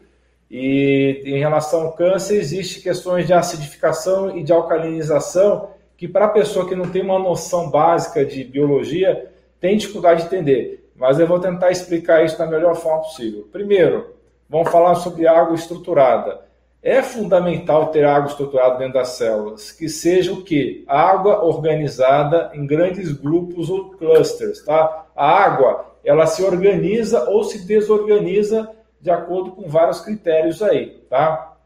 E 0.50 1.22
em 1.26 1.38
relação 1.38 1.82
ao 1.82 1.92
câncer, 1.92 2.36
existe 2.36 2.80
questões 2.80 3.26
de 3.26 3.34
acidificação 3.34 4.36
e 4.36 4.42
de 4.42 4.52
alcalinização 4.52 5.70
que 5.98 6.08
para 6.08 6.26
a 6.26 6.30
pessoa 6.30 6.66
que 6.66 6.76
não 6.76 6.88
tem 6.88 7.02
uma 7.02 7.18
noção 7.18 7.70
básica 7.70 8.24
de 8.24 8.44
biologia 8.44 9.30
tem 9.60 9.76
dificuldade 9.76 10.20
de 10.20 10.26
entender. 10.28 10.90
Mas 10.96 11.20
eu 11.20 11.26
vou 11.26 11.40
tentar 11.40 11.70
explicar 11.70 12.24
isso 12.24 12.38
da 12.38 12.46
melhor 12.46 12.74
forma 12.76 13.02
possível. 13.02 13.46
Primeiro, 13.52 14.14
vamos 14.48 14.70
falar 14.70 14.94
sobre 14.94 15.26
água 15.26 15.54
estruturada. 15.54 16.47
É 16.82 17.02
fundamental 17.02 17.88
ter 17.88 18.04
água 18.04 18.30
estruturada 18.30 18.78
dentro 18.78 18.94
das 18.94 19.08
células, 19.08 19.72
que 19.72 19.88
seja 19.88 20.32
o 20.32 20.42
quê? 20.42 20.84
Água 20.86 21.44
organizada 21.44 22.52
em 22.54 22.64
grandes 22.66 23.12
grupos 23.12 23.68
ou 23.68 23.90
clusters, 23.90 24.64
tá? 24.64 25.06
A 25.14 25.28
água, 25.28 25.86
ela 26.04 26.26
se 26.26 26.42
organiza 26.42 27.28
ou 27.28 27.42
se 27.42 27.66
desorganiza 27.66 28.70
de 29.00 29.10
acordo 29.10 29.52
com 29.52 29.68
vários 29.68 30.00
critérios 30.00 30.62
aí, 30.62 31.02
tá? 31.10 31.56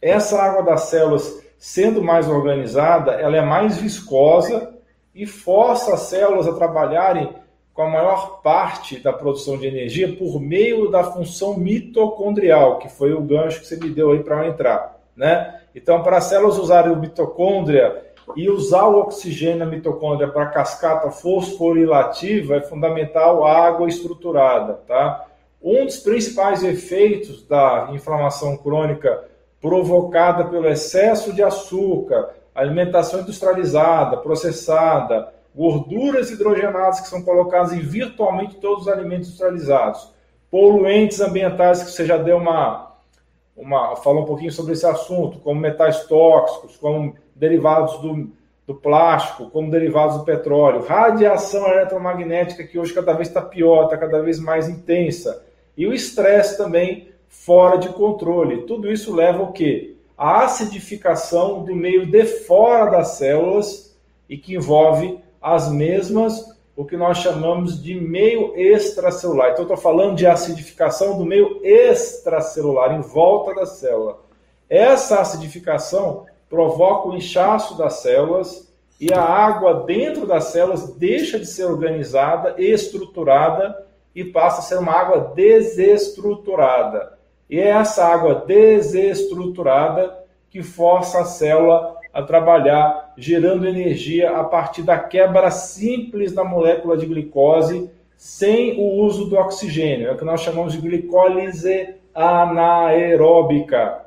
Essa 0.00 0.40
água 0.40 0.62
das 0.62 0.82
células, 0.82 1.42
sendo 1.58 2.02
mais 2.02 2.26
organizada, 2.26 3.12
ela 3.12 3.36
é 3.36 3.42
mais 3.42 3.76
viscosa 3.76 4.74
e 5.14 5.26
força 5.26 5.94
as 5.94 6.00
células 6.00 6.48
a 6.48 6.54
trabalharem 6.54 7.34
com 7.74 7.82
a 7.82 7.88
maior 7.90 8.40
parte 8.40 9.00
da 9.00 9.12
produção 9.12 9.58
de 9.58 9.66
energia 9.66 10.16
por 10.16 10.40
meio 10.40 10.88
da 10.88 11.02
função 11.02 11.58
mitocondrial, 11.58 12.78
que 12.78 12.88
foi 12.88 13.12
o 13.12 13.20
gancho 13.20 13.60
que 13.60 13.66
você 13.66 13.76
me 13.76 13.90
deu 13.90 14.12
aí 14.12 14.22
para 14.22 14.46
entrar, 14.46 15.00
né? 15.16 15.60
Então, 15.74 16.00
para 16.00 16.18
as 16.18 16.24
células 16.24 16.56
usarem 16.56 16.92
o 16.92 16.96
mitocôndria 16.96 18.04
e 18.36 18.48
usar 18.48 18.86
o 18.86 19.00
oxigênio 19.00 19.58
na 19.58 19.66
mitocôndria 19.66 20.28
para 20.28 20.46
cascata 20.46 21.10
fosforilativa, 21.10 22.56
é 22.56 22.60
fundamental 22.60 23.44
a 23.44 23.66
água 23.66 23.88
estruturada, 23.88 24.74
tá? 24.86 25.26
Um 25.60 25.84
dos 25.84 25.96
principais 25.96 26.62
efeitos 26.62 27.44
da 27.44 27.88
inflamação 27.92 28.56
crônica 28.56 29.24
provocada 29.60 30.44
pelo 30.44 30.68
excesso 30.68 31.32
de 31.32 31.42
açúcar, 31.42 32.30
alimentação 32.54 33.20
industrializada, 33.20 34.18
processada, 34.18 35.33
gorduras 35.54 36.30
hidrogenadas 36.30 37.00
que 37.00 37.08
são 37.08 37.22
colocadas 37.22 37.72
em 37.72 37.80
virtualmente 37.80 38.56
todos 38.56 38.82
os 38.82 38.88
alimentos 38.88 39.28
industrializados, 39.28 40.12
poluentes 40.50 41.20
ambientais 41.20 41.82
que 41.82 41.90
você 41.90 42.04
já 42.04 42.16
deu 42.16 42.38
uma, 42.38 42.96
uma 43.56 43.96
falou 43.96 44.22
um 44.22 44.26
pouquinho 44.26 44.50
sobre 44.50 44.72
esse 44.72 44.86
assunto, 44.86 45.38
como 45.38 45.60
metais 45.60 46.04
tóxicos, 46.06 46.76
como 46.76 47.14
derivados 47.34 47.98
do, 47.98 48.30
do 48.66 48.74
plástico, 48.74 49.48
como 49.50 49.70
derivados 49.70 50.18
do 50.18 50.24
petróleo, 50.24 50.84
radiação 50.84 51.66
eletromagnética 51.68 52.64
que 52.64 52.78
hoje 52.78 52.92
cada 52.92 53.12
vez 53.12 53.28
está 53.28 53.40
pior, 53.40 53.84
está 53.84 53.96
cada 53.96 54.20
vez 54.22 54.40
mais 54.40 54.68
intensa, 54.68 55.44
e 55.76 55.86
o 55.86 55.92
estresse 55.92 56.56
também 56.56 57.08
fora 57.28 57.78
de 57.78 57.88
controle. 57.90 58.62
Tudo 58.62 58.90
isso 58.90 59.14
leva 59.14 59.40
ao 59.40 59.52
quê? 59.52 59.96
A 60.16 60.44
acidificação 60.44 61.64
do 61.64 61.74
meio 61.74 62.06
de 62.06 62.24
fora 62.24 62.90
das 62.90 63.08
células 63.16 63.96
e 64.28 64.38
que 64.38 64.54
envolve 64.54 65.18
as 65.44 65.70
mesmas, 65.70 66.42
o 66.74 66.86
que 66.86 66.96
nós 66.96 67.18
chamamos 67.18 67.82
de 67.82 67.94
meio 67.94 68.56
extracelular. 68.56 69.50
Então, 69.50 69.64
estou 69.64 69.76
falando 69.76 70.16
de 70.16 70.26
acidificação 70.26 71.18
do 71.18 71.24
meio 71.26 71.60
extracelular, 71.62 72.94
em 72.94 73.02
volta 73.02 73.54
da 73.54 73.66
célula. 73.66 74.20
Essa 74.70 75.20
acidificação 75.20 76.24
provoca 76.48 77.08
o 77.08 77.14
inchaço 77.14 77.76
das 77.76 78.00
células 78.00 78.72
e 78.98 79.12
a 79.12 79.20
água 79.20 79.84
dentro 79.84 80.26
das 80.26 80.44
células 80.44 80.94
deixa 80.94 81.38
de 81.38 81.44
ser 81.44 81.66
organizada 81.66 82.54
estruturada 82.56 83.86
e 84.14 84.24
passa 84.24 84.60
a 84.60 84.62
ser 84.62 84.78
uma 84.78 84.92
água 84.92 85.32
desestruturada. 85.34 87.18
E 87.50 87.60
é 87.60 87.68
essa 87.68 88.02
água 88.06 88.36
desestruturada 88.46 90.24
que 90.48 90.62
força 90.62 91.20
a 91.20 91.24
célula 91.26 91.93
a 92.14 92.22
trabalhar, 92.22 93.12
gerando 93.16 93.66
energia 93.66 94.30
a 94.30 94.44
partir 94.44 94.82
da 94.82 94.98
quebra 94.98 95.50
simples 95.50 96.32
da 96.32 96.44
molécula 96.44 96.96
de 96.96 97.06
glicose, 97.06 97.90
sem 98.16 98.78
o 98.78 99.02
uso 99.02 99.26
do 99.26 99.36
oxigênio. 99.36 100.08
É 100.08 100.12
o 100.12 100.16
que 100.16 100.24
nós 100.24 100.40
chamamos 100.40 100.72
de 100.72 100.80
glicólise 100.80 101.96
anaeróbica. 102.14 104.06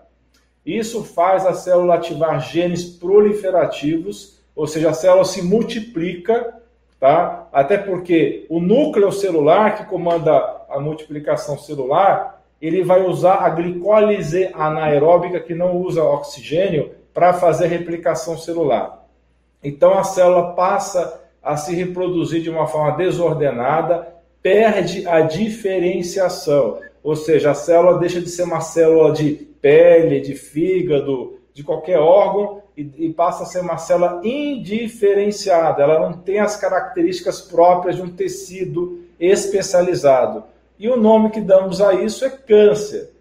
Isso 0.66 1.04
faz 1.04 1.46
a 1.46 1.54
célula 1.54 1.96
ativar 1.96 2.40
genes 2.40 2.86
proliferativos, 2.86 4.40
ou 4.56 4.66
seja, 4.66 4.90
a 4.90 4.94
célula 4.94 5.26
se 5.26 5.42
multiplica 5.42 6.58
tá? 7.00 7.48
Até 7.52 7.78
porque 7.78 8.46
o 8.50 8.60
núcleo 8.60 9.12
celular 9.12 9.78
que 9.78 9.86
comanda 9.86 10.34
a 10.70 10.80
multiplicação 10.80 11.58
celular, 11.58 12.42
ele 12.62 12.84
vai 12.84 13.04
usar 13.04 13.36
a 13.36 13.50
glicólise 13.50 14.50
anaeróbica 14.54 15.40
que 15.40 15.54
não 15.54 15.78
usa 15.78 16.04
oxigênio 16.04 16.92
para 17.18 17.34
fazer 17.34 17.66
replicação 17.66 18.38
celular. 18.38 19.04
Então 19.64 19.98
a 19.98 20.04
célula 20.04 20.54
passa 20.54 21.20
a 21.42 21.58
se 21.58 21.74
reproduzir 21.74 22.44
de 22.44 22.50
uma 22.52 22.68
forma 22.68 22.96
desordenada, 22.96 24.08
perde 24.40 25.08
a 25.08 25.22
diferenciação, 25.22 26.80
ou 27.02 27.16
seja, 27.16 27.50
a 27.50 27.56
célula 27.56 27.98
deixa 27.98 28.22
de 28.22 28.30
ser 28.30 28.44
uma 28.44 28.62
célula 28.62 29.14
de 29.14 29.34
pele, 29.60 30.22
de 30.22 30.36
fígado, 30.36 31.40
de 31.56 31.64
qualquer 31.64 31.98
órgão 31.98 32.62
e, 32.78 33.12
passa 33.12 33.42
a 33.42 33.48
ser 33.48 33.62
uma 33.62 33.80
célula 33.80 34.22
indiferenciada. 34.24 35.82
Ela 35.82 36.00
não 36.00 36.14
tem 36.14 36.38
as 36.40 36.56
características 36.56 37.42
próprias 37.42 37.96
de 37.96 38.04
um 38.04 38.10
tecido 38.10 39.00
especializado. 39.20 40.44
E 40.78 40.88
o 40.88 40.96
nome 40.96 41.32
que 41.32 41.42
damos 41.42 41.82
a 41.82 41.96
isso 41.96 42.24
é 42.24 42.30
câncer. 42.30 43.17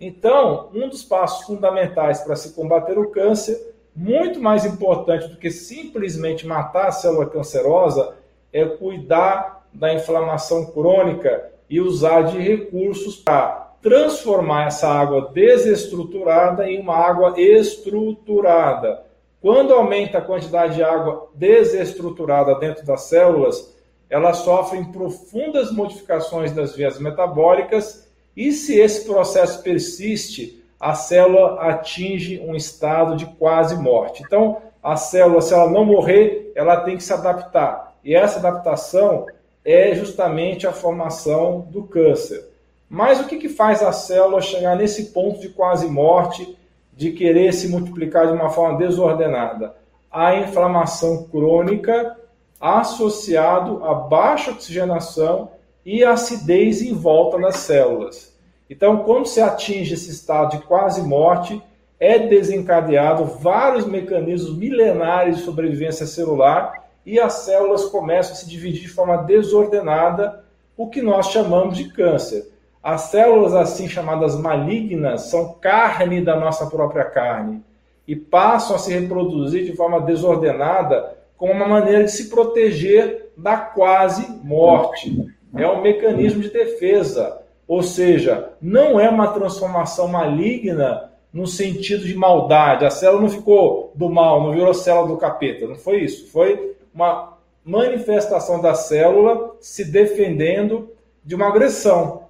Então, 0.00 0.70
um 0.72 0.88
dos 0.88 1.02
passos 1.02 1.44
fundamentais 1.46 2.20
para 2.20 2.36
se 2.36 2.52
combater 2.54 2.98
o 2.98 3.10
câncer, 3.10 3.74
muito 3.94 4.40
mais 4.40 4.64
importante 4.64 5.26
do 5.26 5.36
que 5.36 5.50
simplesmente 5.50 6.46
matar 6.46 6.88
a 6.88 6.92
célula 6.92 7.26
cancerosa, 7.26 8.14
é 8.52 8.64
cuidar 8.64 9.66
da 9.72 9.92
inflamação 9.92 10.66
crônica 10.66 11.50
e 11.68 11.80
usar 11.80 12.22
de 12.22 12.38
recursos 12.38 13.16
para 13.16 13.74
transformar 13.82 14.68
essa 14.68 14.88
água 14.88 15.30
desestruturada 15.32 16.68
em 16.70 16.80
uma 16.80 16.96
água 16.96 17.34
estruturada. 17.40 19.04
Quando 19.40 19.74
aumenta 19.74 20.18
a 20.18 20.22
quantidade 20.22 20.76
de 20.76 20.82
água 20.82 21.28
desestruturada 21.34 22.54
dentro 22.56 22.84
das 22.86 23.02
células, 23.02 23.76
elas 24.08 24.38
sofrem 24.38 24.84
profundas 24.90 25.70
modificações 25.70 26.52
das 26.52 26.74
vias 26.74 26.98
metabólicas 26.98 28.07
e 28.38 28.52
se 28.52 28.78
esse 28.78 29.04
processo 29.04 29.64
persiste, 29.64 30.62
a 30.78 30.94
célula 30.94 31.60
atinge 31.60 32.38
um 32.38 32.54
estado 32.54 33.16
de 33.16 33.26
quase 33.26 33.74
morte. 33.74 34.22
Então, 34.24 34.58
a 34.80 34.94
célula, 34.94 35.40
se 35.40 35.52
ela 35.52 35.68
não 35.68 35.84
morrer, 35.84 36.52
ela 36.54 36.82
tem 36.82 36.96
que 36.96 37.02
se 37.02 37.12
adaptar. 37.12 37.98
E 38.04 38.14
essa 38.14 38.38
adaptação 38.38 39.26
é 39.64 39.92
justamente 39.92 40.68
a 40.68 40.72
formação 40.72 41.66
do 41.68 41.82
câncer. 41.82 42.48
Mas 42.88 43.18
o 43.18 43.26
que, 43.26 43.38
que 43.38 43.48
faz 43.48 43.82
a 43.82 43.90
célula 43.90 44.40
chegar 44.40 44.76
nesse 44.76 45.06
ponto 45.06 45.40
de 45.40 45.48
quase 45.48 45.88
morte, 45.88 46.56
de 46.94 47.10
querer 47.10 47.52
se 47.52 47.66
multiplicar 47.66 48.28
de 48.28 48.34
uma 48.34 48.50
forma 48.50 48.78
desordenada? 48.78 49.74
A 50.12 50.36
inflamação 50.36 51.24
crônica 51.24 52.16
associado 52.60 53.84
a 53.84 53.94
baixa 53.94 54.52
oxigenação 54.52 55.57
e 55.90 56.04
acidez 56.04 56.82
em 56.82 56.92
volta 56.92 57.38
das 57.38 57.56
células. 57.60 58.36
Então, 58.68 58.98
quando 59.04 59.24
se 59.24 59.40
atinge 59.40 59.94
esse 59.94 60.10
estado 60.10 60.58
de 60.58 60.66
quase 60.66 61.00
morte, 61.00 61.62
é 61.98 62.18
desencadeado 62.18 63.24
vários 63.24 63.86
mecanismos 63.86 64.54
milenares 64.54 65.38
de 65.38 65.44
sobrevivência 65.44 66.04
celular 66.04 66.90
e 67.06 67.18
as 67.18 67.32
células 67.46 67.86
começam 67.86 68.34
a 68.34 68.34
se 68.34 68.46
dividir 68.46 68.82
de 68.82 68.88
forma 68.88 69.16
desordenada, 69.22 70.44
o 70.76 70.90
que 70.90 71.00
nós 71.00 71.30
chamamos 71.30 71.78
de 71.78 71.88
câncer. 71.88 72.52
As 72.82 73.04
células 73.04 73.54
assim 73.54 73.88
chamadas 73.88 74.36
malignas 74.36 75.22
são 75.22 75.54
carne 75.54 76.20
da 76.20 76.38
nossa 76.38 76.66
própria 76.66 77.06
carne 77.06 77.64
e 78.06 78.14
passam 78.14 78.76
a 78.76 78.78
se 78.78 78.92
reproduzir 78.92 79.64
de 79.64 79.74
forma 79.74 80.02
desordenada 80.02 81.16
como 81.34 81.54
uma 81.54 81.66
maneira 81.66 82.04
de 82.04 82.12
se 82.12 82.28
proteger 82.28 83.32
da 83.38 83.56
quase 83.56 84.30
morte. 84.44 85.37
É 85.54 85.66
um 85.66 85.80
mecanismo 85.80 86.42
de 86.42 86.50
defesa, 86.50 87.40
ou 87.66 87.82
seja, 87.82 88.50
não 88.60 88.98
é 89.00 89.08
uma 89.08 89.28
transformação 89.28 90.08
maligna 90.08 91.10
no 91.32 91.46
sentido 91.46 92.04
de 92.04 92.14
maldade. 92.14 92.84
A 92.84 92.90
célula 92.90 93.22
não 93.22 93.28
ficou 93.28 93.92
do 93.94 94.08
mal, 94.08 94.42
não 94.42 94.52
virou 94.52 94.74
célula 94.74 95.08
do 95.08 95.16
capeta, 95.16 95.66
não 95.66 95.76
foi 95.76 96.00
isso. 96.00 96.30
Foi 96.30 96.76
uma 96.94 97.38
manifestação 97.64 98.60
da 98.60 98.74
célula 98.74 99.56
se 99.60 99.84
defendendo 99.84 100.90
de 101.24 101.34
uma 101.34 101.48
agressão 101.48 102.28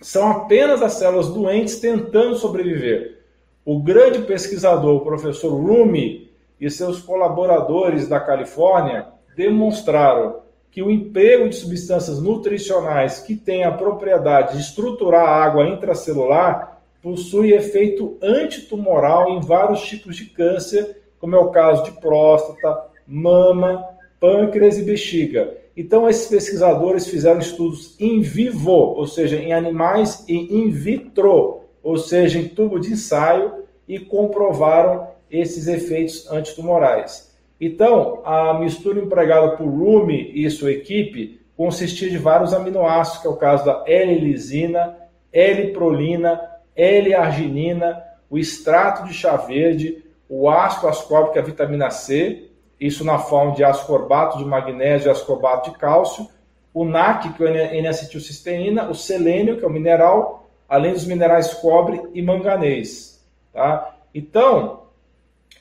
são 0.00 0.30
apenas 0.30 0.82
as 0.82 0.94
células 0.94 1.28
doentes 1.28 1.80
tentando 1.80 2.36
sobreviver. 2.36 3.18
O 3.64 3.80
grande 3.80 4.20
pesquisador, 4.20 4.96
o 4.96 5.04
professor 5.04 5.50
Rumi, 5.50 6.28
e 6.60 6.70
seus 6.70 7.00
colaboradores 7.00 8.08
da 8.08 8.18
Califórnia 8.18 9.06
demonstraram 9.36 10.40
que 10.70 10.82
o 10.82 10.90
emprego 10.90 11.48
de 11.48 11.56
substâncias 11.56 12.20
nutricionais 12.20 13.20
que 13.20 13.34
têm 13.34 13.64
a 13.64 13.72
propriedade 13.72 14.54
de 14.54 14.62
estruturar 14.62 15.26
a 15.26 15.44
água 15.44 15.68
intracelular 15.68 16.80
possui 17.02 17.52
efeito 17.52 18.16
antitumoral 18.22 19.30
em 19.30 19.40
vários 19.40 19.82
tipos 19.82 20.16
de 20.16 20.26
câncer, 20.26 21.02
como 21.18 21.34
é 21.34 21.38
o 21.38 21.50
caso 21.50 21.84
de 21.84 21.92
próstata, 21.92 22.84
mama, 23.06 23.84
pâncreas 24.20 24.78
e 24.78 24.82
bexiga. 24.82 25.56
Então, 25.76 26.08
esses 26.08 26.26
pesquisadores 26.26 27.06
fizeram 27.06 27.38
estudos 27.38 27.94
in 28.00 28.20
vivo, 28.20 28.72
ou 28.72 29.06
seja, 29.06 29.36
em 29.36 29.52
animais, 29.52 30.24
e 30.28 30.34
in 30.34 30.70
vitro, 30.70 31.60
ou 31.82 31.96
seja, 31.96 32.38
em 32.38 32.48
tubo 32.48 32.80
de 32.80 32.92
ensaio, 32.92 33.64
e 33.86 33.98
comprovaram 33.98 35.06
esses 35.30 35.68
efeitos 35.68 36.28
antitumorais. 36.30 37.27
Então, 37.60 38.22
a 38.24 38.54
mistura 38.54 39.00
empregada 39.00 39.56
por 39.56 39.66
Rumi 39.66 40.30
e 40.34 40.48
sua 40.50 40.72
equipe 40.72 41.40
consistia 41.56 42.08
de 42.08 42.18
vários 42.18 42.54
aminoácidos, 42.54 43.20
que 43.20 43.26
é 43.26 43.30
o 43.30 43.36
caso 43.36 43.64
da 43.64 43.82
L-lisina, 43.86 44.96
L-prolina, 45.32 46.40
L-arginina, 46.76 48.02
o 48.30 48.38
extrato 48.38 49.04
de 49.06 49.12
chá 49.12 49.36
verde, 49.36 50.04
o 50.28 50.48
ácido 50.48 50.86
ascórbico, 50.86 51.36
é 51.36 51.40
a 51.40 51.44
vitamina 51.44 51.90
C, 51.90 52.48
isso 52.78 53.04
na 53.04 53.18
forma 53.18 53.54
de 53.54 53.64
ascorbato 53.64 54.38
de 54.38 54.44
magnésio 54.44 55.08
e 55.08 55.10
ascorbato 55.10 55.72
de 55.72 55.78
cálcio, 55.78 56.28
o 56.72 56.84
NAC, 56.84 57.32
que 57.32 57.42
é 57.42 57.46
o 57.46 57.74
N-acetilcisteína, 57.80 58.88
o 58.88 58.94
selênio, 58.94 59.56
que 59.56 59.64
é 59.64 59.66
o 59.66 59.70
mineral, 59.70 60.48
além 60.68 60.92
dos 60.92 61.06
minerais 61.06 61.54
cobre 61.54 62.00
e 62.14 62.22
manganês. 62.22 63.26
Tá? 63.52 63.96
Então, 64.14 64.84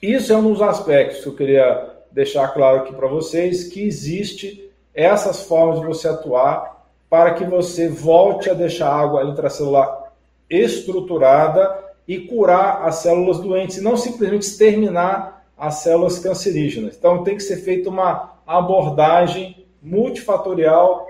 isso 0.01 0.31
é 0.31 0.37
um 0.37 0.51
dos 0.51 0.61
aspectos 0.61 1.21
que 1.21 1.27
eu 1.27 1.35
queria 1.35 1.95
deixar 2.11 2.47
claro 2.49 2.79
aqui 2.79 2.93
para 2.93 3.07
vocês, 3.07 3.65
que 3.65 3.85
existe 3.85 4.71
essas 4.93 5.43
formas 5.43 5.79
de 5.79 5.85
você 5.85 6.07
atuar 6.07 6.85
para 7.09 7.33
que 7.33 7.45
você 7.45 7.87
volte 7.87 8.49
a 8.49 8.53
deixar 8.53 8.89
a 8.89 8.99
água 8.99 9.23
intracelular 9.23 10.11
estruturada 10.49 11.85
e 12.07 12.19
curar 12.19 12.85
as 12.85 12.95
células 12.95 13.39
doentes, 13.39 13.77
e 13.77 13.81
não 13.81 13.97
simplesmente 13.97 14.43
exterminar 14.43 15.45
as 15.57 15.75
células 15.75 16.19
cancerígenas. 16.19 16.95
Então 16.97 17.23
tem 17.23 17.35
que 17.35 17.43
ser 17.43 17.57
feita 17.57 17.89
uma 17.89 18.33
abordagem 18.45 19.65
multifatorial. 19.81 21.07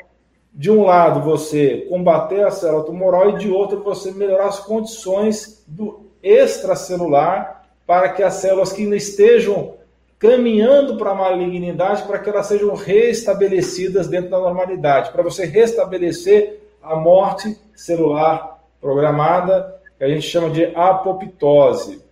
De 0.53 0.71
um 0.71 0.85
lado, 0.85 1.21
você 1.21 1.85
combater 1.87 2.43
a 2.43 2.49
célula 2.49 2.83
tumoral 2.83 3.29
e 3.29 3.37
de 3.37 3.51
outro, 3.51 3.83
você 3.83 4.11
melhorar 4.11 4.47
as 4.47 4.59
condições 4.59 5.63
do 5.67 6.07
extracelular 6.23 7.56
para 7.87 8.09
que 8.09 8.21
as 8.21 8.35
células 8.35 8.73
que 8.73 8.83
ainda 8.83 8.97
estejam 8.97 9.75
caminhando 10.19 10.97
para 10.97 11.11
a 11.11 11.15
malignidade, 11.15 12.03
para 12.03 12.19
que 12.19 12.29
elas 12.29 12.47
sejam 12.47 12.75
restabelecidas 12.75 14.07
dentro 14.07 14.31
da 14.31 14.39
normalidade, 14.39 15.11
para 15.11 15.23
você 15.23 15.45
restabelecer 15.45 16.59
a 16.83 16.95
morte 16.95 17.57
celular 17.73 18.61
programada, 18.81 19.75
que 19.97 20.03
a 20.03 20.09
gente 20.09 20.27
chama 20.27 20.49
de 20.49 20.65
apoptose. 20.75 22.03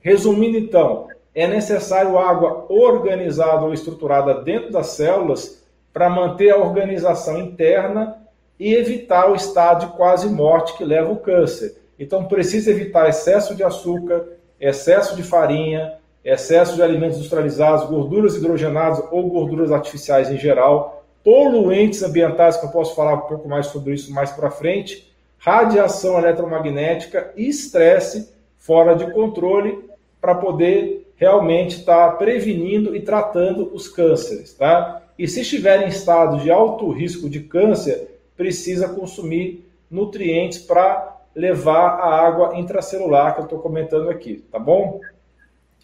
Resumindo 0.00 0.56
então, 0.56 1.08
é 1.34 1.46
necessário 1.46 2.16
água 2.18 2.66
organizada 2.68 3.64
ou 3.64 3.74
estruturada 3.74 4.34
dentro 4.42 4.70
das 4.70 4.88
células 4.88 5.64
para 5.92 6.08
manter 6.08 6.50
a 6.50 6.58
organização 6.58 7.38
interna 7.38 8.18
e 8.58 8.74
evitar 8.74 9.30
o 9.30 9.34
estado 9.34 9.86
de 9.86 9.96
quase 9.96 10.28
morte 10.28 10.76
que 10.76 10.84
leva 10.84 11.08
ao 11.08 11.16
câncer. 11.16 11.76
Então 11.98 12.26
precisa 12.26 12.70
evitar 12.70 13.08
excesso 13.08 13.54
de 13.54 13.64
açúcar, 13.64 14.26
excesso 14.64 15.14
de 15.14 15.22
farinha, 15.22 15.94
excesso 16.24 16.74
de 16.74 16.82
alimentos 16.82 17.18
industrializados, 17.18 17.86
gorduras 17.86 18.34
hidrogenadas 18.34 19.02
ou 19.10 19.28
gorduras 19.28 19.70
artificiais 19.70 20.30
em 20.30 20.38
geral, 20.38 21.04
poluentes 21.22 22.02
ambientais, 22.02 22.56
que 22.56 22.64
eu 22.64 22.70
posso 22.70 22.94
falar 22.94 23.14
um 23.14 23.28
pouco 23.28 23.46
mais 23.46 23.66
sobre 23.66 23.92
isso 23.92 24.12
mais 24.12 24.30
para 24.30 24.50
frente, 24.50 25.12
radiação 25.38 26.18
eletromagnética 26.18 27.30
e 27.36 27.46
estresse 27.46 28.32
fora 28.56 28.94
de 28.94 29.10
controle 29.12 29.84
para 30.18 30.34
poder 30.34 31.12
realmente 31.16 31.80
estar 31.80 32.12
tá 32.12 32.16
prevenindo 32.16 32.96
e 32.96 33.00
tratando 33.00 33.70
os 33.74 33.86
cânceres, 33.88 34.54
tá? 34.54 35.02
E 35.18 35.28
se 35.28 35.42
estiver 35.42 35.82
em 35.82 35.88
estado 35.88 36.38
de 36.38 36.50
alto 36.50 36.90
risco 36.90 37.28
de 37.28 37.40
câncer, 37.40 38.18
precisa 38.34 38.88
consumir 38.88 39.64
nutrientes 39.90 40.58
para 40.58 41.13
levar 41.34 41.98
a 42.00 42.26
água 42.26 42.56
intracelular 42.56 43.34
que 43.34 43.40
eu 43.40 43.44
estou 43.44 43.58
comentando 43.58 44.08
aqui, 44.08 44.44
tá 44.50 44.58
bom? 44.58 45.00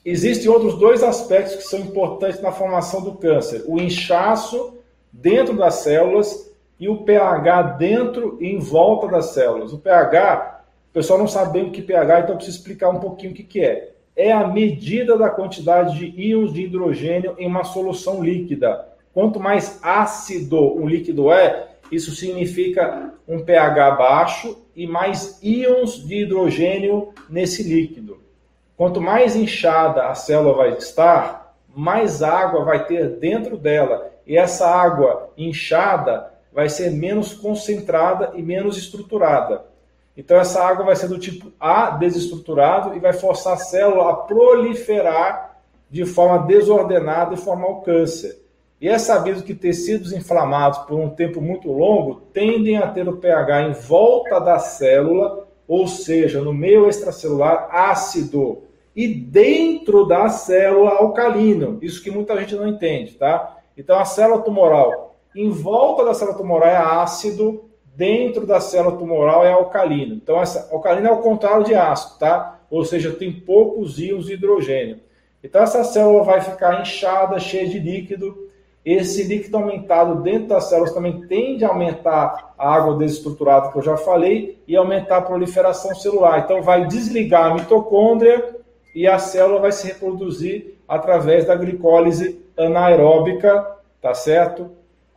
Existem 0.04 0.48
outros 0.50 0.78
dois 0.78 1.02
aspectos 1.02 1.56
que 1.56 1.62
são 1.62 1.80
importantes 1.80 2.40
na 2.40 2.52
formação 2.52 3.02
do 3.02 3.14
câncer: 3.14 3.64
o 3.66 3.78
inchaço 3.78 4.78
dentro 5.12 5.56
das 5.56 5.74
células 5.74 6.50
e 6.78 6.88
o 6.88 6.98
pH 6.98 7.62
dentro 7.62 8.38
e 8.40 8.46
em 8.46 8.58
volta 8.58 9.08
das 9.08 9.26
células. 9.26 9.72
O 9.72 9.78
pH, 9.78 10.62
o 10.90 10.92
pessoal 10.94 11.18
não 11.18 11.28
sabe 11.28 11.52
bem 11.52 11.68
o 11.68 11.70
que 11.70 11.82
é 11.82 11.84
pH, 11.84 12.20
então 12.20 12.30
eu 12.30 12.36
preciso 12.36 12.58
explicar 12.58 12.88
um 12.88 13.00
pouquinho 13.00 13.32
o 13.32 13.34
que, 13.34 13.42
que 13.42 13.62
é. 13.62 13.92
É 14.16 14.32
a 14.32 14.46
medida 14.46 15.16
da 15.16 15.28
quantidade 15.28 15.98
de 15.98 16.20
íons 16.20 16.52
de 16.52 16.62
hidrogênio 16.62 17.34
em 17.38 17.46
uma 17.46 17.64
solução 17.64 18.22
líquida. 18.22 18.88
Quanto 19.12 19.38
mais 19.38 19.78
ácido 19.82 20.76
um 20.76 20.86
líquido 20.86 21.30
é, 21.30 21.68
isso 21.92 22.14
significa 22.14 23.12
um 23.28 23.40
pH 23.40 23.90
baixo 23.92 24.56
e 24.80 24.86
mais 24.86 25.38
íons 25.42 26.06
de 26.08 26.22
hidrogênio 26.22 27.12
nesse 27.28 27.62
líquido. 27.62 28.18
Quanto 28.78 28.98
mais 28.98 29.36
inchada 29.36 30.06
a 30.06 30.14
célula 30.14 30.54
vai 30.54 30.70
estar, 30.70 31.54
mais 31.68 32.22
água 32.22 32.64
vai 32.64 32.86
ter 32.86 33.10
dentro 33.18 33.58
dela. 33.58 34.10
E 34.26 34.38
essa 34.38 34.66
água 34.66 35.34
inchada 35.36 36.32
vai 36.50 36.70
ser 36.70 36.92
menos 36.92 37.34
concentrada 37.34 38.32
e 38.34 38.40
menos 38.40 38.78
estruturada. 38.78 39.66
Então 40.16 40.38
essa 40.38 40.64
água 40.64 40.86
vai 40.86 40.96
ser 40.96 41.08
do 41.08 41.18
tipo 41.18 41.52
A, 41.60 41.90
desestruturado, 41.90 42.96
e 42.96 43.00
vai 43.00 43.12
forçar 43.12 43.52
a 43.52 43.58
célula 43.58 44.10
a 44.10 44.14
proliferar 44.14 45.58
de 45.90 46.06
forma 46.06 46.46
desordenada 46.46 47.34
e 47.34 47.36
formar 47.36 47.68
o 47.68 47.82
câncer. 47.82 48.39
E 48.80 48.88
é 48.88 48.98
sabido 48.98 49.42
que 49.42 49.54
tecidos 49.54 50.12
inflamados 50.12 50.78
por 50.80 50.98
um 50.98 51.10
tempo 51.10 51.40
muito 51.40 51.70
longo 51.70 52.22
tendem 52.32 52.78
a 52.78 52.88
ter 52.88 53.06
o 53.08 53.18
pH 53.18 53.62
em 53.62 53.72
volta 53.72 54.38
da 54.38 54.58
célula, 54.58 55.46
ou 55.68 55.86
seja, 55.86 56.40
no 56.40 56.52
meio 56.52 56.88
extracelular 56.88 57.68
ácido, 57.70 58.62
e 58.96 59.06
dentro 59.06 60.06
da 60.06 60.28
célula 60.28 60.92
alcalino. 60.92 61.78
Isso 61.82 62.02
que 62.02 62.10
muita 62.10 62.38
gente 62.40 62.56
não 62.56 62.66
entende, 62.66 63.14
tá? 63.14 63.58
Então 63.76 63.98
a 63.98 64.04
célula 64.04 64.42
tumoral 64.42 65.10
em 65.34 65.50
volta 65.50 66.04
da 66.04 66.14
célula 66.14 66.36
tumoral 66.36 66.68
é 66.68 66.76
ácido, 66.76 67.70
dentro 67.94 68.46
da 68.46 68.60
célula 68.60 68.96
tumoral 68.96 69.44
é 69.44 69.52
alcalino. 69.52 70.14
Então, 70.14 70.40
essa, 70.40 70.68
alcalino 70.72 71.08
é 71.08 71.12
o 71.12 71.18
contrário 71.18 71.64
de 71.64 71.74
ácido, 71.74 72.18
tá? 72.18 72.60
Ou 72.70 72.84
seja, 72.84 73.12
tem 73.12 73.32
poucos 73.32 73.98
íons 73.98 74.26
de 74.26 74.34
hidrogênio. 74.34 75.00
Então, 75.42 75.62
essa 75.62 75.84
célula 75.84 76.24
vai 76.24 76.40
ficar 76.40 76.80
inchada, 76.80 77.38
cheia 77.38 77.68
de 77.68 77.78
líquido. 77.78 78.49
Esse 78.84 79.22
líquido 79.24 79.58
aumentado 79.58 80.22
dentro 80.22 80.48
das 80.48 80.64
células 80.64 80.92
também 80.92 81.20
tende 81.22 81.64
a 81.64 81.68
aumentar 81.68 82.54
a 82.56 82.74
água 82.74 82.96
desestruturada, 82.96 83.70
que 83.70 83.78
eu 83.78 83.82
já 83.82 83.96
falei, 83.96 84.62
e 84.66 84.76
aumentar 84.76 85.18
a 85.18 85.22
proliferação 85.22 85.94
celular. 85.94 86.40
Então, 86.40 86.62
vai 86.62 86.86
desligar 86.86 87.50
a 87.50 87.54
mitocôndria 87.54 88.56
e 88.94 89.06
a 89.06 89.18
célula 89.18 89.60
vai 89.60 89.72
se 89.72 89.86
reproduzir 89.86 90.78
através 90.88 91.44
da 91.46 91.54
glicólise 91.54 92.40
anaeróbica, 92.56 93.76
tá 94.00 94.14
certo? 94.14 94.70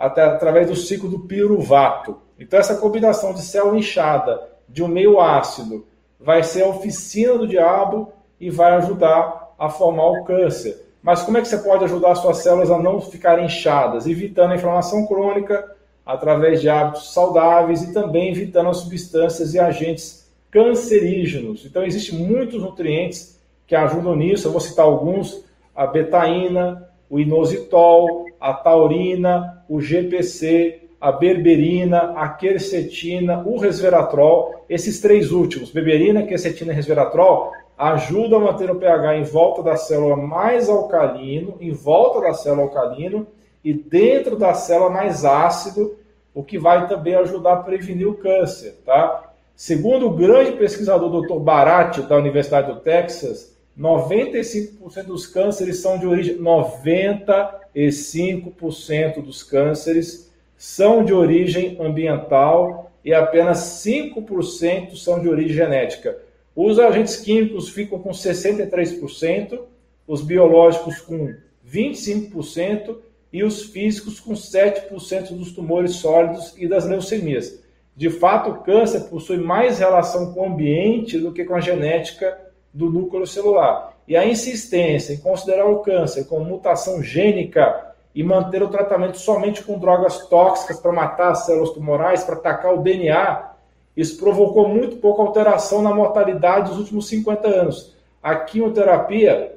até, 0.03 0.21
através 0.21 0.67
do 0.67 0.75
ciclo 0.75 1.09
do 1.09 1.19
piruvato. 1.19 2.17
Então, 2.37 2.59
essa 2.59 2.75
combinação 2.75 3.33
de 3.33 3.41
célula 3.41 3.77
inchada 3.77 4.49
de 4.67 4.83
um 4.83 4.87
meio 4.87 5.19
ácido 5.19 5.85
vai 6.19 6.43
ser 6.43 6.63
a 6.63 6.67
oficina 6.67 7.37
do 7.37 7.47
diabo 7.47 8.11
e 8.39 8.49
vai 8.49 8.73
ajudar 8.73 9.53
a 9.57 9.69
formar 9.69 10.07
o 10.07 10.23
câncer. 10.25 10.82
Mas 11.03 11.21
como 11.21 11.37
é 11.37 11.41
que 11.41 11.49
você 11.49 11.57
pode 11.57 11.83
ajudar 11.83 12.15
suas 12.15 12.37
células 12.37 12.71
a 12.71 12.79
não 12.79 13.01
ficarem 13.01 13.45
inchadas? 13.45 14.07
Evitando 14.07 14.53
a 14.53 14.55
inflamação 14.55 15.05
crônica 15.05 15.69
através 16.05 16.61
de 16.61 16.69
hábitos 16.69 17.13
saudáveis 17.13 17.83
e 17.83 17.93
também 17.93 18.31
evitando 18.31 18.69
as 18.69 18.77
substâncias 18.77 19.53
e 19.53 19.59
agentes 19.59 20.31
cancerígenos. 20.49 21.65
Então, 21.65 21.83
existem 21.83 22.19
muitos 22.19 22.61
nutrientes 22.61 23.37
que 23.67 23.75
ajudam 23.75 24.15
nisso. 24.15 24.47
Eu 24.47 24.53
vou 24.53 24.61
citar 24.61 24.85
alguns: 24.85 25.43
a 25.75 25.85
betaína, 25.85 26.87
o 27.09 27.19
inositol, 27.19 28.25
a 28.39 28.53
taurina, 28.53 29.61
o 29.67 29.81
GPC, 29.81 30.83
a 31.01 31.11
berberina, 31.11 32.13
a 32.15 32.29
quercetina, 32.29 33.43
o 33.45 33.57
resveratrol. 33.57 34.63
Esses 34.69 35.01
três 35.01 35.33
últimos, 35.33 35.69
berberina, 35.69 36.23
quercetina 36.23 36.71
e 36.71 36.75
resveratrol, 36.75 37.51
ajudam 37.77 38.39
a 38.39 38.51
manter 38.51 38.69
o 38.69 38.75
pH 38.75 39.17
em 39.17 39.23
volta 39.23 39.63
da 39.63 39.75
célula 39.75 40.15
mais 40.15 40.69
alcalino, 40.69 41.57
em 41.59 41.71
volta 41.71 42.21
da 42.21 42.33
célula 42.33 42.63
alcalino 42.63 43.27
e 43.63 43.73
dentro 43.73 44.35
da 44.35 44.53
célula 44.53 44.89
mais 44.89 45.25
ácido, 45.25 45.97
o 46.33 46.43
que 46.43 46.57
vai 46.57 46.87
também 46.87 47.15
ajudar 47.15 47.53
a 47.53 47.63
prevenir 47.63 48.07
o 48.07 48.15
câncer, 48.15 48.79
tá? 48.85 49.31
Segundo 49.55 50.07
o 50.07 50.13
grande 50.13 50.53
pesquisador 50.53 51.21
Dr. 51.21 51.39
Barat 51.39 51.99
da 52.01 52.17
Universidade 52.17 52.73
do 52.73 52.79
Texas, 52.79 53.55
95% 53.79 55.03
dos 55.05 55.27
cânceres 55.27 55.81
são 55.81 55.97
de 55.97 56.07
origem 56.07 56.37
95% 56.37 59.23
dos 59.23 59.43
cânceres 59.43 60.31
são 60.57 61.03
de 61.03 61.13
origem 61.13 61.77
ambiental 61.79 62.91
e 63.03 63.13
apenas 63.13 63.83
5% 63.85 64.95
são 64.95 65.19
de 65.19 65.27
origem 65.27 65.55
genética. 65.55 66.17
Os 66.55 66.77
agentes 66.77 67.17
químicos 67.17 67.69
ficam 67.69 67.99
com 67.99 68.11
63%, 68.11 69.59
os 70.07 70.21
biológicos 70.21 71.01
com 71.01 71.33
25% 71.67 72.97
e 73.31 73.43
os 73.43 73.63
físicos 73.63 74.19
com 74.19 74.33
7% 74.33 75.33
dos 75.33 75.51
tumores 75.51 75.95
sólidos 75.95 76.53
e 76.57 76.67
das 76.67 76.85
leucemias. 76.85 77.59
De 77.95 78.09
fato, 78.09 78.51
o 78.51 78.59
câncer 78.61 79.01
possui 79.09 79.37
mais 79.37 79.79
relação 79.79 80.33
com 80.33 80.41
o 80.41 80.45
ambiente 80.53 81.17
do 81.19 81.31
que 81.31 81.45
com 81.45 81.55
a 81.55 81.61
genética 81.61 82.37
do 82.73 82.89
núcleo 82.89 83.25
celular. 83.25 83.97
E 84.07 84.15
a 84.15 84.25
insistência 84.25 85.13
em 85.13 85.17
considerar 85.17 85.65
o 85.65 85.79
câncer 85.79 86.25
como 86.25 86.45
mutação 86.45 87.01
gênica 87.01 87.93
e 88.13 88.23
manter 88.23 88.61
o 88.61 88.67
tratamento 88.67 89.17
somente 89.17 89.63
com 89.63 89.79
drogas 89.79 90.27
tóxicas 90.27 90.79
para 90.79 90.91
matar 90.91 91.31
as 91.31 91.45
células 91.45 91.71
tumorais, 91.71 92.23
para 92.23 92.35
atacar 92.35 92.73
o 92.73 92.81
DNA, 92.81 93.52
isso 93.95 94.17
provocou 94.17 94.67
muito 94.67 94.97
pouca 94.97 95.21
alteração 95.21 95.81
na 95.81 95.93
mortalidade 95.93 96.69
dos 96.69 96.79
últimos 96.79 97.07
50 97.07 97.47
anos. 97.47 97.95
A 98.21 98.35
quimioterapia, 98.35 99.55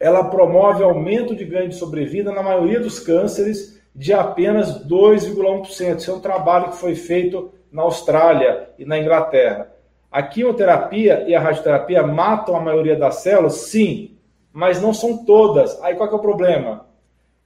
ela 0.00 0.24
promove 0.24 0.82
aumento 0.82 1.36
de 1.36 1.44
ganho 1.44 1.68
de 1.68 1.76
sobrevida 1.76 2.32
na 2.32 2.42
maioria 2.42 2.80
dos 2.80 2.98
cânceres 2.98 3.80
de 3.94 4.12
apenas 4.12 4.86
2,1%. 4.86 5.98
Isso 5.98 6.10
é 6.10 6.14
um 6.14 6.20
trabalho 6.20 6.70
que 6.70 6.76
foi 6.76 6.94
feito 6.94 7.52
na 7.70 7.82
Austrália 7.82 8.70
e 8.78 8.84
na 8.84 8.98
Inglaterra. 8.98 9.72
A 10.10 10.22
quimioterapia 10.22 11.24
e 11.28 11.34
a 11.34 11.40
radioterapia 11.40 12.02
matam 12.04 12.56
a 12.56 12.60
maioria 12.60 12.96
das 12.96 13.16
células? 13.16 13.54
Sim, 13.54 14.16
mas 14.52 14.82
não 14.82 14.92
são 14.92 15.24
todas. 15.24 15.80
Aí 15.82 15.94
qual 15.94 16.10
é 16.10 16.14
o 16.14 16.18
problema? 16.18 16.86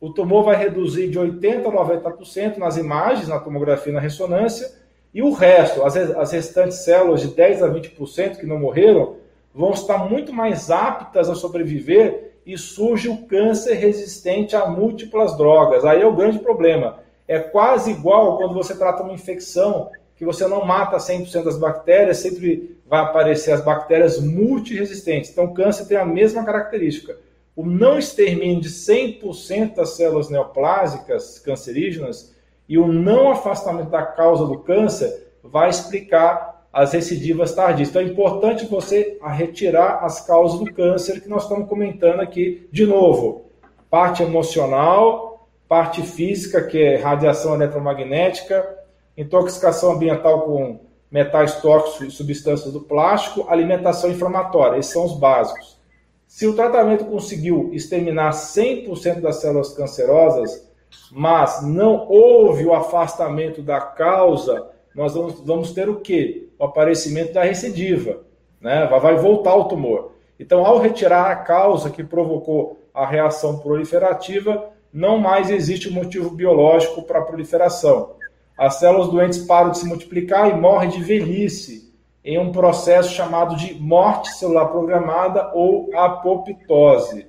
O 0.00 0.10
tumor 0.10 0.44
vai 0.44 0.56
reduzir 0.56 1.08
de 1.08 1.18
80% 1.18 1.66
a 1.66 1.70
90% 1.70 2.56
nas 2.56 2.76
imagens, 2.76 3.28
na 3.28 3.38
tomografia 3.38 3.90
e 3.90 3.94
na 3.94 4.00
ressonância, 4.00 4.70
e 5.14 5.22
o 5.22 5.32
resto, 5.32 5.84
as, 5.84 5.96
as 5.96 6.32
restantes 6.32 6.78
células 6.78 7.20
de 7.20 7.28
10% 7.28 7.62
a 7.62 7.68
20% 7.72 8.36
que 8.38 8.46
não 8.46 8.58
morreram, 8.58 9.14
vão 9.54 9.70
estar 9.70 9.98
muito 10.10 10.32
mais 10.32 10.70
aptas 10.72 11.30
a 11.30 11.36
sobreviver 11.36 12.32
e 12.44 12.58
surge 12.58 13.08
o 13.08 13.18
câncer 13.26 13.74
resistente 13.74 14.56
a 14.56 14.66
múltiplas 14.66 15.36
drogas. 15.36 15.84
Aí 15.84 16.02
é 16.02 16.06
o 16.06 16.16
grande 16.16 16.40
problema. 16.40 16.98
É 17.28 17.38
quase 17.38 17.92
igual 17.92 18.36
quando 18.36 18.54
você 18.54 18.76
trata 18.76 19.04
uma 19.04 19.14
infecção 19.14 19.90
que 20.16 20.24
você 20.24 20.46
não 20.46 20.64
mata 20.64 20.96
100% 20.96 21.44
das 21.44 21.58
bactérias, 21.58 22.18
sempre 22.18 22.76
vai 22.86 23.00
aparecer 23.00 23.52
as 23.52 23.64
bactérias 23.64 24.20
multiresistentes. 24.20 25.30
Então, 25.30 25.44
o 25.44 25.54
câncer 25.54 25.86
tem 25.86 25.96
a 25.96 26.04
mesma 26.04 26.44
característica. 26.44 27.16
O 27.56 27.64
não 27.64 27.98
extermínio 27.98 28.60
de 28.60 28.68
100% 28.68 29.74
das 29.74 29.90
células 29.90 30.28
neoplásicas 30.28 31.38
cancerígenas 31.38 32.33
e 32.68 32.78
o 32.78 32.86
não 32.86 33.30
afastamento 33.30 33.90
da 33.90 34.02
causa 34.02 34.46
do 34.46 34.58
câncer 34.58 35.32
vai 35.42 35.68
explicar 35.68 36.66
as 36.72 36.92
recidivas 36.92 37.54
tardias. 37.54 37.88
Então, 37.88 38.02
é 38.02 38.06
importante 38.06 38.66
você 38.66 39.18
retirar 39.22 40.04
as 40.04 40.26
causas 40.26 40.58
do 40.58 40.72
câncer 40.72 41.20
que 41.20 41.28
nós 41.28 41.44
estamos 41.44 41.68
comentando 41.68 42.20
aqui 42.20 42.68
de 42.72 42.84
novo. 42.84 43.44
Parte 43.88 44.22
emocional, 44.22 45.48
parte 45.68 46.02
física, 46.02 46.62
que 46.62 46.82
é 46.82 46.96
radiação 46.96 47.54
eletromagnética, 47.54 48.78
intoxicação 49.16 49.92
ambiental 49.92 50.42
com 50.42 50.80
metais 51.10 51.60
tóxicos 51.60 52.08
e 52.08 52.10
substâncias 52.10 52.72
do 52.72 52.80
plástico, 52.80 53.46
alimentação 53.48 54.10
inflamatória. 54.10 54.78
Esses 54.78 54.92
são 54.92 55.04
os 55.04 55.16
básicos. 55.16 55.78
Se 56.26 56.44
o 56.44 56.56
tratamento 56.56 57.04
conseguiu 57.04 57.70
exterminar 57.72 58.32
100% 58.32 59.20
das 59.20 59.36
células 59.36 59.72
cancerosas, 59.74 60.68
mas 61.10 61.62
não 61.62 62.06
houve 62.08 62.64
o 62.64 62.74
afastamento 62.74 63.62
da 63.62 63.80
causa, 63.80 64.70
nós 64.94 65.14
vamos, 65.14 65.40
vamos 65.40 65.72
ter 65.72 65.88
o 65.88 66.00
quê? 66.00 66.48
O 66.58 66.64
aparecimento 66.64 67.32
da 67.32 67.42
recidiva. 67.42 68.20
Né? 68.60 68.86
Vai 68.86 69.16
voltar 69.16 69.54
o 69.54 69.64
tumor. 69.64 70.12
Então, 70.38 70.64
ao 70.64 70.78
retirar 70.78 71.30
a 71.30 71.36
causa 71.36 71.90
que 71.90 72.02
provocou 72.02 72.80
a 72.92 73.06
reação 73.06 73.58
proliferativa, 73.58 74.70
não 74.92 75.18
mais 75.18 75.50
existe 75.50 75.90
motivo 75.90 76.30
biológico 76.30 77.02
para 77.02 77.18
a 77.18 77.22
proliferação 77.22 78.14
as 78.56 78.76
células 78.76 79.08
doentes 79.08 79.38
param 79.38 79.70
de 79.70 79.78
se 79.78 79.86
multiplicar 79.86 80.48
e 80.48 80.54
morrem 80.54 80.90
de 80.90 81.02
velhice 81.02 81.92
em 82.24 82.38
um 82.38 82.52
processo 82.52 83.12
chamado 83.12 83.56
de 83.56 83.74
morte 83.74 84.30
celular 84.30 84.66
programada 84.66 85.50
ou 85.52 85.90
apoptose. 85.94 87.26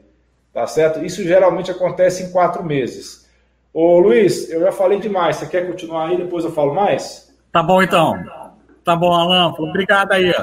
Tá 0.54 0.66
certo? 0.68 1.04
Isso 1.04 1.24
geralmente 1.24 1.72
acontece 1.72 2.24
em 2.24 2.32
quatro 2.32 2.64
meses. 2.64 3.25
Ô 3.76 4.00
Luiz, 4.00 4.50
eu 4.50 4.62
já 4.62 4.72
falei 4.72 5.02
demais. 5.02 5.36
Você 5.36 5.48
quer 5.48 5.68
continuar 5.68 6.08
aí? 6.08 6.16
Depois 6.16 6.46
eu 6.46 6.52
falo 6.54 6.74
mais? 6.74 7.30
Tá 7.52 7.62
bom 7.62 7.84
então. 7.84 8.16
Tá 8.86 8.96
bom, 8.96 9.12
Alan. 9.12 9.54
Obrigado 9.60 10.14
aí. 10.14 10.34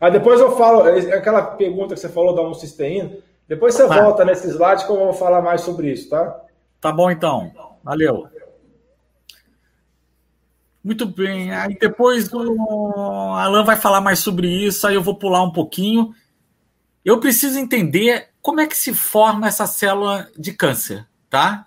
Aí 0.00 0.12
depois 0.12 0.40
eu 0.40 0.56
falo, 0.56 0.86
é 0.86 1.16
aquela 1.16 1.42
pergunta 1.42 1.94
que 1.94 2.00
você 2.00 2.08
falou 2.08 2.32
da 2.32 2.42
homocisteína. 2.42 3.10
Depois 3.48 3.74
você 3.74 3.88
tá. 3.88 4.00
volta 4.00 4.24
nesse 4.24 4.46
slide 4.46 4.86
que 4.86 4.92
eu 4.92 4.96
vou 4.96 5.12
falar 5.12 5.42
mais 5.42 5.62
sobre 5.62 5.90
isso, 5.90 6.10
tá? 6.10 6.42
Tá 6.80 6.92
bom 6.92 7.10
então. 7.10 7.50
Valeu. 7.82 8.28
Muito 10.84 11.06
bem. 11.06 11.52
Aí 11.52 11.76
depois 11.76 12.32
o 12.32 13.34
Alan 13.34 13.64
vai 13.64 13.74
falar 13.74 14.00
mais 14.00 14.20
sobre 14.20 14.46
isso, 14.46 14.86
aí 14.86 14.94
eu 14.94 15.02
vou 15.02 15.16
pular 15.16 15.42
um 15.42 15.50
pouquinho. 15.50 16.14
Eu 17.04 17.18
preciso 17.18 17.58
entender 17.58 18.28
como 18.40 18.60
é 18.60 18.66
que 18.68 18.76
se 18.76 18.94
forma 18.94 19.48
essa 19.48 19.66
célula 19.66 20.28
de 20.38 20.52
câncer, 20.52 21.04
tá? 21.28 21.66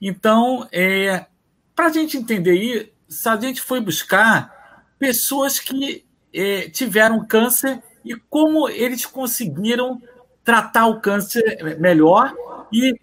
Então, 0.00 0.68
é, 0.72 1.26
para 1.74 1.86
a 1.86 1.92
gente 1.92 2.16
entender 2.16 2.54
isso, 2.54 3.28
a 3.28 3.36
gente 3.36 3.60
foi 3.60 3.80
buscar 3.80 4.86
pessoas 4.98 5.58
que 5.58 6.04
é, 6.32 6.68
tiveram 6.68 7.26
câncer 7.26 7.82
e 8.04 8.14
como 8.28 8.68
eles 8.68 9.06
conseguiram 9.06 10.00
tratar 10.44 10.86
o 10.86 11.00
câncer 11.00 11.78
melhor 11.78 12.34
e 12.72 12.94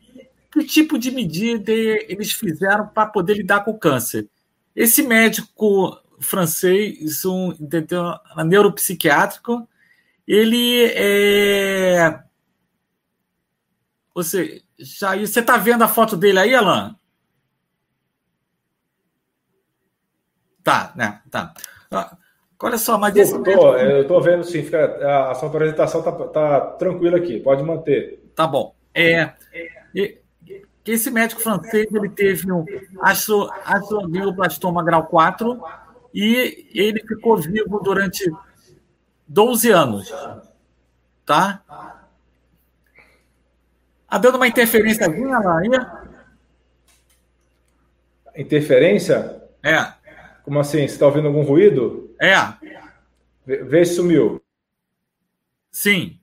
que 0.51 0.63
tipo 0.63 0.97
de 0.97 1.11
medida 1.11 1.71
eles 1.71 2.31
fizeram 2.31 2.87
para 2.87 3.05
poder 3.07 3.35
lidar 3.35 3.63
com 3.65 3.71
o 3.71 3.77
câncer. 3.77 4.27
Esse 4.75 5.03
médico 5.03 5.97
francês, 6.19 7.25
um 7.25 7.53
neuropsiquiátrico, 8.45 9.67
ele 10.27 10.85
é. 10.95 12.19
Você, 14.13 14.63
já, 14.77 15.15
você 15.17 15.39
está 15.39 15.57
vendo 15.57 15.83
a 15.83 15.87
foto 15.87 16.15
dele 16.17 16.39
aí, 16.39 16.55
Alan? 16.55 16.95
Tá, 20.63 20.91
né? 20.95 21.21
Tá. 21.29 21.53
Ah, 21.91 22.17
olha 22.61 22.77
só, 22.77 22.97
mas 22.97 23.15
esse. 23.15 23.37
Tô, 23.43 23.75
eu 23.77 24.01
estou 24.01 24.21
vendo 24.21 24.43
sim, 24.43 24.63
fica, 24.63 25.29
a 25.29 25.35
sua 25.35 25.49
apresentação 25.49 26.01
tá, 26.01 26.11
tá 26.11 26.61
tranquila 26.61 27.17
aqui, 27.17 27.39
pode 27.39 27.63
manter. 27.63 28.19
Tá 28.35 28.47
bom. 28.47 28.75
É, 28.93 29.33
é, 29.53 30.17
que 30.85 30.91
esse 30.91 31.09
médico 31.09 31.41
francês 31.41 31.87
ele 31.91 32.09
teve 32.09 32.51
um 32.51 32.63
astroglioblastoma 33.01 34.83
grau 34.83 35.07
4 35.07 35.59
e 36.13 36.69
ele 36.73 37.03
ficou 37.05 37.37
vivo 37.37 37.79
durante 37.79 38.23
12 39.27 39.71
anos. 39.71 40.13
Tá? 41.25 41.63
Tá 44.09 44.17
dando 44.17 44.35
uma 44.35 44.47
interferência 44.47 45.07
lá 45.07 45.59
aí? 45.59 45.69
Interferência? 48.41 49.43
É. 49.63 49.93
Como 50.43 50.59
assim? 50.59 50.79
Você 50.79 50.93
está 50.93 51.05
ouvindo 51.05 51.27
algum 51.27 51.43
ruído? 51.43 52.15
É. 52.21 52.35
Vê, 53.45 53.63
vê 53.63 53.85
se 53.85 53.95
sumiu. 53.95 54.41
Sim. 55.71 56.19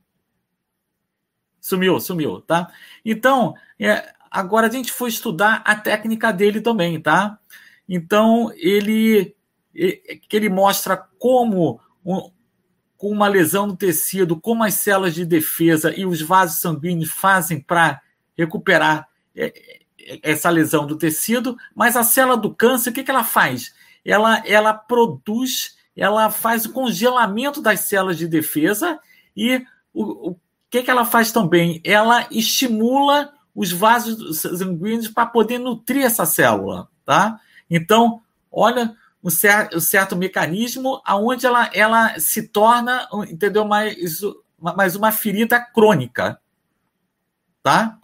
Sumiu, 1.60 2.00
sumiu, 2.00 2.40
tá? 2.40 2.72
Então, 3.04 3.54
é, 3.78 4.12
Agora 4.32 4.66
a 4.66 4.70
gente 4.70 4.90
foi 4.90 5.10
estudar 5.10 5.60
a 5.62 5.76
técnica 5.76 6.32
dele 6.32 6.62
também, 6.62 6.98
tá? 6.98 7.38
Então 7.86 8.50
ele 8.56 9.36
que 10.26 10.36
ele 10.36 10.48
mostra 10.48 10.96
como 11.18 11.78
um, 12.04 12.30
com 13.02 13.10
uma 13.10 13.26
lesão 13.26 13.66
no 13.66 13.76
tecido, 13.76 14.38
como 14.38 14.62
as 14.62 14.74
células 14.74 15.12
de 15.12 15.24
defesa 15.24 15.92
e 15.92 16.06
os 16.06 16.22
vasos 16.22 16.60
sanguíneos 16.60 17.10
fazem 17.10 17.58
para 17.58 18.00
recuperar 18.38 19.08
é, 19.34 19.52
é, 19.98 20.20
essa 20.22 20.48
lesão 20.48 20.86
do 20.86 20.94
tecido, 20.94 21.56
mas 21.74 21.96
a 21.96 22.04
célula 22.04 22.36
do 22.36 22.54
câncer, 22.54 22.90
o 22.90 22.92
que, 22.92 23.02
que 23.02 23.10
ela 23.10 23.24
faz? 23.24 23.74
Ela, 24.04 24.40
ela 24.46 24.72
produz, 24.72 25.76
ela 25.96 26.30
faz 26.30 26.64
o 26.64 26.72
congelamento 26.72 27.60
das 27.60 27.80
células 27.80 28.16
de 28.16 28.28
defesa 28.28 29.00
e 29.36 29.66
o, 29.92 30.30
o 30.30 30.36
que, 30.70 30.84
que 30.84 30.90
ela 30.90 31.04
faz 31.04 31.32
também? 31.32 31.80
Ela 31.82 32.28
estimula 32.30 33.32
os 33.52 33.72
vasos 33.72 34.42
sanguíneos 34.42 35.08
para 35.08 35.26
poder 35.26 35.58
nutrir 35.58 36.04
essa 36.04 36.24
célula, 36.24 36.86
tá? 37.04 37.40
Então, 37.68 38.22
olha 38.48 38.96
um 39.23 39.31
certo, 39.31 39.77
um 39.77 39.81
certo 39.81 40.16
mecanismo 40.16 41.01
aonde 41.05 41.47
ela, 41.47 41.70
ela 41.73 42.19
se 42.19 42.49
torna, 42.49 43.09
entendeu, 43.28 43.65
mais, 43.65 44.20
mais 44.59 44.97
uma 44.97 45.12
ferida 45.12 45.61
crônica, 45.61 46.40
tá? 47.62 47.99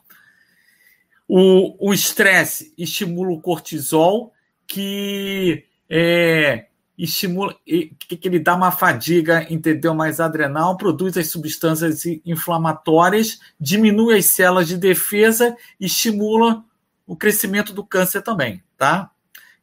O 1.27 1.93
estresse 1.93 2.73
estimula 2.79 3.33
o 3.33 3.41
cortisol, 3.41 4.33
que 4.67 5.67
é, 5.91 6.69
estimula, 6.99 7.55
que, 7.65 8.17
que 8.17 8.29
ele 8.29 8.41
dá 8.41 8.57
uma 8.57 8.73
fadiga, 8.73 9.47
entendeu? 9.49 9.95
Mais 9.95 10.19
adrenal, 10.21 10.77
produz 10.77 11.17
as 11.17 11.29
substâncias 11.29 12.05
inflamatórias, 12.25 13.39
diminui 13.61 14.17
as 14.17 14.27
células 14.27 14.67
de 14.67 14.77
defesa 14.77 15.57
estimula 15.79 16.65
o 17.07 17.17
crescimento 17.17 17.73
do 17.73 17.85
câncer 17.85 18.21
também, 18.23 18.63
tá? 18.77 19.11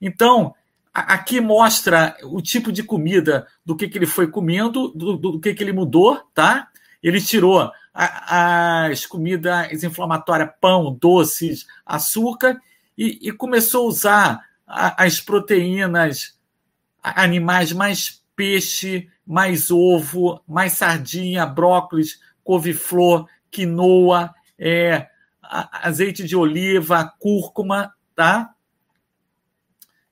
Então, 0.01 0.55
aqui 0.95 1.41
mostra 1.41 2.15
o 2.23 2.41
tipo 2.41 2.71
de 2.71 2.81
comida 2.81 3.45
do 3.65 3.75
que, 3.75 3.89
que 3.89 3.97
ele 3.97 4.05
foi 4.05 4.27
comendo, 4.27 4.87
do, 4.95 5.17
do 5.17 5.39
que, 5.41 5.53
que 5.53 5.61
ele 5.61 5.73
mudou, 5.73 6.21
tá? 6.33 6.69
Ele 7.03 7.19
tirou 7.19 7.69
a, 7.93 8.85
as 8.85 9.05
comidas 9.05 9.83
inflamatórias, 9.83 10.51
pão, 10.61 10.97
doces, 10.99 11.67
açúcar, 11.85 12.61
e, 12.97 13.27
e 13.27 13.31
começou 13.33 13.85
a 13.85 13.89
usar 13.89 14.41
a, 14.65 15.03
as 15.03 15.19
proteínas 15.19 16.39
animais 17.03 17.73
mais 17.73 18.23
peixe, 18.33 19.09
mais 19.27 19.69
ovo, 19.69 20.41
mais 20.47 20.73
sardinha, 20.73 21.45
brócolis, 21.45 22.21
couve-flor, 22.41 23.27
quinoa, 23.51 24.33
é, 24.57 25.09
azeite 25.43 26.23
de 26.23 26.37
oliva, 26.37 27.13
cúrcuma, 27.19 27.93
tá? 28.15 28.54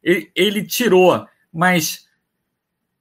Ele, 0.03 0.31
ele 0.35 0.63
tirou, 0.63 1.25
mas 1.51 2.07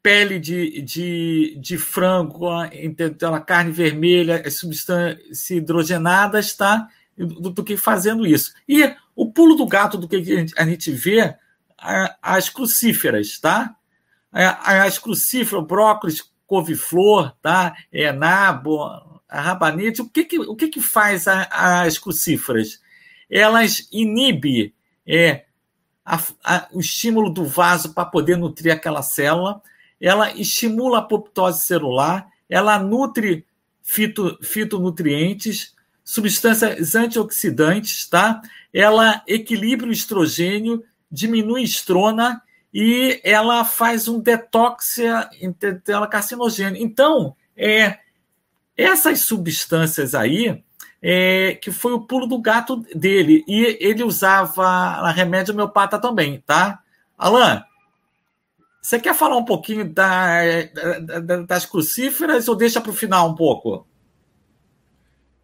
pele 0.03 0.39
de, 0.39 0.83
de, 0.83 1.57
de 1.61 1.79
frango, 1.79 2.49
então, 2.73 3.35
a 3.35 3.41
carne 3.41 3.71
vermelha, 3.71 4.43
as 4.45 4.59
substâncias 4.59 5.51
hidrogenadas, 5.51 6.55
tá? 6.55 6.89
Do, 7.17 7.51
do, 7.51 7.65
que 7.65 7.77
fazendo 7.77 8.27
isso. 8.27 8.53
E 8.69 8.95
o 9.15 9.31
pulo 9.31 9.55
do 9.55 9.67
gato 9.67 9.97
do 9.97 10.09
que 10.09 10.17
a 10.17 10.23
gente, 10.23 10.55
a 10.57 10.65
gente 10.65 10.91
vê, 10.91 11.35
as 12.21 12.49
crucíferas, 12.49 13.39
tá? 13.39 13.77
as 14.33 14.99
crucíferas, 14.99 15.65
brócolis, 15.65 16.33
couve-flor, 16.47 17.35
tá? 17.43 17.75
É, 17.93 18.13
nabo, 18.13 18.83
a 19.29 19.41
rabanete. 19.41 20.03
O 20.03 20.09
que, 20.09 20.25
que, 20.25 20.39
o 20.39 20.57
que, 20.57 20.69
que 20.69 20.81
faz 20.81 21.29
a, 21.29 21.83
as 21.83 21.99
crucíferas? 21.99 22.81
Elas 23.31 23.89
inibem 23.93 24.73
é, 25.07 25.45
a, 26.05 26.23
a, 26.45 26.69
o 26.73 26.81
estímulo 26.81 27.31
do 27.31 27.45
vaso 27.45 27.95
para 27.95 28.05
poder 28.05 28.37
nutrir 28.37 28.73
aquela 28.73 29.03
célula, 29.03 29.63
ela 30.01 30.33
estimula 30.33 30.99
a 30.99 31.01
apoptose 31.01 31.65
celular, 31.65 32.27
ela 32.49 32.79
nutre 32.79 33.47
fito, 33.83 34.39
fitonutrientes, 34.43 35.75
substâncias 36.05 36.95
antioxidantes, 36.95 38.09
tá? 38.09 38.43
Ela 38.73 39.23
equilibra 39.27 39.89
o 39.89 39.93
estrogênio, 39.93 40.83
diminui 41.11 41.63
estrona 41.63 42.43
e 42.75 43.21
ela 43.23 43.65
faz 43.65 44.09
um 44.09 44.19
detox 44.19 44.99
ela 45.87 46.07
carcinogênio. 46.07 46.83
Então, 46.83 47.37
é, 47.57 47.99
essas 48.77 49.21
substâncias 49.21 50.15
aí, 50.15 50.63
é, 51.03 51.59
que 51.61 51.73
foi 51.73 51.93
o 51.93 52.01
pulo 52.01 52.27
do 52.27 52.41
gato 52.41 52.77
dele, 52.95 53.45
e 53.49 53.77
ele 53.81 54.05
usava 54.05 55.11
remédio 55.11 55.53
homeopata 55.53 55.99
também, 55.99 56.41
tá? 56.47 56.81
Alan, 57.19 57.65
você 58.81 58.99
quer 59.01 59.15
falar 59.15 59.37
um 59.37 59.45
pouquinho 59.45 59.89
da, 59.89 60.41
da, 61.21 61.43
das 61.43 61.67
crucíferas 61.67 62.49
ou 62.49 62.55
deixa 62.55 62.81
para 62.81 62.91
o 62.91 62.95
final 62.95 63.29
um 63.29 63.35
pouco? 63.35 63.87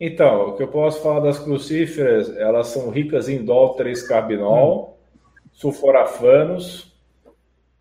Então, 0.00 0.50
o 0.50 0.52
que 0.56 0.62
eu 0.62 0.68
posso 0.68 1.02
falar 1.02 1.20
das 1.20 1.38
crucíferas, 1.38 2.34
elas 2.36 2.68
são 2.68 2.88
ricas 2.90 3.28
em 3.28 3.44
dol 3.44 3.76
3-carbinol, 3.76 4.96
hum. 4.96 5.48
sulforafanos, 5.52 6.88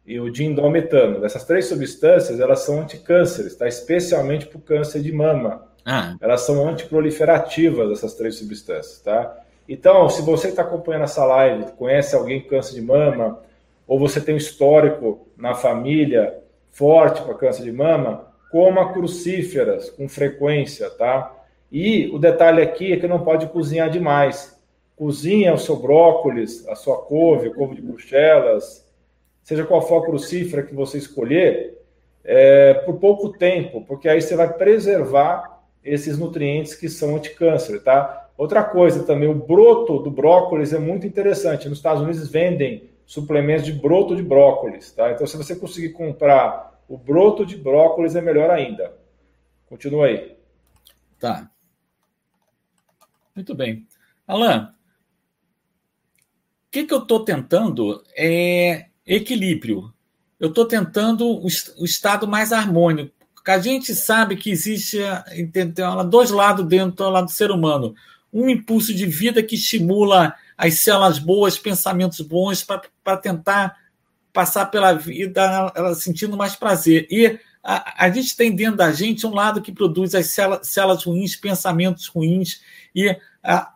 e 0.07 0.21
o 0.21 0.31
dindometano. 0.31 1.25
Essas 1.25 1.43
três 1.43 1.65
substâncias, 1.65 2.39
elas 2.39 2.61
são 2.61 2.79
anticânceres, 2.79 3.57
tá? 3.57 3.67
especialmente 3.67 4.45
para 4.47 4.57
o 4.57 4.61
câncer 4.61 5.01
de 5.01 5.11
mama. 5.11 5.66
Ah. 5.89 6.17
Elas 6.19 6.41
são 6.41 6.67
antiproliferativas, 6.67 7.89
essas 7.89 8.13
três 8.13 8.35
substâncias, 8.35 8.99
tá? 8.99 9.37
Então, 9.69 10.09
se 10.09 10.21
você 10.21 10.49
está 10.49 10.61
acompanhando 10.61 11.05
essa 11.05 11.23
live, 11.23 11.71
conhece 11.77 12.13
alguém 12.13 12.41
com 12.41 12.49
câncer 12.49 12.75
de 12.75 12.81
mama, 12.81 13.41
ou 13.87 13.97
você 13.97 14.19
tem 14.19 14.35
um 14.35 14.37
histórico 14.37 15.25
na 15.37 15.55
família 15.55 16.39
forte 16.71 17.21
para 17.21 17.33
câncer 17.35 17.63
de 17.63 17.71
mama, 17.71 18.27
coma 18.51 18.91
crucíferas 18.91 19.89
com 19.89 20.09
frequência, 20.09 20.89
tá? 20.89 21.33
E 21.71 22.09
o 22.13 22.19
detalhe 22.19 22.61
aqui 22.61 22.91
é 22.91 22.97
que 22.97 23.07
não 23.07 23.23
pode 23.23 23.47
cozinhar 23.47 23.89
demais. 23.89 24.59
Cozinha 24.93 25.53
o 25.53 25.57
seu 25.57 25.77
brócolis, 25.77 26.67
a 26.67 26.75
sua 26.75 26.97
couve, 26.97 27.53
couve 27.53 27.75
de 27.75 27.81
bruxelas, 27.81 28.85
seja 29.41 29.63
qual 29.63 29.81
for 29.81 30.03
a 30.03 30.05
crucífera 30.05 30.63
que 30.63 30.75
você 30.75 30.97
escolher, 30.97 31.77
é, 32.25 32.73
por 32.73 32.95
pouco 32.95 33.29
tempo, 33.29 33.85
porque 33.87 34.09
aí 34.09 34.21
você 34.21 34.35
vai 34.35 34.51
preservar 34.51 35.56
esses 35.87 36.17
nutrientes 36.17 36.75
que 36.75 36.89
são 36.89 37.15
anticâncer, 37.15 37.81
tá? 37.81 38.29
Outra 38.37 38.63
coisa 38.63 39.03
também, 39.03 39.27
o 39.27 39.33
broto 39.33 39.99
do 39.99 40.11
brócolis 40.11 40.73
é 40.73 40.79
muito 40.79 41.07
interessante. 41.07 41.67
Nos 41.67 41.79
Estados 41.79 42.03
Unidos 42.03 42.29
vendem 42.29 42.89
suplementos 43.05 43.65
de 43.65 43.73
broto 43.73 44.15
de 44.15 44.21
brócolis, 44.21 44.91
tá? 44.91 45.11
Então, 45.11 45.25
se 45.25 45.37
você 45.37 45.55
conseguir 45.55 45.89
comprar 45.89 46.81
o 46.87 46.97
broto 46.97 47.45
de 47.45 47.55
brócolis, 47.55 48.15
é 48.15 48.21
melhor 48.21 48.49
ainda. 48.49 48.93
Continua 49.67 50.07
aí. 50.07 50.37
Tá. 51.19 51.49
Muito 53.35 53.55
bem. 53.55 53.87
Alan, 54.27 54.73
o 56.67 56.71
que, 56.71 56.85
que 56.85 56.93
eu 56.93 56.99
estou 56.99 57.23
tentando 57.23 58.03
é 58.15 58.87
equilíbrio. 59.05 59.93
Eu 60.39 60.49
estou 60.49 60.65
tentando 60.65 61.25
o, 61.25 61.45
o, 61.45 61.85
estado 61.85 62.27
mais 62.27 62.51
harmônico. 62.51 63.16
A 63.51 63.59
gente 63.59 63.95
sabe 63.95 64.35
que 64.35 64.51
existe 64.51 64.99
entendeu, 65.35 66.03
dois 66.03 66.29
lados 66.31 66.65
dentro 66.65 67.09
do 67.09 67.29
ser 67.29 67.51
humano. 67.51 67.95
Um 68.31 68.49
impulso 68.49 68.93
de 68.93 69.05
vida 69.05 69.41
que 69.41 69.55
estimula 69.55 70.35
as 70.57 70.81
células 70.81 71.19
boas, 71.19 71.57
pensamentos 71.57 72.19
bons, 72.21 72.65
para 73.03 73.17
tentar 73.17 73.77
passar 74.33 74.67
pela 74.67 74.93
vida 74.93 75.71
ela 75.75 75.95
sentindo 75.95 76.35
mais 76.35 76.55
prazer. 76.55 77.07
E 77.09 77.39
a, 77.63 78.05
a, 78.05 78.09
gente 78.09 78.35
tem 78.35 78.55
dentro 78.55 78.77
da 78.77 78.91
gente 78.91 79.25
um 79.25 79.33
lado 79.33 79.61
que 79.61 79.71
produz 79.71 80.13
as 80.13 80.27
células, 80.27 80.67
células 80.67 81.03
ruins, 81.03 81.35
pensamentos 81.35 82.07
ruins, 82.07 82.61
e 82.95 83.15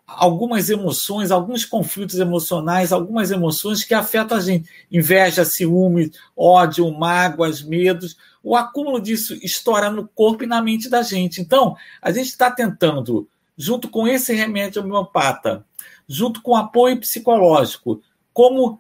algumas 0.06 0.70
emoções, 0.70 1.32
alguns 1.32 1.64
conflitos 1.64 2.20
emocionais, 2.20 2.92
algumas 2.92 3.32
emoções 3.32 3.84
que 3.86 3.94
afetam 3.94 4.38
a 4.38 4.42
gente. 4.42 4.70
Inveja, 4.92 5.46
ciúme, 5.46 6.12
ódio, 6.36 6.92
mágoas, 6.92 7.62
medos. 7.62 8.18
O 8.44 8.56
acúmulo 8.56 9.00
disso 9.00 9.34
estoura 9.42 9.90
no 9.90 10.08
corpo 10.08 10.44
e 10.44 10.48
na 10.48 10.62
mente 10.62 10.90
da 10.90 11.02
gente. 11.02 11.40
Então, 11.40 11.76
a 12.02 12.12
gente 12.12 12.28
está 12.28 12.52
tentando, 12.52 13.28
junto 13.58 13.88
com 13.88 14.06
esse 14.06 14.34
remédio 14.34 14.82
homeopata, 14.82 15.66
junto 16.06 16.42
com 16.42 16.56
apoio 16.56 17.00
psicológico, 17.00 18.02
como 18.34 18.80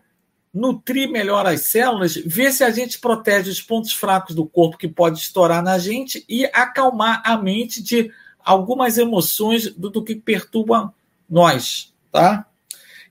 nutrir 0.53 1.09
melhor 1.09 1.45
as 1.45 1.61
células, 1.61 2.15
ver 2.15 2.51
se 2.51 2.65
a 2.65 2.69
gente 2.69 2.99
protege 2.99 3.49
os 3.49 3.61
pontos 3.61 3.93
fracos 3.93 4.35
do 4.35 4.45
corpo 4.45 4.77
que 4.77 4.89
pode 4.89 5.19
estourar 5.19 5.63
na 5.63 5.77
gente 5.77 6.25
e 6.27 6.45
acalmar 6.47 7.21
a 7.25 7.37
mente 7.37 7.81
de 7.81 8.11
algumas 8.43 8.97
emoções 8.97 9.73
do, 9.73 9.89
do 9.89 10.03
que 10.03 10.15
perturba 10.15 10.93
nós, 11.29 11.93
tá? 12.11 12.45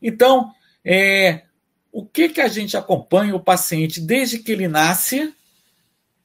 Então, 0.02 0.52
é, 0.84 1.42
o 1.92 2.04
que, 2.04 2.28
que 2.28 2.40
a 2.40 2.48
gente 2.48 2.76
acompanha 2.76 3.34
o 3.34 3.40
paciente 3.40 4.00
desde 4.00 4.38
que 4.38 4.52
ele 4.52 4.68
nasce 4.68 5.34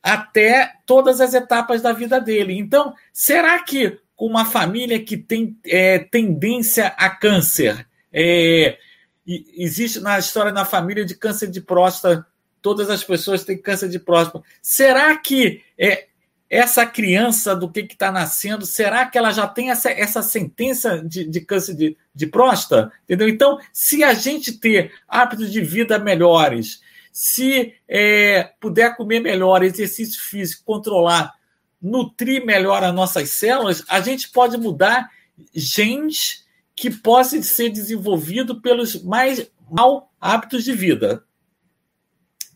até 0.02 0.76
todas 0.86 1.20
as 1.20 1.34
etapas 1.34 1.82
da 1.82 1.92
vida 1.92 2.22
dele. 2.22 2.54
Então, 2.58 2.94
será 3.12 3.64
que 3.64 4.00
com 4.16 4.28
uma 4.28 4.46
família 4.46 5.04
que 5.04 5.18
tem 5.18 5.58
é, 5.66 6.00
tendência 6.00 6.88
a 6.98 7.10
câncer, 7.10 7.88
é, 8.14 8.78
existe 9.26 10.00
na 10.00 10.20
história 10.20 10.52
da 10.52 10.64
família 10.64 11.04
de 11.04 11.16
câncer 11.16 11.50
de 11.50 11.60
próstata, 11.60 12.26
todas 12.62 12.90
as 12.90 13.04
pessoas 13.04 13.44
têm 13.44 13.58
câncer 13.58 13.90
de 13.90 14.00
próstata. 14.00 14.46
Será 14.62 15.18
que 15.18 15.64
é, 15.78 16.08
essa 16.50 16.86
criança 16.86 17.56
do 17.56 17.70
que 17.70 17.82
está 17.82 18.12
nascendo, 18.12 18.66
será 18.66 19.06
que 19.06 19.18
ela 19.18 19.32
já 19.32 19.48
tem 19.48 19.72
essa, 19.72 19.90
essa 19.90 20.22
sentença 20.22 21.02
de, 21.04 21.26
de 21.26 21.42
câncer 21.42 21.76
de, 21.76 21.98
de 22.14 22.28
próstata? 22.28 22.92
Entendeu? 23.04 23.28
Então, 23.28 23.60
se 23.74 24.04
a 24.04 24.14
gente 24.14 24.54
ter 24.54 24.94
hábitos 25.08 25.52
de 25.52 25.62
vida 25.62 25.98
melhores, 25.98 26.82
se 27.12 27.74
é, 27.88 28.52
puder 28.60 28.96
comer 28.96 29.22
melhor, 29.22 29.64
exercício 29.64 30.22
físico, 30.22 30.64
controlar, 30.66 31.34
nutrir 31.82 32.46
melhor 32.46 32.84
as 32.84 32.94
nossas 32.94 33.30
células, 33.30 33.84
a 33.88 34.00
gente 34.02 34.30
pode 34.30 34.58
mudar 34.58 35.10
genes 35.54 36.46
que 36.76 36.92
possam 36.92 37.42
ser 37.42 37.70
desenvolvidos 37.70 38.60
pelos 38.62 39.02
mais 39.04 39.50
mal 39.70 40.12
hábitos 40.20 40.64
de 40.64 40.74
vida. 40.74 41.24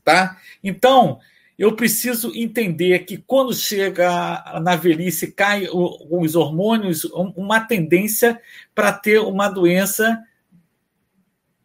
Tá? 0.03 0.37
Então, 0.63 1.19
eu 1.59 1.75
preciso 1.75 2.31
entender 2.33 2.99
que 2.99 3.17
quando 3.17 3.53
chega 3.53 4.61
na 4.63 4.77
velhice, 4.77 5.33
cai 5.33 5.67
os 5.69 6.33
hormônios, 6.33 7.03
uma 7.03 7.59
tendência 7.59 8.39
para 8.73 8.93
ter 8.93 9.19
uma 9.19 9.49
doença 9.49 10.23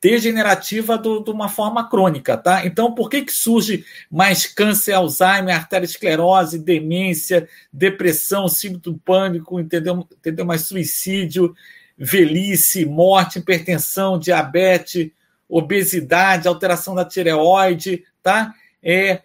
degenerativa 0.00 0.98
do, 0.98 1.22
de 1.22 1.30
uma 1.30 1.48
forma 1.48 1.88
crônica, 1.88 2.36
tá? 2.36 2.66
Então, 2.66 2.92
por 2.92 3.08
que, 3.08 3.22
que 3.22 3.32
surge 3.32 3.86
mais 4.10 4.46
câncer, 4.46 4.94
Alzheimer, 4.94 5.54
arteriosclerose, 5.54 6.58
demência, 6.58 7.48
depressão, 7.72 8.48
síndrome 8.48 8.82
do 8.82 8.98
pânico, 8.98 9.60
entendeu? 9.60 10.06
entendeu? 10.10 10.44
Mais 10.44 10.62
suicídio, 10.62 11.54
velhice, 11.96 12.84
morte, 12.84 13.38
hipertensão, 13.38 14.18
diabetes, 14.18 15.12
obesidade, 15.48 16.48
alteração 16.48 16.96
da 16.96 17.04
tireoide, 17.04 18.04
tá? 18.24 18.52
É 18.82 19.22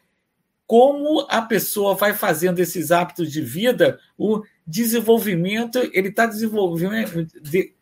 como 0.69 1.25
a 1.31 1.41
pessoa 1.41 1.95
vai 1.95 2.13
fazendo 2.13 2.59
esses 2.59 2.91
hábitos 2.91 3.31
de 3.31 3.41
vida, 3.41 3.99
o 4.15 4.43
desenvolvimento, 4.67 5.79
ele 5.91 6.09
está 6.09 6.27
desenvolvendo, 6.27 7.25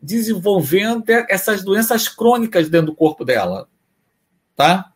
desenvolvendo 0.00 1.04
essas 1.28 1.62
doenças 1.62 2.08
crônicas 2.08 2.70
dentro 2.70 2.86
do 2.86 2.94
corpo 2.94 3.26
dela, 3.26 3.68
tá? 4.56 4.90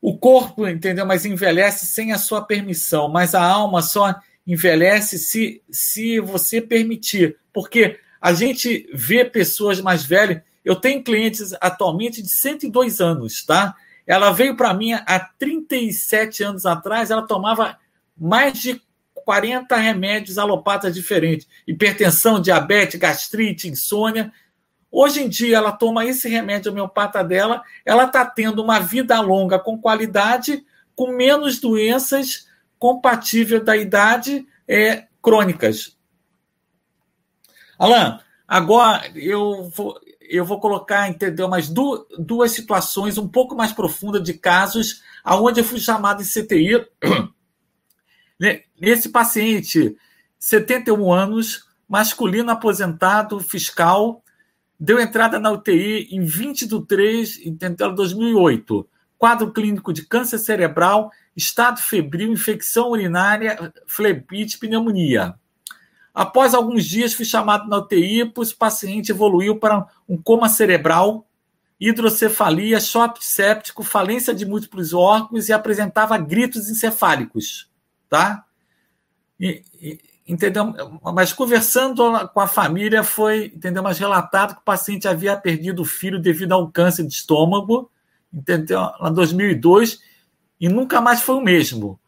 O 0.00 0.16
corpo, 0.16 0.66
entendeu? 0.66 1.04
Mas 1.04 1.26
envelhece 1.26 1.84
sem 1.84 2.14
a 2.14 2.18
sua 2.18 2.40
permissão, 2.40 3.10
mas 3.10 3.34
a 3.34 3.44
alma 3.44 3.82
só 3.82 4.14
envelhece 4.46 5.18
se, 5.18 5.62
se 5.70 6.18
você 6.18 6.62
permitir. 6.62 7.36
Porque 7.52 8.00
a 8.18 8.32
gente 8.32 8.88
vê 8.94 9.22
pessoas 9.22 9.82
mais 9.82 10.02
velhas. 10.02 10.40
Eu 10.64 10.74
tenho 10.74 11.04
clientes 11.04 11.52
atualmente 11.60 12.22
de 12.22 12.28
102 12.30 13.02
anos, 13.02 13.44
tá? 13.44 13.76
Ela 14.06 14.30
veio 14.30 14.56
para 14.56 14.72
mim 14.72 14.92
há 14.92 15.18
37 15.38 16.44
anos 16.44 16.64
atrás, 16.64 17.10
ela 17.10 17.26
tomava 17.26 17.78
mais 18.16 18.58
de 18.58 18.80
40 19.12 19.76
remédios 19.76 20.38
alopatas 20.38 20.94
diferentes: 20.94 21.48
hipertensão, 21.66 22.40
diabetes, 22.40 23.00
gastrite, 23.00 23.68
insônia. 23.68 24.32
Hoje 24.90 25.22
em 25.22 25.28
dia, 25.28 25.56
ela 25.56 25.72
toma 25.72 26.04
esse 26.04 26.28
remédio 26.28 26.70
homeopata 26.70 27.22
dela, 27.22 27.62
ela 27.84 28.04
está 28.04 28.24
tendo 28.24 28.62
uma 28.62 28.78
vida 28.78 29.20
longa 29.20 29.58
com 29.58 29.78
qualidade, 29.78 30.64
com 30.94 31.12
menos 31.12 31.58
doenças 31.58 32.46
compatíveis 32.78 33.64
da 33.64 33.76
idade 33.76 34.46
é, 34.66 35.06
crônicas. 35.20 35.96
Alain, 37.78 38.18
agora 38.46 39.10
eu 39.14 39.68
vou, 39.74 40.00
eu 40.28 40.44
vou 40.44 40.60
colocar, 40.60 41.08
entendeu, 41.08 41.48
mais 41.48 41.68
du 41.68 42.06
duas 42.18 42.52
situações 42.52 43.18
um 43.18 43.28
pouco 43.28 43.54
mais 43.54 43.72
profundas 43.72 44.22
de 44.22 44.34
casos 44.34 45.02
aonde 45.24 45.60
eu 45.60 45.64
fui 45.64 45.80
chamado 45.80 46.22
em 46.22 46.26
CTI 46.26 46.86
Nesse 48.78 49.08
paciente, 49.08 49.96
71 50.38 51.10
anos, 51.10 51.64
masculino 51.88 52.50
aposentado, 52.50 53.40
fiscal, 53.40 54.22
deu 54.78 55.00
entrada 55.00 55.38
na 55.38 55.50
UTI 55.50 56.08
em 56.10 56.20
20 56.20 56.66
de 56.66 56.86
3 56.86 57.28
de 57.30 57.94
2008. 57.94 58.86
Quadro 59.16 59.50
clínico 59.50 59.92
de 59.92 60.04
câncer 60.06 60.38
cerebral, 60.38 61.10
estado 61.34 61.80
febril, 61.80 62.30
infecção 62.30 62.90
urinária, 62.90 63.72
flebite, 63.86 64.58
pneumonia. 64.58 65.34
Após 66.16 66.54
alguns 66.54 66.84
dias, 66.84 67.12
fui 67.12 67.26
chamado 67.26 67.68
na 67.68 67.76
UTI, 67.76 68.24
pois 68.24 68.50
o 68.50 68.56
paciente 68.56 69.12
evoluiu 69.12 69.56
para 69.56 69.86
um 70.08 70.16
coma 70.16 70.48
cerebral, 70.48 71.28
hidrocefalia, 71.78 72.80
choque 72.80 73.24
séptico, 73.24 73.84
falência 73.84 74.34
de 74.34 74.46
múltiplos 74.46 74.94
órgãos 74.94 75.48
e 75.48 75.52
apresentava 75.52 76.16
gritos 76.16 76.70
encefálicos 76.70 77.68
tá? 78.08 78.44
E, 79.38 79.62
e, 79.74 80.00
entendeu? 80.26 80.72
Mas 81.14 81.32
conversando 81.32 82.28
com 82.28 82.40
a 82.40 82.46
família 82.46 83.02
foi, 83.02 83.46
entendeu? 83.54 83.82
Mas 83.82 83.98
relatado 83.98 84.54
que 84.54 84.60
o 84.60 84.64
paciente 84.64 85.06
havia 85.06 85.36
perdido 85.36 85.82
o 85.82 85.84
filho 85.84 86.18
devido 86.18 86.52
a 86.52 86.58
um 86.58 86.70
câncer 86.70 87.06
de 87.06 87.12
estômago, 87.12 87.90
entendeu? 88.32 88.80
Em 89.00 89.12
2002 89.12 90.00
e 90.58 90.68
nunca 90.68 91.00
mais 91.00 91.20
foi 91.20 91.36
o 91.36 91.42
mesmo. 91.42 92.00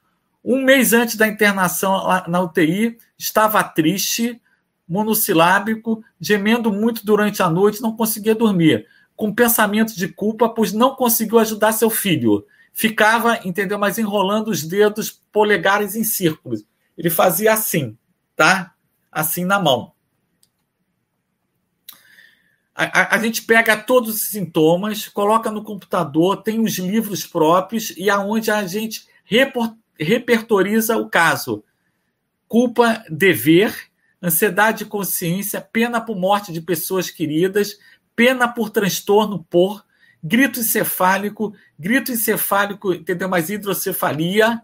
Um 0.45 0.63
mês 0.65 0.93
antes 0.93 1.17
da 1.17 1.27
internação 1.27 2.07
na 2.27 2.41
UTI, 2.41 2.97
estava 3.19 3.63
triste, 3.63 4.41
monossilábico, 4.89 6.03
gemendo 6.21 6.73
muito 6.73 7.05
durante 7.05 7.43
a 7.43 7.51
noite, 7.51 7.83
não 7.83 7.97
conseguia 7.97 8.35
dormir, 8.35 8.87
com 9.15 9.35
pensamento 9.35 9.95
de 9.95 10.09
culpa, 10.09 10.49
pois 10.49 10.73
não 10.73 10.95
conseguiu 10.95 11.39
ajudar 11.39 11.73
seu 11.73 11.91
filho 11.91 12.45
ficava, 12.79 13.41
entendeu? 13.45 13.77
Mas 13.77 13.99
enrolando 13.99 14.53
os 14.53 14.63
dedos 14.63 15.11
polegares 15.33 15.97
em 15.97 16.05
círculos. 16.05 16.65
Ele 16.97 17.11
fazia 17.11 17.53
assim, 17.53 17.99
tá? 18.37 18.73
Assim 19.11 19.45
na 19.45 19.59
mão. 19.59 19.93
A, 22.73 22.85
a, 22.85 23.17
a, 23.17 23.19
gente 23.19 23.43
pega 23.43 23.77
todos 23.77 24.15
os 24.15 24.29
sintomas, 24.29 25.09
coloca 25.09 25.51
no 25.51 25.65
computador, 25.65 26.41
tem 26.45 26.61
os 26.61 26.79
livros 26.79 27.27
próprios 27.27 27.91
e 27.97 28.09
aonde 28.09 28.49
a 28.53 28.65
gente 28.65 29.09
report, 29.25 29.75
repertoriza 29.99 30.97
o 30.97 31.09
caso. 31.09 31.65
Culpa, 32.47 33.05
dever, 33.11 33.75
ansiedade 34.23 34.79
de 34.79 34.87
consciência, 34.87 35.61
pena 35.61 36.01
por 36.01 36.17
morte 36.17 36.53
de 36.53 36.61
pessoas 36.61 37.11
queridas, 37.11 37.79
pena 38.17 38.49
por 38.49 38.71
transtorno 38.71 39.45
por, 39.45 39.85
grito 40.23 40.61
encefálico, 40.61 41.55
grito 41.79 42.11
encefálico, 42.11 42.93
entendeu? 42.93 43.29
Mais 43.29 43.51
hidrocefalia, 43.51 44.63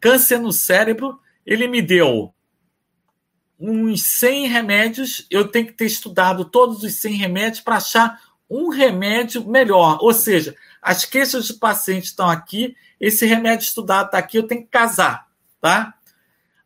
câncer 0.00 0.38
no 0.38 0.52
cérebro. 0.52 1.20
Ele 1.44 1.68
me 1.68 1.80
deu 1.80 2.34
uns 3.58 4.02
100 4.02 4.48
remédios. 4.48 5.26
Eu 5.30 5.48
tenho 5.48 5.66
que 5.66 5.72
ter 5.72 5.86
estudado 5.86 6.44
todos 6.44 6.82
os 6.82 6.94
100 6.94 7.14
remédios 7.14 7.60
para 7.60 7.76
achar 7.76 8.20
um 8.48 8.68
remédio 8.68 9.46
melhor. 9.46 9.98
Ou 10.00 10.12
seja, 10.12 10.56
as 10.80 11.04
queixas 11.04 11.48
do 11.48 11.58
paciente 11.58 12.04
estão 12.04 12.28
aqui, 12.28 12.76
esse 13.00 13.26
remédio 13.26 13.64
estudado 13.64 14.06
está 14.06 14.18
aqui, 14.18 14.38
eu 14.38 14.46
tenho 14.46 14.62
que 14.62 14.68
casar, 14.68 15.26
tá? 15.60 15.94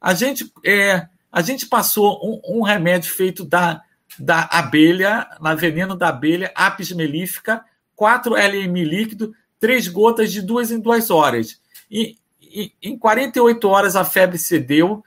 A 0.00 0.14
gente, 0.14 0.50
é, 0.64 1.06
a 1.30 1.42
gente 1.42 1.66
passou 1.66 2.18
um, 2.22 2.58
um 2.58 2.62
remédio 2.62 3.12
feito 3.12 3.44
da, 3.44 3.82
da 4.18 4.48
abelha, 4.50 5.28
na 5.40 5.54
veneno 5.54 5.96
da 5.96 6.08
abelha, 6.08 6.52
apis 6.54 6.92
melífica, 6.92 7.64
4 7.94 8.34
LM 8.34 8.82
líquido, 8.84 9.34
3 9.58 9.88
gotas 9.88 10.32
de 10.32 10.40
duas 10.40 10.70
em 10.70 10.80
duas 10.80 11.10
horas. 11.10 11.60
E, 11.90 12.16
e, 12.40 12.72
em 12.82 12.96
48 12.96 13.68
horas 13.68 13.94
a 13.94 14.04
febre 14.04 14.38
cedeu, 14.38 15.04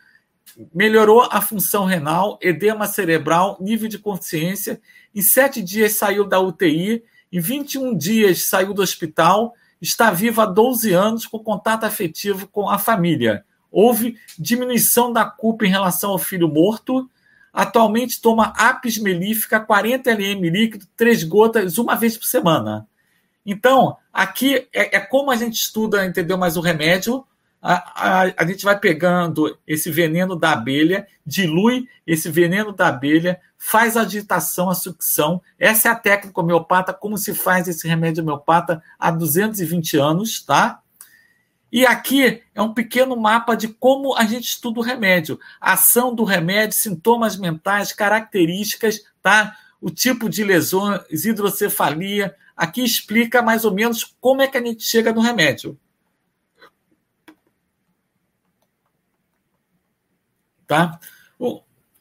melhorou 0.74 1.28
a 1.32 1.42
função 1.42 1.86
renal, 1.86 2.38
edema 2.42 2.86
cerebral, 2.86 3.58
nível 3.60 3.90
de 3.90 3.98
consciência. 3.98 4.80
Em 5.14 5.22
sete 5.22 5.62
dias 5.62 5.94
saiu 5.94 6.26
da 6.26 6.40
UTI, 6.40 7.04
em 7.32 7.40
21 7.40 7.98
dias 7.98 8.44
saiu 8.44 8.74
do 8.74 8.82
hospital, 8.82 9.54
está 9.84 10.12
viva 10.12 10.44
há 10.44 10.46
12 10.46 10.94
anos 10.94 11.26
com 11.26 11.38
contato 11.38 11.84
afetivo 11.84 12.48
com 12.48 12.70
a 12.70 12.80
família. 12.80 13.46
Houve 13.70 14.18
diminuição 14.40 15.12
da 15.12 15.26
culpa 15.26 15.66
em 15.66 15.70
relação 15.70 16.12
ao 16.12 16.18
filho 16.18 16.48
morto. 16.48 17.10
Atualmente 17.52 18.22
toma 18.22 18.54
apis 18.58 18.98
melífica, 18.98 19.60
40 19.60 20.10
lm 20.12 20.50
líquido, 20.50 20.88
três 20.96 21.24
gotas, 21.24 21.78
uma 21.78 21.96
vez 21.96 22.18
por 22.18 22.26
semana. 22.26 22.88
Então, 23.46 23.98
aqui 24.12 24.68
é, 24.74 24.96
é 24.96 25.00
como 25.02 25.30
a 25.30 25.36
gente 25.36 25.56
estuda, 25.56 26.06
entendeu? 26.06 26.38
Mais 26.38 26.56
o 26.56 26.62
remédio, 26.62 27.26
a, 27.64 28.34
a, 28.38 28.46
gente 28.46 28.66
vai 28.66 28.78
pegando 28.78 29.58
esse 29.66 29.90
veneno 29.90 30.36
da 30.36 30.52
abelha, 30.52 31.08
dilui 31.26 31.88
esse 32.06 32.30
veneno 32.30 32.74
da 32.74 32.88
abelha, 32.90 33.40
faz 33.58 33.96
a 33.96 34.02
agitação, 34.02 34.70
a 34.70 34.76
sucção. 34.76 35.42
Essa 35.58 35.88
é 35.88 35.92
a 35.92 35.96
técnica 35.96 36.42
homeopata, 36.42 36.94
como 36.94 37.18
se 37.18 37.34
faz 37.34 37.68
esse 37.68 37.88
remédio 37.88 38.22
homeopata 38.22 38.84
há 39.00 39.10
220 39.10 39.98
anos, 39.98 40.44
tá? 40.44 40.82
E 41.72 41.86
aqui 41.86 42.44
é 42.54 42.62
um 42.62 42.74
pequeno 42.74 43.16
mapa 43.16 43.56
de 43.56 43.68
como 43.68 44.16
a 44.16 44.26
gente 44.26 44.50
estuda 44.50 44.80
o 44.80 44.84
remédio. 44.84 45.40
A 45.60 45.74
ação 45.74 46.14
do 46.14 46.24
remédio, 46.24 46.78
sintomas 46.78 47.38
mentais, 47.38 47.94
características, 47.94 49.02
tá? 49.22 49.56
O 49.82 49.90
tipo 49.90 50.30
de 50.30 50.44
lesões, 50.44 51.26
hidrocefalia, 51.26 52.36
Aqui 52.56 52.84
explica 52.84 53.42
mais 53.42 53.66
ou 53.66 53.74
menos 53.74 54.16
como 54.22 54.42
é 54.42 54.48
que 54.48 54.58
a 54.58 54.64
gente 54.64 54.84
chega 54.84 55.12
no 55.12 55.22
remédio. 55.22 55.78
Tá? 60.74 61.00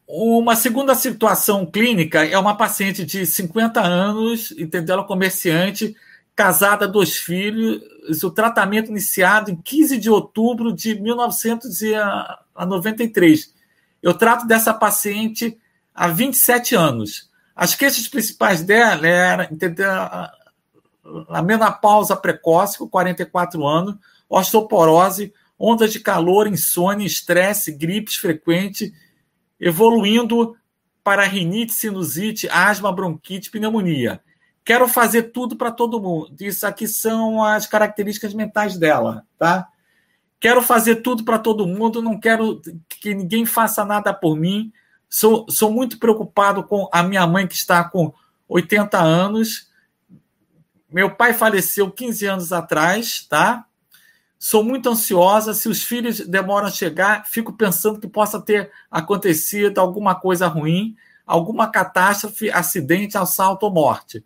Uma 0.07 0.55
segunda 0.57 0.95
situação 0.95 1.67
clínica 1.67 2.25
é 2.25 2.39
uma 2.39 2.57
paciente 2.57 3.05
de 3.05 3.27
50 3.27 3.81
anos, 3.81 4.53
entendeu? 4.53 4.95
Ela 4.95 5.05
é 5.05 5.07
comerciante, 5.07 5.95
casada, 6.35 6.89
dois 6.89 7.17
filhos, 7.17 7.83
o 8.23 8.31
tratamento 8.31 8.91
iniciado 8.91 9.51
em 9.51 9.57
15 9.57 9.99
de 9.99 10.11
outubro 10.11 10.73
de 10.73 10.99
1993. 11.01 13.55
Eu 14.03 14.15
trato 14.15 14.47
dessa 14.47 14.75
paciente 14.75 15.57
há 15.95 16.09
27 16.09 16.75
anos. 16.75 17.31
As 17.55 17.75
queixas 17.75 18.09
principais 18.09 18.63
dela 18.63 19.07
eram 19.07 19.45
entendeu? 19.45 19.87
a 21.29 21.43
menopausa 21.43 22.17
precoce, 22.17 22.79
com 22.79 22.89
44 22.89 23.67
anos, 23.67 23.97
osteoporose, 24.29 25.33
ondas 25.65 25.93
de 25.93 26.01
calor, 26.01 26.49
insônia, 26.49 27.07
estresse, 27.07 27.71
gripes 27.71 28.17
frequente, 28.17 28.93
evoluindo 29.61 30.57
para 31.05 31.23
rinite, 31.23 31.73
sinusite, 31.73 32.49
asma, 32.49 32.93
bronquite, 32.93 33.49
pneumonia. 33.49 34.21
Quero 34.65 34.89
fazer 34.89 35.31
tudo 35.31 35.55
para 35.55 35.71
todo 35.71 36.01
mundo. 36.01 36.35
Isso 36.41 36.67
aqui 36.67 36.89
são 36.89 37.45
as 37.45 37.65
características 37.65 38.35
mentais 38.35 38.77
dela, 38.77 39.25
tá? 39.39 39.69
Quero 40.41 40.61
fazer 40.63 40.97
tudo 40.97 41.23
para 41.23 41.39
todo 41.39 41.67
mundo, 41.67 42.03
não 42.03 42.19
quero 42.19 42.61
que 42.89 43.15
ninguém 43.15 43.47
faça 43.47 43.85
nada 43.85 44.13
por 44.13 44.37
mim. 44.37 44.73
Sou, 45.09 45.47
sou 45.49 45.71
muito 45.71 45.97
preocupado 46.01 46.65
com 46.65 46.89
a 46.93 47.05
minha 47.05 47.25
mãe, 47.25 47.47
que 47.47 47.55
está 47.55 47.85
com 47.85 48.13
80 48.49 48.99
anos. 48.99 49.71
Meu 50.91 51.15
pai 51.15 51.33
faleceu 51.33 51.89
15 51.89 52.27
anos 52.27 52.53
atrás, 52.53 53.25
tá? 53.29 53.65
Sou 54.45 54.65
muito 54.65 54.89
ansiosa. 54.89 55.55
Se 55.55 55.69
os 55.69 55.85
filhos 55.85 56.19
demoram 56.19 56.67
a 56.67 56.71
chegar, 56.71 57.29
fico 57.29 57.53
pensando 57.53 58.01
que 58.01 58.09
possa 58.09 58.41
ter 58.41 58.73
acontecido 58.91 59.79
alguma 59.79 60.17
coisa 60.17 60.49
ruim, 60.49 60.97
alguma 61.25 61.71
catástrofe, 61.71 62.51
acidente, 62.51 63.17
assalto 63.17 63.67
ou 63.67 63.73
morte. 63.73 64.25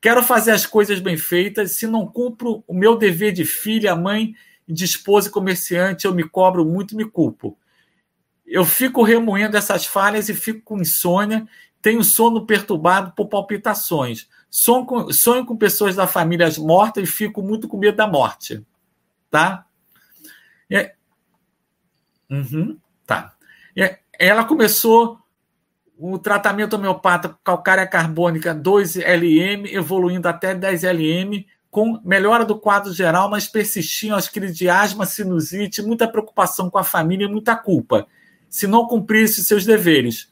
Quero 0.00 0.24
fazer 0.24 0.50
as 0.50 0.66
coisas 0.66 0.98
bem 0.98 1.16
feitas. 1.16 1.76
Se 1.76 1.86
não 1.86 2.04
cumpro 2.04 2.64
o 2.66 2.74
meu 2.74 2.98
dever 2.98 3.32
de 3.32 3.44
filha, 3.44 3.94
mãe, 3.94 4.34
de 4.68 4.84
esposa 4.84 5.28
e 5.28 5.30
comerciante, 5.30 6.04
eu 6.04 6.12
me 6.12 6.24
cobro 6.24 6.64
muito 6.64 6.94
e 6.94 6.96
me 6.96 7.04
culpo. 7.04 7.56
Eu 8.44 8.64
fico 8.64 9.04
remoendo 9.04 9.56
essas 9.56 9.86
falhas 9.86 10.28
e 10.28 10.34
fico 10.34 10.62
com 10.62 10.80
insônia. 10.80 11.46
Tenho 11.80 12.02
sono 12.02 12.44
perturbado 12.44 13.12
por 13.12 13.28
palpitações. 13.28 14.28
Sonho 14.50 14.84
com, 14.84 15.12
sonho 15.12 15.46
com 15.46 15.56
pessoas 15.56 15.94
da 15.94 16.08
família 16.08 16.50
mortas 16.58 17.04
e 17.04 17.06
fico 17.06 17.40
muito 17.40 17.68
com 17.68 17.78
medo 17.78 17.96
da 17.96 18.08
morte. 18.08 18.60
Tá? 19.34 19.66
É, 20.70 20.94
uhum, 22.30 22.78
tá. 23.04 23.34
É, 23.76 23.98
ela 24.16 24.44
começou 24.44 25.18
o 25.98 26.16
tratamento 26.20 26.74
homeopata 26.76 27.36
calcária 27.42 27.84
carbônica 27.84 28.54
2LM, 28.54 29.72
evoluindo 29.72 30.28
até 30.28 30.54
10LM, 30.54 31.46
com 31.68 32.00
melhora 32.04 32.44
do 32.44 32.60
quadro 32.60 32.92
geral, 32.92 33.28
mas 33.28 33.48
persistiam 33.48 34.16
as 34.16 34.28
crises 34.28 34.56
de 34.56 34.68
asma, 34.68 35.04
sinusite, 35.04 35.82
muita 35.82 36.06
preocupação 36.06 36.70
com 36.70 36.78
a 36.78 36.84
família 36.84 37.24
e 37.24 37.28
muita 37.28 37.56
culpa, 37.56 38.06
se 38.48 38.68
não 38.68 38.86
cumprisse 38.86 39.44
seus 39.44 39.66
deveres. 39.66 40.30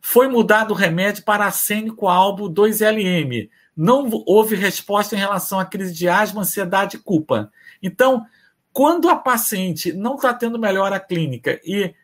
Foi 0.00 0.28
mudado 0.28 0.70
o 0.70 0.74
remédio 0.74 1.24
para 1.24 1.44
acênico 1.44 2.08
albo 2.08 2.48
2LM. 2.48 3.50
Não 3.76 4.08
houve 4.26 4.56
resposta 4.56 5.14
em 5.14 5.18
relação 5.18 5.60
à 5.60 5.66
crise 5.66 5.92
de 5.92 6.08
asma, 6.08 6.40
ansiedade 6.40 6.96
e 6.96 7.00
culpa. 7.00 7.52
Então, 7.82 8.24
quando 8.72 9.08
a 9.08 9.16
paciente 9.16 9.92
não 9.92 10.14
está 10.14 10.32
tendo 10.32 10.58
melhora 10.58 11.00
clínica 11.00 11.60
e 11.64 11.94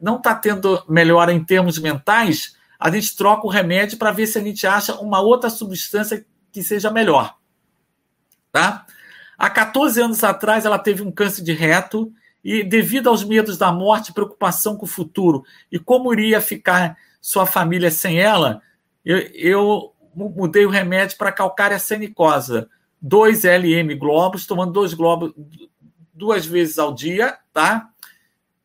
não 0.00 0.16
está 0.16 0.34
tendo 0.34 0.84
melhora 0.88 1.32
em 1.32 1.42
termos 1.42 1.78
mentais, 1.78 2.56
a 2.78 2.90
gente 2.90 3.16
troca 3.16 3.46
o 3.46 3.50
remédio 3.50 3.98
para 3.98 4.12
ver 4.12 4.26
se 4.26 4.38
a 4.38 4.42
gente 4.42 4.66
acha 4.66 4.94
uma 4.96 5.20
outra 5.20 5.48
substância 5.48 6.24
que 6.52 6.62
seja 6.62 6.90
melhor. 6.90 7.36
Tá? 8.52 8.86
Há 9.38 9.50
14 9.50 10.00
anos 10.00 10.22
atrás, 10.22 10.64
ela 10.64 10.78
teve 10.78 11.02
um 11.02 11.10
câncer 11.10 11.42
de 11.42 11.52
reto 11.52 12.12
e, 12.44 12.62
devido 12.62 13.08
aos 13.08 13.24
medos 13.24 13.56
da 13.56 13.72
morte, 13.72 14.12
preocupação 14.12 14.76
com 14.76 14.84
o 14.84 14.88
futuro 14.88 15.44
e 15.72 15.78
como 15.78 16.12
iria 16.12 16.40
ficar 16.40 16.96
sua 17.20 17.46
família 17.46 17.90
sem 17.90 18.20
ela, 18.20 18.60
eu, 19.04 19.18
eu 19.34 19.94
mudei 20.14 20.66
o 20.66 20.70
remédio 20.70 21.16
para 21.16 21.32
calcária 21.32 21.78
senicosa. 21.78 22.68
2 23.06 23.44
LM 23.44 23.94
globos, 23.98 24.46
tomando 24.46 24.72
dois 24.72 24.94
globos 24.94 25.32
duas 26.12 26.46
vezes 26.46 26.78
ao 26.78 26.94
dia, 26.94 27.36
tá? 27.52 27.90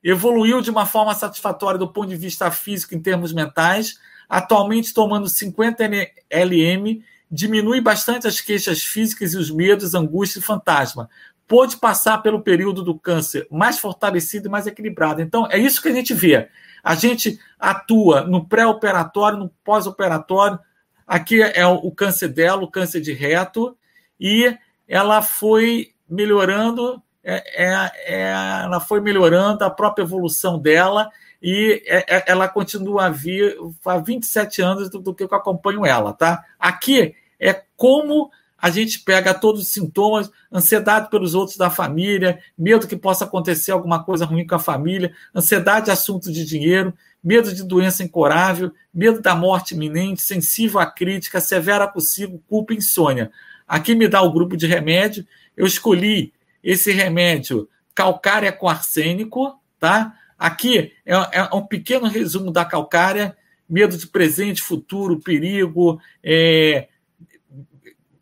evoluiu 0.04 0.62
de 0.62 0.70
uma 0.70 0.86
forma 0.86 1.14
satisfatória 1.14 1.78
do 1.78 1.92
ponto 1.92 2.10
de 2.10 2.16
vista 2.16 2.50
físico 2.52 2.96
em 2.96 3.02
termos 3.02 3.34
mentais, 3.34 4.00
atualmente 4.28 4.94
tomando 4.94 5.28
50 5.28 5.84
LM, 6.30 7.04
diminui 7.30 7.82
bastante 7.82 8.28
as 8.28 8.40
queixas 8.40 8.82
físicas 8.82 9.34
e 9.34 9.38
os 9.38 9.52
medos, 9.52 9.94
angústia 9.94 10.40
e 10.40 10.44
fantasma. 10.44 11.10
Pôde 11.48 11.78
passar 11.78 12.20
pelo 12.20 12.42
período 12.42 12.84
do 12.84 12.98
câncer 12.98 13.48
mais 13.52 13.80
fortalecido 13.80 14.48
e 14.48 14.52
mais 14.52 14.68
equilibrado. 14.68 15.22
Então, 15.22 15.48
é 15.50 15.58
isso 15.58 15.82
que 15.82 15.90
a 15.90 15.94
gente 15.94 16.14
vê. 16.14 16.48
A 16.84 16.96
gente 16.96 17.40
atua 17.60 18.22
no 18.22 18.46
pré-operatório, 18.46 19.38
no 19.38 19.50
pós-operatório. 19.64 20.60
Aqui 21.08 21.42
é 21.42 21.66
o 21.66 21.92
câncer 21.92 22.30
dela, 22.30 22.64
o 22.64 22.70
câncer 22.70 23.02
de 23.02 23.14
reto, 23.14 23.76
e 24.20 24.58
ela 24.88 25.22
foi 25.22 25.92
melhorando 26.10 27.02
é, 27.24 27.64
é, 27.66 27.92
é, 28.06 28.32
ela 28.64 28.80
foi 28.80 29.02
melhorando 29.02 29.64
a 29.64 29.70
própria 29.70 30.04
evolução 30.04 30.58
dela 30.58 31.10
e 31.42 31.84
é, 31.86 32.18
é, 32.18 32.24
ela 32.28 32.48
continua 32.48 33.06
a 33.06 33.10
vir 33.10 33.56
há 33.86 33.98
27 33.98 34.62
anos 34.62 34.90
do, 34.90 35.00
do, 35.00 35.14
que 35.14 35.24
eu 35.24 35.28
acompanho 35.32 35.86
ela, 35.86 36.14
tá? 36.14 36.44
Aqui 36.58 37.14
é 37.40 37.62
como 37.76 38.32
a 38.58 38.70
gente 38.70 39.00
pega 39.00 39.34
todos 39.34 39.62
os 39.62 39.68
sintomas, 39.70 40.30
ansiedade 40.52 41.10
pelos 41.10 41.34
outros 41.34 41.56
da 41.56 41.70
família, 41.70 42.40
medo 42.58 42.88
que 42.88 42.98
possa 42.98 43.24
acontecer 43.24 43.72
alguma 43.72 44.04
coisa 44.04 44.26
ruim 44.26 44.46
com 44.46 44.56
a 44.56 44.60
família, 44.60 45.14
ansiedade 45.34 45.86
de 45.86 45.92
assunto 45.92 46.32
de 46.32 46.44
dinheiro, 46.44 46.94
medo 47.24 47.54
de 47.54 47.64
doença 47.64 48.04
incurável, 48.04 48.72
medo 48.94 49.22
da 49.22 49.34
morte 49.34 49.76
iminente, 49.76 50.22
sensível 50.22 50.80
à 50.80 50.86
crítica, 50.86 51.40
severa 51.40 51.88
possível, 51.88 52.42
culpa 52.50 52.74
e 52.74 52.78
insônia. 52.78 53.32
Aqui 53.70 53.94
me 53.94 54.08
dá 54.08 54.20
o 54.24 54.34
grupo 54.34 54.58
de 54.58 54.66
remédio. 54.66 55.28
Eu 55.56 55.68
escolhi 55.68 56.34
esse 56.64 56.92
remédio 56.92 57.70
calcária 57.94 58.52
com 58.52 58.68
arsênico, 58.68 59.62
tá? 59.80 60.18
Aqui 60.38 60.92
é, 61.06 61.14
é 61.14 61.44
um 61.54 61.64
pequeno 61.64 62.08
resumo 62.08 62.50
da 62.50 62.66
calcária, 62.66 63.38
medo 63.70 63.96
de 63.96 64.08
presente, 64.08 64.60
futuro, 64.60 65.20
perigo, 65.20 66.02
é, 66.24 66.88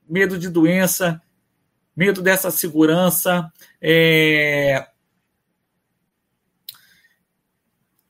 medo 0.10 0.38
de 0.38 0.50
doença, 0.50 1.22
medo 1.96 2.22
dessa 2.22 2.52
segurança, 2.52 3.52
é... 3.82 4.86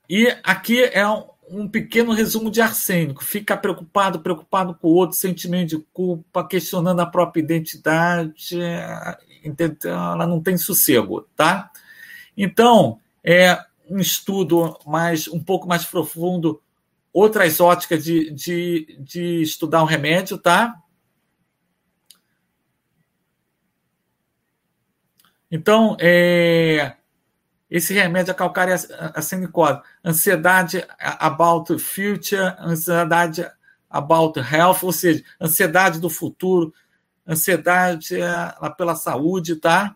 E 0.10 0.26
aqui 0.42 0.82
é 0.82 1.06
um, 1.06 1.28
um, 1.50 1.68
pequeno 1.68 2.12
resumo 2.12 2.52
de 2.52 2.62
arsênico. 2.62 3.24
Fica 3.24 3.58
preocupado, 3.58 4.20
preocupado 4.20 4.76
com 4.76 4.88
o 4.88 4.94
outro, 4.94 5.18
sentimento 5.18 5.70
de 5.70 5.80
culpa, 5.94 6.48
questionando 6.48 7.00
a 7.00 7.06
própria 7.06 7.42
identidade, 7.42 8.58
ela 9.86 10.28
não 10.28 10.42
tem 10.42 10.58
sossego, 10.58 11.22
tá? 11.36 11.72
Então, 12.36 13.00
é 13.24 13.58
um 13.90 14.00
estudo 14.00 14.78
mais 14.86 15.28
um 15.28 15.42
pouco 15.42 15.68
mais 15.68 15.86
profundo, 15.86 16.62
outras 17.14 17.60
óticas 17.60 18.04
de, 18.04 18.32
de, 18.32 18.98
de 19.00 19.42
estudar 19.42 19.82
um 19.82 19.88
remédio, 19.88 20.38
tá? 20.38 20.76
Então, 25.50 25.96
é, 26.00 26.98
esse 27.70 27.94
remédio, 27.94 28.32
a 28.32 28.36
calcária 28.36 28.76
acinicose, 29.14 29.82
ansiedade 30.04 30.86
about 31.00 31.78
future, 31.80 32.56
ansiedade 32.60 33.46
about 33.90 34.40
health, 34.40 34.84
ou 34.84 34.92
seja, 34.92 35.24
ansiedade 35.40 36.00
do 36.00 36.10
futuro, 36.10 36.74
ansiedade 37.28 38.22
é 38.22 38.70
pela 38.78 38.96
saúde, 38.96 39.58
tá? 39.58 39.96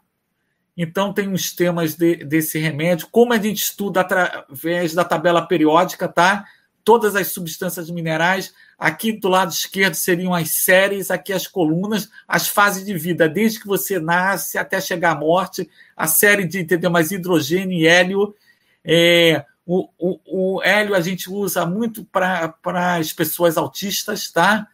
Então, 0.76 1.14
tem 1.14 1.31
os 1.31 1.53
temas 1.53 1.95
de, 1.95 2.18
desse 2.26 2.57
remédio, 2.57 3.07
como 3.11 3.34
a 3.34 3.38
gente 3.38 3.61
estuda 3.64 4.02
através 4.02 4.93
da 4.93 5.03
tabela 5.03 5.45
periódica, 5.45 6.07
tá? 6.07 6.45
Todas 6.84 7.16
as 7.16 7.28
substâncias 7.28 7.90
minerais. 7.90 8.53
Aqui 8.78 9.12
do 9.12 9.28
lado 9.28 9.52
esquerdo 9.52 9.94
seriam 9.94 10.34
as 10.34 10.49
séries, 10.52 11.12
aqui 11.12 11.32
as 11.32 11.45
colunas, 11.45 12.10
as 12.28 12.48
fases 12.48 12.86
de 12.86 12.98
vida, 12.98 13.30
desde 13.30 13.60
que 13.60 13.68
você 13.68 13.99
nasce 13.99 14.58
até 14.58 14.82
chegar 14.82 15.12
à 15.12 15.16
morte, 15.16 15.70
a 15.95 16.08
série 16.08 16.45
de, 16.45 16.60
entendeu? 16.60 16.90
Mais 16.90 17.12
hidrogênio 17.12 17.78
e 17.78 17.86
hélio. 17.86 18.36
É, 18.84 19.45
o, 19.66 19.88
o, 19.99 20.56
o 20.56 20.64
hélio 20.64 20.95
a 20.95 21.02
gente 21.02 21.30
usa 21.30 21.66
muito 21.66 22.03
para 22.06 22.56
as 22.98 23.14
pessoas 23.14 23.58
autistas, 23.58 24.32
tá? 24.32 24.68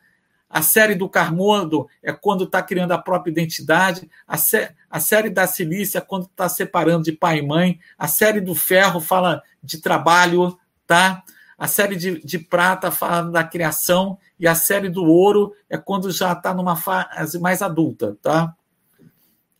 A 0.49 0.61
série 0.61 0.95
do 0.95 1.09
Carmondo 1.09 1.89
é 2.01 2.13
quando 2.13 2.45
está 2.45 2.63
criando 2.63 2.93
a 2.93 2.97
própria 2.97 3.31
identidade. 3.31 4.09
A, 4.25 4.37
sé 4.37 4.73
a 4.89 4.99
série 4.99 5.29
da 5.29 5.45
Silícia 5.45 5.97
é 5.97 6.01
quando 6.01 6.25
está 6.25 6.47
separando 6.47 7.03
de 7.03 7.11
pai 7.11 7.39
e 7.39 7.41
mãe. 7.41 7.79
A 7.97 8.07
série 8.07 8.39
do 8.39 8.55
Ferro 8.55 9.01
fala 9.01 9.43
de 9.61 9.79
trabalho, 9.79 10.57
tá? 10.85 11.21
A 11.57 11.67
série 11.67 11.95
de, 11.95 12.23
de 12.23 12.37
Prata 12.37 12.91
fala 12.91 13.31
da 13.31 13.43
criação. 13.43 14.17
E 14.39 14.47
a 14.47 14.53
série 14.53 14.89
do 14.89 15.03
Ouro 15.03 15.53
é 15.69 15.77
quando 15.77 16.11
já 16.11 16.33
está 16.33 16.53
numa 16.53 16.75
fase 16.75 17.39
mais 17.39 17.61
adulta, 17.61 18.15
tá? 18.21 18.55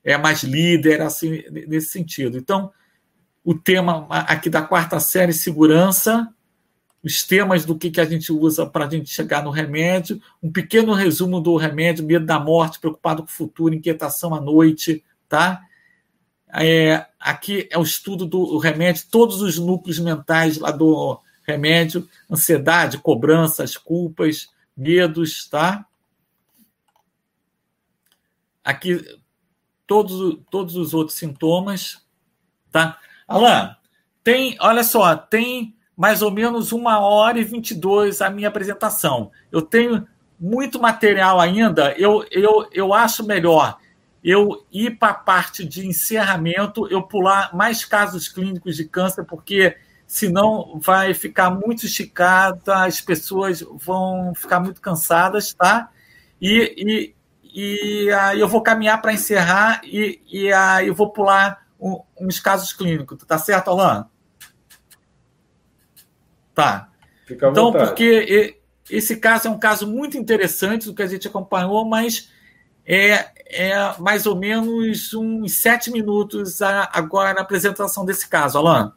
É 0.03 0.17
mais 0.17 0.43
líder, 0.43 1.01
assim, 1.01 1.43
nesse 1.49 1.87
sentido. 1.87 2.37
Então, 2.37 2.71
o 3.43 3.53
tema 3.53 4.05
aqui 4.09 4.49
da 4.49 4.61
quarta 4.61 4.99
série, 4.99 5.33
segurança, 5.33 6.31
os 7.03 7.23
temas 7.23 7.65
do 7.65 7.77
que, 7.77 7.89
que 7.89 8.01
a 8.01 8.05
gente 8.05 8.31
usa 8.31 8.65
para 8.65 8.85
a 8.85 8.89
gente 8.89 9.09
chegar 9.09 9.43
no 9.43 9.49
remédio, 9.49 10.21
um 10.41 10.51
pequeno 10.51 10.93
resumo 10.93 11.41
do 11.41 11.55
remédio, 11.55 12.05
medo 12.05 12.25
da 12.25 12.39
morte, 12.39 12.79
preocupado 12.79 13.23
com 13.23 13.29
o 13.29 13.31
futuro, 13.31 13.73
inquietação 13.73 14.35
à 14.35 14.41
noite, 14.41 15.03
tá? 15.27 15.61
É, 16.53 17.05
aqui 17.19 17.67
é 17.71 17.77
o 17.77 17.83
estudo 17.83 18.25
do 18.25 18.57
remédio, 18.57 19.05
todos 19.11 19.41
os 19.41 19.57
núcleos 19.57 19.99
mentais 19.99 20.57
lá 20.57 20.71
do 20.71 21.19
remédio, 21.47 22.07
ansiedade, 22.29 22.97
cobranças, 22.97 23.77
culpas, 23.77 24.49
medos, 24.75 25.47
tá? 25.47 25.87
aqui 28.67 29.01
todos, 29.87 30.39
todos 30.51 30.75
os 30.75 30.93
outros 30.93 31.17
sintomas, 31.17 32.05
tá? 32.69 32.99
Alain, 33.25 33.73
tem, 34.21 34.57
olha 34.59 34.83
só, 34.83 35.15
tem 35.15 35.73
mais 35.95 36.21
ou 36.21 36.29
menos 36.29 36.73
uma 36.73 36.99
hora 36.99 37.39
e 37.39 37.45
22 37.45 38.21
a 38.21 38.29
minha 38.29 38.49
apresentação. 38.49 39.31
Eu 39.49 39.61
tenho 39.61 40.05
muito 40.37 40.81
material 40.81 41.39
ainda. 41.39 41.93
Eu, 41.93 42.25
eu, 42.29 42.67
eu 42.73 42.93
acho 42.93 43.25
melhor 43.25 43.77
eu 44.21 44.65
ir 44.69 44.99
para 44.99 45.11
a 45.11 45.13
parte 45.13 45.63
de 45.63 45.87
encerramento, 45.87 46.87
eu 46.89 47.01
pular 47.01 47.55
mais 47.55 47.85
casos 47.85 48.27
clínicos 48.27 48.75
de 48.75 48.83
câncer, 48.83 49.23
porque 49.23 49.77
senão 50.07 50.79
vai 50.79 51.13
ficar 51.13 51.51
muito 51.51 51.85
esticada, 51.85 52.85
as 52.85 53.01
pessoas 53.01 53.61
vão 53.61 54.33
ficar 54.33 54.61
muito 54.61 54.79
cansadas, 54.79 55.53
tá? 55.53 55.91
E, 56.41 57.13
e, 57.43 58.05
e 58.05 58.11
aí 58.11 58.39
eu 58.39 58.47
vou 58.47 58.63
caminhar 58.63 59.01
para 59.01 59.11
encerrar 59.11 59.81
e, 59.83 60.21
e 60.31 60.51
aí 60.53 60.87
eu 60.87 60.95
vou 60.95 61.11
pular 61.11 61.67
um, 61.77 62.01
uns 62.19 62.39
casos 62.39 62.71
clínicos, 62.71 63.17
tá 63.27 63.37
certo, 63.37 63.69
Alain? 63.69 64.05
Tá. 66.55 66.89
então, 67.29 67.53
vontade. 67.53 67.85
porque 67.85 68.57
esse 68.89 69.17
caso 69.17 69.49
é 69.49 69.51
um 69.51 69.59
caso 69.59 69.85
muito 69.85 70.17
interessante 70.17 70.85
do 70.85 70.95
que 70.95 71.03
a 71.03 71.07
gente 71.07 71.27
acompanhou, 71.27 71.85
mas 71.85 72.31
é, 72.85 73.27
é 73.45 73.99
mais 73.99 74.25
ou 74.25 74.37
menos 74.37 75.13
uns 75.13 75.53
sete 75.53 75.91
minutos 75.91 76.61
agora 76.61 77.33
na 77.33 77.41
apresentação 77.41 78.05
desse 78.05 78.27
caso, 78.29 78.57
Alain. 78.57 78.91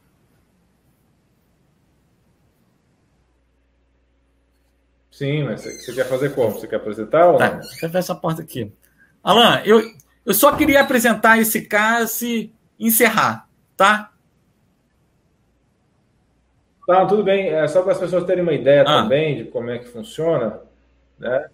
Sim, 5.21 5.43
mas 5.43 5.61
você 5.61 5.93
quer 5.93 6.09
fazer 6.09 6.35
como? 6.35 6.53
Você 6.53 6.67
quer 6.67 6.77
apresentar 6.77 7.29
ou 7.29 7.37
tá, 7.37 7.49
Deixa 7.51 7.87
eu 7.87 7.99
essa 7.99 8.15
porta 8.15 8.41
aqui. 8.41 8.73
Alain, 9.23 9.61
eu, 9.67 9.83
eu 10.25 10.33
só 10.33 10.57
queria 10.57 10.81
apresentar 10.81 11.39
esse 11.39 11.61
caso 11.61 12.25
e 12.25 12.51
encerrar, 12.79 13.47
tá? 13.77 14.13
Tá, 16.87 17.05
tudo 17.05 17.23
bem. 17.23 17.51
É 17.51 17.69
só 17.69 17.83
para 17.83 17.93
as 17.93 17.99
pessoas 17.99 18.25
terem 18.25 18.43
uma 18.43 18.55
ideia 18.55 18.81
ah. 18.81 19.03
também 19.03 19.37
de 19.37 19.51
como 19.51 19.69
é 19.69 19.79
que 19.79 19.89
funciona, 19.89 20.59
né? 21.19 21.51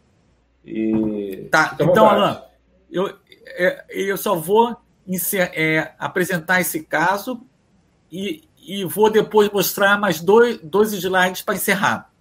E... 0.64 1.48
Tá, 1.50 1.76
então, 1.80 2.08
Alain, 2.08 2.40
eu, 2.88 3.18
é, 3.48 3.84
eu 3.88 4.16
só 4.16 4.36
vou 4.36 4.76
encer, 5.04 5.50
é, 5.52 5.92
apresentar 5.98 6.60
esse 6.60 6.84
caso 6.84 7.44
e, 8.12 8.44
e 8.64 8.84
vou 8.84 9.10
depois 9.10 9.50
mostrar 9.50 9.98
mais 9.98 10.20
dois, 10.20 10.56
dois 10.62 10.92
slides 10.92 11.42
para 11.42 11.56
encerrar. 11.56 12.12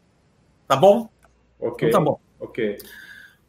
Tá 0.68 0.76
bom? 0.76 1.14
Ok. 1.60 1.90
Então, 1.90 2.00
tá 2.00 2.06
bom. 2.06 2.20
Ok. 2.40 2.78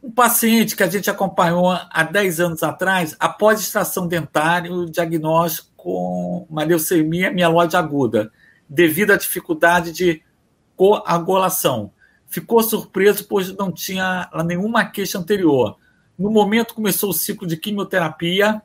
Um 0.01 0.11
paciente 0.11 0.75
que 0.75 0.83
a 0.83 0.87
gente 0.87 1.09
acompanhou 1.09 1.71
há 1.71 2.03
10 2.03 2.39
anos 2.39 2.63
atrás, 2.63 3.15
após 3.19 3.59
extração 3.59 4.07
dentária, 4.07 4.71
o 4.71 4.85
diagnóstico 4.85 5.69
com 5.75 6.45
uma 6.49 6.63
leucemia 6.63 7.31
mieloide 7.31 7.75
aguda, 7.75 8.31
devido 8.69 9.11
à 9.11 9.17
dificuldade 9.17 9.91
de 9.91 10.21
coagulação. 10.75 11.91
Ficou 12.27 12.61
surpreso, 12.61 13.25
pois 13.27 13.55
não 13.55 13.71
tinha 13.71 14.29
nenhuma 14.45 14.85
queixa 14.85 15.17
anterior. 15.17 15.77
No 16.17 16.29
momento, 16.29 16.73
começou 16.73 17.09
o 17.09 17.13
ciclo 17.13 17.47
de 17.47 17.57
quimioterapia 17.57 18.61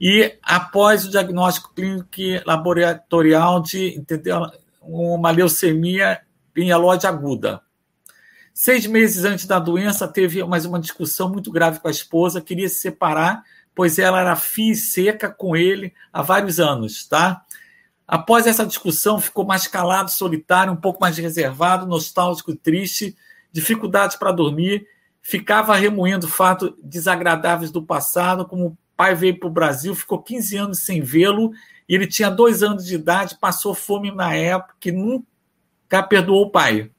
e, 0.00 0.36
após 0.42 1.04
o 1.04 1.10
diagnóstico 1.10 1.72
clínico 1.74 2.10
laboratorial 2.44 3.62
de 3.62 3.96
entendeu, 3.96 4.46
uma 4.82 5.30
leucemia 5.30 6.20
mieloide 6.54 7.06
aguda. 7.06 7.62
Seis 8.58 8.86
meses 8.86 9.22
antes 9.26 9.44
da 9.44 9.58
doença, 9.58 10.08
teve 10.08 10.42
mais 10.42 10.64
uma 10.64 10.80
discussão 10.80 11.28
muito 11.28 11.52
grave 11.52 11.78
com 11.78 11.88
a 11.88 11.90
esposa, 11.90 12.40
queria 12.40 12.70
se 12.70 12.76
separar, 12.76 13.44
pois 13.74 13.98
ela 13.98 14.18
era 14.18 14.34
fia 14.34 14.72
e 14.72 14.74
seca 14.74 15.28
com 15.28 15.54
ele 15.54 15.92
há 16.10 16.22
vários 16.22 16.58
anos, 16.58 17.06
tá? 17.06 17.44
Após 18.08 18.46
essa 18.46 18.64
discussão, 18.64 19.20
ficou 19.20 19.44
mais 19.44 19.66
calado, 19.66 20.10
solitário, 20.10 20.72
um 20.72 20.76
pouco 20.76 20.98
mais 21.02 21.18
reservado, 21.18 21.86
nostálgico, 21.86 22.56
triste, 22.56 23.14
dificuldades 23.52 24.16
para 24.16 24.32
dormir, 24.32 24.88
ficava 25.20 25.76
remoendo 25.76 26.26
fatos 26.26 26.72
desagradáveis 26.82 27.70
do 27.70 27.82
passado, 27.82 28.46
como 28.46 28.68
o 28.68 28.78
pai 28.96 29.14
veio 29.14 29.38
para 29.38 29.48
o 29.48 29.52
Brasil, 29.52 29.94
ficou 29.94 30.22
15 30.22 30.56
anos 30.56 30.78
sem 30.78 31.02
vê-lo, 31.02 31.52
e 31.86 31.94
ele 31.94 32.06
tinha 32.06 32.30
dois 32.30 32.62
anos 32.62 32.86
de 32.86 32.94
idade, 32.94 33.36
passou 33.38 33.74
fome 33.74 34.10
na 34.10 34.32
época 34.32 34.76
e 34.86 34.92
nunca 34.92 36.02
perdoou 36.08 36.46
o 36.46 36.50
pai. 36.50 36.90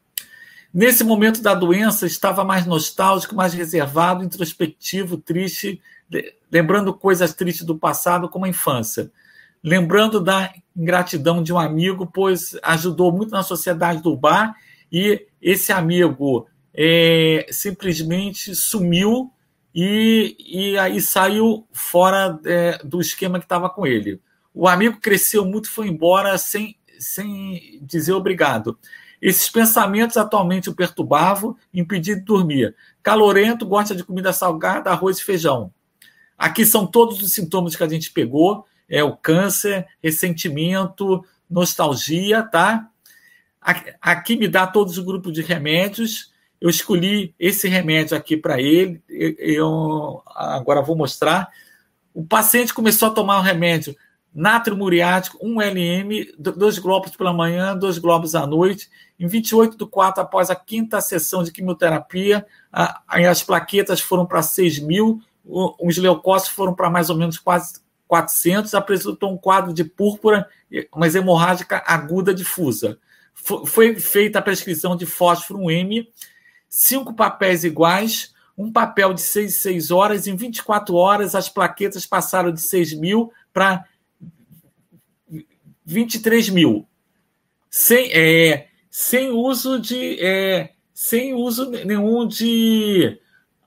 Nesse 0.77 1.03
momento 1.03 1.41
da 1.41 1.55
doença, 1.55 2.05
estava 2.05 2.43
mais 2.43 2.67
nostálgico, 2.67 3.33
mais 3.33 3.51
reservado, 3.51 4.23
introspectivo, 4.23 5.17
triste, 5.17 5.81
lembrando 6.51 6.93
coisas 6.93 7.33
tristes 7.33 7.65
do 7.65 7.75
passado, 7.75 8.29
como 8.29 8.45
a 8.45 8.49
infância. 8.49 9.11
Lembrando 9.63 10.21
da 10.21 10.53
ingratidão 10.75 11.41
de 11.41 11.51
um 11.51 11.57
amigo, 11.57 12.05
pois 12.05 12.55
ajudou 12.61 13.11
muito 13.11 13.31
na 13.31 13.41
sociedade 13.41 14.03
do 14.03 14.15
bar, 14.15 14.55
e 14.91 15.25
esse 15.41 15.71
amigo 15.71 16.47
é, 16.71 17.47
simplesmente 17.49 18.53
sumiu 18.53 19.33
e, 19.73 20.37
e 20.37 20.77
aí 20.77 21.01
saiu 21.01 21.67
fora 21.73 22.39
é, 22.45 22.77
do 22.83 23.01
esquema 23.01 23.39
que 23.39 23.45
estava 23.45 23.67
com 23.67 23.87
ele. 23.87 24.21
O 24.53 24.67
amigo 24.67 24.99
cresceu 25.01 25.43
muito, 25.43 25.71
foi 25.71 25.87
embora 25.87 26.37
sem, 26.37 26.77
sem 26.99 27.79
dizer 27.81 28.13
obrigado. 28.13 28.77
Esses 29.21 29.49
pensamentos 29.49 30.17
atualmente 30.17 30.69
o 30.69 30.75
perturbavam, 30.75 31.55
impedindo 31.73 32.19
de 32.19 32.25
dormir. 32.25 32.75
Calorento, 33.01 33.65
gosta 33.65 33.95
de 33.95 34.03
comida 34.03 34.31
salgada, 34.31 34.91
arroz 34.91 35.17
e 35.17 35.23
feijão. 35.23 35.71
Aqui 36.37 36.65
são 36.65 36.85
todos 36.85 37.21
os 37.21 37.33
sintomas 37.33 37.75
que 37.75 37.83
a 37.83 37.89
gente 37.89 38.11
pegou: 38.11 38.65
é 38.87 39.03
o 39.03 39.15
câncer, 39.15 39.87
ressentimento, 40.01 41.25
nostalgia, 41.49 42.43
tá? 42.43 42.89
Aqui 44.01 44.37
me 44.37 44.47
dá 44.47 44.67
todos 44.67 44.97
os 44.97 45.03
grupos 45.03 45.33
de 45.33 45.41
remédios. 45.41 46.31
Eu 46.59 46.69
escolhi 46.69 47.33
esse 47.39 47.67
remédio 47.67 48.15
aqui 48.15 48.37
para 48.37 48.61
ele. 48.61 49.01
Eu 49.09 50.21
agora 50.27 50.81
vou 50.81 50.95
mostrar. 50.95 51.49
O 52.13 52.25
paciente 52.25 52.73
começou 52.73 53.09
a 53.09 53.13
tomar 53.13 53.39
o 53.39 53.43
remédio 53.43 53.95
nátrio 54.37 54.77
muriático, 54.77 55.39
1 55.41 55.61
LM, 55.61 56.31
dois 56.37 56.77
globos 56.77 57.15
pela 57.15 57.33
manhã, 57.33 57.75
dois 57.75 57.97
globos 57.97 58.35
à 58.35 58.45
noite. 58.45 58.87
Em 59.19 59.25
28 59.25 59.75
do 59.75 59.87
4, 59.87 60.21
após 60.21 60.51
a 60.51 60.55
quinta 60.55 61.01
sessão 61.01 61.41
de 61.41 61.51
quimioterapia, 61.51 62.45
as 62.71 63.41
plaquetas 63.41 63.99
foram 63.99 64.27
para 64.27 64.43
6 64.43 64.77
mil, 64.77 65.19
os 65.43 65.97
leucócitos 65.97 66.55
foram 66.55 66.75
para 66.75 66.87
mais 66.87 67.09
ou 67.09 67.17
menos 67.17 67.39
quase 67.39 67.79
400, 68.07 68.75
apresentou 68.75 69.33
um 69.33 69.37
quadro 69.37 69.73
de 69.73 69.83
púrpura, 69.83 70.47
mas 70.95 71.15
hemorrágica 71.15 71.83
aguda 71.87 72.31
difusa. 72.31 72.99
Foi 73.65 73.95
feita 73.95 74.37
a 74.37 74.41
prescrição 74.41 74.95
de 74.95 75.07
fósforo 75.07 75.61
1M, 75.61 76.07
cinco 76.69 77.15
papéis 77.15 77.63
iguais, 77.63 78.35
um 78.55 78.71
papel 78.71 79.15
de 79.15 79.21
6 79.21 79.55
6 79.55 79.89
horas, 79.89 80.27
em 80.27 80.35
24 80.35 80.93
horas 80.93 81.33
as 81.33 81.49
plaquetas 81.49 82.05
passaram 82.05 82.51
de 82.51 82.61
6 82.61 82.93
mil 82.93 83.31
para 83.51 83.85
23 85.87 86.49
mil. 86.49 86.85
Sem, 87.69 88.11
é, 88.11 88.67
sem 88.91 89.29
uso 89.29 89.79
de. 89.79 90.17
É, 90.19 90.71
sem 90.93 91.33
uso 91.33 91.69
nenhum 91.69 92.27
de 92.27 93.19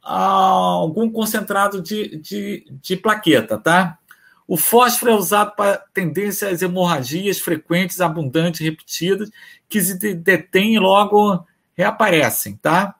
ah, 0.03 0.19
algum 0.21 1.11
concentrado 1.11 1.81
de, 1.81 2.17
de, 2.17 2.67
de 2.83 2.97
plaqueta, 2.97 3.57
tá? 3.57 3.99
O 4.47 4.57
fósforo 4.57 5.13
é 5.13 5.15
usado 5.15 5.55
para 5.55 5.79
tendências 5.95 6.61
hemorragias 6.61 7.39
frequentes, 7.39 8.01
abundantes, 8.01 8.61
repetidas, 8.61 9.31
que 9.69 9.81
se 9.81 9.97
detêm 10.15 10.75
e 10.75 10.79
logo 10.79 11.47
reaparecem, 11.75 12.57
tá? 12.57 12.97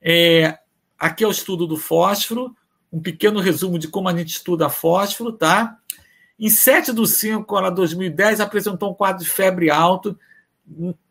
É, 0.00 0.58
aqui 0.98 1.22
é 1.22 1.28
o 1.28 1.30
estudo 1.30 1.66
do 1.66 1.76
fósforo, 1.76 2.56
um 2.90 3.00
pequeno 3.00 3.38
resumo 3.38 3.78
de 3.78 3.86
como 3.86 4.08
a 4.08 4.16
gente 4.16 4.30
estuda 4.30 4.70
fósforo, 4.70 5.32
tá? 5.32 5.78
Em 6.38 6.48
7 6.48 6.92
de 6.92 7.06
5 7.06 7.62
de 7.62 7.74
2010, 7.74 8.40
apresentou 8.40 8.92
um 8.92 8.94
quadro 8.94 9.24
de 9.24 9.28
febre 9.28 9.70
alto, 9.70 10.16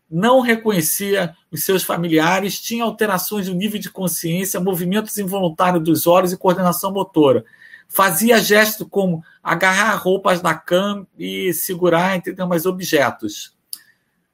não 0.10 0.40
reconhecia 0.40 1.36
os 1.52 1.66
seus 1.66 1.84
familiares, 1.84 2.62
tinha 2.62 2.86
alterações 2.86 3.49
no 3.49 3.54
nível 3.54 3.80
de 3.80 3.90
consciência, 3.90 4.60
movimentos 4.60 5.18
involuntários 5.18 5.84
dos 5.84 6.08
olhos 6.08 6.32
e 6.32 6.38
coordenação 6.38 6.94
motora. 6.94 7.44
Fazia 7.90 8.41
gestos 8.41 8.88
como 8.90 9.22
agarrar 9.44 9.95
roupas 9.95 10.41
da 10.41 10.54
cama 10.54 11.06
e 11.18 11.54
segurar, 11.54 12.16
entendeu, 12.16 12.48
mais 12.48 12.66
objetos. 12.66 13.54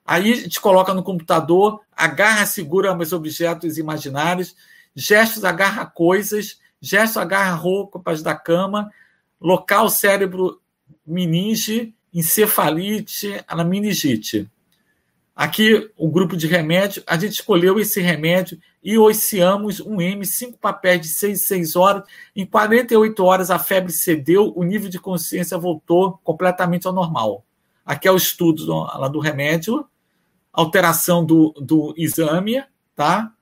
Aí 0.05 0.31
a 0.31 0.35
gente 0.35 0.61
coloca 0.61 0.93
no 0.93 1.01
computador, 1.01 1.81
agarra, 1.95 2.45
segura 2.45 2.93
mais 2.93 3.13
objetos 3.13 3.77
imaginários, 3.77 4.55
gestos 4.95 5.43
agarra 5.43 5.85
coisas, 5.85 6.59
gestos 6.79 7.17
agarra 7.17 7.55
roupas 7.55 8.21
da 8.21 8.35
cama, 8.35 8.91
local 9.39 9.89
cérebro 9.89 10.61
meninge, 11.05 11.93
encefalite, 12.13 13.43
a 13.47 13.63
meningite. 13.63 14.49
Aqui, 15.35 15.89
o 15.97 16.09
grupo 16.09 16.37
de 16.37 16.45
remédio, 16.45 17.01
a 17.07 17.17
gente 17.17 17.33
escolheu 17.33 17.79
esse 17.79 17.99
remédio 17.99 18.59
e 18.83 18.97
ociamos 18.99 19.79
um 19.79 19.99
M, 19.99 20.23
cinco 20.25 20.59
papéis 20.59 21.01
de 21.01 21.07
6 21.07 21.41
6 21.41 21.75
horas. 21.75 22.03
Em 22.35 22.45
48 22.45 23.23
horas, 23.23 23.49
a 23.49 23.57
febre 23.57 23.91
cedeu, 23.91 24.53
o 24.55 24.63
nível 24.63 24.89
de 24.89 24.99
consciência 24.99 25.57
voltou 25.57 26.19
completamente 26.23 26.85
ao 26.85 26.93
normal. 26.93 27.43
Aqui 27.83 28.07
é 28.07 28.11
o 28.11 28.15
estudo 28.15 28.65
do, 28.65 28.75
lá 28.75 29.07
do 29.07 29.19
remédio, 29.19 29.85
alteração 30.51 31.25
do, 31.25 31.51
do 31.59 31.95
exame, 31.97 32.63
tá? 32.95 33.33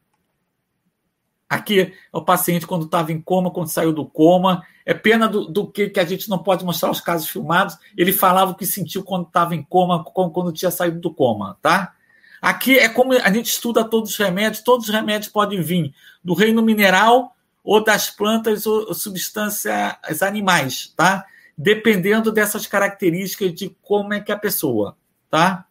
Aqui 1.52 1.82
é 1.82 1.94
o 2.14 2.22
paciente 2.22 2.66
quando 2.66 2.86
estava 2.86 3.12
em 3.12 3.20
coma, 3.20 3.52
quando 3.52 3.68
saiu 3.68 3.92
do 3.92 4.06
coma. 4.06 4.66
É 4.86 4.94
pena 4.94 5.28
do, 5.28 5.44
do, 5.50 5.68
que, 5.68 5.90
que 5.90 6.00
a 6.00 6.06
gente 6.06 6.30
não 6.30 6.40
pode 6.40 6.64
mostrar 6.64 6.90
os 6.90 7.02
casos 7.02 7.28
filmados. 7.28 7.78
Ele 7.98 8.14
falava 8.14 8.52
o 8.52 8.56
que 8.56 8.66
sentiu 8.66 9.04
quando 9.04 9.28
estava 9.28 9.54
em 9.54 9.62
coma, 9.62 10.02
quando 10.02 10.54
tinha 10.54 10.72
saído 10.72 11.02
do 11.02 11.14
coma, 11.14 11.58
tá? 11.62 11.94
Aqui 12.42 12.80
é 12.80 12.88
como 12.88 13.12
a 13.12 13.30
gente 13.34 13.48
estuda 13.50 13.84
todos 13.84 14.12
os 14.12 14.18
remédios. 14.18 14.64
Todos 14.64 14.88
os 14.88 14.94
remédios 14.94 15.30
podem 15.30 15.62
vir 15.62 15.94
do 16.24 16.34
reino 16.34 16.62
mineral 16.62 17.36
ou 17.62 17.84
das 17.84 18.10
plantas 18.10 18.66
ou 18.66 18.94
substâncias 18.94 20.22
animais, 20.22 20.94
tá? 20.96 21.26
Dependendo 21.58 22.32
dessas 22.32 22.66
características 22.66 23.54
de 23.54 23.76
como 23.82 24.14
é 24.14 24.22
que 24.22 24.32
é 24.32 24.36
a 24.36 24.40
pessoa, 24.40 24.96
tá? 25.30 25.66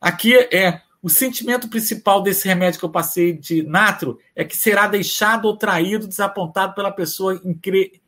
Aqui 0.00 0.34
é 0.34 0.81
o 1.02 1.08
sentimento 1.08 1.68
principal 1.68 2.22
desse 2.22 2.46
remédio 2.46 2.78
que 2.78 2.84
eu 2.84 2.90
passei 2.90 3.32
de 3.32 3.62
natro 3.64 4.18
é 4.36 4.44
que 4.44 4.56
será 4.56 4.86
deixado 4.86 5.46
ou 5.46 5.56
traído, 5.56 6.06
desapontado 6.06 6.74
pela 6.74 6.92
pessoa 6.92 7.40
em, 7.44 7.60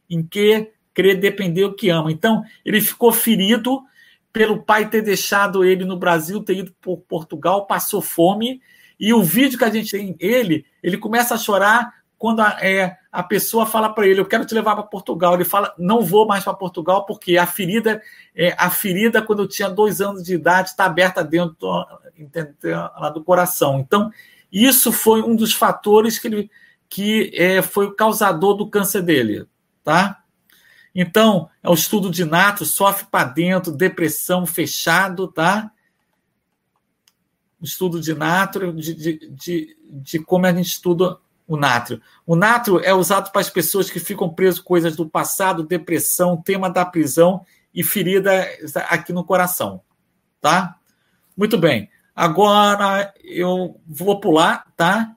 em 0.09 0.23
que 0.23 0.71
crer 0.95 1.19
depender 1.19 1.65
o 1.65 1.75
que 1.75 1.91
ama. 1.91 2.13
Então, 2.13 2.45
ele 2.65 2.81
ficou 2.81 3.11
ferido 3.11 3.83
pelo 4.33 4.63
pai 4.63 4.89
ter 4.89 5.03
deixado 5.03 5.65
ele 5.65 5.85
no 5.85 5.99
Brasil, 5.99 6.41
ter 6.41 6.59
ido 6.59 6.73
por 6.81 6.99
Portugal, 6.99 7.67
passou 7.67 8.01
fome. 8.01 8.63
E 8.99 9.13
o 9.13 9.23
vídeo 9.23 9.59
que 9.59 9.65
a 9.65 9.71
gente 9.71 9.91
tem 9.91 10.15
ele, 10.21 10.65
ele 10.81 10.97
começa 10.97 11.35
a 11.35 11.39
chorar 11.39 11.93
quando 12.19 12.41
a, 12.41 12.59
é, 12.61 12.97
a 13.11 13.23
pessoa 13.23 13.67
fala 13.67 13.93
para 13.93 14.07
ele, 14.07 14.21
eu 14.21 14.27
quero 14.27 14.45
te 14.45 14.55
levar 14.55 14.75
para 14.75 14.85
Portugal. 14.85 15.35
Ele 15.35 15.45
fala, 15.45 15.75
não 15.79 16.03
vou 16.03 16.27
mais 16.27 16.45
para 16.45 16.55
Portugal 16.55 17.05
porque 17.07 17.37
a 17.37 17.47
ferida, 17.47 18.03
é, 18.35 18.55
a 18.59 18.71
ferida 18.71 19.23
quando 19.23 19.43
eu 19.43 19.49
tinha 19.49 19.69
dois 19.69 20.01
anos 20.01 20.23
de 20.23 20.35
idade 20.35 20.71
está 20.71 20.85
aberta 20.87 21.23
dentro 21.23 21.57
lá 21.61 23.11
do 23.11 23.23
coração. 23.23 23.79
Então, 23.79 24.11
isso 24.51 24.93
foi 24.93 25.23
um 25.23 25.35
dos 25.35 25.53
fatores 25.53 26.19
que, 26.19 26.29
ele, 26.29 26.51
que 26.89 27.33
é, 27.35 27.61
foi 27.61 27.87
o 27.87 27.95
causador 27.95 28.55
do 28.55 28.71
câncer 28.71 29.03
dele, 29.03 29.47
tá? 29.83 30.23
Então, 30.95 31.51
é 31.61 31.69
o 31.69 31.75
estudo 31.75 32.09
de 32.09 32.25
nato, 32.25 32.65
sofre 32.65 33.07
para 33.11 33.29
dentro, 33.29 33.73
depressão, 33.73 34.47
fechado, 34.47 35.27
tá? 35.27 35.73
O 37.61 37.65
estudo 37.65 38.01
de 38.01 38.15
natro, 38.15 38.73
de, 38.73 38.95
de, 38.95 39.29
de, 39.31 39.77
de 39.91 40.19
como 40.21 40.47
a 40.47 40.53
gente 40.53 40.69
estuda 40.69 41.19
o 41.47 41.57
nátrio. 41.57 42.01
O 42.27 42.35
nátrio 42.35 42.81
é 42.81 42.95
usado 42.95 43.31
para 43.31 43.41
as 43.41 43.51
pessoas 43.51 43.91
que 43.91 44.01
ficam 44.01 44.29
presas 44.29 44.61
coisas 44.61 44.97
do 44.97 45.09
passado, 45.09 45.63
depressão, 45.63 46.41
tema 46.41 46.71
da 46.71 46.85
prisão 46.85 47.45
e 47.75 47.83
ferida 47.83 48.47
aqui 48.89 49.13
no 49.13 49.25
coração, 49.25 49.83
tá? 50.41 50.77
Muito 51.37 51.59
bem. 51.59 51.91
Agora 52.15 53.13
eu 53.23 53.81
vou 53.87 54.21
pular, 54.21 54.67
tá? 54.77 55.17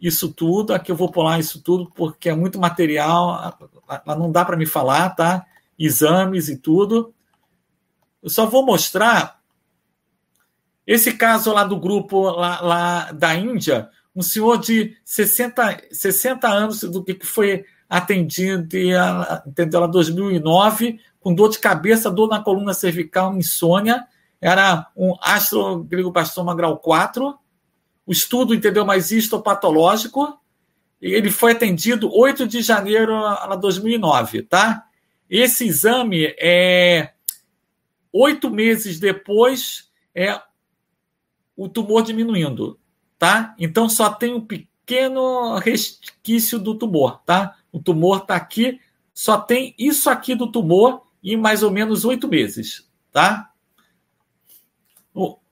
Isso 0.00 0.32
tudo, 0.32 0.74
aqui 0.74 0.90
eu 0.92 0.96
vou 0.96 1.10
pular 1.10 1.38
isso 1.38 1.62
tudo 1.62 1.90
porque 1.94 2.28
é 2.28 2.34
muito 2.34 2.58
material, 2.58 3.56
não 4.06 4.30
dá 4.30 4.44
para 4.44 4.56
me 4.56 4.66
falar, 4.66 5.10
tá? 5.10 5.46
Exames 5.78 6.48
e 6.48 6.58
tudo. 6.58 7.14
Eu 8.22 8.28
só 8.28 8.46
vou 8.46 8.66
mostrar 8.66 9.40
esse 10.86 11.14
caso 11.14 11.52
lá 11.52 11.64
do 11.64 11.78
grupo 11.78 12.22
lá, 12.30 12.60
lá 12.60 13.12
da 13.12 13.34
Índia, 13.34 13.88
um 14.14 14.22
senhor 14.22 14.58
de 14.58 14.96
60, 15.04 15.88
60 15.90 16.48
anos 16.48 16.80
do 16.82 17.02
que 17.02 17.18
foi 17.24 17.64
atendido 17.88 18.76
em 18.76 18.92
entendeu, 19.46 19.86
2009, 19.88 21.00
com 21.20 21.34
dor 21.34 21.50
de 21.50 21.58
cabeça, 21.58 22.10
dor 22.10 22.28
na 22.28 22.42
coluna 22.42 22.74
cervical, 22.74 23.36
insônia, 23.36 24.06
era 24.40 24.90
um 24.96 25.14
astrogligobastoma 25.20 26.54
grau 26.54 26.78
4, 26.78 27.38
o 28.06 28.12
estudo, 28.12 28.54
entendeu, 28.54 28.84
mais 28.84 29.10
histopatológico, 29.10 30.38
ele 31.00 31.30
foi 31.30 31.52
atendido 31.52 32.10
8 32.12 32.46
de 32.46 32.62
janeiro 32.62 33.14
de 33.50 33.60
2009, 33.60 34.42
tá? 34.42 34.86
Esse 35.28 35.66
exame 35.66 36.34
é 36.38 37.12
oito 38.12 38.50
meses 38.50 39.00
depois 39.00 39.90
é 40.14 40.40
o 41.56 41.68
tumor 41.68 42.02
diminuindo, 42.02 42.78
tá? 43.24 43.54
Então 43.58 43.88
só 43.88 44.10
tem 44.10 44.34
um 44.34 44.40
pequeno 44.42 45.56
resquício 45.56 46.58
do 46.58 46.74
tumor, 46.74 47.22
tá? 47.24 47.56
O 47.72 47.80
tumor 47.80 48.18
está 48.18 48.36
aqui, 48.36 48.78
só 49.14 49.40
tem 49.40 49.74
isso 49.78 50.10
aqui 50.10 50.34
do 50.34 50.52
tumor 50.52 51.06
em 51.22 51.34
mais 51.34 51.62
ou 51.62 51.70
menos 51.70 52.04
oito 52.04 52.28
meses, 52.28 52.86
tá? 53.10 53.50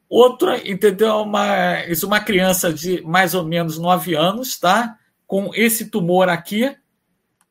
Outra, 0.07 0.71
entendeu? 0.71 1.23
Uma, 1.23 1.83
isso 1.87 2.07
uma 2.07 2.21
criança 2.21 2.71
de 2.71 3.01
mais 3.01 3.33
ou 3.33 3.43
menos 3.43 3.79
9 3.79 4.15
anos, 4.15 4.59
tá? 4.59 4.99
Com 5.27 5.51
esse 5.55 5.89
tumor 5.89 6.29
aqui, 6.29 6.77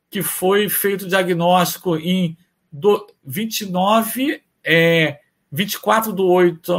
que 0.08 0.22
foi 0.22 0.68
feito 0.68 1.08
diagnóstico 1.08 1.96
em 1.96 2.38
do, 2.70 3.04
29, 3.24 4.40
é, 4.62 5.18
24 5.50 6.12
de 6.12 6.22
8 6.22 6.72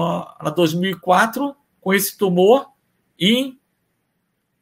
de 0.45 0.55
2004, 0.55 1.53
com 1.81 1.93
esse 1.93 2.17
tumor, 2.17 2.72
e 3.23 3.57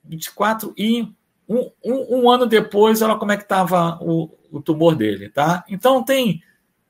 24 0.03 0.71
e 0.77 1.01
um, 1.49 1.71
um, 1.83 2.19
um 2.19 2.29
ano 2.29 2.45
depois, 2.45 3.01
olha 3.01 3.17
como 3.17 3.31
é 3.31 3.37
que 3.37 3.43
estava 3.43 3.97
o, 4.01 4.37
o 4.51 4.61
tumor 4.61 4.95
dele, 4.95 5.29
tá? 5.29 5.65
Então 5.67 6.03
tem 6.03 6.43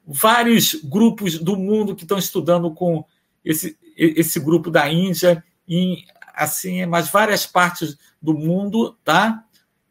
vários 0.06 0.76
grupos 0.76 1.40
do 1.40 1.56
mundo 1.56 1.96
que 1.96 2.04
estão 2.04 2.18
estudando 2.18 2.72
com 2.74 3.06
esse, 3.44 3.78
esse 3.96 4.40
grupo 4.40 4.70
da 4.70 4.92
Índia, 4.92 5.44
em 5.66 6.06
assim, 6.34 6.86
mas 6.86 7.10
várias 7.10 7.46
partes 7.46 7.98
do 8.22 8.34
mundo, 8.34 8.98
tá? 9.04 9.46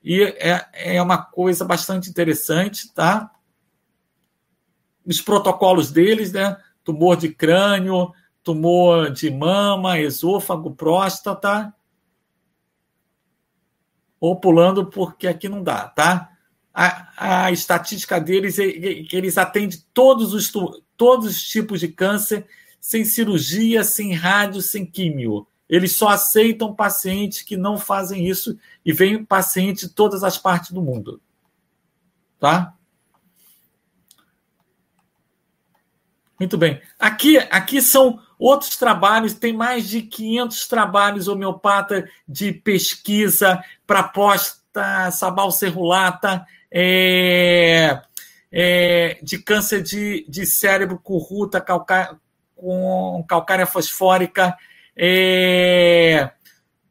E 0.04 0.22
é, 0.22 0.96
é 0.96 1.02
uma 1.02 1.18
coisa 1.18 1.64
bastante 1.64 2.10
interessante, 2.10 2.92
tá? 2.92 3.30
Os 5.06 5.20
protocolos 5.20 5.90
deles, 5.90 6.32
né? 6.32 6.56
Tumor 6.84 7.16
de 7.16 7.30
crânio, 7.30 8.12
tumor 8.42 9.10
de 9.10 9.30
mama, 9.30 9.98
esôfago, 9.98 10.70
próstata. 10.74 11.74
Ou 14.18 14.36
pulando, 14.36 14.86
porque 14.86 15.26
aqui 15.26 15.48
não 15.48 15.62
dá, 15.62 15.88
tá? 15.88 16.32
A, 16.72 17.44
a 17.46 17.52
estatística 17.52 18.20
deles 18.20 18.58
é 18.58 18.70
que 19.04 19.16
eles 19.16 19.38
atendem 19.38 19.82
todos 19.92 20.34
os, 20.34 20.52
todos 20.96 21.26
os 21.26 21.42
tipos 21.42 21.80
de 21.80 21.88
câncer 21.88 22.46
sem 22.80 23.04
cirurgia, 23.04 23.84
sem 23.84 24.12
rádio, 24.14 24.62
sem 24.62 24.86
químio. 24.86 25.46
Eles 25.68 25.94
só 25.94 26.08
aceitam 26.08 26.74
pacientes 26.74 27.42
que 27.42 27.56
não 27.56 27.78
fazem 27.78 28.26
isso 28.26 28.58
e 28.84 28.92
vem 28.92 29.24
paciente 29.24 29.86
de 29.86 29.92
todas 29.92 30.24
as 30.24 30.36
partes 30.36 30.72
do 30.72 30.82
mundo. 30.82 31.20
Tá? 32.38 32.74
Muito 36.38 36.56
bem. 36.56 36.80
Aqui, 36.98 37.36
aqui 37.36 37.82
são 37.82 38.20
outros 38.40 38.76
trabalhos, 38.78 39.34
tem 39.34 39.52
mais 39.52 39.86
de 39.86 40.00
500 40.00 40.66
trabalhos 40.66 41.28
homeopata 41.28 42.08
de 42.26 42.52
pesquisa 42.52 43.62
para 43.86 44.02
posta 44.02 45.10
sabal 45.10 45.50
cerulata, 45.50 46.46
é, 46.72 48.00
é, 48.50 49.18
de 49.22 49.38
câncer 49.38 49.82
de, 49.82 50.24
de 50.26 50.46
cérebro, 50.46 50.98
curruta, 50.98 51.60
calcário, 51.60 52.18
com 52.56 53.22
calcária 53.28 53.66
fosfórica, 53.66 54.56
é, 54.96 56.30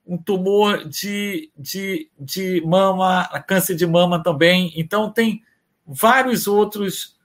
um 0.06 0.18
tumor 0.18 0.88
de, 0.88 1.52
de, 1.58 2.10
de 2.20 2.62
mama, 2.66 3.28
câncer 3.48 3.76
de 3.76 3.86
mama 3.88 4.22
também. 4.22 4.72
Então, 4.76 5.12
tem 5.12 5.44
vários 5.86 6.48
outros, 6.48 7.18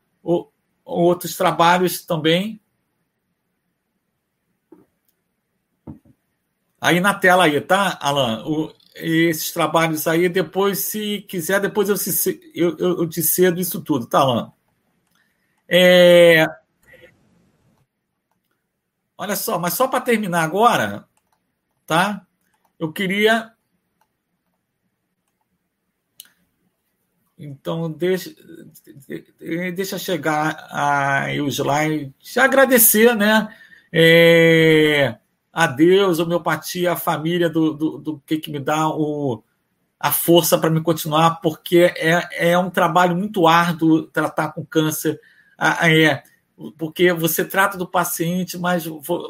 outros 0.84 1.36
trabalhos 1.36 2.04
também. 2.04 2.60
Aí 6.84 7.00
na 7.00 7.14
tela 7.14 7.44
aí, 7.44 7.60
tá, 7.60 7.98
Alan? 8.00 8.44
O, 8.46 8.70
esses 8.96 9.50
trabalhos 9.52 10.06
aí, 10.06 10.28
depois, 10.28 10.80
se 10.80 11.22
quiser, 11.22 11.60
depois 11.60 11.88
eu, 11.88 11.96
eu, 12.54 12.78
eu 12.78 13.08
te 13.08 13.22
cedo 13.22 13.58
isso 13.58 13.80
tudo, 13.80 14.06
tá, 14.06 14.18
Alan? 14.20 14.52
É, 15.66 16.46
Olha 19.16 19.36
só, 19.36 19.58
mas 19.58 19.74
só 19.74 19.86
para 19.88 20.00
terminar 20.00 20.42
agora, 20.42 21.06
tá? 21.86 22.26
Eu 22.78 22.92
queria. 22.92 23.52
Então, 27.38 27.90
deixa, 27.90 28.34
deixa 29.74 29.98
chegar 29.98 30.68
aí 30.70 31.40
o 31.40 31.48
slide. 31.48 32.14
Agradecer, 32.36 33.14
né? 33.14 33.56
É, 33.92 35.16
a 35.54 35.68
Deus, 35.68 36.18
homeopatia, 36.18 36.92
a 36.92 36.96
família, 36.96 37.48
do, 37.48 37.72
do, 37.72 37.98
do 37.98 38.22
que, 38.26 38.38
que 38.38 38.50
me 38.50 38.58
dá 38.58 38.88
o, 38.88 39.40
a 40.00 40.10
força 40.10 40.58
para 40.58 40.68
me 40.68 40.80
continuar, 40.80 41.40
porque 41.40 41.94
é, 41.96 42.50
é 42.50 42.58
um 42.58 42.68
trabalho 42.68 43.14
muito 43.14 43.46
árduo 43.46 44.02
tratar 44.02 44.48
com 44.48 44.66
câncer. 44.66 45.20
É, 45.80 46.24
porque 46.76 47.12
você 47.12 47.44
trata 47.44 47.78
do 47.78 47.86
paciente, 47.86 48.58
mas 48.58 48.84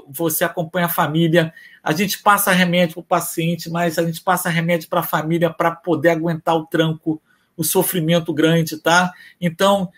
você 0.08 0.44
acompanha 0.44 0.86
a 0.86 0.90
família. 0.90 1.52
A 1.82 1.92
gente 1.92 2.22
passa 2.22 2.52
remédio 2.52 2.94
para 2.94 3.00
o 3.00 3.04
paciente, 3.04 3.68
mas 3.68 3.98
a 3.98 4.02
gente 4.02 4.22
passa 4.22 4.48
remédio 4.48 4.88
para 4.88 5.00
a 5.00 5.04
família 5.04 5.50
para 5.50 5.72
poder 5.72 6.08
aguentar 6.08 6.56
o 6.56 6.64
tranco, 6.64 7.20
o 7.54 7.62
sofrimento 7.62 8.32
grande, 8.32 8.78
tá? 8.78 9.12
Então, 9.38 9.92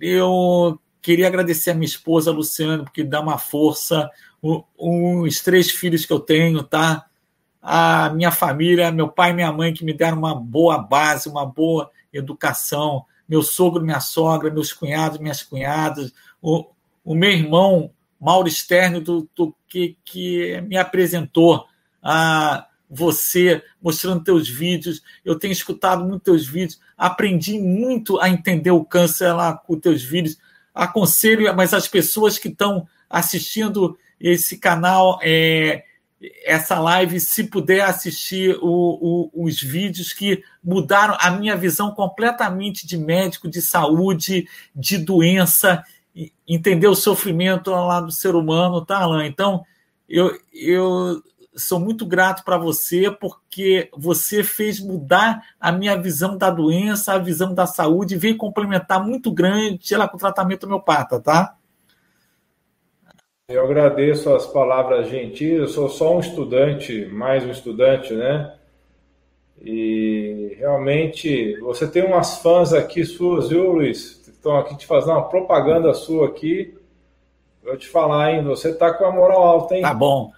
eu 0.00 0.80
queria 1.02 1.26
agradecer 1.26 1.72
a 1.72 1.74
minha 1.74 1.84
esposa, 1.84 2.30
Luciana, 2.30 2.84
porque 2.84 3.04
dá 3.04 3.20
uma 3.20 3.36
força, 3.36 4.08
os 4.42 5.40
três 5.40 5.70
filhos 5.70 6.04
que 6.04 6.12
eu 6.12 6.18
tenho, 6.18 6.62
tá? 6.62 7.06
A 7.60 8.10
minha 8.10 8.32
família, 8.32 8.90
meu 8.90 9.08
pai 9.08 9.30
e 9.30 9.34
minha 9.34 9.52
mãe, 9.52 9.72
que 9.72 9.84
me 9.84 9.92
deram 9.92 10.18
uma 10.18 10.34
boa 10.34 10.78
base, 10.78 11.28
uma 11.28 11.46
boa 11.46 11.90
educação, 12.12 13.04
meu 13.28 13.42
sogro, 13.42 13.84
minha 13.84 14.00
sogra, 14.00 14.50
meus 14.50 14.72
cunhados, 14.72 15.18
minhas 15.18 15.42
cunhadas, 15.42 16.12
o, 16.40 16.66
o 17.04 17.14
meu 17.14 17.30
irmão 17.30 17.90
Mauro 18.20 18.50
Stern, 18.50 19.00
do, 19.00 19.28
do, 19.34 19.54
que, 19.68 19.96
que 20.04 20.60
me 20.62 20.76
apresentou 20.76 21.66
a 22.02 22.66
você, 22.88 23.62
mostrando 23.80 24.22
teus 24.22 24.48
vídeos. 24.48 25.02
Eu 25.24 25.38
tenho 25.38 25.52
escutado 25.52 26.04
muito 26.04 26.24
teus 26.24 26.46
vídeos, 26.46 26.80
aprendi 26.96 27.58
muito 27.58 28.20
a 28.20 28.28
entender 28.28 28.70
o 28.70 28.84
câncer 28.84 29.32
lá 29.32 29.56
com 29.56 29.78
teus 29.78 30.02
vídeos. 30.02 30.36
Aconselho, 30.74 31.54
mas 31.56 31.72
as 31.72 31.88
pessoas 31.88 32.38
que 32.38 32.48
estão 32.48 32.86
assistindo 33.08 33.98
esse 34.22 34.56
canal, 34.56 35.18
é, 35.20 35.82
essa 36.44 36.78
live, 36.78 37.18
se 37.18 37.44
puder 37.44 37.80
assistir 37.80 38.56
o, 38.62 39.30
o, 39.34 39.44
os 39.44 39.60
vídeos 39.60 40.12
que 40.12 40.42
mudaram 40.62 41.16
a 41.20 41.30
minha 41.32 41.56
visão 41.56 41.90
completamente 41.90 42.86
de 42.86 42.96
médico, 42.96 43.50
de 43.50 43.60
saúde, 43.60 44.46
de 44.74 44.96
doença, 44.98 45.82
entender 46.46 46.86
o 46.86 46.94
sofrimento 46.94 47.70
lá 47.72 48.00
do 48.00 48.12
ser 48.12 48.36
humano, 48.36 48.84
tá, 48.84 48.98
Alain? 48.98 49.26
Então, 49.26 49.64
eu, 50.08 50.38
eu 50.52 51.20
sou 51.56 51.80
muito 51.80 52.06
grato 52.06 52.44
para 52.44 52.56
você 52.56 53.10
porque 53.10 53.90
você 53.96 54.44
fez 54.44 54.78
mudar 54.78 55.42
a 55.60 55.72
minha 55.72 56.00
visão 56.00 56.36
da 56.36 56.50
doença, 56.50 57.14
a 57.14 57.18
visão 57.18 57.52
da 57.52 57.66
saúde, 57.66 58.16
veio 58.16 58.36
complementar 58.36 59.04
muito 59.04 59.32
grande 59.32 59.96
lá 59.96 60.06
com 60.06 60.16
o 60.16 60.20
tratamento 60.20 60.64
homeopata, 60.64 61.18
tá? 61.18 61.56
Eu 63.48 63.64
agradeço 63.64 64.32
as 64.32 64.46
palavras 64.46 65.08
gentis, 65.08 65.58
eu 65.58 65.68
sou 65.68 65.88
só 65.88 66.16
um 66.16 66.20
estudante, 66.20 67.06
mais 67.06 67.44
um 67.44 67.50
estudante, 67.50 68.14
né? 68.14 68.54
E 69.60 70.56
realmente 70.58 71.58
você 71.60 71.86
tem 71.88 72.04
umas 72.04 72.38
fãs 72.38 72.72
aqui 72.72 73.04
suas, 73.04 73.48
viu, 73.48 73.72
Luiz? 73.72 74.22
Estão 74.28 74.56
aqui 74.56 74.76
te 74.76 74.86
fazendo 74.86 75.12
uma 75.12 75.28
propaganda 75.28 75.92
sua 75.92 76.28
aqui. 76.28 76.74
Vou 77.62 77.76
te 77.76 77.88
falar, 77.88 78.32
hein? 78.32 78.44
Você 78.44 78.72
tá 78.72 78.92
com 78.92 79.04
a 79.04 79.12
moral 79.12 79.42
alta, 79.42 79.74
hein? 79.74 79.82
Tá 79.82 79.92
bom. 79.92 80.32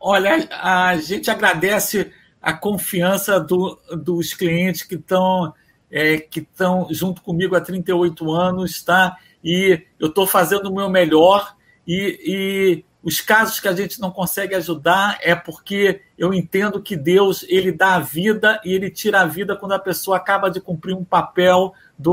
Olha, 0.00 0.48
a 0.50 0.96
gente 0.96 1.30
agradece 1.30 2.10
a 2.40 2.52
confiança 2.52 3.38
do, 3.38 3.78
dos 3.96 4.32
clientes 4.32 4.82
que 4.82 4.94
estão 4.94 5.52
é, 5.90 6.18
que 6.18 6.40
estão 6.40 6.86
junto 6.90 7.20
comigo 7.20 7.54
há 7.54 7.60
38 7.60 8.30
anos, 8.30 8.82
tá? 8.82 9.16
E 9.44 9.82
eu 10.00 10.08
estou 10.08 10.26
fazendo 10.26 10.70
o 10.70 10.74
meu 10.74 10.88
melhor 10.88 11.54
e, 11.86 12.20
e, 12.24 12.84
os 13.02 13.20
casos 13.20 13.58
que 13.58 13.66
a 13.66 13.74
gente 13.74 14.00
não 14.00 14.12
consegue 14.12 14.54
ajudar 14.54 15.18
é 15.20 15.34
porque 15.34 16.02
eu 16.16 16.32
entendo 16.32 16.80
que 16.80 16.96
Deus 16.96 17.44
ele 17.48 17.72
dá 17.72 17.96
a 17.96 17.98
vida 17.98 18.60
e 18.64 18.72
ele 18.72 18.88
tira 18.88 19.22
a 19.22 19.26
vida 19.26 19.56
quando 19.56 19.72
a 19.72 19.78
pessoa 19.78 20.16
acaba 20.16 20.48
de 20.48 20.60
cumprir 20.60 20.94
um 20.94 21.02
papel 21.04 21.74
de 21.98 22.08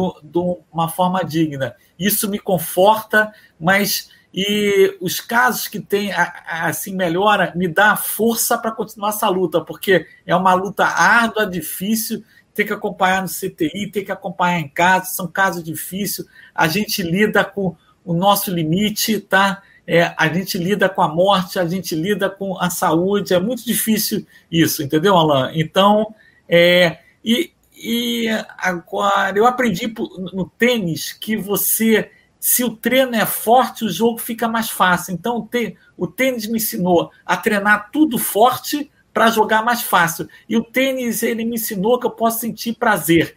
uma 0.72 0.90
forma 0.90 1.24
digna. 1.24 1.76
Isso 1.98 2.28
me 2.28 2.40
conforta, 2.40 3.32
mas 3.60 4.10
e 4.34 4.98
os 5.00 5.20
casos 5.20 5.68
que 5.68 5.80
tem 5.80 6.12
assim 6.12 6.96
melhora 6.96 7.52
me 7.56 7.68
dá 7.68 7.96
força 7.96 8.58
para 8.58 8.72
continuar 8.72 9.10
essa 9.10 9.28
luta, 9.30 9.62
porque 9.62 10.08
é 10.26 10.36
uma 10.36 10.54
luta 10.54 10.86
árdua, 10.86 11.46
difícil, 11.46 12.24
tem 12.54 12.66
que 12.66 12.74
acompanhar 12.74 13.22
no 13.22 13.28
CTI, 13.28 13.91
tem 13.91 14.04
que 14.04 14.12
acompanhar 14.12 14.60
em 14.60 14.68
casa, 14.68 15.06
são 15.06 15.28
casos 15.28 15.64
difíceis, 15.64 16.28
a 16.54 16.68
gente 16.68 17.02
lida 17.02 17.44
com 17.44 17.76
o 18.10 18.14
nosso 18.15 18.49
limite, 18.49 19.19
tá? 19.19 19.61
É, 19.86 20.15
a 20.18 20.27
gente 20.34 20.57
lida 20.57 20.90
com 20.90 21.03
a 21.03 21.07
morte, 21.07 21.60
a 21.60 21.65
gente 21.68 21.94
lida 21.94 22.27
com 22.27 22.60
a 22.60 22.68
saúde, 22.72 23.36
é 23.36 23.40
muito 23.40 23.64
difícil 23.64 24.26
isso, 24.52 24.81
entendeu, 24.81 25.15
Alain? 25.15 25.60
Então, 25.60 26.15
é, 26.48 27.02
e, 27.23 27.52
e 27.77 28.27
agora 28.57 29.38
eu 29.38 29.45
aprendi 29.45 29.94
no 30.34 30.52
tênis 30.57 31.14
que 31.14 31.38
você 31.38 32.10
se 32.40 32.64
o 32.64 32.76
treino 32.76 33.15
é 33.15 33.27
forte, 33.27 33.86
o 33.86 33.91
jogo 33.91 34.18
fica 34.18 34.48
mais 34.48 34.72
fácil. 34.72 35.14
Então, 35.14 35.48
o 35.95 36.07
tênis 36.07 36.48
me 36.48 36.57
ensinou 36.57 37.11
a 37.23 37.38
treinar 37.38 37.91
tudo 37.91 38.18
forte 38.18 38.90
para 39.14 39.30
jogar 39.30 39.64
mais 39.64 39.84
fácil. 39.84 40.27
E 40.48 40.57
o 40.57 40.64
tênis 40.64 41.22
ele 41.22 41.45
me 41.45 41.57
ensinou 41.57 41.99
que 41.99 42.07
eu 42.07 42.11
posso 42.11 42.40
sentir 42.40 42.73
prazer, 42.73 43.36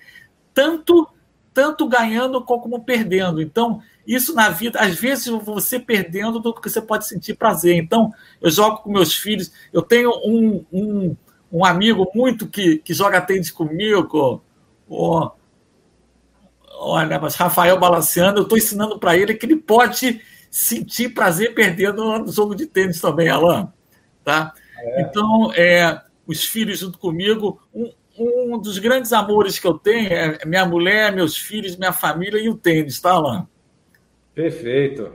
tanto 0.55 1.07
tanto 1.53 1.87
ganhando 1.87 2.43
como 2.43 2.83
perdendo. 2.83 3.41
Então, 3.41 3.83
isso 4.07 4.35
na 4.35 4.49
vida, 4.49 4.81
às 4.81 4.95
vezes 4.95 5.27
você 5.27 5.79
perdendo 5.79 6.41
do 6.41 6.55
que 6.55 6.69
você 6.69 6.81
pode 6.81 7.07
sentir 7.07 7.35
prazer. 7.35 7.77
Então, 7.77 8.13
eu 8.41 8.51
jogo 8.51 8.79
com 8.79 8.91
meus 8.91 9.15
filhos. 9.15 9.53
Eu 9.73 9.83
tenho 9.83 10.11
um, 10.25 10.65
um, 10.73 11.17
um 11.53 11.65
amigo 11.65 12.11
muito 12.15 12.49
que, 12.49 12.79
que 12.79 12.93
joga 12.93 13.21
tênis 13.21 13.51
comigo, 13.51 14.43
o, 14.89 15.31
Olha, 16.85 17.17
mas 17.21 17.37
Rafael 17.37 17.79
balanceando, 17.79 18.41
eu 18.41 18.43
estou 18.43 18.59
ensinando 18.59 18.99
para 18.99 19.17
ele 19.17 19.35
que 19.35 19.47
ele 19.47 19.55
pode 19.55 20.21
sentir 20.51 21.11
prazer 21.11 21.55
perdendo 21.55 22.19
no 22.19 22.33
jogo 22.33 22.57
de 22.57 22.67
tênis 22.67 23.01
também, 23.01 23.29
Alain. 23.29 23.69
Tá? 24.25 24.53
É. 24.79 25.03
Então, 25.03 25.53
é, 25.55 26.03
os 26.27 26.45
filhos 26.45 26.81
junto 26.81 26.99
comigo, 26.99 27.61
um, 27.73 27.93
um 28.19 28.59
dos 28.59 28.79
grandes 28.79 29.13
amores 29.13 29.61
que 29.61 29.67
eu 29.67 29.75
tenho 29.75 30.13
é 30.13 30.45
minha 30.45 30.67
mulher, 30.67 31.15
meus 31.15 31.37
filhos, 31.37 31.77
minha 31.77 31.93
família 31.93 32.41
e 32.41 32.49
o 32.49 32.57
tênis, 32.57 33.01
tá, 33.01 33.13
Alain? 33.13 33.47
Perfeito. 34.35 35.13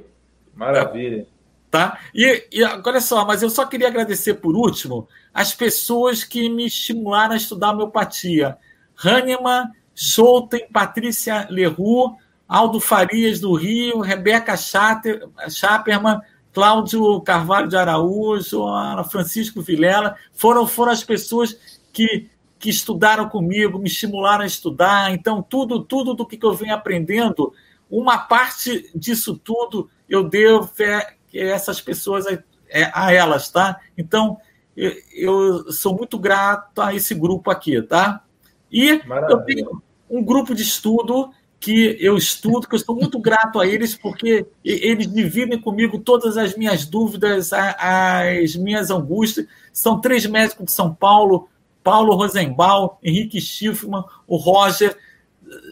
Maravilha. 0.56 1.27
Tá? 1.69 1.99
E, 2.14 2.48
e 2.52 2.64
olha 2.64 3.02
só, 3.02 3.26
mas 3.26 3.44
eu 3.44 3.49
só 3.49 3.65
queria 3.65 3.88
agradecer 3.88 4.35
por 4.35 4.56
último 4.56 5.07
as 5.34 5.53
pessoas 5.53 6.23
que 6.23 6.49
me 6.49 6.65
estimularam 6.65 7.34
a 7.34 7.38
estudar 7.38 7.72
homeopatia. 7.72 8.57
Hahnemann 9.03 9.72
Schouten, 9.94 10.68
Patrícia 10.72 11.48
Leroux, 11.49 12.15
Aldo 12.48 12.80
Farias 12.80 13.39
do 13.39 13.53
Rio, 13.53 13.99
Rebeca 13.99 14.56
Chaperman, 14.56 16.22
Cláudio 16.53 17.22
Carvalho 17.22 17.68
de 17.68 17.76
Araújo, 17.76 18.64
Francisco 19.11 19.61
Vilela, 19.61 20.15
foram, 20.34 20.65
foram 20.65 20.91
as 20.91 21.03
pessoas 21.03 21.56
que, 21.91 22.30
que 22.57 22.69
estudaram 22.69 23.27
comigo, 23.27 23.77
me 23.77 23.88
estimularam 23.88 24.44
a 24.44 24.48
estudar. 24.48 25.11
Então, 25.11 25.44
tudo, 25.44 25.84
tudo 25.84 26.14
do 26.14 26.26
que 26.26 26.39
eu 26.44 26.53
venho 26.53 26.73
aprendendo, 26.73 27.53
uma 27.89 28.18
parte 28.18 28.89
disso 28.95 29.38
tudo 29.38 29.89
eu 30.09 30.23
devo 30.23 30.69
é, 30.80 31.15
essas 31.34 31.81
pessoas 31.81 32.26
a, 32.27 32.34
é, 32.69 32.89
a 32.93 33.11
elas, 33.11 33.49
tá? 33.49 33.80
Então, 33.97 34.38
eu, 34.76 34.93
eu, 35.14 35.72
sou 35.72 35.95
muito 35.95 36.18
grato 36.18 36.81
a 36.81 36.93
esse 36.93 37.14
grupo 37.15 37.49
aqui, 37.49 37.81
tá? 37.81 38.23
E 38.72 39.01
Maravilha. 39.05 39.31
eu 39.31 39.39
tenho, 39.45 39.81
um 40.09 40.23
grupo 40.23 40.55
de 40.55 40.61
estudo 40.61 41.31
que 41.59 41.97
eu 41.99 42.15
estudo, 42.15 42.68
que 42.68 42.76
eu 42.76 42.77
estou 42.77 42.95
muito 42.95 43.19
grato 43.19 43.59
a 43.59 43.68
eles, 43.68 43.95
porque 43.95 44.45
eles 44.64 45.11
dividem 45.11 45.59
comigo 45.59 45.97
todas 45.97 46.38
as 46.38 46.55
minhas 46.55 46.85
dúvidas, 46.85 47.51
as 47.51 48.55
minhas 48.55 48.91
angústias. 48.91 49.47
São 49.73 49.99
três 49.99 50.26
médicos 50.26 50.65
de 50.65 50.72
São 50.72 50.93
Paulo, 50.93 51.49
Paulo 51.84 52.15
Rosenbaum, 52.15 52.91
Henrique 53.03 53.41
Schiffman, 53.41 54.03
o 54.27 54.38
Roger. 54.38 54.95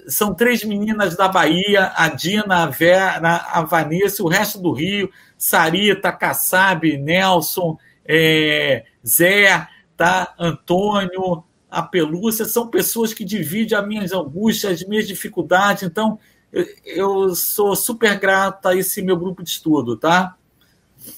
São 0.07 0.34
três 0.34 0.64
meninas 0.64 1.15
da 1.15 1.27
Bahia, 1.27 1.91
a 1.95 2.07
Dina, 2.10 2.64
a 2.64 2.65
Vera, 2.68 3.45
a 3.52 3.61
Vanessa, 3.64 4.23
o 4.23 4.27
resto 4.27 4.60
do 4.60 4.72
Rio, 4.72 5.10
Sarita, 5.38 6.11
Kassab, 6.11 6.97
Nelson, 6.97 7.77
é, 8.06 8.85
Zé, 9.06 9.68
tá? 9.97 10.34
Antônio, 10.39 11.43
a 11.69 11.81
pelúcia, 11.81 12.45
são 12.45 12.68
pessoas 12.68 13.14
que 13.14 13.26
dividem 13.26 13.77
as 13.77 13.88
minhas 13.88 14.11
angústias, 14.14 14.81
as 14.81 14.88
minhas 14.88 15.07
dificuldades. 15.07 15.84
Então, 15.84 16.18
eu, 16.52 16.65
eu 16.85 17.35
sou 17.35 17.76
super 17.76 18.18
grato 18.18 18.68
a 18.68 18.76
esse 18.76 19.02
meu 19.02 19.18
grupo 19.18 19.43
de 19.43 19.49
estudo, 19.49 19.97
tá? 19.97 20.38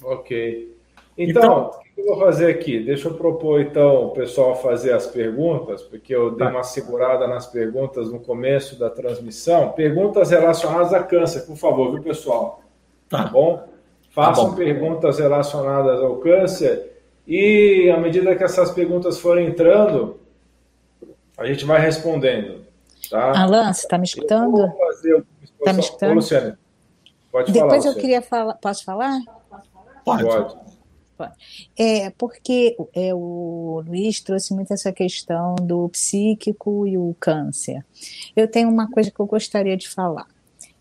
Ok. 0.02 0.76
Então, 1.18 1.44
então, 1.44 1.72
eu 1.98 2.06
vou 2.06 2.20
fazer 2.20 2.52
aqui? 2.52 2.80
Deixa 2.80 3.08
eu 3.08 3.14
propor, 3.16 3.62
então, 3.62 4.08
o 4.08 4.12
pessoal 4.12 4.56
fazer 4.56 4.94
as 4.94 5.08
perguntas, 5.08 5.82
porque 5.82 6.14
eu 6.14 6.32
dei 6.32 6.46
tá. 6.46 6.54
uma 6.54 6.64
segurada 6.64 7.28
nas 7.28 7.48
perguntas 7.48 8.12
no 8.12 8.20
começo 8.20 8.78
da 8.78 8.90
transmissão. 8.90 9.72
Perguntas 9.72 10.32
relacionadas 10.32 10.94
a 10.94 11.04
câncer, 11.04 11.42
por 11.42 11.58
favor, 11.58 11.92
viu, 11.92 12.04
pessoal? 12.04 12.62
Tá, 13.10 13.24
tá 13.24 13.30
bom? 13.30 13.68
façam 14.18 14.50
tá 14.50 14.56
perguntas 14.56 15.20
relacionadas 15.20 16.02
ao 16.02 16.18
câncer 16.18 16.92
e 17.28 17.88
à 17.96 18.00
medida 18.00 18.36
que 18.36 18.44
essas 18.44 18.72
perguntas 18.72 19.20
forem 19.20 19.46
entrando, 19.46 20.20
a 21.38 21.46
gente 21.46 21.66
vai 21.66 21.80
respondendo. 21.80 22.66
Tá? 23.12 23.40
Alan, 23.40 23.72
você 23.72 23.84
está 23.84 23.96
me 24.00 24.06
escutando? 24.06 24.74
Está 25.60 25.72
me 25.72 25.82
escutando? 25.82 26.12
Ô, 26.12 26.16
Luciane, 26.16 26.58
pode 27.32 27.52
Depois 27.52 27.70
falar. 27.70 27.78
Depois 27.78 27.86
eu 27.86 28.02
queria 28.02 28.22
falar. 28.24 28.54
Posso 28.56 28.84
falar? 28.84 29.20
Pode. 30.04 30.24
pode. 30.24 30.67
É, 31.78 32.10
porque 32.12 32.78
é, 32.94 33.14
o 33.14 33.84
Luiz 33.86 34.22
trouxe 34.22 34.54
muito 34.54 34.74
essa 34.74 34.92
questão 34.92 35.56
do 35.56 35.90
psíquico 35.90 36.88
e 36.88 36.98
o 36.98 37.16
câncer. 37.20 37.86
Eu 38.36 38.48
tenho 38.48 38.70
uma 38.70 38.90
coisa 38.90 39.12
que 39.12 39.20
eu 39.20 39.26
gostaria 39.26 39.76
de 39.76 39.88
falar 39.88 40.28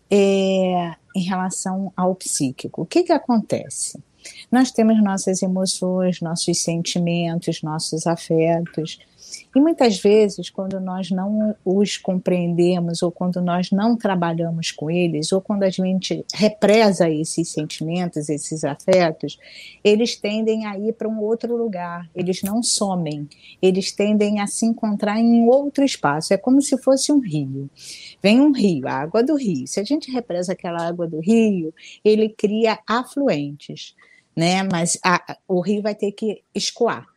é, 0.09 0.95
em 1.15 1.21
relação 1.21 1.91
ao 1.95 2.15
psíquico. 2.15 2.83
O 2.83 2.85
que, 2.85 3.03
que 3.03 3.11
acontece? 3.11 3.99
Nós 4.51 4.71
temos 4.71 5.01
nossas 5.01 5.41
emoções, 5.41 6.21
nossos 6.21 6.61
sentimentos, 6.61 7.61
nossos 7.61 8.05
afetos, 8.05 8.99
e 9.55 9.59
muitas 9.59 9.99
vezes, 9.99 10.49
quando 10.49 10.79
nós 10.79 11.09
não 11.09 11.55
os 11.65 11.97
compreendemos, 11.97 13.01
ou 13.01 13.11
quando 13.11 13.41
nós 13.41 13.71
não 13.71 13.95
trabalhamos 13.95 14.71
com 14.71 14.89
eles, 14.89 15.31
ou 15.31 15.41
quando 15.41 15.63
a 15.63 15.69
gente 15.69 16.23
represa 16.33 17.09
esses 17.09 17.49
sentimentos, 17.49 18.29
esses 18.29 18.63
afetos, 18.63 19.39
eles 19.83 20.15
tendem 20.15 20.65
a 20.65 20.77
ir 20.77 20.93
para 20.93 21.09
um 21.09 21.19
outro 21.19 21.55
lugar, 21.55 22.09
eles 22.15 22.43
não 22.43 22.61
somem, 22.61 23.27
eles 23.61 23.91
tendem 23.91 24.39
a 24.39 24.47
se 24.47 24.65
encontrar 24.65 25.19
em 25.19 25.47
outro 25.47 25.83
espaço. 25.83 26.33
É 26.33 26.37
como 26.37 26.61
se 26.61 26.77
fosse 26.77 27.11
um 27.11 27.19
rio. 27.19 27.69
Vem 28.21 28.39
um 28.39 28.51
rio, 28.51 28.87
a 28.87 28.93
água 28.93 29.23
do 29.23 29.35
rio. 29.35 29.67
Se 29.67 29.79
a 29.79 29.83
gente 29.83 30.11
represa 30.11 30.53
aquela 30.53 30.87
água 30.87 31.07
do 31.07 31.19
rio, 31.19 31.73
ele 32.03 32.29
cria 32.29 32.79
afluentes. 32.87 33.95
Né? 34.35 34.61
Mas 34.61 34.99
a, 35.03 35.37
o 35.47 35.61
rio 35.61 35.81
vai 35.81 35.95
ter 35.95 36.11
que 36.11 36.43
escoar. 36.53 37.07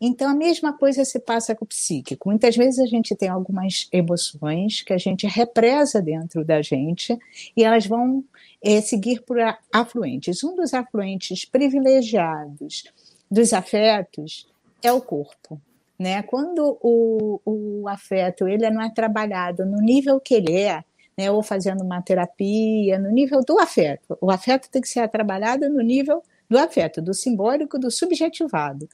Então, 0.00 0.30
a 0.30 0.34
mesma 0.34 0.72
coisa 0.72 1.04
se 1.04 1.18
passa 1.18 1.54
com 1.54 1.64
o 1.64 1.68
psíquico. 1.68 2.28
Muitas 2.28 2.56
vezes 2.56 2.78
a 2.78 2.86
gente 2.86 3.14
tem 3.14 3.28
algumas 3.28 3.88
emoções 3.92 4.82
que 4.82 4.92
a 4.92 4.98
gente 4.98 5.26
represa 5.26 6.00
dentro 6.00 6.44
da 6.44 6.62
gente 6.62 7.18
e 7.56 7.64
elas 7.64 7.86
vão 7.86 8.24
é, 8.62 8.80
seguir 8.80 9.22
por 9.22 9.38
afluentes. 9.72 10.42
Um 10.42 10.54
dos 10.54 10.74
afluentes 10.74 11.44
privilegiados 11.44 12.84
dos 13.30 13.52
afetos 13.52 14.46
é 14.82 14.92
o 14.92 15.00
corpo. 15.00 15.60
Né? 15.98 16.22
Quando 16.22 16.78
o, 16.82 17.40
o 17.44 17.88
afeto 17.88 18.46
ele 18.46 18.68
não 18.70 18.82
é 18.82 18.90
trabalhado 18.90 19.64
no 19.64 19.78
nível 19.78 20.20
que 20.20 20.34
ele 20.34 20.52
é, 20.52 20.84
né, 21.16 21.30
ou 21.30 21.42
fazendo 21.42 21.82
uma 21.82 22.02
terapia, 22.02 22.98
no 22.98 23.10
nível 23.10 23.40
do 23.42 23.58
afeto. 23.58 24.18
O 24.20 24.30
afeto 24.30 24.68
tem 24.70 24.82
que 24.82 24.88
ser 24.88 25.08
trabalhado 25.08 25.68
no 25.70 25.80
nível 25.80 26.22
do 26.48 26.58
afeto, 26.58 27.02
do 27.02 27.12
simbólico, 27.12 27.78
do 27.78 27.90
subjetivado. 27.90 28.88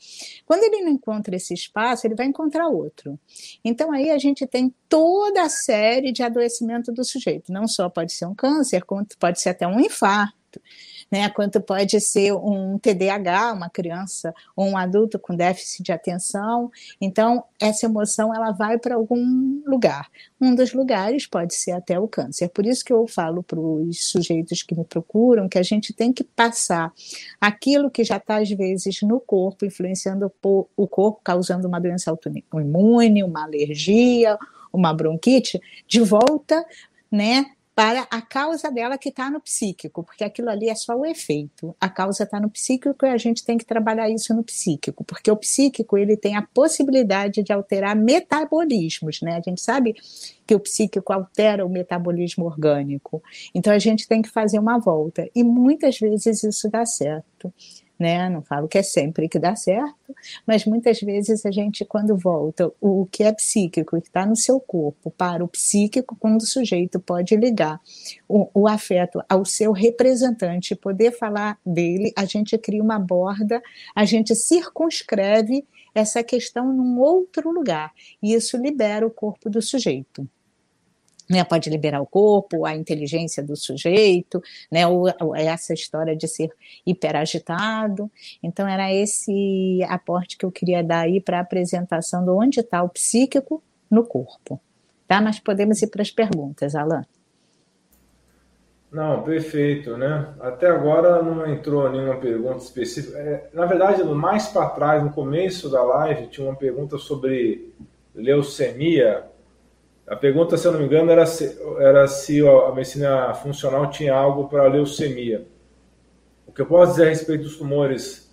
Quando 0.47 0.62
ele 0.65 0.83
não 0.83 0.93
encontra 0.93 1.37
esse 1.37 1.55
espaço, 1.55 2.07
ele 2.07 2.15
vai 2.15 2.27
encontrar 2.27 2.69
outro. 2.69 3.19
Então 3.65 3.93
aí 3.93 4.11
a 4.11 4.19
gente 4.19 4.47
tem 4.47 4.74
toda 4.89 5.43
a 5.43 5.49
série 5.49 6.12
de 6.12 6.23
adoecimento 6.23 6.93
do 6.93 7.05
sujeito. 7.05 7.53
Não 7.53 7.66
só 7.66 7.89
pode 7.89 8.12
ser 8.12 8.27
um 8.27 8.35
câncer, 8.35 8.85
como 8.85 9.07
pode 9.19 9.41
ser 9.41 9.51
até 9.51 9.66
um 9.66 9.81
infarto 9.81 10.61
né? 11.12 11.28
Quanto 11.28 11.60
pode 11.60 12.01
ser 12.01 12.32
um 12.32 12.78
TDAH, 12.78 13.52
uma 13.52 13.68
criança 13.68 14.34
ou 14.56 14.66
um 14.66 14.78
adulto 14.78 15.18
com 15.18 15.36
déficit 15.36 15.82
de 15.82 15.93
atenção. 15.93 16.70
Então, 16.98 17.44
essa 17.60 17.84
emoção 17.84 18.34
ela 18.34 18.51
vai 18.52 18.78
para 18.78 18.94
algum 18.94 19.62
lugar. 19.66 20.09
Um 20.40 20.55
dos 20.55 20.72
lugares 20.72 21.26
pode 21.26 21.55
ser 21.55 21.72
até 21.72 21.98
o 21.98 22.09
câncer. 22.09 22.48
Por 22.48 22.64
isso 22.64 22.82
que 22.82 22.94
eu 22.94 23.06
falo 23.06 23.43
para 23.43 23.60
os 23.60 24.10
sujeitos 24.10 24.62
que 24.62 24.74
me 24.74 24.84
procuram 24.84 25.51
que 25.51 25.59
a 25.59 25.62
gente 25.62 25.93
tem 25.93 26.14
que 26.14 26.24
passar 26.24 26.90
aquilo 27.39 27.90
que 27.90 28.02
já 28.02 28.16
está 28.16 28.39
às 28.39 28.48
vezes 28.48 29.02
no 29.02 29.20
corpo, 29.20 29.66
influenciando 29.66 30.32
o 30.74 30.89
corpo, 30.89 31.20
causando 31.22 31.68
uma 31.68 31.78
doença 31.78 32.10
autoimune, 32.10 33.22
uma 33.22 33.44
alergia, 33.44 34.39
uma 34.72 34.94
bronquite, 34.94 35.60
de 35.86 36.01
volta 36.01 36.64
né, 37.10 37.51
para 37.83 38.07
a 38.13 38.23
causa 38.23 38.71
dela 38.71 38.97
que 38.97 39.09
está 39.09 39.29
no 39.29 39.41
psíquico, 39.41 40.05
porque 40.05 40.23
aquilo 40.23 40.49
ali 40.49 40.69
é 40.69 40.75
só 40.77 40.95
o 40.95 41.05
efeito. 41.05 41.75
A 41.81 41.89
causa 41.89 42.23
está 42.23 42.39
no 42.39 42.49
psíquico 42.49 43.05
e 43.05 43.09
a 43.09 43.17
gente 43.17 43.45
tem 43.45 43.59
que 43.59 43.65
trabalhar 43.65 44.09
isso 44.09 44.33
no 44.33 44.45
psíquico, 44.45 45.03
porque 45.03 45.29
o 45.29 45.37
psíquico 45.37 45.99
ele 45.99 46.17
tem 46.17 46.37
a 46.37 46.43
possibilidade 46.43 47.43
de 47.43 47.53
alterar 47.53 47.97
metabolismos, 47.97 49.21
né? 49.21 49.35
A 49.35 49.41
gente 49.41 49.61
sabe 49.61 49.97
que 50.47 50.55
o 50.55 50.61
psíquico 50.61 51.13
altera 51.13 51.67
o 51.67 51.69
metabolismo 51.69 52.45
orgânico. 52.45 53.21
Então 53.53 53.73
a 53.73 53.81
gente 53.81 54.07
tem 54.07 54.23
que 54.23 54.29
fazer 54.29 54.61
uma 54.61 54.79
volta 54.79 55.29
e 55.35 55.43
muitas 55.43 55.99
vezes 55.99 56.45
isso 56.45 56.71
dá 56.71 56.87
certo 56.87 57.53
né? 57.98 58.28
Não 58.28 58.43
falo 58.43 58.69
que 58.69 58.78
é 58.78 58.82
sempre 58.82 59.28
que 59.28 59.39
dá 59.39 59.55
certo, 59.55 60.14
mas 60.47 60.64
muitas 60.64 61.01
vezes 61.01 61.47
a 61.47 61.51
gente, 61.51 61.85
quando 61.85 62.16
volta 62.16 62.70
o 62.81 63.06
que 63.06 63.23
é 63.23 63.32
psíquico, 63.32 64.01
que 64.01 64.09
está 64.09 64.27
no 64.27 64.36
seu 64.36 64.59
corpo, 64.59 65.10
para 65.10 65.44
o 65.44 65.48
psíquico, 65.48 66.16
quando 66.19 66.43
o 66.43 66.47
sujeito 66.47 66.98
pode 66.98 67.36
ligar 67.36 67.81
o, 68.28 68.48
o 68.55 68.69
afeto 68.69 69.23
ao 69.28 69.44
seu 69.44 69.73
representante, 69.73 70.74
poder 70.74 71.12
falar 71.12 71.59
dele, 71.64 72.12
a 72.16 72.24
gente 72.24 72.56
cria 72.59 72.82
uma 72.82 72.98
borda, 72.98 73.62
a 73.94 74.05
gente 74.05 74.35
circunscreve 74.35 75.64
essa 75.94 76.23
questão 76.23 76.73
num 76.73 76.98
outro 76.98 77.51
lugar, 77.51 77.93
e 78.23 78.35
isso 78.35 78.56
libera 78.56 79.06
o 79.06 79.10
corpo 79.10 79.51
do 79.51 79.60
sujeito 79.60 80.27
né, 81.28 81.43
pode 81.44 81.70
liberar 81.70 82.01
o 82.01 82.07
corpo, 82.07 82.65
a 82.66 82.74
inteligência 82.74 83.43
do 83.43 83.57
sujeito, 83.57 84.43
né, 84.70 84.86
ou, 84.86 85.07
ou 85.20 85.35
essa 85.36 85.73
história 85.73 86.16
de 86.16 86.28
ser 86.28 86.51
hiperagitado. 86.86 88.11
Então, 88.43 88.66
era 88.66 88.93
esse 88.93 89.81
aporte 89.89 90.36
que 90.36 90.44
eu 90.44 90.53
queria 90.53 90.82
dar 90.82 91.01
aí 91.01 91.20
para 91.20 91.39
a 91.39 91.43
apresentação 91.43 92.24
de 92.24 92.31
onde 92.31 92.61
está 92.61 92.82
o 92.82 92.89
psíquico 92.89 93.62
no 93.90 94.05
corpo. 94.05 94.61
Tá? 95.07 95.20
Mas 95.20 95.39
podemos 95.39 95.81
ir 95.82 95.89
para 95.89 96.03
as 96.03 96.11
perguntas, 96.11 96.74
Alain. 96.74 97.05
Não, 98.93 99.23
perfeito, 99.23 99.97
né? 99.97 100.35
Até 100.39 100.66
agora 100.66 101.23
não 101.23 101.47
entrou 101.51 101.90
nenhuma 101.90 102.16
pergunta 102.16 102.59
específica. 102.59 103.16
É, 103.19 103.49
na 103.55 103.65
verdade, 103.65 104.05
mais 104.05 104.49
para 104.49 104.69
trás, 104.69 105.03
no 105.03 105.11
começo 105.11 105.70
da 105.70 105.82
live, 105.82 106.27
tinha 106.27 106.47
uma 106.47 106.57
pergunta 106.57 106.99
sobre 106.99 107.73
leucemia, 108.15 109.24
a 110.07 110.16
pergunta, 110.16 110.57
se 110.57 110.66
eu 110.66 110.73
não 110.73 110.81
me 110.81 110.87
engano, 110.87 111.11
era 111.11 111.24
se, 111.27 111.59
era 111.79 112.09
se 112.09 112.47
a 112.47 112.73
medicina 112.73 113.33
funcional 113.35 113.89
tinha 113.91 114.15
algo 114.15 114.49
para 114.49 114.66
leucemia. 114.66 115.47
O 116.47 116.53
que 116.53 116.61
eu 116.61 116.66
posso 116.66 116.93
dizer 116.93 117.07
a 117.07 117.11
respeito 117.11 117.45
dos 117.45 117.57
tumores 117.57 118.31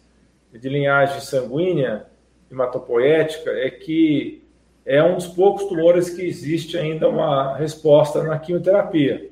de 0.52 0.68
linhagem 0.68 1.22
sanguínea, 1.22 2.08
hematopoética, 2.52 3.52
é 3.52 3.70
que 3.70 4.44
é 4.86 5.04
um 5.04 5.16
dos 5.16 5.28
poucos 5.28 5.66
tumores 5.66 6.10
que 6.10 6.24
existe 6.24 6.78
ainda 6.78 7.08
uma 7.08 7.56
resposta 7.56 8.24
na 8.24 8.40
quimioterapia. 8.40 9.30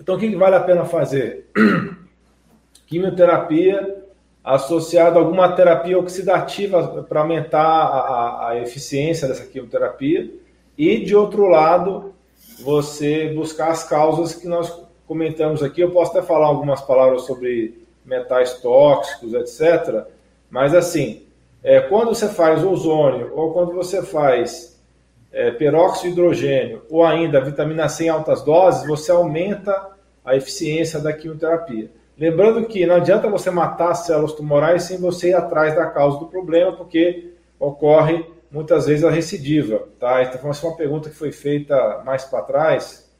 Então, 0.00 0.16
o 0.16 0.18
que 0.18 0.34
vale 0.34 0.56
a 0.56 0.60
pena 0.60 0.84
fazer? 0.84 1.48
quimioterapia 2.86 4.04
associada 4.42 5.16
a 5.16 5.22
alguma 5.22 5.52
terapia 5.52 5.98
oxidativa 5.98 7.04
para 7.04 7.20
aumentar 7.20 7.62
a, 7.62 8.00
a, 8.00 8.48
a 8.50 8.58
eficiência 8.60 9.26
dessa 9.26 9.46
quimioterapia 9.46 10.45
e, 10.76 11.04
de 11.04 11.14
outro 11.14 11.46
lado, 11.46 12.14
você 12.60 13.28
buscar 13.34 13.70
as 13.70 13.84
causas 13.84 14.34
que 14.34 14.46
nós 14.46 14.72
comentamos 15.06 15.62
aqui. 15.62 15.80
Eu 15.80 15.90
posso 15.90 16.10
até 16.10 16.26
falar 16.26 16.46
algumas 16.46 16.80
palavras 16.80 17.22
sobre 17.22 17.86
metais 18.04 18.60
tóxicos, 18.60 19.34
etc. 19.34 20.06
Mas, 20.50 20.74
assim, 20.74 21.22
é, 21.62 21.80
quando 21.80 22.08
você 22.08 22.28
faz 22.28 22.64
ozônio 22.64 23.32
ou 23.34 23.52
quando 23.52 23.72
você 23.72 24.02
faz 24.02 24.80
é, 25.32 25.50
peróxido 25.50 26.02
de 26.02 26.12
hidrogênio 26.12 26.82
ou 26.88 27.04
ainda 27.04 27.40
vitamina 27.40 27.88
C 27.88 28.04
em 28.04 28.08
altas 28.08 28.42
doses, 28.42 28.86
você 28.86 29.10
aumenta 29.10 29.90
a 30.24 30.36
eficiência 30.36 30.98
da 30.98 31.12
quimioterapia. 31.12 31.90
Lembrando 32.18 32.64
que 32.66 32.86
não 32.86 32.96
adianta 32.96 33.28
você 33.28 33.50
matar 33.50 33.90
as 33.90 34.06
células 34.06 34.32
tumorais 34.32 34.84
sem 34.84 34.98
você 34.98 35.30
ir 35.30 35.34
atrás 35.34 35.74
da 35.74 35.86
causa 35.86 36.18
do 36.18 36.26
problema, 36.26 36.72
porque 36.72 37.32
ocorre 37.60 38.24
muitas 38.50 38.86
vezes 38.86 39.04
a 39.04 39.10
recidiva. 39.10 39.88
Tá? 39.98 40.22
Então, 40.22 40.52
foi 40.52 40.70
uma 40.70 40.76
pergunta 40.76 41.10
que 41.10 41.16
foi 41.16 41.32
feita 41.32 42.02
mais 42.04 42.24
para 42.24 42.42
trás, 42.42 43.10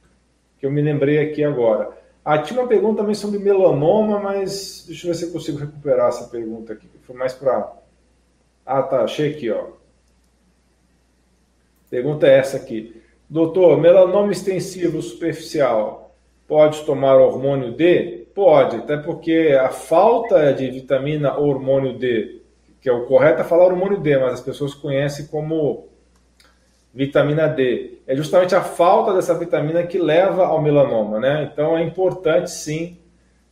que 0.59 0.67
eu 0.67 0.71
me 0.71 0.81
lembrei 0.81 1.19
aqui 1.19 1.45
agora. 1.45 1.91
Ah, 2.25 2.39
tinha 2.39 2.61
uma 2.61 2.69
pergunta 2.69 3.03
também 3.03 3.15
sobre 3.15 3.39
melanoma, 3.39 4.19
mas 4.19 4.85
deixa 4.87 5.07
eu 5.07 5.13
ver 5.13 5.19
se 5.19 5.25
eu 5.27 5.33
consigo 5.33 5.59
recuperar 5.59 6.09
essa 6.09 6.29
pergunta 6.29 6.73
aqui. 6.73 6.89
Foi 7.03 7.15
mais 7.15 7.33
para. 7.33 7.73
Ah, 8.65 8.83
tá, 8.83 9.03
achei 9.03 9.31
aqui, 9.31 9.51
ó. 9.51 9.67
Pergunta 11.89 12.27
é 12.27 12.39
essa 12.39 12.57
aqui. 12.57 13.01
Doutor, 13.29 13.81
melanoma 13.81 14.33
extensivo 14.33 15.01
superficial 15.01 16.17
pode 16.49 16.85
tomar 16.85 17.17
hormônio 17.17 17.73
D? 17.73 18.27
Pode, 18.35 18.77
até 18.77 18.97
porque 18.97 19.57
a 19.59 19.69
falta 19.71 20.53
de 20.53 20.71
vitamina 20.71 21.39
hormônio 21.39 21.97
D 21.97 22.36
que 22.87 22.91
é 22.91 22.93
o 22.93 23.05
correto 23.05 23.41
é 23.41 23.45
falar 23.45 23.65
hormônio 23.65 23.99
D, 23.99 24.17
mas 24.17 24.35
as 24.35 24.41
pessoas 24.41 24.73
conhecem 24.73 25.27
como 25.27 25.89
vitamina 26.95 27.49
D. 27.49 27.99
É 28.07 28.15
justamente 28.15 28.55
a 28.55 28.61
falta 28.61 29.13
dessa 29.13 29.37
vitamina 29.37 29.85
que 29.85 29.99
leva 29.99 30.47
ao 30.47 30.63
melanoma, 30.63 31.19
né? 31.19 31.51
Então 31.53 31.77
é 31.77 31.83
importante 31.83 32.49
sim 32.49 32.97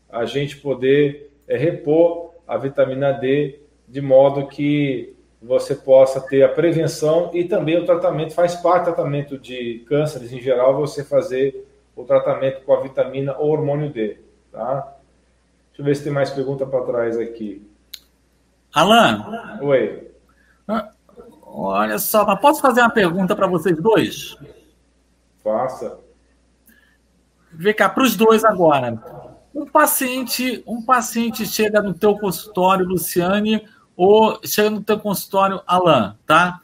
a 0.08 0.24
gente 0.24 0.58
poder 0.58 1.32
é 1.48 1.56
repor 1.56 2.30
a 2.46 2.56
vitamina 2.56 3.10
D 3.10 3.58
de 3.88 4.00
modo 4.00 4.46
que 4.46 5.16
você 5.42 5.74
possa 5.74 6.20
ter 6.20 6.44
a 6.44 6.48
prevenção 6.48 7.32
e 7.34 7.42
também 7.42 7.76
o 7.76 7.84
tratamento, 7.84 8.34
faz 8.34 8.54
parte 8.54 8.84
do 8.84 8.94
tratamento 8.94 9.36
de 9.36 9.84
cânceres 9.88 10.32
em 10.32 10.40
geral, 10.40 10.76
você 10.76 11.02
fazer 11.02 11.66
o 11.96 12.04
tratamento 12.04 12.64
com 12.64 12.72
a 12.72 12.80
vitamina 12.80 13.36
ou 13.36 13.50
hormônio 13.50 13.90
D, 13.90 14.16
tá? 14.52 14.96
Deixa 15.70 15.82
eu 15.82 15.84
ver 15.84 15.96
se 15.96 16.04
tem 16.04 16.12
mais 16.12 16.30
pergunta 16.30 16.64
para 16.64 16.84
trás 16.84 17.18
aqui. 17.18 17.73
Alan. 18.74 19.58
Oi. 19.62 20.10
Ah, 20.66 20.90
olha 21.42 21.98
só, 22.00 22.26
mas 22.26 22.40
posso 22.40 22.60
fazer 22.60 22.80
uma 22.80 22.90
pergunta 22.90 23.36
para 23.36 23.46
vocês 23.46 23.80
dois? 23.80 24.36
Faça. 25.44 26.00
Vem 27.52 27.72
cá, 27.72 27.88
para 27.88 28.02
os 28.02 28.16
dois 28.16 28.44
agora. 28.44 29.00
Um 29.54 29.64
paciente, 29.64 30.64
um 30.66 30.82
paciente 30.82 31.46
chega 31.46 31.80
no 31.80 31.94
teu 31.94 32.18
consultório, 32.18 32.84
Luciane, 32.84 33.64
ou 33.96 34.40
chega 34.44 34.70
no 34.70 34.82
teu 34.82 34.98
consultório, 34.98 35.62
Alan, 35.64 36.16
tá? 36.26 36.60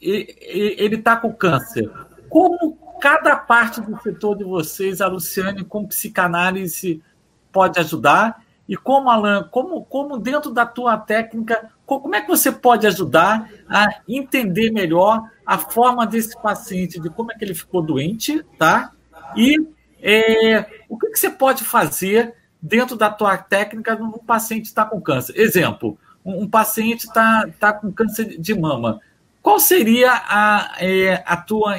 E, 0.00 0.36
ele 0.78 0.94
está 0.94 1.16
com 1.16 1.32
câncer. 1.32 1.90
Como 2.28 2.78
cada 3.00 3.34
parte 3.34 3.80
do 3.80 4.00
setor 4.00 4.36
de 4.36 4.44
vocês, 4.44 5.00
a 5.00 5.08
Luciane, 5.08 5.64
com 5.64 5.88
psicanálise, 5.88 7.02
pode 7.50 7.80
ajudar? 7.80 8.43
E 8.68 8.76
como, 8.76 9.10
Alan, 9.10 9.48
como, 9.50 9.84
como 9.84 10.18
dentro 10.18 10.50
da 10.50 10.64
tua 10.64 10.96
técnica, 10.96 11.70
como 11.84 12.14
é 12.14 12.20
que 12.20 12.28
você 12.28 12.50
pode 12.50 12.86
ajudar 12.86 13.50
a 13.68 13.86
entender 14.08 14.70
melhor 14.70 15.22
a 15.44 15.58
forma 15.58 16.06
desse 16.06 16.40
paciente, 16.40 16.98
de 16.98 17.10
como 17.10 17.30
é 17.30 17.34
que 17.34 17.44
ele 17.44 17.54
ficou 17.54 17.82
doente, 17.82 18.42
tá? 18.58 18.92
E 19.36 19.56
é, 20.00 20.66
o 20.88 20.98
que, 20.98 21.10
que, 21.10 21.18
você 21.18 21.30
pode 21.30 21.64
fazer 21.64 22.34
dentro 22.60 22.96
da 22.96 23.10
tua 23.10 23.36
técnica 23.36 23.94
num 23.94 24.12
paciente 24.12 24.64
está 24.64 24.84
com 24.84 25.00
câncer? 25.00 25.38
Exemplo, 25.38 25.98
um, 26.24 26.44
um 26.44 26.48
paciente 26.48 27.04
está 27.04 27.46
tá 27.60 27.72
com 27.72 27.92
câncer 27.92 28.38
de 28.38 28.58
mama. 28.58 29.00
Qual 29.42 29.60
seria 29.60 30.10
a, 30.10 30.76
é, 30.78 31.22
a 31.26 31.36
tua 31.36 31.76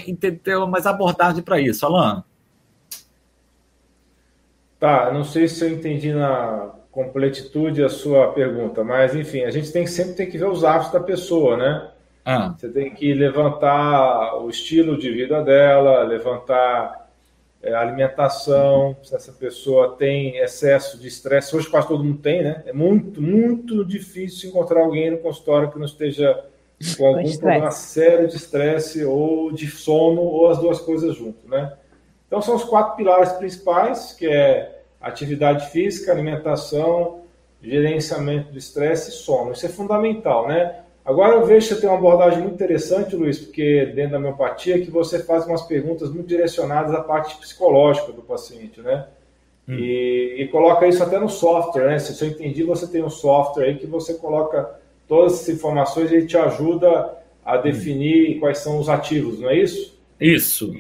mais 0.70 0.86
abordagem 0.86 1.42
para 1.42 1.60
isso, 1.60 1.84
Alan? 1.84 2.24
Tá, 4.80 5.12
não 5.12 5.24
sei 5.24 5.48
se 5.48 5.64
eu 5.64 5.70
entendi 5.72 6.14
na 6.14 6.74
completitude 6.92 7.84
a 7.84 7.90
sua 7.90 8.32
pergunta, 8.32 8.84
mas 8.84 9.16
enfim, 9.16 9.44
a 9.44 9.52
gente 9.52 9.72
tem 9.72 9.86
sempre 9.86 10.14
tem 10.14 10.30
que 10.30 10.38
ver 10.38 10.48
os 10.48 10.64
hábitos 10.64 10.94
da 10.94 11.00
pessoa, 11.00 11.58
né? 11.58 11.92
Ah. 12.24 12.56
Você 12.58 12.70
tem 12.70 12.94
que 12.94 13.14
levantar 13.14 14.38
o 14.38 14.50
estilo 14.50 14.98
de 14.98 15.12
vida 15.12 15.44
dela, 15.44 16.04
levantar 16.04 17.06
é, 17.62 17.74
a 17.74 17.82
alimentação, 17.82 18.96
se 19.04 19.16
essa 19.16 19.32
pessoa 19.32 19.96
tem 19.96 20.38
excesso 20.38 21.00
de 21.00 21.08
estresse. 21.08 21.56
Hoje 21.56 21.70
quase 21.70 21.88
todo 21.88 22.04
mundo 22.04 22.20
tem, 22.20 22.44
né? 22.44 22.64
É 22.66 22.74
muito, 22.74 23.22
muito 23.22 23.84
difícil 23.84 24.50
encontrar 24.50 24.82
alguém 24.82 25.12
no 25.12 25.18
consultório 25.18 25.72
que 25.72 25.78
não 25.78 25.86
esteja 25.86 26.46
com 26.98 27.08
algum 27.08 27.38
problema 27.38 27.72
sério 27.72 28.28
de 28.28 28.36
estresse 28.36 29.04
ou 29.04 29.52
de 29.52 29.68
sono 29.68 30.22
ou 30.22 30.50
as 30.50 30.60
duas 30.60 30.80
coisas 30.80 31.16
junto, 31.16 31.48
né? 31.48 31.74
Então 32.36 32.42
são 32.42 32.56
os 32.58 32.66
quatro 32.66 32.98
pilares 32.98 33.32
principais, 33.32 34.12
que 34.12 34.28
é 34.28 34.82
atividade 35.00 35.72
física, 35.72 36.12
alimentação, 36.12 37.22
gerenciamento 37.62 38.52
do 38.52 38.58
estresse 38.58 39.10
e 39.10 39.14
sono. 39.14 39.54
Isso 39.54 39.66
é 39.66 39.70
fundamental, 39.70 40.46
né? 40.46 40.82
Agora 41.06 41.36
eu 41.36 41.46
vejo 41.46 41.70
que 41.70 41.76
você 41.76 41.80
tem 41.80 41.90
uma 41.90 41.98
abordagem 41.98 42.42
muito 42.42 42.56
interessante, 42.56 43.16
Luiz, 43.16 43.40
porque 43.40 43.86
dentro 43.96 44.12
da 44.12 44.18
homeopatia 44.18 44.82
que 44.82 44.92
você 44.92 45.24
faz 45.24 45.46
umas 45.46 45.62
perguntas 45.62 46.12
muito 46.12 46.28
direcionadas 46.28 46.94
à 46.94 47.02
parte 47.02 47.38
psicológica 47.38 48.12
do 48.12 48.22
paciente, 48.22 48.82
né? 48.82 49.06
Hum. 49.66 49.76
E, 49.80 50.36
e, 50.42 50.48
coloca 50.50 50.86
isso 50.86 51.02
até 51.02 51.18
no 51.18 51.30
software, 51.30 51.88
né? 51.88 52.00
Se 52.00 52.22
eu 52.22 52.30
entendi, 52.30 52.64
você 52.64 52.86
tem 52.86 53.02
um 53.02 53.10
software 53.10 53.68
aí 53.68 53.78
que 53.78 53.88
você 53.88 54.16
coloca 54.16 54.78
todas 55.08 55.36
essas 55.36 55.56
informações 55.56 56.12
e 56.12 56.16
ele 56.16 56.28
te 56.28 56.36
ajuda 56.36 57.18
a 57.46 57.56
definir 57.56 58.36
hum. 58.36 58.40
quais 58.42 58.58
são 58.58 58.78
os 58.78 58.90
ativos, 58.90 59.40
não 59.40 59.50
é 59.50 59.58
isso? 59.58 59.98
Isso, 60.20 60.74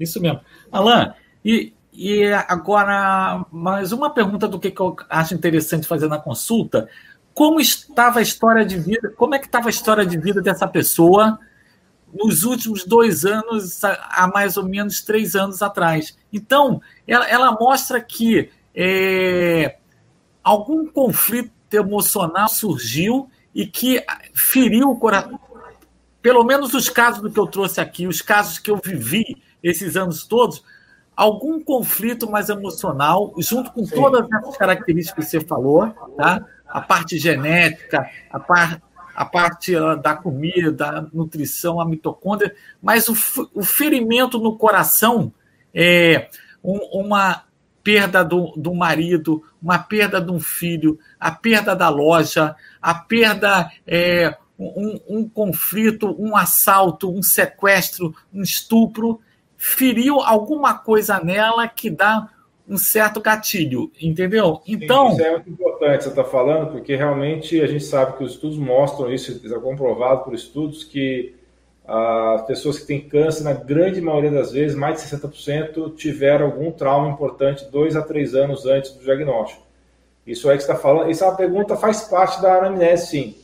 isso 0.00 0.22
mesmo. 0.22 0.40
Alan, 0.70 1.14
e, 1.44 1.72
e 1.92 2.24
agora, 2.48 3.44
mais 3.50 3.92
uma 3.92 4.10
pergunta 4.10 4.46
do 4.46 4.58
que, 4.58 4.70
que 4.70 4.80
eu 4.80 4.96
acho 5.08 5.34
interessante 5.34 5.86
fazer 5.86 6.08
na 6.08 6.18
consulta. 6.18 6.88
Como 7.34 7.60
estava 7.60 8.18
a 8.18 8.22
história 8.22 8.64
de 8.64 8.78
vida, 8.78 9.12
como 9.16 9.34
é 9.34 9.38
que 9.38 9.46
estava 9.46 9.68
a 9.68 9.70
história 9.70 10.04
de 10.04 10.18
vida 10.18 10.40
dessa 10.40 10.66
pessoa 10.66 11.38
nos 12.12 12.42
últimos 12.44 12.84
dois 12.84 13.24
anos, 13.24 13.82
há 13.84 14.30
mais 14.32 14.56
ou 14.56 14.64
menos 14.64 15.00
três 15.00 15.34
anos 15.34 15.62
atrás? 15.62 16.16
Então, 16.32 16.80
ela, 17.06 17.28
ela 17.28 17.52
mostra 17.52 18.00
que 18.00 18.50
é, 18.74 19.76
algum 20.42 20.86
conflito 20.86 21.52
emocional 21.72 22.48
surgiu 22.48 23.30
e 23.54 23.66
que 23.66 24.04
feriu 24.34 24.90
o 24.90 24.96
coração. 24.96 25.38
Pelo 26.22 26.44
menos 26.44 26.74
os 26.74 26.88
casos 26.88 27.22
do 27.22 27.30
que 27.30 27.40
eu 27.40 27.46
trouxe 27.46 27.80
aqui, 27.80 28.06
os 28.06 28.20
casos 28.20 28.58
que 28.58 28.70
eu 28.70 28.78
vivi 28.82 29.40
esses 29.62 29.96
anos 29.96 30.24
todos, 30.26 30.64
algum 31.16 31.62
conflito 31.62 32.30
mais 32.30 32.48
emocional, 32.48 33.34
junto 33.38 33.70
com 33.72 33.84
Sim. 33.84 33.94
todas 33.94 34.26
essas 34.32 34.56
características 34.56 35.24
que 35.26 35.30
você 35.30 35.40
falou, 35.40 35.88
tá? 36.16 36.44
A 36.66 36.80
parte 36.80 37.18
genética, 37.18 38.08
a, 38.30 38.40
par, 38.40 38.80
a 39.14 39.24
parte 39.24 39.76
ah, 39.76 39.96
da 39.96 40.14
comida, 40.14 40.72
da 40.72 41.06
nutrição, 41.12 41.80
a 41.80 41.84
mitocôndria, 41.84 42.54
mas 42.80 43.08
o, 43.08 43.14
o 43.54 43.62
ferimento 43.62 44.38
no 44.38 44.56
coração, 44.56 45.32
é, 45.74 46.28
um, 46.64 46.78
uma 47.00 47.44
perda 47.82 48.24
do, 48.24 48.52
do 48.56 48.74
marido, 48.74 49.42
uma 49.62 49.78
perda 49.78 50.20
de 50.20 50.30
um 50.30 50.40
filho, 50.40 50.98
a 51.18 51.30
perda 51.30 51.74
da 51.74 51.88
loja, 51.88 52.54
a 52.80 52.94
perda, 52.94 53.70
é, 53.86 54.36
um, 54.58 55.00
um 55.08 55.28
conflito, 55.28 56.14
um 56.18 56.36
assalto, 56.36 57.12
um 57.12 57.22
sequestro, 57.22 58.14
um 58.32 58.42
estupro, 58.42 59.20
feriu 59.62 60.20
alguma 60.20 60.72
coisa 60.72 61.20
nela 61.22 61.68
que 61.68 61.90
dá 61.90 62.30
um 62.66 62.78
certo 62.78 63.20
gatilho, 63.20 63.92
entendeu? 64.00 64.62
Então. 64.66 65.10
Sim, 65.10 65.16
isso 65.16 65.22
é 65.22 65.30
muito 65.32 65.50
importante 65.50 66.04
você 66.04 66.08
estar 66.08 66.24
tá 66.24 66.30
falando, 66.30 66.72
porque 66.72 66.96
realmente 66.96 67.60
a 67.60 67.66
gente 67.66 67.84
sabe 67.84 68.16
que 68.16 68.24
os 68.24 68.32
estudos 68.32 68.56
mostram 68.56 69.12
isso, 69.12 69.38
é 69.44 69.58
comprovado 69.58 70.24
por 70.24 70.32
estudos 70.32 70.82
que 70.82 71.34
as 71.86 72.46
pessoas 72.46 72.78
que 72.78 72.86
têm 72.86 73.00
câncer, 73.00 73.44
na 73.44 73.52
grande 73.52 74.00
maioria 74.00 74.30
das 74.30 74.52
vezes, 74.52 74.74
mais 74.74 75.02
de 75.02 75.14
60%, 75.14 75.94
tiveram 75.94 76.46
algum 76.46 76.72
trauma 76.72 77.10
importante 77.10 77.66
dois 77.70 77.96
a 77.96 78.02
três 78.02 78.34
anos 78.34 78.64
antes 78.64 78.92
do 78.92 79.04
diagnóstico. 79.04 79.62
Isso 80.26 80.50
é 80.50 80.54
que 80.56 80.62
está 80.62 80.76
falando. 80.76 81.10
Isso 81.10 81.22
é 81.22 81.26
uma 81.26 81.36
pergunta 81.36 81.76
faz 81.76 82.02
parte 82.02 82.40
da 82.40 82.54
anamnese, 82.54 83.08
sim. 83.08 83.34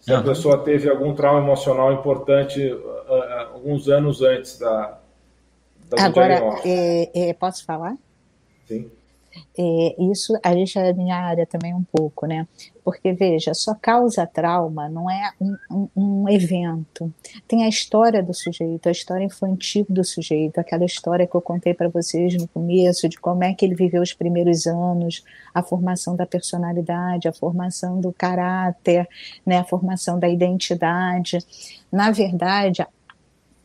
Se 0.00 0.12
uhum. 0.12 0.20
a 0.20 0.22
pessoa 0.22 0.58
teve 0.58 0.88
algum 0.88 1.14
trauma 1.14 1.40
emocional 1.40 1.92
importante 1.92 2.72
uh, 2.72 2.76
uh, 2.76 3.54
alguns 3.54 3.88
anos 3.88 4.22
antes 4.22 4.58
da, 4.58 4.98
da 5.88 6.04
Agora, 6.04 6.60
é, 6.64 7.30
é, 7.30 7.32
posso 7.34 7.64
falar? 7.64 7.96
Sim. 8.66 8.90
É, 9.56 9.96
isso 10.10 10.38
a 10.42 10.52
gente 10.54 10.78
é 10.78 10.92
minha 10.92 11.16
área 11.16 11.46
também 11.46 11.74
um 11.74 11.84
pouco, 11.84 12.26
né? 12.26 12.46
Porque 12.84 13.12
veja, 13.12 13.52
só 13.54 13.74
causa 13.74 14.26
trauma 14.26 14.88
não 14.88 15.10
é 15.10 15.32
um, 15.40 15.56
um, 15.70 15.88
um, 15.96 16.28
evento. 16.28 17.12
Tem 17.46 17.64
a 17.64 17.68
história 17.68 18.22
do 18.22 18.32
sujeito, 18.32 18.88
a 18.88 18.92
história 18.92 19.24
infantil 19.24 19.84
do 19.88 20.02
sujeito, 20.02 20.58
aquela 20.58 20.84
história 20.84 21.26
que 21.26 21.34
eu 21.34 21.40
contei 21.40 21.74
para 21.74 21.88
vocês 21.88 22.34
no 22.34 22.48
começo 22.48 23.08
de 23.08 23.18
como 23.18 23.44
é 23.44 23.52
que 23.52 23.64
ele 23.64 23.74
viveu 23.74 24.02
os 24.02 24.14
primeiros 24.14 24.66
anos, 24.66 25.22
a 25.52 25.62
formação 25.62 26.16
da 26.16 26.26
personalidade, 26.26 27.28
a 27.28 27.32
formação 27.32 28.00
do 28.00 28.12
caráter, 28.12 29.08
né? 29.44 29.58
A 29.58 29.64
formação 29.64 30.18
da 30.18 30.28
identidade. 30.28 31.38
Na 31.92 32.10
verdade, 32.10 32.82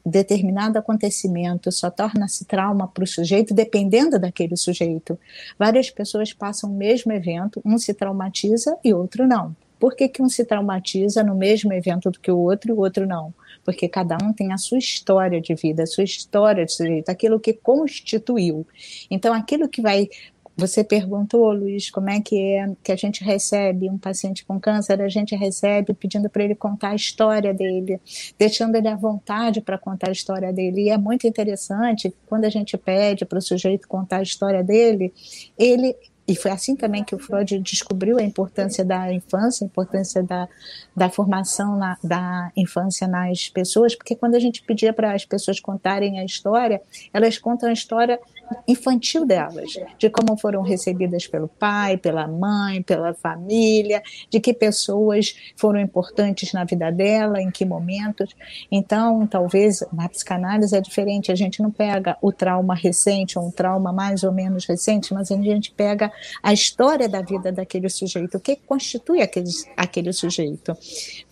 determinado 0.09 0.77
acontecimento 0.77 1.71
só 1.71 1.89
torna-se 1.89 2.45
trauma 2.45 2.87
para 2.87 3.03
o 3.03 3.07
sujeito 3.07 3.53
dependendo 3.53 4.19
daquele 4.19 4.57
sujeito. 4.57 5.17
Várias 5.57 5.89
pessoas 5.89 6.33
passam 6.33 6.71
o 6.71 6.75
mesmo 6.75 7.11
evento, 7.11 7.61
um 7.63 7.77
se 7.77 7.93
traumatiza 7.93 8.77
e 8.83 8.93
outro 8.93 9.27
não. 9.27 9.55
Por 9.83 9.97
que, 9.97 10.07
que 10.07 10.21
um 10.21 10.29
se 10.29 10.45
traumatiza 10.45 11.23
no 11.23 11.35
mesmo 11.35 11.73
evento 11.73 12.09
do 12.09 12.17
que 12.17 12.31
o 12.31 12.37
outro 12.37 12.71
e 12.71 12.73
o 12.73 12.79
outro 12.79 13.05
não? 13.05 13.33
Porque 13.65 13.89
cada 13.89 14.17
um 14.23 14.31
tem 14.31 14.53
a 14.53 14.57
sua 14.57 14.77
história 14.77 15.41
de 15.41 15.53
vida, 15.55 15.83
a 15.83 15.85
sua 15.85 16.05
história 16.05 16.65
de 16.65 16.71
sujeito, 16.71 17.09
aquilo 17.09 17.37
que 17.37 17.51
constituiu. 17.51 18.65
Então, 19.11 19.33
aquilo 19.33 19.67
que 19.67 19.81
vai 19.81 20.07
você 20.55 20.83
perguntou, 20.83 21.51
Luiz, 21.51 21.89
como 21.89 22.09
é 22.09 22.21
que 22.21 22.37
é 22.37 22.71
que 22.83 22.91
a 22.91 22.95
gente 22.95 23.23
recebe 23.23 23.89
um 23.89 23.97
paciente 23.97 24.45
com 24.45 24.59
câncer? 24.59 25.01
A 25.01 25.09
gente 25.09 25.35
recebe 25.35 25.93
pedindo 25.93 26.29
para 26.29 26.43
ele 26.43 26.55
contar 26.55 26.89
a 26.89 26.95
história 26.95 27.53
dele, 27.53 27.99
deixando 28.37 28.75
ele 28.75 28.87
à 28.87 28.95
vontade 28.95 29.61
para 29.61 29.77
contar 29.77 30.09
a 30.09 30.11
história 30.11 30.53
dele. 30.53 30.83
E 30.83 30.89
é 30.89 30.97
muito 30.97 31.27
interessante 31.27 32.13
quando 32.27 32.45
a 32.45 32.49
gente 32.49 32.77
pede 32.77 33.25
para 33.25 33.39
o 33.39 33.41
sujeito 33.41 33.87
contar 33.87 34.17
a 34.17 34.23
história 34.23 34.63
dele, 34.63 35.11
ele 35.57 35.95
e 36.27 36.35
foi 36.35 36.51
assim 36.51 36.75
também 36.75 37.03
que 37.03 37.13
o 37.13 37.19
Freud 37.19 37.59
descobriu 37.59 38.17
a 38.17 38.23
importância 38.23 38.85
da 38.85 39.11
infância, 39.11 39.65
a 39.65 39.67
importância 39.67 40.23
da, 40.23 40.47
da 40.95 41.09
formação 41.09 41.75
na, 41.77 41.97
da 42.01 42.51
infância 42.55 43.07
nas 43.07 43.49
pessoas, 43.49 43.93
porque 43.93 44.15
quando 44.15 44.35
a 44.35 44.39
gente 44.39 44.63
pedia 44.63 44.93
para 44.93 45.13
as 45.13 45.25
pessoas 45.25 45.59
contarem 45.59 46.19
a 46.19 46.25
história, 46.25 46.81
elas 47.13 47.37
contam 47.37 47.69
a 47.69 47.73
história 47.73 48.19
infantil 48.67 49.25
delas, 49.25 49.73
de 49.97 50.09
como 50.09 50.37
foram 50.37 50.61
recebidas 50.61 51.27
pelo 51.27 51.47
pai, 51.47 51.97
pela 51.97 52.27
mãe, 52.27 52.81
pela 52.81 53.13
família, 53.13 54.01
de 54.29 54.39
que 54.39 54.53
pessoas 54.53 55.35
foram 55.55 55.79
importantes 55.79 56.53
na 56.53 56.63
vida 56.63 56.91
dela, 56.91 57.41
em 57.41 57.51
que 57.51 57.65
momentos. 57.65 58.35
Então, 58.71 59.25
talvez 59.27 59.83
na 59.91 60.09
psicanálise 60.09 60.75
é 60.75 60.81
diferente, 60.81 61.31
a 61.31 61.35
gente 61.35 61.61
não 61.61 61.71
pega 61.71 62.17
o 62.21 62.31
trauma 62.31 62.75
recente 62.75 63.37
ou 63.37 63.47
um 63.47 63.51
trauma 63.51 63.91
mais 63.91 64.23
ou 64.23 64.31
menos 64.31 64.65
recente, 64.65 65.13
mas 65.13 65.31
a 65.31 65.35
gente 65.35 65.71
pega 65.71 66.11
a 66.41 66.53
história 66.53 67.07
da 67.07 67.21
vida 67.21 67.51
daquele 67.51 67.89
sujeito, 67.89 68.37
o 68.37 68.39
que 68.39 68.55
constitui 68.55 69.21
aquele, 69.21 69.49
aquele 69.77 70.13
sujeito. 70.13 70.75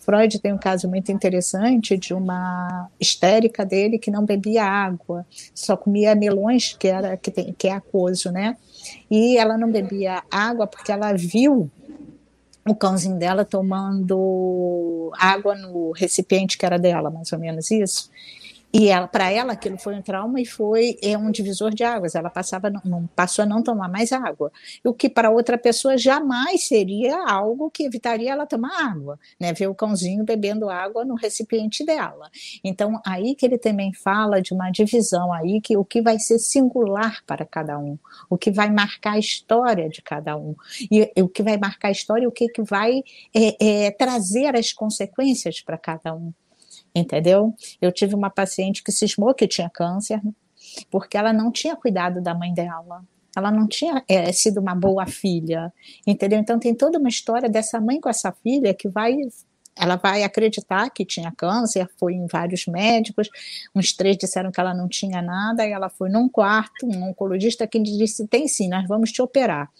Freud 0.04 0.40
tem 0.40 0.52
um 0.52 0.58
caso 0.58 0.88
muito 0.88 1.12
interessante 1.12 1.96
de 1.96 2.12
uma 2.12 2.88
histérica 3.00 3.64
dele 3.64 3.98
que 3.98 4.10
não 4.10 4.24
bebia 4.24 4.64
água, 4.64 5.24
só 5.54 5.76
comia 5.76 6.14
melões, 6.14 6.76
que, 6.76 6.88
era, 6.88 7.16
que, 7.16 7.30
tem, 7.30 7.52
que 7.52 7.68
é 7.68 7.72
aquoso, 7.72 8.30
né? 8.32 8.56
E 9.10 9.36
ela 9.38 9.56
não 9.56 9.70
bebia 9.70 10.22
água 10.30 10.66
porque 10.66 10.90
ela 10.90 11.12
viu 11.12 11.70
o 12.66 12.74
cãozinho 12.74 13.16
dela 13.16 13.44
tomando 13.44 15.12
água 15.16 15.54
no 15.54 15.92
recipiente 15.92 16.58
que 16.58 16.66
era 16.66 16.78
dela, 16.78 17.10
mais 17.10 17.32
ou 17.32 17.38
menos 17.38 17.70
isso. 17.70 18.10
E 18.72 18.88
para 19.12 19.30
ela 19.30 19.52
aquilo 19.52 19.76
foi 19.78 19.94
um 19.94 20.00
trauma 20.00 20.40
e 20.40 20.46
foi 20.46 20.96
é 21.02 21.16
um 21.16 21.30
divisor 21.30 21.74
de 21.74 21.84
águas. 21.84 22.14
Ela 22.14 22.30
passava 22.30 22.70
não, 22.70 23.06
passou 23.08 23.42
a 23.42 23.46
não 23.46 23.62
tomar 23.62 23.88
mais 23.88 24.12
água. 24.12 24.50
O 24.82 24.94
que 24.94 25.10
para 25.10 25.30
outra 25.30 25.58
pessoa 25.58 25.98
jamais 25.98 26.68
seria 26.68 27.22
algo 27.28 27.70
que 27.70 27.84
evitaria 27.84 28.32
ela 28.32 28.46
tomar 28.46 28.90
água, 28.90 29.18
né? 29.38 29.52
Ver 29.52 29.66
o 29.66 29.74
cãozinho 29.74 30.24
bebendo 30.24 30.70
água 30.70 31.04
no 31.04 31.14
recipiente 31.14 31.84
dela. 31.84 32.30
Então 32.64 32.98
aí 33.04 33.34
que 33.34 33.44
ele 33.44 33.58
também 33.58 33.92
fala 33.92 34.40
de 34.40 34.54
uma 34.54 34.70
divisão 34.70 35.32
aí 35.32 35.60
que 35.60 35.76
o 35.76 35.84
que 35.84 36.00
vai 36.00 36.18
ser 36.18 36.38
singular 36.38 37.22
para 37.26 37.44
cada 37.44 37.78
um, 37.78 37.98
o 38.30 38.38
que 38.38 38.50
vai 38.50 38.70
marcar 38.70 39.12
a 39.12 39.18
história 39.18 39.88
de 39.88 40.00
cada 40.00 40.36
um 40.36 40.54
e, 40.90 41.12
e 41.14 41.22
o 41.22 41.28
que 41.28 41.42
vai 41.42 41.58
marcar 41.58 41.88
a 41.88 41.92
história, 41.92 42.26
o 42.26 42.32
que 42.32 42.48
que 42.48 42.62
vai 42.62 43.02
é, 43.34 43.86
é, 43.86 43.90
trazer 43.90 44.56
as 44.56 44.72
consequências 44.72 45.60
para 45.60 45.76
cada 45.76 46.14
um 46.14 46.32
entendeu? 46.94 47.54
Eu 47.80 47.92
tive 47.92 48.14
uma 48.14 48.30
paciente 48.30 48.82
que 48.82 48.92
cismou 48.92 49.34
que 49.34 49.48
tinha 49.48 49.70
câncer, 49.70 50.20
porque 50.90 51.16
ela 51.16 51.32
não 51.32 51.50
tinha 51.50 51.76
cuidado 51.76 52.20
da 52.20 52.34
mãe 52.34 52.52
dela. 52.52 53.04
Ela 53.36 53.50
não 53.50 53.66
tinha 53.66 54.04
é, 54.08 54.30
sido 54.30 54.60
uma 54.60 54.74
boa 54.74 55.06
filha, 55.06 55.72
entendeu? 56.06 56.38
Então 56.38 56.58
tem 56.58 56.74
toda 56.74 56.98
uma 56.98 57.08
história 57.08 57.48
dessa 57.48 57.80
mãe 57.80 57.98
com 58.00 58.08
essa 58.08 58.30
filha 58.30 58.74
que 58.74 58.88
vai 58.88 59.16
ela 59.74 59.96
vai 59.96 60.22
acreditar 60.22 60.90
que 60.90 61.04
tinha 61.04 61.32
câncer, 61.32 61.88
foi 61.98 62.14
em 62.14 62.26
vários 62.26 62.66
médicos, 62.66 63.30
uns 63.74 63.92
três 63.94 64.16
disseram 64.18 64.52
que 64.52 64.60
ela 64.60 64.74
não 64.74 64.86
tinha 64.86 65.22
nada, 65.22 65.66
e 65.66 65.72
ela 65.72 65.88
foi 65.88 66.10
num 66.10 66.28
quarto, 66.28 66.86
um 66.86 67.08
oncologista 67.08 67.66
que 67.66 67.80
disse, 67.80 68.26
tem 68.28 68.46
sim, 68.46 68.68
nós 68.68 68.86
vamos 68.86 69.10
te 69.10 69.22
operar. 69.22 69.70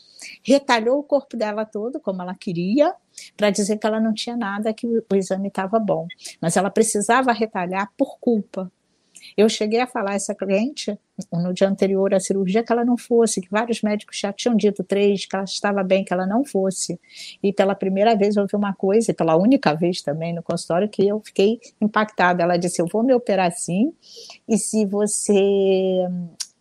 Retalhou 0.43 0.99
o 0.99 1.03
corpo 1.03 1.37
dela 1.37 1.65
todo, 1.65 2.01
como 2.01 2.23
ela 2.23 2.35
queria, 2.35 2.95
para 3.37 3.51
dizer 3.51 3.79
que 3.79 3.87
ela 3.87 4.01
não 4.01 4.15
tinha 4.15 4.37
nada, 4.37 4.73
que 4.73 4.87
o, 4.87 5.05
exame 5.15 5.49
estava 5.49 5.79
bom. 5.79 6.07
Mas 6.41 6.57
ela 6.57 6.71
precisava 6.71 7.33
retalhar 7.33 7.93
por 7.97 8.19
culpa, 8.19 8.71
eu 9.37 9.49
cheguei 9.49 9.81
a 9.81 9.87
falar 9.87 10.13
a 10.13 10.15
essa 10.15 10.35
cliente, 10.35 10.99
no 11.33 11.53
dia 11.53 11.69
anterior 11.69 12.13
à 12.15 12.21
cirurgia, 12.21 12.63
que 12.63 12.73
ela 12.73 12.85
não 12.85 12.97
fosse, 12.97 13.41
que 13.41 13.49
vários 13.51 13.83
médicos 13.83 14.19
já 14.19 14.33
tinham 14.33 14.57
dito, 14.57 14.83
três, 14.83 15.27
que 15.27 15.35
ela 15.35 15.45
estava 15.45 15.83
bem, 15.83 16.05
que 16.05 16.13
ela 16.13 16.27
não 16.27 16.45
fosse. 16.45 17.01
E 17.43 17.53
pela 17.53 17.75
primeira 17.75 18.17
vez 18.17 18.37
ouvi 18.37 18.57
uma 18.57 18.75
coisa, 18.75 19.11
e 19.11 19.15
pela 19.15 19.37
única 19.37 19.75
vez 19.75 20.03
também 20.03 20.35
no 20.35 20.43
consultório, 20.43 20.89
que 20.89 21.07
eu 21.07 21.21
fiquei 21.21 21.61
impactada. 21.81 22.43
Ela 22.43 22.57
disse: 22.57 22.81
Eu 22.83 22.87
vou 22.87 23.03
me 23.03 23.15
operar 23.15 23.53
sim, 23.53 23.93
e 24.49 24.59
se 24.59 24.85
você 24.85 26.07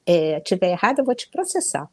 é, 0.06 0.40
tiver 0.42 0.72
errado, 0.72 1.00
eu 1.00 1.06
vou 1.06 1.16
te 1.16 1.30
processar. 1.30 1.90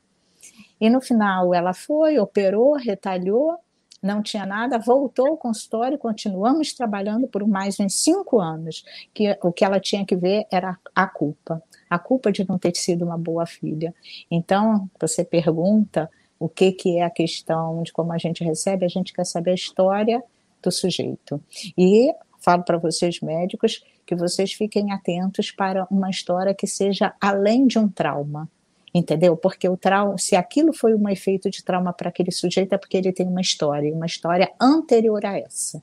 E 0.80 0.88
no 0.88 1.00
final 1.00 1.54
ela 1.54 1.74
foi, 1.74 2.18
operou, 2.18 2.74
retalhou, 2.74 3.58
não 4.02 4.22
tinha 4.22 4.46
nada, 4.46 4.78
voltou 4.78 5.28
ao 5.28 5.36
consultório 5.36 5.96
e 5.96 5.98
continuamos 5.98 6.72
trabalhando 6.72 7.26
por 7.26 7.46
mais 7.46 7.80
uns 7.80 7.94
cinco 7.94 8.40
anos. 8.40 8.84
Que 9.12 9.36
o 9.42 9.52
que 9.52 9.64
ela 9.64 9.80
tinha 9.80 10.06
que 10.06 10.16
ver 10.16 10.46
era 10.50 10.78
a 10.94 11.06
culpa, 11.06 11.62
a 11.90 11.98
culpa 11.98 12.30
de 12.30 12.48
não 12.48 12.58
ter 12.58 12.76
sido 12.76 13.04
uma 13.04 13.18
boa 13.18 13.44
filha. 13.44 13.94
Então, 14.30 14.88
você 15.00 15.24
pergunta 15.24 16.08
o 16.38 16.48
que, 16.48 16.70
que 16.70 16.98
é 16.98 17.02
a 17.02 17.10
questão 17.10 17.82
de 17.82 17.92
como 17.92 18.12
a 18.12 18.18
gente 18.18 18.44
recebe, 18.44 18.84
a 18.84 18.88
gente 18.88 19.12
quer 19.12 19.24
saber 19.24 19.50
a 19.50 19.54
história 19.54 20.22
do 20.62 20.70
sujeito. 20.70 21.42
E 21.76 22.12
falo 22.38 22.62
para 22.62 22.78
vocês 22.78 23.20
médicos 23.20 23.82
que 24.06 24.14
vocês 24.14 24.52
fiquem 24.52 24.92
atentos 24.92 25.50
para 25.50 25.86
uma 25.90 26.08
história 26.08 26.54
que 26.54 26.66
seja 26.66 27.12
além 27.20 27.66
de 27.66 27.78
um 27.78 27.88
trauma 27.88 28.48
entendeu? 28.94 29.36
Porque 29.36 29.68
o 29.68 29.76
trauma, 29.76 30.16
se 30.18 30.36
aquilo 30.36 30.72
foi 30.72 30.94
um 30.94 31.08
efeito 31.08 31.50
de 31.50 31.64
trauma 31.64 31.92
para 31.92 32.08
aquele 32.08 32.30
sujeito, 32.30 32.72
é 32.74 32.78
porque 32.78 32.96
ele 32.96 33.12
tem 33.12 33.26
uma 33.26 33.40
história, 33.40 33.92
uma 33.92 34.06
história 34.06 34.50
anterior 34.60 35.24
a 35.24 35.38
essa. 35.38 35.82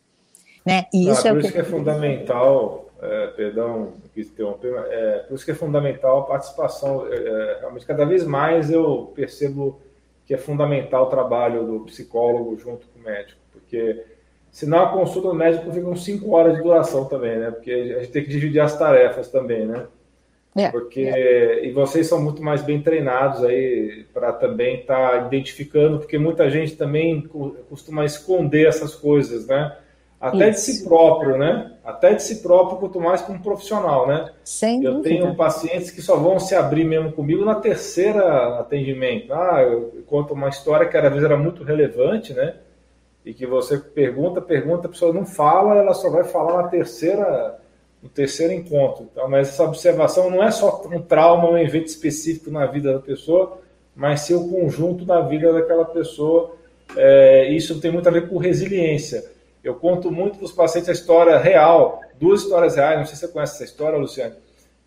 Né? 0.65 0.86
E 0.94 1.10
isso 1.10 1.27
ah, 1.27 1.30
é 1.30 1.34
por 1.34 1.40
isso 1.40 1.48
que... 1.49 1.53
que 1.53 1.60
é 1.60 1.64
fundamental, 1.64 2.90
é, 3.02 3.27
perdão, 3.27 3.94
quis 4.14 4.27
interromper, 4.27 4.73
é, 4.90 5.19
por 5.19 5.36
isso 5.36 5.45
que 5.45 5.52
é 5.52 5.56
fundamental 5.56 6.19
a 6.19 6.23
participação. 6.23 7.07
É, 7.07 7.15
é, 7.15 7.57
realmente, 7.60 7.86
cada 7.86 8.06
vez 8.06 8.26
mais 8.26 8.72
eu 8.72 9.11
percebo 9.15 9.80
que 10.26 10.34
é 10.34 10.38
fundamental 10.38 11.03
o 11.03 11.10
trabalho 11.10 11.65
do 11.65 11.80
psicólogo 11.82 12.57
junto 12.57 12.88
com 12.88 12.99
o 12.99 13.03
médico, 13.03 13.40
porque 13.52 14.03
senão 14.49 14.80
a 14.80 14.91
consulta 14.91 15.27
do 15.27 15.36
médico 15.36 15.72
fica 15.72 15.86
com 15.86 15.95
cinco 15.95 16.32
horas 16.32 16.56
de 16.56 16.64
duração 16.64 17.06
também, 17.06 17.38
né? 17.38 17.52
Porque 17.52 17.72
a 17.72 17.99
gente 17.99 18.11
tem 18.11 18.23
que 18.23 18.30
dividir 18.30 18.60
as 18.60 18.76
tarefas 18.76 19.30
também, 19.30 19.68
né? 19.68 19.86
É, 20.56 20.69
porque 20.69 21.02
é. 21.02 21.65
e 21.65 21.72
vocês 21.72 22.07
são 22.07 22.22
muito 22.22 22.41
mais 22.41 22.61
bem 22.61 22.81
treinados 22.81 23.44
aí 23.44 24.05
para 24.13 24.31
também 24.31 24.79
estar 24.79 25.12
tá 25.12 25.28
identificando, 25.28 25.99
porque 25.99 26.18
muita 26.18 26.49
gente 26.49 26.78
também 26.78 27.28
costuma 27.70 28.05
esconder 28.05 28.68
essas 28.68 28.96
coisas, 28.96 29.46
né? 29.47 29.76
Até 30.20 30.49
Isso. 30.49 30.71
de 30.71 30.78
si 30.78 30.84
próprio, 30.86 31.38
né? 31.38 31.73
Até 31.84 32.13
de 32.13 32.23
si 32.23 32.41
próprio, 32.41 32.78
quanto 32.79 33.02
mais 33.02 33.21
como 33.21 33.44
profissional, 33.44 34.07
né? 34.07 34.31
Sem 34.46 34.81
eu 34.81 34.94
dúvida. 34.94 35.10
tenho 35.10 35.36
pacientes 35.36 35.91
que 35.91 36.02
só 36.02 36.15
vão 36.15 36.39
se 36.39 36.55
abrir 36.55 36.86
mesmo 36.86 37.12
comigo 37.12 37.44
na 37.44 37.55
terceira 37.55 38.60
atendimento. 38.60 39.34
Ah, 39.34 39.62
eu 39.62 40.04
conto 40.07 40.34
uma 40.34 40.47
história 40.47 40.88
que 40.88 40.96
às 40.96 41.04
vezes 41.04 41.23
era 41.23 41.38
muito 41.38 41.63
relevante, 41.63 42.34
né? 42.34 42.55
E 43.26 43.34
que 43.34 43.46
você 43.46 43.78
pergunta, 43.78 44.41
pergunta, 44.41 44.88
a 44.88 44.89
pessoa 44.89 45.13
não 45.13 45.26
fala, 45.26 45.76
ela 45.76 45.94
só 45.94 46.10
vai 46.10 46.23
falar 46.23 46.63
na 46.63 46.70
terceira 46.70 47.60
no 48.02 48.10
terceiro 48.10 48.54
encontro. 48.54 49.07
Então, 49.12 49.28
mas 49.30 49.49
essa 49.49 49.64
observação 49.64 50.30
não 50.30 50.44
é 50.44 50.52
só 50.52 50.84
um 50.91 51.02
trauma, 51.02 51.49
um 51.49 51.57
evento 51.57 51.88
específico 51.88 52.52
na 52.52 52.65
vida 52.65 52.94
da 52.94 52.99
pessoa, 52.99 53.60
mas 53.96 54.22
sim 54.22 54.34
o 54.34 54.49
conjunto 54.49 55.06
da 55.06 55.22
vida 55.22 55.52
daquela 55.52 55.86
pessoa. 55.86 56.56
É, 56.96 57.49
isso 57.52 57.80
tem 57.80 57.91
muito 57.91 58.07
a 58.07 58.12
ver 58.12 58.30
com 58.30 58.38
resiliência. 58.38 59.24
Eu 59.64 59.76
conto 59.76 60.12
muito 60.12 60.38
para 60.38 60.46
os 60.46 60.52
pacientes 60.52 60.90
a 60.90 60.94
história 60.94 61.38
real, 61.40 62.02
duas 62.20 62.41
histórias 62.41 62.76
reais, 62.76 62.99
não 62.99 63.06
sei 63.06 63.15
se 63.15 63.22
você 63.22 63.28
conhece 63.30 63.56
essa 63.56 63.64
história, 63.64 63.98
Luciano, 63.98 64.36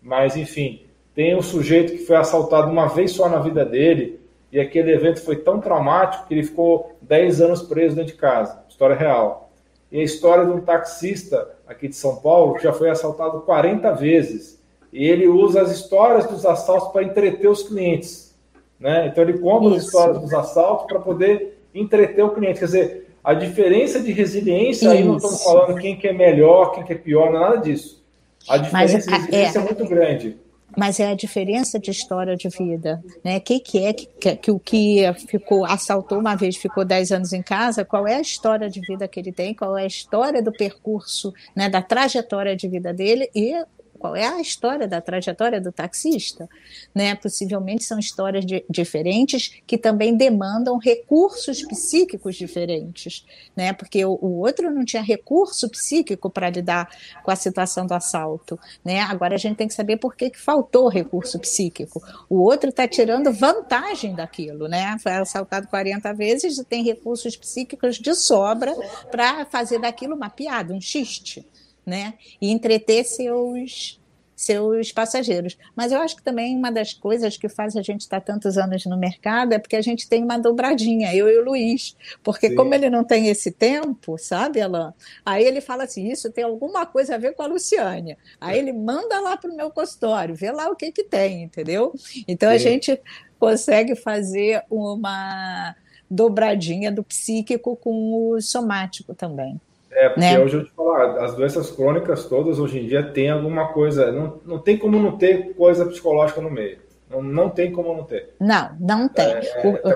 mas 0.01 0.37
enfim, 0.37 0.85
tem 1.13 1.35
um 1.35 1.41
sujeito 1.41 1.91
que 1.91 2.05
foi 2.05 2.15
assaltado 2.15 2.71
uma 2.71 2.87
vez 2.87 3.11
só 3.11 3.27
na 3.27 3.39
vida 3.39 3.65
dele, 3.65 4.21
e 4.51 4.59
aquele 4.59 4.93
evento 4.93 5.21
foi 5.21 5.35
tão 5.35 5.59
traumático 5.59 6.27
que 6.27 6.33
ele 6.33 6.43
ficou 6.43 6.95
10 7.01 7.41
anos 7.41 7.61
preso 7.61 7.95
dentro 7.95 8.13
de 8.13 8.17
casa. 8.17 8.63
História 8.69 8.95
real. 8.95 9.51
E 9.91 9.99
a 9.99 10.03
história 10.03 10.45
de 10.45 10.51
um 10.51 10.61
taxista 10.61 11.47
aqui 11.69 11.87
de 11.87 11.95
São 11.95 12.15
Paulo, 12.15 12.55
que 12.55 12.63
já 12.63 12.73
foi 12.73 12.89
assaltado 12.89 13.41
40 13.41 13.93
vezes. 13.93 14.59
E 14.91 15.07
ele 15.07 15.27
usa 15.27 15.61
as 15.61 15.71
histórias 15.71 16.25
dos 16.25 16.45
assaltos 16.45 16.91
para 16.91 17.03
entreter 17.03 17.47
os 17.47 17.63
clientes. 17.63 18.35
Né? 18.79 19.07
Então 19.07 19.23
ele 19.23 19.37
conta 19.37 19.75
as 19.75 19.83
histórias 19.83 20.19
dos 20.19 20.33
assaltos 20.33 20.87
para 20.87 20.99
poder 20.99 21.61
entreter 21.73 22.23
o 22.23 22.31
cliente. 22.31 22.59
Quer 22.59 22.65
dizer, 22.65 23.07
a 23.23 23.35
diferença 23.35 23.99
de 23.99 24.11
resiliência, 24.11 24.87
Isso. 24.87 24.95
aí 24.95 25.03
não 25.03 25.17
estamos 25.17 25.43
falando 25.43 25.79
quem 25.79 25.95
que 25.95 26.07
é 26.07 26.13
melhor, 26.13 26.71
quem 26.71 26.83
que 26.83 26.93
é 26.93 26.97
pior, 26.97 27.31
não 27.31 27.37
é 27.37 27.49
nada 27.49 27.57
disso. 27.57 28.03
A 28.47 28.57
diferença 28.57 28.93
Mas, 28.95 29.05
de 29.05 29.11
resiliência 29.11 29.59
é, 29.59 29.61
é 29.61 29.65
muito 29.65 29.85
grande 29.85 30.37
mas 30.77 30.99
é 30.99 31.09
a 31.09 31.15
diferença 31.15 31.79
de 31.79 31.91
história 31.91 32.35
de 32.35 32.49
vida, 32.49 33.03
né? 33.23 33.37
O 33.37 33.41
que, 33.41 33.59
que 33.59 33.83
é 33.83 33.93
que, 33.93 34.35
que, 34.35 34.51
o 34.51 34.59
que 34.59 35.01
ficou 35.27 35.65
assaltou 35.65 36.19
uma 36.19 36.35
vez, 36.35 36.55
ficou 36.57 36.85
10 36.85 37.11
anos 37.11 37.33
em 37.33 37.41
casa? 37.41 37.85
Qual 37.85 38.07
é 38.07 38.15
a 38.15 38.21
história 38.21 38.69
de 38.69 38.79
vida 38.81 39.07
que 39.07 39.19
ele 39.19 39.31
tem? 39.31 39.53
Qual 39.53 39.77
é 39.77 39.83
a 39.83 39.87
história 39.87 40.41
do 40.41 40.51
percurso, 40.51 41.33
né? 41.55 41.69
Da 41.69 41.81
trajetória 41.81 42.55
de 42.55 42.67
vida 42.67 42.93
dele 42.93 43.29
e 43.35 43.53
qual 43.99 44.15
é 44.15 44.25
a 44.25 44.39
história 44.39 44.87
da 44.87 45.01
trajetória 45.01 45.59
do 45.59 45.71
taxista, 45.71 46.49
né? 46.95 47.13
Possivelmente 47.15 47.83
são 47.83 47.99
histórias 47.99 48.45
de, 48.45 48.63
diferentes 48.69 49.61
que 49.67 49.77
também 49.77 50.15
demandam 50.15 50.77
recursos 50.77 51.61
psíquicos 51.63 52.35
diferentes, 52.35 53.25
né? 53.55 53.73
Porque 53.73 54.03
o, 54.05 54.17
o 54.21 54.39
outro 54.39 54.71
não 54.71 54.85
tinha 54.85 55.03
recurso 55.03 55.69
psíquico 55.69 56.29
para 56.29 56.49
lidar 56.49 56.89
com 57.23 57.29
a 57.29 57.35
situação 57.35 57.85
do 57.85 57.93
assalto, 57.93 58.57
né? 58.83 59.01
Agora 59.01 59.35
a 59.35 59.37
gente 59.37 59.57
tem 59.57 59.67
que 59.67 59.73
saber 59.73 59.97
por 59.97 60.15
que, 60.15 60.29
que 60.29 60.39
faltou 60.39 60.87
recurso 60.87 61.37
psíquico. 61.37 62.01
O 62.29 62.41
outro 62.41 62.69
está 62.69 62.87
tirando 62.87 63.31
vantagem 63.33 64.15
daquilo, 64.15 64.67
né? 64.67 64.97
Foi 64.99 65.11
assaltado 65.11 65.67
40 65.67 66.13
vezes 66.13 66.57
e 66.57 66.63
tem 66.63 66.83
recursos 66.83 67.35
psíquicos 67.35 67.97
de 67.97 68.15
sobra 68.15 68.73
para 69.11 69.45
fazer 69.45 69.79
daquilo 69.79 70.15
uma 70.15 70.29
piada, 70.29 70.73
um 70.73 70.79
xiste, 70.79 71.45
né? 71.89 72.13
E 72.39 72.51
entreter 72.51 73.03
seus 73.03 73.99
seus 74.39 74.93
passageiros. 74.93 75.57
Mas 75.75 75.91
eu 75.91 75.99
acho 75.99 76.15
que 76.15 76.23
também 76.23 76.55
uma 76.55 76.71
das 76.71 76.93
coisas 76.93 77.35
que 77.35 77.49
faz 77.49 77.75
a 77.75 77.81
gente 77.81 78.01
estar 78.01 78.21
tantos 78.21 78.57
anos 78.57 78.85
no 78.85 78.97
mercado 78.97 79.51
é 79.51 79.59
porque 79.59 79.75
a 79.75 79.81
gente 79.81 80.07
tem 80.07 80.23
uma 80.23 80.37
dobradinha, 80.37 81.13
eu 81.13 81.29
e 81.29 81.37
o 81.37 81.43
Luiz. 81.43 81.93
Porque 82.23 82.47
Sim. 82.47 82.55
como 82.55 82.73
ele 82.73 82.89
não 82.89 83.03
tem 83.03 83.27
esse 83.27 83.51
tempo, 83.51 84.17
sabe, 84.17 84.61
Alain? 84.61 84.93
Aí 85.25 85.43
ele 85.43 85.59
fala 85.59 85.83
assim, 85.83 86.09
isso 86.09 86.31
tem 86.31 86.45
alguma 86.45 86.85
coisa 86.85 87.15
a 87.15 87.17
ver 87.17 87.33
com 87.33 87.43
a 87.43 87.47
Luciane. 87.47 88.17
Aí 88.39 88.57
ele 88.57 88.71
manda 88.71 89.19
lá 89.19 89.35
para 89.35 89.51
o 89.51 89.55
meu 89.55 89.69
consultório, 89.71 90.33
vê 90.33 90.51
lá 90.51 90.69
o 90.69 90.75
que 90.75 90.89
que 90.89 91.03
tem, 91.03 91.43
entendeu? 91.43 91.93
Então 92.25 92.47
Sim. 92.49 92.55
a 92.55 92.57
gente 92.57 93.01
consegue 93.37 93.93
fazer 93.93 94.63
uma 94.69 95.75
dobradinha 96.09 96.89
do 96.89 97.03
psíquico 97.03 97.75
com 97.75 98.31
o 98.31 98.41
somático 98.41 99.13
também. 99.13 99.59
É, 99.91 100.09
porque 100.09 100.21
né? 100.21 100.39
hoje 100.39 100.57
eu 100.57 100.65
te 100.65 100.71
falar, 100.71 101.23
as 101.23 101.35
doenças 101.35 101.71
crônicas 101.71 102.25
todas 102.25 102.59
hoje 102.59 102.79
em 102.79 102.87
dia 102.87 103.03
tem 103.03 103.29
alguma 103.29 103.69
coisa, 103.69 104.11
não, 104.11 104.39
não 104.45 104.59
tem 104.59 104.77
como 104.77 104.99
não 104.99 105.17
ter 105.17 105.53
coisa 105.55 105.85
psicológica 105.85 106.41
no 106.41 106.51
meio. 106.51 106.77
Não, 107.09 107.23
não 107.23 107.49
tem 107.49 107.71
como 107.71 107.93
não 107.95 108.03
ter. 108.03 108.35
Não, 108.39 108.69
não 108.79 109.09
tem. 109.09 109.25
É, 109.25 109.41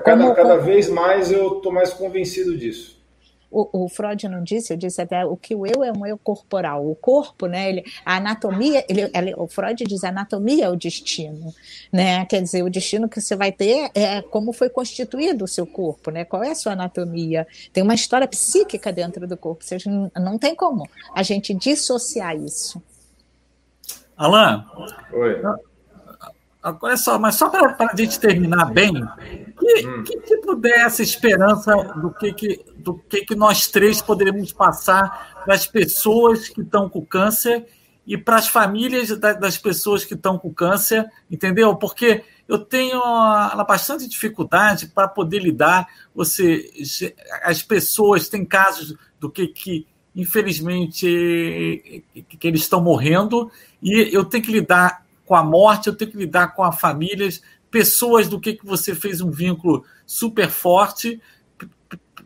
como, 0.02 0.34
cada 0.34 0.56
vez 0.56 0.88
mais 0.88 1.30
eu 1.30 1.58
estou 1.58 1.72
mais 1.72 1.92
convencido 1.92 2.56
disso 2.56 2.93
o, 3.54 3.84
o, 3.84 3.88
Freud 3.88 4.28
não 4.28 4.42
disse, 4.42 4.72
eu 4.72 4.76
disse 4.76 5.00
até 5.00 5.24
o 5.24 5.36
que 5.36 5.54
o 5.54 5.64
eu 5.64 5.84
é 5.84 5.92
um 5.92 6.04
eu 6.04 6.18
corporal. 6.18 6.84
O 6.90 6.96
corpo, 6.96 7.46
né, 7.46 7.68
ele, 7.68 7.84
a 8.04 8.16
anatomia, 8.16 8.84
ele, 8.88 9.08
ele, 9.14 9.34
o 9.36 9.46
Freud 9.46 9.84
diz 9.84 10.02
a 10.02 10.08
anatomia 10.08 10.64
é 10.64 10.68
o 10.68 10.74
destino, 10.74 11.54
né? 11.92 12.26
Quer 12.26 12.42
dizer, 12.42 12.64
o 12.64 12.70
destino 12.70 13.08
que 13.08 13.20
você 13.20 13.36
vai 13.36 13.52
ter 13.52 13.90
é 13.94 14.20
como 14.22 14.52
foi 14.52 14.68
constituído 14.68 15.44
o 15.44 15.48
seu 15.48 15.66
corpo, 15.66 16.10
né? 16.10 16.24
Qual 16.24 16.42
é 16.42 16.50
a 16.50 16.54
sua 16.54 16.72
anatomia? 16.72 17.46
Tem 17.72 17.82
uma 17.82 17.94
história 17.94 18.26
psíquica 18.26 18.92
dentro 18.92 19.26
do 19.26 19.36
corpo, 19.36 19.64
seja, 19.64 19.88
não, 19.88 20.10
não 20.16 20.38
tem 20.38 20.54
como 20.54 20.88
a 21.14 21.22
gente 21.22 21.54
dissociar 21.54 22.36
isso. 22.36 22.82
Alain, 24.16 24.64
Oi. 25.12 25.42
Olha 26.80 26.96
só, 26.96 27.18
mas 27.18 27.34
só 27.34 27.50
para 27.50 27.76
a 27.92 27.96
gente 27.96 28.18
terminar 28.18 28.64
bem, 28.72 28.94
que, 29.58 29.86
hum. 29.86 30.02
que 30.02 30.18
tipo 30.20 30.54
dessa 30.54 31.02
esperança 31.02 31.74
do 31.74 32.10
que, 32.10 32.32
que, 32.32 32.64
do 32.78 32.94
que, 32.94 33.26
que 33.26 33.34
nós 33.34 33.66
três 33.68 34.00
poderemos 34.00 34.50
passar 34.50 35.42
para 35.44 35.54
as 35.54 35.66
pessoas 35.66 36.48
que 36.48 36.62
estão 36.62 36.88
com 36.88 37.04
câncer 37.04 37.66
e 38.06 38.16
para 38.16 38.36
as 38.36 38.48
famílias 38.48 39.10
das 39.18 39.58
pessoas 39.58 40.04
que 40.04 40.14
estão 40.14 40.38
com 40.38 40.52
câncer, 40.52 41.06
entendeu? 41.30 41.76
Porque 41.76 42.24
eu 42.48 42.58
tenho 42.58 43.00
bastante 43.66 44.08
dificuldade 44.08 44.86
para 44.88 45.08
poder 45.08 45.40
lidar. 45.40 45.86
Você, 46.14 46.70
as 47.42 47.62
pessoas 47.62 48.28
têm 48.28 48.44
casos 48.44 48.94
do 49.20 49.30
que, 49.30 49.48
que 49.48 49.86
infelizmente 50.14 52.04
que 52.28 52.48
eles 52.48 52.62
estão 52.62 52.80
morrendo 52.80 53.50
e 53.82 54.14
eu 54.14 54.24
tenho 54.24 54.44
que 54.44 54.52
lidar 54.52 55.03
com 55.24 55.34
a 55.34 55.42
morte, 55.42 55.88
eu 55.88 55.96
tenho 55.96 56.10
que 56.10 56.16
lidar 56.16 56.48
com 56.48 56.62
as 56.62 56.78
famílias, 56.78 57.42
pessoas 57.70 58.28
do 58.28 58.38
que, 58.38 58.54
que 58.54 58.66
você 58.66 58.94
fez 58.94 59.20
um 59.20 59.30
vínculo 59.30 59.84
super 60.06 60.48
forte, 60.48 61.20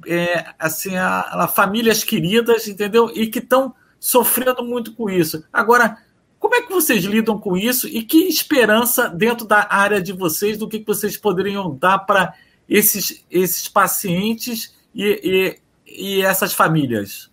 é, 0.07 0.47
assim, 0.59 0.97
a, 0.97 1.21
a, 1.21 1.49
famílias 1.49 2.05
queridas, 2.05 2.69
entendeu? 2.69 3.11
E 3.15 3.27
que 3.27 3.39
estão 3.39 3.75
sofrendo 3.99 4.63
muito 4.63 4.95
com 4.95 5.11
isso. 5.11 5.45
Agora, 5.53 5.99
como 6.39 6.55
é 6.55 6.63
que 6.63 6.73
vocês 6.73 7.05
lidam 7.05 7.39
com 7.39 7.57
isso 7.57 7.89
e 7.89 8.03
que 8.03 8.29
esperança 8.29 9.09
dentro 9.09 9.47
da 9.47 9.67
área 9.71 10.01
de 10.01 10.13
vocês 10.13 10.57
do 10.57 10.69
que, 10.69 10.81
que 10.81 10.87
vocês 10.87 11.17
poderiam 11.17 11.75
dar 11.75 12.01
para 12.01 12.35
esses, 12.69 13.25
esses 13.31 13.69
pacientes 13.69 14.75
e, 14.95 15.59
e, 15.87 16.19
e 16.19 16.23
essas 16.23 16.53
famílias? 16.53 17.28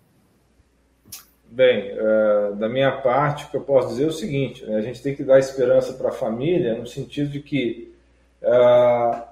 Bem, 1.56 1.90
uh, 1.92 2.54
da 2.56 2.68
minha 2.68 2.92
parte, 2.92 3.46
o 3.46 3.48
que 3.48 3.56
eu 3.56 3.62
posso 3.62 3.88
dizer 3.88 4.04
é 4.04 4.08
o 4.08 4.12
seguinte: 4.12 4.62
né? 4.66 4.76
a 4.76 4.82
gente 4.82 5.02
tem 5.02 5.14
que 5.14 5.24
dar 5.24 5.38
esperança 5.38 5.94
para 5.94 6.10
a 6.10 6.12
família, 6.12 6.74
no 6.74 6.86
sentido 6.86 7.30
de 7.30 7.40
que 7.40 7.94
uh, 8.42 9.22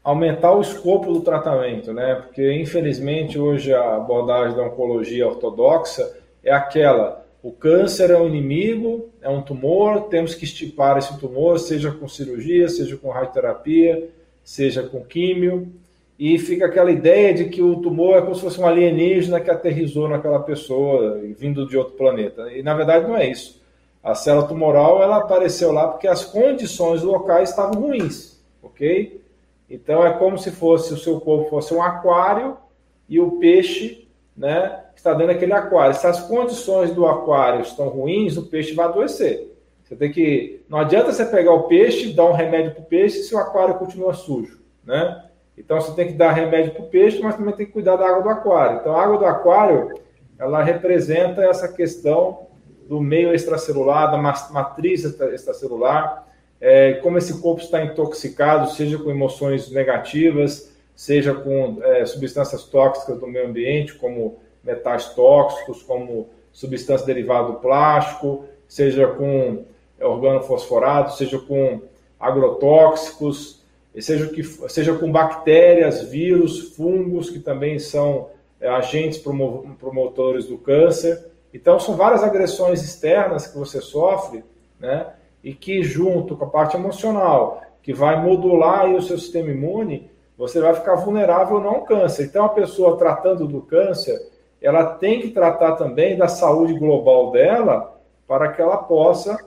aumentar 0.00 0.52
o 0.52 0.60
escopo 0.60 1.12
do 1.12 1.22
tratamento, 1.22 1.92
né? 1.92 2.14
Porque, 2.14 2.52
infelizmente, 2.52 3.36
hoje 3.36 3.74
a 3.74 3.96
abordagem 3.96 4.56
da 4.56 4.62
oncologia 4.62 5.26
ortodoxa 5.26 6.16
é 6.44 6.52
aquela: 6.52 7.26
o 7.42 7.50
câncer 7.50 8.12
é 8.12 8.16
um 8.16 8.28
inimigo, 8.28 9.10
é 9.20 9.28
um 9.28 9.42
tumor, 9.42 10.02
temos 10.02 10.36
que 10.36 10.44
estipar 10.44 10.98
esse 10.98 11.18
tumor, 11.18 11.58
seja 11.58 11.90
com 11.90 12.06
cirurgia, 12.06 12.68
seja 12.68 12.96
com 12.96 13.10
radioterapia, 13.10 14.08
seja 14.44 14.84
com 14.84 15.02
químio 15.02 15.81
e 16.24 16.38
fica 16.38 16.66
aquela 16.66 16.92
ideia 16.92 17.34
de 17.34 17.46
que 17.46 17.60
o 17.60 17.80
tumor 17.80 18.16
é 18.16 18.20
como 18.22 18.32
se 18.36 18.42
fosse 18.42 18.60
um 18.60 18.64
alienígena 18.64 19.40
que 19.40 19.50
aterrizou 19.50 20.08
naquela 20.08 20.38
pessoa, 20.38 21.18
vindo 21.36 21.66
de 21.66 21.76
outro 21.76 21.94
planeta. 21.94 22.42
E 22.52 22.62
na 22.62 22.74
verdade 22.74 23.08
não 23.08 23.16
é 23.16 23.28
isso. 23.28 23.60
A 24.00 24.14
célula 24.14 24.46
tumoral 24.46 25.02
ela 25.02 25.16
apareceu 25.16 25.72
lá 25.72 25.88
porque 25.88 26.06
as 26.06 26.24
condições 26.24 27.02
locais 27.02 27.50
estavam 27.50 27.82
ruins, 27.82 28.40
ok? 28.62 29.20
Então 29.68 30.06
é 30.06 30.12
como 30.12 30.38
se 30.38 30.52
fosse 30.52 30.94
o 30.94 30.96
seu 30.96 31.20
corpo 31.20 31.50
fosse 31.50 31.74
um 31.74 31.82
aquário 31.82 32.56
e 33.08 33.18
o 33.18 33.40
peixe, 33.40 34.06
né, 34.36 34.80
está 34.94 35.14
dentro 35.14 35.34
daquele 35.34 35.54
aquário. 35.54 35.96
Se 35.96 36.06
as 36.06 36.20
condições 36.20 36.92
do 36.92 37.04
aquário 37.04 37.62
estão 37.62 37.88
ruins, 37.88 38.36
o 38.36 38.46
peixe 38.46 38.74
vai 38.74 38.86
adoecer. 38.86 39.52
Você 39.82 39.96
tem 39.96 40.12
que, 40.12 40.62
não 40.68 40.78
adianta 40.78 41.10
você 41.10 41.26
pegar 41.26 41.52
o 41.52 41.64
peixe, 41.64 42.12
dar 42.12 42.26
um 42.26 42.32
remédio 42.32 42.74
para 42.74 42.82
o 42.82 42.86
peixe 42.86 43.24
se 43.24 43.34
o 43.34 43.38
aquário 43.38 43.74
continua 43.74 44.14
sujo, 44.14 44.60
né? 44.84 45.20
Então 45.56 45.80
você 45.80 45.92
tem 45.94 46.08
que 46.08 46.14
dar 46.14 46.32
remédio 46.32 46.72
para 46.72 46.82
o 46.82 46.88
peixe, 46.88 47.20
mas 47.22 47.36
também 47.36 47.54
tem 47.54 47.66
que 47.66 47.72
cuidar 47.72 47.96
da 47.96 48.08
água 48.08 48.22
do 48.22 48.28
aquário. 48.28 48.78
Então 48.80 48.96
a 48.96 49.02
água 49.02 49.18
do 49.18 49.26
aquário, 49.26 49.94
ela 50.38 50.62
representa 50.62 51.42
essa 51.42 51.68
questão 51.68 52.46
do 52.88 53.00
meio 53.00 53.34
extracelular, 53.34 54.10
da 54.10 54.18
matriz 54.18 55.04
extracelular, 55.04 56.26
é, 56.60 56.94
como 56.94 57.18
esse 57.18 57.40
corpo 57.40 57.60
está 57.60 57.82
intoxicado, 57.82 58.70
seja 58.70 58.98
com 58.98 59.10
emoções 59.10 59.70
negativas, 59.70 60.72
seja 60.94 61.34
com 61.34 61.78
é, 61.82 62.06
substâncias 62.06 62.64
tóxicas 62.64 63.18
do 63.18 63.26
meio 63.26 63.46
ambiente, 63.46 63.94
como 63.94 64.38
metais 64.62 65.06
tóxicos, 65.14 65.82
como 65.82 66.30
substância 66.52 67.06
derivada 67.06 67.48
do 67.48 67.54
plástico, 67.54 68.44
seja 68.68 69.08
com 69.08 69.64
organofosforados, 70.00 71.16
seja 71.16 71.38
com 71.38 71.82
agrotóxicos, 72.18 73.61
seja, 74.00 74.28
que, 74.28 74.42
seja 74.42 74.94
com 74.94 75.12
bactérias, 75.12 76.02
vírus, 76.02 76.74
fungos, 76.74 77.28
que 77.28 77.38
também 77.38 77.78
são 77.78 78.30
é, 78.60 78.68
agentes 78.68 79.18
promotores 79.18 80.46
do 80.46 80.56
câncer. 80.56 81.30
Então, 81.52 81.78
são 81.78 81.96
várias 81.96 82.22
agressões 82.22 82.82
externas 82.82 83.46
que 83.46 83.58
você 83.58 83.80
sofre, 83.80 84.42
né? 84.80 85.08
E 85.44 85.52
que, 85.52 85.82
junto 85.82 86.36
com 86.36 86.44
a 86.44 86.50
parte 86.50 86.76
emocional, 86.76 87.62
que 87.82 87.92
vai 87.92 88.22
modular 88.22 88.88
o 88.88 89.02
seu 89.02 89.18
sistema 89.18 89.50
imune, 89.50 90.10
você 90.38 90.60
vai 90.60 90.74
ficar 90.74 90.94
vulnerável 90.94 91.60
não 91.60 91.70
ao 91.70 91.84
câncer. 91.84 92.24
Então, 92.24 92.44
a 92.44 92.50
pessoa 92.50 92.96
tratando 92.96 93.46
do 93.46 93.60
câncer, 93.60 94.18
ela 94.60 94.84
tem 94.94 95.20
que 95.20 95.30
tratar 95.30 95.72
também 95.72 96.16
da 96.16 96.28
saúde 96.28 96.78
global 96.78 97.32
dela 97.32 98.00
para 98.26 98.52
que 98.52 98.62
ela 98.62 98.78
possa 98.78 99.38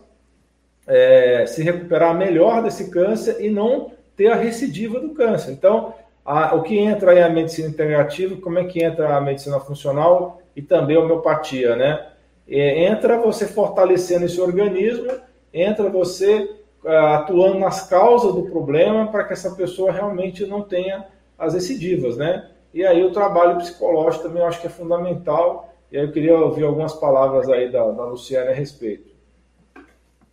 é, 0.85 1.45
se 1.47 1.63
recuperar 1.63 2.15
melhor 2.15 2.61
desse 2.61 2.91
câncer 2.91 3.43
e 3.43 3.49
não 3.49 3.91
ter 4.15 4.27
a 4.27 4.35
recidiva 4.35 4.99
do 4.99 5.09
câncer. 5.09 5.51
Então, 5.51 5.93
a, 6.23 6.55
o 6.55 6.63
que 6.63 6.77
entra 6.77 7.11
aí 7.11 7.21
a 7.21 7.29
medicina 7.29 7.67
integrativa, 7.67 8.35
como 8.41 8.59
é 8.59 8.65
que 8.65 8.83
entra 8.83 9.15
a 9.15 9.21
medicina 9.21 9.59
funcional 9.59 10.41
e 10.55 10.61
também 10.61 10.95
a 10.95 11.01
homeopatia, 11.01 11.75
né? 11.75 12.07
É, 12.47 12.85
entra 12.85 13.17
você 13.17 13.47
fortalecendo 13.47 14.25
esse 14.25 14.39
organismo, 14.39 15.11
entra 15.53 15.89
você 15.89 16.59
uh, 16.83 16.89
atuando 17.15 17.59
nas 17.59 17.87
causas 17.87 18.33
do 18.33 18.43
problema 18.43 19.07
para 19.07 19.23
que 19.23 19.33
essa 19.33 19.51
pessoa 19.55 19.91
realmente 19.91 20.45
não 20.45 20.61
tenha 20.61 21.05
as 21.37 21.53
recidivas, 21.53 22.17
né? 22.17 22.49
E 22.73 22.85
aí 22.85 23.03
o 23.03 23.11
trabalho 23.11 23.57
psicológico 23.57 24.23
também 24.23 24.41
eu 24.41 24.47
acho 24.47 24.61
que 24.61 24.67
é 24.67 24.69
fundamental. 24.69 25.73
E 25.91 25.97
aí 25.97 26.03
eu 26.03 26.11
queria 26.11 26.37
ouvir 26.37 26.63
algumas 26.63 26.93
palavras 26.93 27.49
aí 27.49 27.71
da, 27.71 27.89
da 27.91 28.05
Luciana 28.05 28.51
a 28.51 28.53
respeito. 28.53 29.13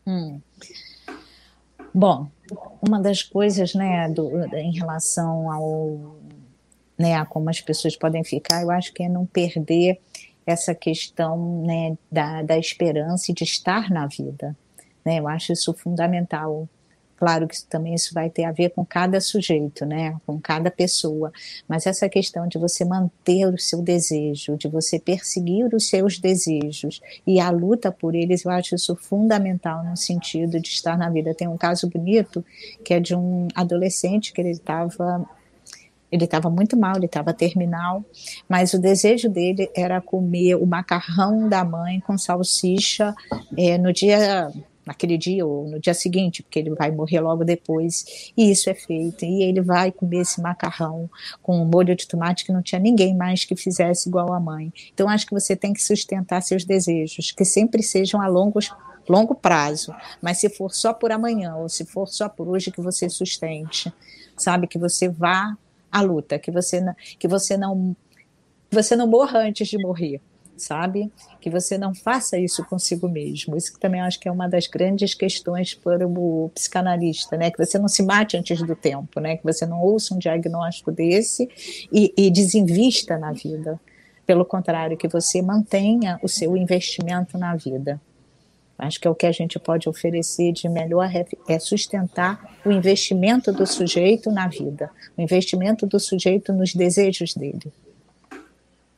Hum. 0.07 0.41
Bom, 1.95 2.29
uma 2.87 3.01
das 3.01 3.23
coisas, 3.23 3.75
né, 3.75 4.09
do, 4.09 4.45
em 4.55 4.73
relação 4.73 5.51
ao, 5.51 6.17
né, 6.99 7.15
a 7.15 7.25
como 7.25 7.51
as 7.51 7.61
pessoas 7.61 7.97
podem 7.97 8.25
ficar, 8.25 8.63
eu 8.63 8.71
acho 8.71 8.93
que 8.93 9.03
é 9.03 9.09
não 9.09 9.27
perder 9.27 10.01
essa 10.47 10.75
questão, 10.75 11.63
né, 11.65 11.97
da, 12.11 12.43
da 12.43 12.59
esperança 12.59 13.31
e 13.31 13.35
de 13.35 13.45
estar 13.45 13.91
na 13.91 14.07
vida, 14.07 14.57
Né? 15.05 15.19
Eu 15.19 15.29
acho 15.29 15.53
isso 15.53 15.73
fundamental. 15.75 16.69
Claro 17.23 17.47
que 17.47 17.65
também 17.67 17.95
isso 17.95 18.13
vai 18.13 18.29
ter 18.29 18.43
a 18.43 18.51
ver 18.51 18.71
com 18.71 18.85
cada 18.85 19.21
sujeito, 19.21 19.87
né? 19.87 20.17
Com 20.27 20.41
cada 20.41 20.73
pessoa. 20.73 21.33
Mas 21.69 21.87
essa 21.87 22.09
questão 22.09 22.49
de 22.49 22.59
você 22.59 22.85
manter 22.85 23.47
o 23.47 23.57
seu 23.57 23.81
desejo, 23.81 24.57
de 24.57 24.67
você 24.67 24.99
perseguir 24.99 25.73
os 25.73 25.89
seus 25.89 26.19
desejos 26.19 27.01
e 27.25 27.39
a 27.39 27.49
luta 27.49 27.93
por 27.93 28.17
eles, 28.17 28.45
eu 28.45 28.51
acho 28.51 28.75
isso 28.75 28.97
fundamental 28.97 29.85
no 29.85 29.97
sentido 29.97 30.59
de 30.59 30.67
estar 30.71 30.99
na 30.99 31.09
vida. 31.09 31.33
Tem 31.33 31.47
um 31.47 31.57
caso 31.57 31.89
bonito 31.89 32.45
que 32.85 32.93
é 32.93 32.99
de 32.99 33.15
um 33.15 33.47
adolescente 33.55 34.33
que 34.33 34.41
ele 34.41 34.51
estava 34.51 35.25
ele 36.11 36.25
estava 36.25 36.51
muito 36.51 36.77
mal, 36.77 36.97
ele 36.97 37.07
estava 37.07 37.33
terminal, 37.33 38.05
mas 38.47 38.75
o 38.75 38.79
desejo 38.79 39.31
dele 39.31 39.71
era 39.75 39.99
comer 40.01 40.57
o 40.57 40.67
macarrão 40.67 41.49
da 41.49 41.65
mãe 41.65 42.01
com 42.01 42.19
salsicha 42.19 43.15
é, 43.57 43.79
no 43.79 43.93
dia 43.93 44.53
naquele 44.85 45.17
dia 45.17 45.47
ou 45.47 45.69
no 45.69 45.81
dia 45.81 45.95
seguinte, 45.95 46.43
porque 46.43 46.59
ele 46.59 46.71
vai 46.71 46.91
morrer 46.91 47.21
logo 47.21 47.45
depois, 47.45 48.33
e 48.37 48.51
isso 48.51 48.69
é 48.69 48.75
feito, 48.75 49.25
e 49.25 49.43
ele 49.43 49.61
vai 49.61 49.93
comer 49.93 50.23
esse 50.23 50.41
macarrão 50.41 51.09
com 51.43 51.61
um 51.61 51.65
molho 51.65 51.95
de 51.95 52.07
tomate 52.07 52.45
que 52.45 52.53
não 52.53 52.63
tinha 52.63 52.81
ninguém 52.81 53.17
mais 53.17 53.45
que 53.45 53.55
fizesse 53.57 54.09
igual 54.09 54.33
a 54.33 54.41
mãe. 54.41 54.73
Então 54.93 55.09
acho 55.09 55.27
que 55.27 55.35
você 55.35 55.55
tem 55.55 55.73
que 55.73 55.83
sustentar 55.83 56.43
seus 56.43 56.65
desejos, 56.65 57.31
que 57.33 57.45
sempre 57.45 57.83
sejam 57.83 58.21
a 58.21 58.27
longos 58.27 58.71
longo 59.09 59.35
prazo, 59.35 59.95
mas 60.21 60.39
se 60.39 60.49
for 60.49 60.73
só 60.73 60.93
por 60.93 61.11
amanhã 61.11 61.57
ou 61.57 61.69
se 61.69 61.85
for 61.85 62.07
só 62.09 62.29
por 62.29 62.49
hoje 62.49 62.71
que 62.71 62.81
você 62.81 63.09
sustente, 63.09 63.93
sabe? 64.37 64.67
Que 64.67 64.79
você 64.79 65.09
vá 65.09 65.57
à 65.91 66.01
luta, 66.01 66.39
que 66.39 66.51
você 66.51 66.81
que 67.19 67.29
você 67.29 67.57
não 67.57 67.97
você 68.71 68.97
não 68.97 69.07
morra 69.07 69.41
antes 69.41 69.69
de 69.69 69.77
morrer, 69.77 70.21
sabe? 70.63 71.11
Que 71.41 71.51
você 71.51 71.77
não 71.77 71.95
faça 71.95 72.39
isso 72.39 72.65
consigo 72.65 73.09
mesmo. 73.09 73.57
Isso 73.57 73.73
que 73.73 73.81
também 73.81 74.01
acho 74.01 74.19
que 74.19 74.29
é 74.29 74.33
uma 74.33 74.49
das 74.49 74.67
grandes 74.67 75.15
questões 75.15 75.75
para 75.75 76.07
o 76.07 76.51
psicanalista, 76.55 77.37
né? 77.37 77.51
Que 77.51 77.65
você 77.65 77.79
não 77.79 77.89
se 77.89 78.03
mate 78.03 78.37
antes 78.37 78.63
do 78.63 78.75
tempo, 78.77 79.21
né? 79.21 79.37
Que 79.37 79.45
você 79.45 79.67
não 79.67 79.81
ouça 79.83 80.15
um 80.15 80.19
diagnóstico 80.19 80.93
desse 80.93 81.49
e, 81.93 82.13
e 82.17 82.31
desinvista 82.31 83.19
na 83.19 83.33
vida. 83.33 83.81
Pelo 84.25 84.45
contrário, 84.45 84.97
que 84.97 85.09
você 85.09 85.43
mantenha 85.43 86.19
o 86.23 86.29
seu 86.29 86.57
investimento 86.57 87.37
na 87.37 87.57
vida. 87.57 88.01
Acho 88.79 88.99
que 88.99 89.07
é 89.07 89.11
o 89.11 89.15
que 89.15 89.27
a 89.27 89.33
gente 89.33 89.59
pode 89.61 89.89
oferecer 89.89 90.53
de 90.53 90.69
melhor 90.69 91.09
é 91.49 91.59
sustentar 91.59 92.59
o 92.65 92.73
investimento 92.73 93.53
do 93.53 93.65
sujeito 93.65 94.31
na 94.31 94.49
vida, 94.49 94.91
o 95.17 95.23
investimento 95.23 95.87
do 95.87 96.01
sujeito 96.01 96.53
nos 96.53 96.75
desejos 96.75 97.33
dele. 97.35 97.73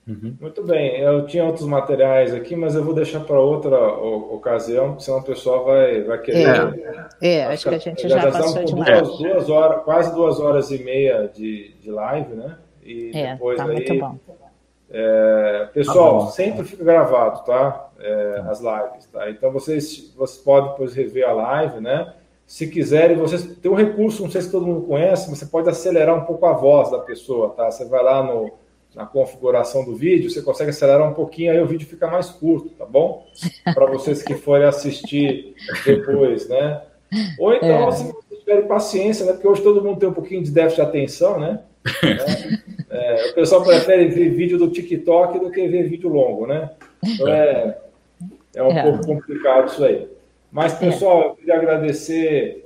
Uhum. 0.06 0.36
Muito 0.38 0.62
bem, 0.62 1.00
eu 1.00 1.26
tinha 1.26 1.44
outros 1.44 1.66
materiais 1.66 2.34
aqui, 2.34 2.54
mas 2.54 2.74
eu 2.74 2.84
vou 2.84 2.92
deixar 2.92 3.20
para 3.20 3.40
outra 3.40 3.74
ocasião, 3.94 5.00
senão 5.00 5.20
o 5.20 5.24
pessoal 5.24 5.64
vai, 5.64 6.02
vai 6.02 6.18
querer. 6.18 6.46
É, 7.22 7.28
é 7.28 7.44
acho 7.46 7.66
que 7.66 7.74
a 7.74 7.78
gente 7.78 8.06
já, 8.06 8.18
já 8.18 8.30
passou 8.30 8.64
de 8.64 8.74
duas, 8.74 9.18
duas 9.18 9.48
horas, 9.48 9.82
quase 9.82 10.14
duas 10.14 10.38
horas 10.40 10.70
e 10.70 10.82
meia 10.84 11.30
de, 11.34 11.74
de 11.80 11.90
live, 11.90 12.34
né? 12.34 12.58
E 12.82 13.12
é, 13.14 13.32
depois 13.32 13.56
tá 13.56 13.64
aí, 13.64 13.72
muito 13.72 13.98
bom. 13.98 14.18
É, 14.90 15.68
pessoal, 15.72 16.26
tá 16.26 16.32
sempre 16.32 16.64
fica 16.64 16.84
gravado, 16.84 17.42
tá? 17.46 17.88
É, 17.98 18.42
as 18.46 18.60
lives, 18.60 19.06
tá? 19.10 19.30
Então 19.30 19.50
vocês, 19.50 20.12
vocês 20.14 20.42
podem 20.42 20.70
depois 20.70 20.92
rever 20.94 21.26
a 21.26 21.32
live, 21.32 21.80
né? 21.80 22.12
Se 22.46 22.66
quiserem, 22.66 23.16
vocês 23.16 23.42
tem 23.56 23.70
um 23.70 23.74
recurso, 23.74 24.22
não 24.22 24.30
sei 24.30 24.42
se 24.42 24.52
todo 24.52 24.66
mundo 24.66 24.82
conhece, 24.82 25.30
mas 25.30 25.38
você 25.38 25.46
pode 25.46 25.70
acelerar 25.70 26.14
um 26.14 26.26
pouco 26.26 26.44
a 26.44 26.52
voz 26.52 26.90
da 26.90 26.98
pessoa, 26.98 27.48
tá? 27.56 27.70
Você 27.70 27.86
vai 27.86 28.02
lá 28.02 28.22
no 28.22 28.52
na 28.94 29.04
configuração 29.04 29.84
do 29.84 29.94
vídeo, 29.94 30.30
você 30.30 30.40
consegue 30.40 30.70
acelerar 30.70 31.08
um 31.08 31.14
pouquinho, 31.14 31.50
aí 31.50 31.60
o 31.60 31.66
vídeo 31.66 31.86
fica 31.86 32.06
mais 32.06 32.30
curto, 32.30 32.70
tá 32.70 32.86
bom? 32.86 33.26
Para 33.74 33.86
vocês 33.86 34.22
que 34.22 34.34
forem 34.34 34.66
assistir 34.66 35.54
depois, 35.84 36.48
né? 36.48 36.82
Ou 37.38 37.52
então, 37.52 37.88
é. 37.88 37.92
se 37.92 38.04
vocês 38.04 38.40
tiverem 38.40 38.68
paciência, 38.68 39.26
né? 39.26 39.32
Porque 39.32 39.48
hoje 39.48 39.62
todo 39.62 39.82
mundo 39.82 39.98
tem 39.98 40.08
um 40.08 40.14
pouquinho 40.14 40.42
de 40.42 40.50
déficit 40.50 40.82
de 40.82 40.88
atenção, 40.88 41.38
né? 41.38 41.60
É, 42.94 43.30
o 43.30 43.34
pessoal 43.34 43.64
prefere 43.64 44.06
ver 44.06 44.30
vídeo 44.30 44.56
do 44.56 44.70
TikTok 44.70 45.40
do 45.40 45.50
que 45.50 45.66
ver 45.66 45.88
vídeo 45.88 46.08
longo, 46.08 46.46
né? 46.46 46.70
Então 47.04 47.26
é, 47.26 47.76
é 48.54 48.62
um 48.62 48.70
é. 48.70 48.82
pouco 48.84 49.04
complicado 49.04 49.66
isso 49.66 49.84
aí. 49.84 50.06
Mas, 50.52 50.74
pessoal, 50.74 51.22
eu 51.22 51.34
queria 51.34 51.56
agradecer 51.56 52.63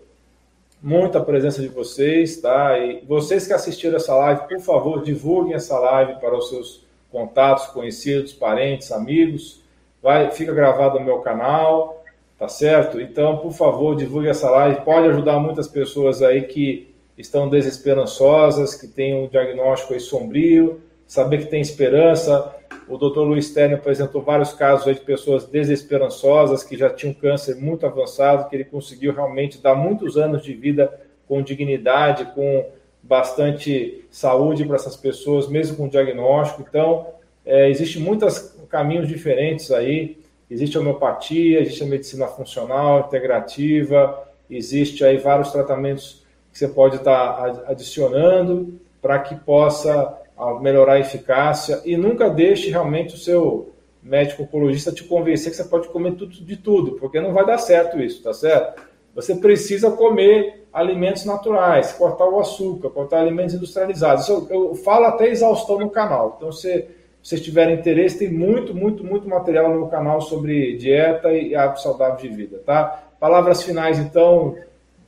muito 0.82 1.18
a 1.18 1.24
presença 1.24 1.60
de 1.60 1.68
vocês, 1.68 2.40
tá? 2.40 2.78
E 2.78 3.04
vocês 3.06 3.46
que 3.46 3.52
assistiram 3.52 3.96
essa 3.96 4.14
live, 4.14 4.48
por 4.48 4.60
favor, 4.60 5.02
divulguem 5.02 5.54
essa 5.54 5.78
live 5.78 6.20
para 6.20 6.36
os 6.36 6.48
seus 6.48 6.86
contatos, 7.10 7.66
conhecidos, 7.66 8.32
parentes, 8.32 8.92
amigos. 8.92 9.62
Vai, 10.02 10.30
fica 10.30 10.52
gravado 10.52 10.98
no 10.98 11.04
meu 11.04 11.18
canal, 11.18 12.04
tá 12.38 12.48
certo? 12.48 13.00
Então, 13.00 13.38
por 13.38 13.52
favor, 13.52 13.96
divulgue 13.96 14.28
essa 14.28 14.48
live. 14.50 14.82
Pode 14.82 15.08
ajudar 15.08 15.40
muitas 15.40 15.66
pessoas 15.66 16.22
aí 16.22 16.42
que 16.42 16.94
estão 17.16 17.48
desesperançosas, 17.48 18.74
que 18.74 18.86
têm 18.86 19.14
um 19.14 19.26
diagnóstico 19.26 19.94
aí 19.94 20.00
sombrio, 20.00 20.80
saber 21.08 21.38
que 21.38 21.46
tem 21.46 21.60
esperança. 21.60 22.54
O 22.86 22.96
Dr. 22.96 23.20
Luiz 23.20 23.50
Terno 23.50 23.76
apresentou 23.76 24.22
vários 24.22 24.52
casos 24.52 24.94
de 24.94 25.00
pessoas 25.00 25.46
desesperançosas 25.46 26.62
que 26.62 26.76
já 26.76 26.90
tinham 26.90 27.14
câncer 27.14 27.56
muito 27.56 27.86
avançado, 27.86 28.48
que 28.48 28.54
ele 28.54 28.64
conseguiu 28.64 29.12
realmente 29.12 29.60
dar 29.60 29.74
muitos 29.74 30.16
anos 30.16 30.44
de 30.44 30.54
vida 30.54 31.00
com 31.26 31.42
dignidade, 31.42 32.26
com 32.34 32.66
bastante 33.02 34.04
saúde 34.10 34.64
para 34.64 34.76
essas 34.76 34.96
pessoas, 34.96 35.48
mesmo 35.48 35.76
com 35.76 35.88
diagnóstico. 35.88 36.64
Então, 36.66 37.06
é, 37.44 37.70
existem 37.70 38.02
muitos 38.02 38.54
caminhos 38.68 39.08
diferentes 39.08 39.70
aí. 39.70 40.18
Existe 40.50 40.76
a 40.76 40.80
homeopatia, 40.80 41.60
existe 41.60 41.82
a 41.82 41.86
medicina 41.86 42.26
funcional, 42.26 43.00
integrativa, 43.00 44.26
existe 44.50 45.04
aí 45.04 45.18
vários 45.18 45.50
tratamentos 45.52 46.24
que 46.50 46.58
você 46.58 46.68
pode 46.68 46.96
estar 46.96 47.64
adicionando 47.66 48.78
para 49.00 49.18
que 49.18 49.34
possa 49.36 50.18
a 50.38 50.60
melhorar 50.60 50.94
a 50.94 51.00
eficácia 51.00 51.80
e 51.84 51.96
nunca 51.96 52.30
deixe 52.30 52.70
realmente 52.70 53.14
o 53.14 53.18
seu 53.18 53.72
médico 54.02 54.44
oncologista 54.44 54.92
te 54.92 55.04
convencer 55.04 55.50
que 55.50 55.56
você 55.56 55.64
pode 55.64 55.88
comer 55.88 56.12
tudo 56.12 56.32
de 56.32 56.56
tudo, 56.56 56.92
porque 56.92 57.20
não 57.20 57.32
vai 57.32 57.44
dar 57.44 57.58
certo 57.58 58.00
isso, 58.00 58.22
tá 58.22 58.32
certo? 58.32 58.80
Você 59.14 59.34
precisa 59.34 59.90
comer 59.90 60.66
alimentos 60.72 61.24
naturais, 61.24 61.92
cortar 61.92 62.28
o 62.28 62.38
açúcar, 62.38 62.90
cortar 62.90 63.18
alimentos 63.18 63.54
industrializados. 63.54 64.28
Eu, 64.28 64.46
eu 64.48 64.74
falo 64.76 65.06
até 65.06 65.28
exaustão 65.28 65.78
no 65.80 65.90
canal. 65.90 66.34
Então, 66.36 66.52
se 66.52 66.86
vocês 67.20 67.40
tiverem 67.40 67.76
interesse, 67.76 68.18
tem 68.18 68.32
muito, 68.32 68.72
muito, 68.72 69.04
muito 69.04 69.28
material 69.28 69.70
no 69.70 69.80
meu 69.80 69.88
canal 69.88 70.20
sobre 70.20 70.76
dieta 70.76 71.32
e 71.32 71.54
hábito 71.54 71.82
saudável 71.82 72.16
de 72.16 72.28
vida, 72.28 72.62
tá? 72.64 73.10
Palavras 73.18 73.62
finais, 73.62 73.98
então, 73.98 74.54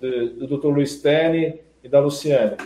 do, 0.01 0.47
do 0.47 0.59
Dr. 0.59 0.69
Luiz 0.69 1.01
Tene 1.01 1.61
e 1.85 1.89
da 1.89 2.01
Luciane. 2.01 2.57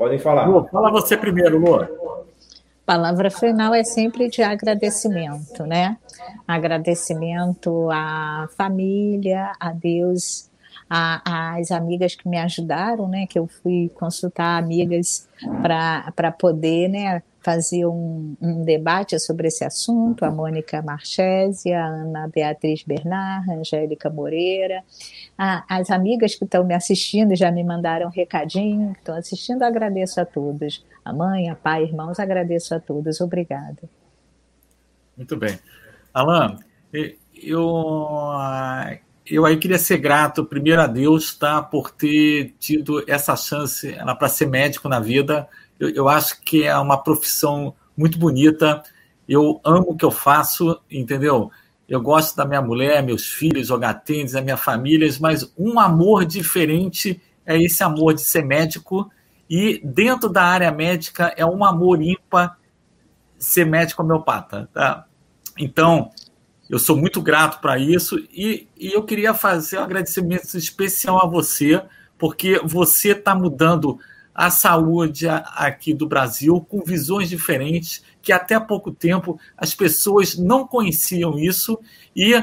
Podem 0.00 0.18
falar. 0.18 0.46
Lu, 0.48 0.66
fala 0.72 0.90
você 0.90 1.14
primeiro, 1.14 1.58
Lu. 1.58 1.86
Palavra 2.86 3.30
final 3.30 3.74
é 3.74 3.84
sempre 3.84 4.30
de 4.30 4.42
agradecimento, 4.42 5.66
né? 5.66 5.98
Agradecimento 6.48 7.90
à 7.92 8.48
família, 8.56 9.52
a 9.60 9.74
Deus, 9.74 10.48
às 10.88 11.70
amigas 11.70 12.14
que 12.14 12.26
me 12.26 12.38
ajudaram, 12.38 13.06
né? 13.06 13.26
Que 13.28 13.38
eu 13.38 13.46
fui 13.46 13.90
consultar 13.94 14.56
amigas 14.58 15.28
para 15.62 16.32
poder, 16.32 16.88
né? 16.88 17.22
Fazer 17.42 17.86
um, 17.86 18.36
um, 18.40 18.62
debate 18.62 19.18
sobre 19.18 19.48
esse 19.48 19.64
assunto, 19.64 20.24
a 20.24 20.30
Mônica 20.30 20.82
Marchese, 20.82 21.72
a 21.72 21.86
Ana 21.86 22.28
Beatriz 22.28 22.82
Bernard, 22.82 23.50
a 23.50 23.54
Angélica 23.54 24.10
Moreira, 24.10 24.82
a, 25.36 25.64
as 25.68 25.90
amigas 25.90 26.34
que 26.34 26.44
estão 26.44 26.64
me 26.64 26.74
assistindo 26.74 27.34
já 27.34 27.50
me 27.50 27.64
mandaram 27.64 28.08
um 28.08 28.10
recadinho, 28.10 28.92
que 28.92 29.00
estão 29.00 29.16
assistindo, 29.16 29.62
agradeço 29.62 30.20
a 30.20 30.24
todos. 30.24 30.84
A 31.04 31.12
mãe, 31.12 31.48
a 31.48 31.54
pai, 31.54 31.84
irmãos, 31.84 32.20
agradeço 32.20 32.74
a 32.74 32.80
todos. 32.80 33.20
Obrigada. 33.20 33.82
Muito 35.16 35.36
bem. 35.36 35.58
Alain, 36.12 36.56
eu, 37.42 37.64
eu 39.24 39.46
aí 39.46 39.56
queria 39.56 39.78
ser 39.78 39.98
grato, 39.98 40.44
primeiro 40.44 40.82
a 40.82 40.86
Deus, 40.86 41.34
tá, 41.34 41.62
por 41.62 41.90
ter 41.90 42.54
tido 42.58 43.02
essa 43.08 43.34
chance 43.36 43.96
para 44.18 44.28
ser 44.28 44.46
médico 44.46 44.88
na 44.88 45.00
vida, 45.00 45.48
eu, 45.80 45.88
eu 45.88 46.08
acho 46.08 46.40
que 46.42 46.62
é 46.62 46.76
uma 46.76 47.02
profissão 47.02 47.74
muito 47.96 48.18
bonita. 48.18 48.82
Eu 49.26 49.60
amo 49.64 49.90
o 49.90 49.96
que 49.96 50.04
eu 50.04 50.10
faço, 50.10 50.78
entendeu? 50.90 51.50
Eu 51.88 52.00
gosto 52.00 52.36
da 52.36 52.44
minha 52.44 52.60
mulher, 52.60 53.02
meus 53.02 53.26
filhos, 53.26 53.66
jogar 53.66 53.94
tênis, 53.94 54.36
a 54.36 54.42
minha 54.42 54.56
família, 54.56 55.08
mas 55.20 55.52
um 55.58 55.80
amor 55.80 56.24
diferente 56.24 57.20
é 57.44 57.60
esse 57.60 57.82
amor 57.82 58.14
de 58.14 58.20
ser 58.20 58.44
médico. 58.44 59.10
E 59.48 59.80
dentro 59.82 60.28
da 60.28 60.44
área 60.44 60.70
médica 60.70 61.34
é 61.36 61.44
um 61.44 61.64
amor 61.64 62.00
ímpar 62.00 62.58
ser 63.38 63.64
médico 63.64 64.02
homeopata. 64.02 64.68
Tá? 64.72 65.06
Então, 65.58 66.10
eu 66.68 66.78
sou 66.78 66.96
muito 66.96 67.20
grato 67.20 67.60
para 67.60 67.78
isso 67.78 68.18
e, 68.32 68.68
e, 68.78 68.92
eu 68.92 69.02
queria 69.02 69.34
fazer 69.34 69.78
um 69.78 69.82
agradecimento 69.82 70.56
especial 70.56 71.20
a 71.20 71.26
você, 71.26 71.82
porque 72.16 72.60
você 72.62 73.10
está 73.10 73.34
mudando 73.34 73.98
a 74.34 74.50
saúde 74.50 75.28
aqui 75.28 75.92
do 75.92 76.06
Brasil 76.06 76.60
com 76.68 76.82
visões 76.82 77.28
diferentes, 77.28 78.02
que 78.22 78.32
até 78.32 78.54
há 78.54 78.60
pouco 78.60 78.90
tempo 78.90 79.38
as 79.56 79.74
pessoas 79.74 80.36
não 80.36 80.66
conheciam 80.66 81.38
isso, 81.38 81.78
e 82.14 82.34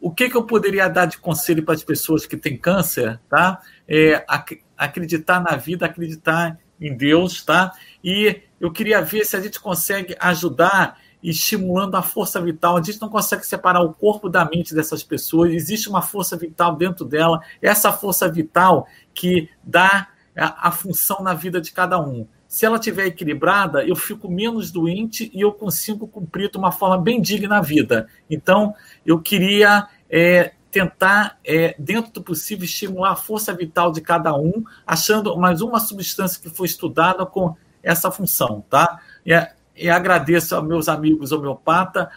o 0.00 0.10
que, 0.10 0.28
que 0.28 0.36
eu 0.36 0.44
poderia 0.44 0.88
dar 0.88 1.06
de 1.06 1.18
conselho 1.18 1.64
para 1.64 1.74
as 1.74 1.82
pessoas 1.82 2.26
que 2.26 2.36
têm 2.36 2.56
câncer, 2.56 3.20
tá? 3.28 3.60
É, 3.86 4.24
ac 4.28 4.62
acreditar 4.76 5.40
na 5.40 5.56
vida, 5.56 5.86
acreditar 5.86 6.56
em 6.80 6.96
Deus, 6.96 7.42
tá? 7.42 7.72
E 8.02 8.42
eu 8.60 8.70
queria 8.70 9.02
ver 9.02 9.24
se 9.24 9.36
a 9.36 9.40
gente 9.40 9.58
consegue 9.58 10.16
ajudar 10.20 10.98
estimulando 11.22 11.96
a 11.96 12.02
força 12.02 12.40
vital. 12.40 12.76
A 12.76 12.82
gente 12.82 13.00
não 13.00 13.08
consegue 13.08 13.44
separar 13.44 13.82
o 13.82 13.92
corpo 13.92 14.28
da 14.28 14.44
mente 14.44 14.74
dessas 14.74 15.02
pessoas. 15.02 15.52
Existe 15.52 15.88
uma 15.88 16.02
força 16.02 16.36
vital 16.36 16.76
dentro 16.76 17.04
dela. 17.04 17.40
Essa 17.60 17.92
força 17.92 18.30
vital 18.30 18.86
que 19.12 19.48
dá 19.64 20.08
a, 20.38 20.68
a 20.68 20.70
função 20.70 21.22
na 21.22 21.34
vida 21.34 21.60
de 21.60 21.72
cada 21.72 22.00
um. 22.00 22.26
Se 22.46 22.64
ela 22.64 22.76
estiver 22.76 23.06
equilibrada, 23.06 23.84
eu 23.84 23.94
fico 23.94 24.30
menos 24.30 24.70
doente 24.70 25.30
e 25.34 25.40
eu 25.40 25.52
consigo 25.52 26.08
cumprir 26.08 26.50
de 26.50 26.56
uma 26.56 26.72
forma 26.72 26.96
bem 26.96 27.20
digna 27.20 27.58
a 27.58 27.60
vida. 27.60 28.08
Então, 28.30 28.74
eu 29.04 29.20
queria 29.20 29.86
é, 30.08 30.52
tentar, 30.70 31.38
é, 31.44 31.74
dentro 31.78 32.12
do 32.12 32.22
possível, 32.22 32.64
estimular 32.64 33.12
a 33.12 33.16
força 33.16 33.52
vital 33.52 33.92
de 33.92 34.00
cada 34.00 34.34
um, 34.34 34.64
achando 34.86 35.36
mais 35.36 35.60
uma 35.60 35.78
substância 35.78 36.40
que 36.40 36.48
foi 36.48 36.66
estudada 36.66 37.26
com 37.26 37.54
essa 37.82 38.10
função, 38.10 38.64
tá? 38.68 39.00
É, 39.26 39.52
e 39.80 39.88
agradeço 39.88 40.54
aos 40.54 40.66
meus 40.66 40.88
amigos 40.88 41.30
homeopatas, 41.32 42.08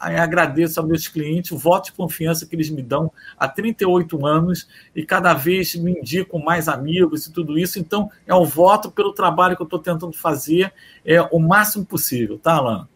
agradeço 0.00 0.80
aos 0.80 0.88
meus 0.88 1.08
clientes 1.08 1.52
o 1.52 1.58
voto 1.58 1.86
de 1.86 1.92
confiança 1.92 2.46
que 2.46 2.56
eles 2.56 2.70
me 2.70 2.82
dão 2.82 3.12
há 3.38 3.46
38 3.46 4.26
anos 4.26 4.68
e 4.96 5.04
cada 5.04 5.34
vez 5.34 5.74
me 5.74 5.92
indicam 5.92 6.40
mais 6.40 6.68
amigos 6.68 7.26
e 7.26 7.32
tudo 7.32 7.58
isso. 7.58 7.78
Então, 7.78 8.10
é 8.26 8.34
um 8.34 8.44
voto 8.44 8.90
pelo 8.90 9.12
trabalho 9.12 9.56
que 9.56 9.62
eu 9.62 9.66
estou 9.66 9.78
tentando 9.78 10.12
fazer 10.12 10.72
é, 11.04 11.20
o 11.20 11.38
máximo 11.38 11.84
possível, 11.84 12.38
tá, 12.38 12.54
Alan? 12.54 12.88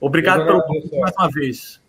Obrigado 0.00 0.44
pelo 0.44 0.62
convite 0.62 0.98
mais 0.98 1.14
uma 1.18 1.30
vez. 1.30 1.80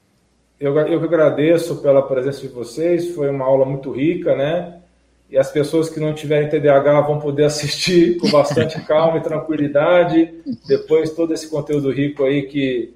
Eu, 0.60 0.76
eu 0.78 1.04
agradeço 1.04 1.82
pela 1.82 2.02
presença 2.02 2.42
de 2.42 2.48
vocês, 2.48 3.14
foi 3.14 3.30
uma 3.30 3.46
aula 3.46 3.66
muito 3.66 3.92
rica, 3.92 4.36
né? 4.36 4.82
E 5.30 5.38
as 5.38 5.52
pessoas 5.52 5.90
que 5.90 6.00
não 6.00 6.14
tiverem 6.14 6.50
TDAH 6.50 7.02
vão 7.02 7.20
poder 7.20 7.46
assistir 7.46 8.18
com 8.22 8.30
bastante 8.30 8.80
calma 8.82 9.18
e 9.18 9.22
tranquilidade, 9.22 10.34
depois 10.68 11.12
todo 11.12 11.34
esse 11.34 11.50
conteúdo 11.50 11.92
rico 11.92 12.24
aí 12.24 12.44
que, 12.44 12.94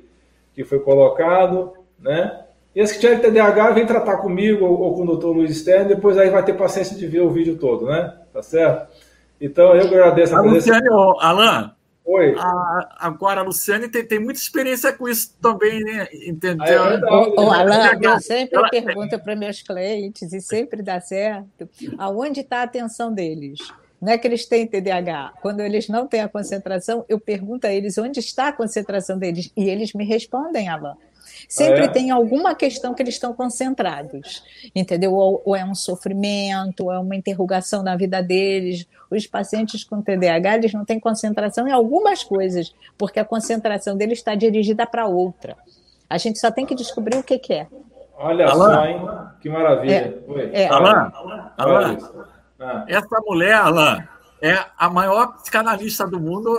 que 0.54 0.64
foi 0.64 0.80
colocado, 0.80 1.74
né? 2.00 2.40
E 2.74 2.80
as 2.80 2.92
que 2.92 3.00
tiverem 3.00 3.20
TDAH, 3.20 3.72
vem 3.72 3.86
tratar 3.86 4.18
comigo 4.18 4.66
ou, 4.66 4.80
ou 4.80 4.96
com 4.96 5.04
o 5.04 5.18
Dr. 5.18 5.28
Luiz 5.28 5.58
Stern, 5.58 5.90
depois 5.90 6.18
aí 6.18 6.30
vai 6.30 6.44
ter 6.44 6.54
paciência 6.54 6.98
de 6.98 7.06
ver 7.06 7.20
o 7.20 7.30
vídeo 7.30 7.58
todo, 7.58 7.86
né? 7.86 8.14
Tá 8.32 8.42
certo? 8.42 8.88
Então, 9.42 9.76
eu 9.76 9.88
agradeço 9.88 10.36
a, 10.36 10.42
presença. 10.42 10.80
Alan, 11.20 11.74
Oi. 12.04 12.36
A, 12.38 12.98
agora, 13.00 13.42
a 13.42 13.44
Luciane 13.44 13.88
tem, 13.88 14.06
tem 14.06 14.20
muita 14.20 14.40
experiência 14.40 14.92
com 14.92 15.08
isso 15.08 15.36
também, 15.42 15.80
né? 15.82 16.08
Entendeu? 16.26 16.66
É 16.66 17.00
o, 17.00 17.36
o 17.36 17.52
Alan, 17.52 17.92
eu 18.02 18.20
sempre 18.20 18.58
ela... 18.58 18.70
pergunto 18.70 19.20
para 19.20 19.36
meus 19.36 19.62
clientes, 19.62 20.34
e 20.34 20.42
sempre 20.42 20.82
dá 20.82 21.00
certo, 21.00 21.70
aonde 21.98 22.42
está 22.42 22.60
a 22.60 22.64
atenção 22.64 23.14
deles? 23.14 23.60
Não 24.02 24.12
é 24.12 24.18
que 24.18 24.28
eles 24.28 24.48
têm 24.48 24.66
TDAH. 24.66 25.34
Quando 25.44 25.60
eles 25.60 25.88
não 25.88 26.08
têm 26.08 26.22
a 26.22 26.28
concentração, 26.28 27.06
eu 27.08 27.20
pergunto 27.20 27.68
a 27.68 27.72
eles 27.72 28.00
onde 28.00 28.20
está 28.20 28.48
a 28.48 28.54
concentração 28.54 29.16
deles. 29.20 29.52
E 29.56 29.70
eles 29.70 29.94
me 29.94 30.04
respondem, 30.04 30.68
Alan. 30.68 30.98
Sempre 31.52 31.82
ah, 31.82 31.84
é? 31.84 31.88
tem 31.90 32.12
alguma 32.12 32.56
questão 32.56 32.94
que 32.94 33.04
eles 33.04 33.16
estão 33.16 33.34
concentrados, 33.34 34.42
entendeu? 34.74 35.14
Ou, 35.14 35.42
ou, 35.44 35.54
é 35.54 35.66
um 35.66 35.76
sofrimento, 35.76 36.86
ou 36.86 36.94
é 36.94 36.98
uma 36.98 37.14
interrogação 37.14 37.84
na 37.84 37.94
vida 37.98 38.24
deles. 38.24 38.88
Os 39.10 39.28
pacientes 39.28 39.84
com 39.84 40.02
TDAH, 40.02 40.56
eles 40.56 40.74
não 40.74 40.86
têm 40.86 40.98
concentração 40.98 41.68
em 41.68 41.74
algumas 41.74 42.24
coisas, 42.24 42.74
porque 42.98 43.20
a 43.20 43.26
concentração 43.26 43.98
deles 43.98 44.20
está 44.20 44.34
dirigida 44.34 44.88
para 44.88 45.08
outra. 45.08 45.58
A 46.10 46.18
gente 46.18 46.40
só 46.40 46.50
tem 46.50 46.66
que 46.66 46.74
descobrir 46.74 47.18
o 47.18 47.24
que, 47.24 47.38
que 47.38 47.54
é. 47.54 47.68
Olha 48.18 48.48
Alan. 48.48 48.74
só, 48.74 48.86
hein? 48.86 49.10
Que 49.42 49.50
maravilha. 49.50 50.24
É, 50.54 50.64
é. 50.64 50.68
Alan, 50.70 51.12
Alan, 51.58 51.98
ah. 52.62 52.86
essa 52.88 53.20
mulher, 53.26 53.56
Alan, 53.56 54.08
é 54.42 54.66
a 54.78 54.90
maior 54.90 55.34
psicanalista 55.38 56.08
do 56.08 56.20
mundo 56.20 56.58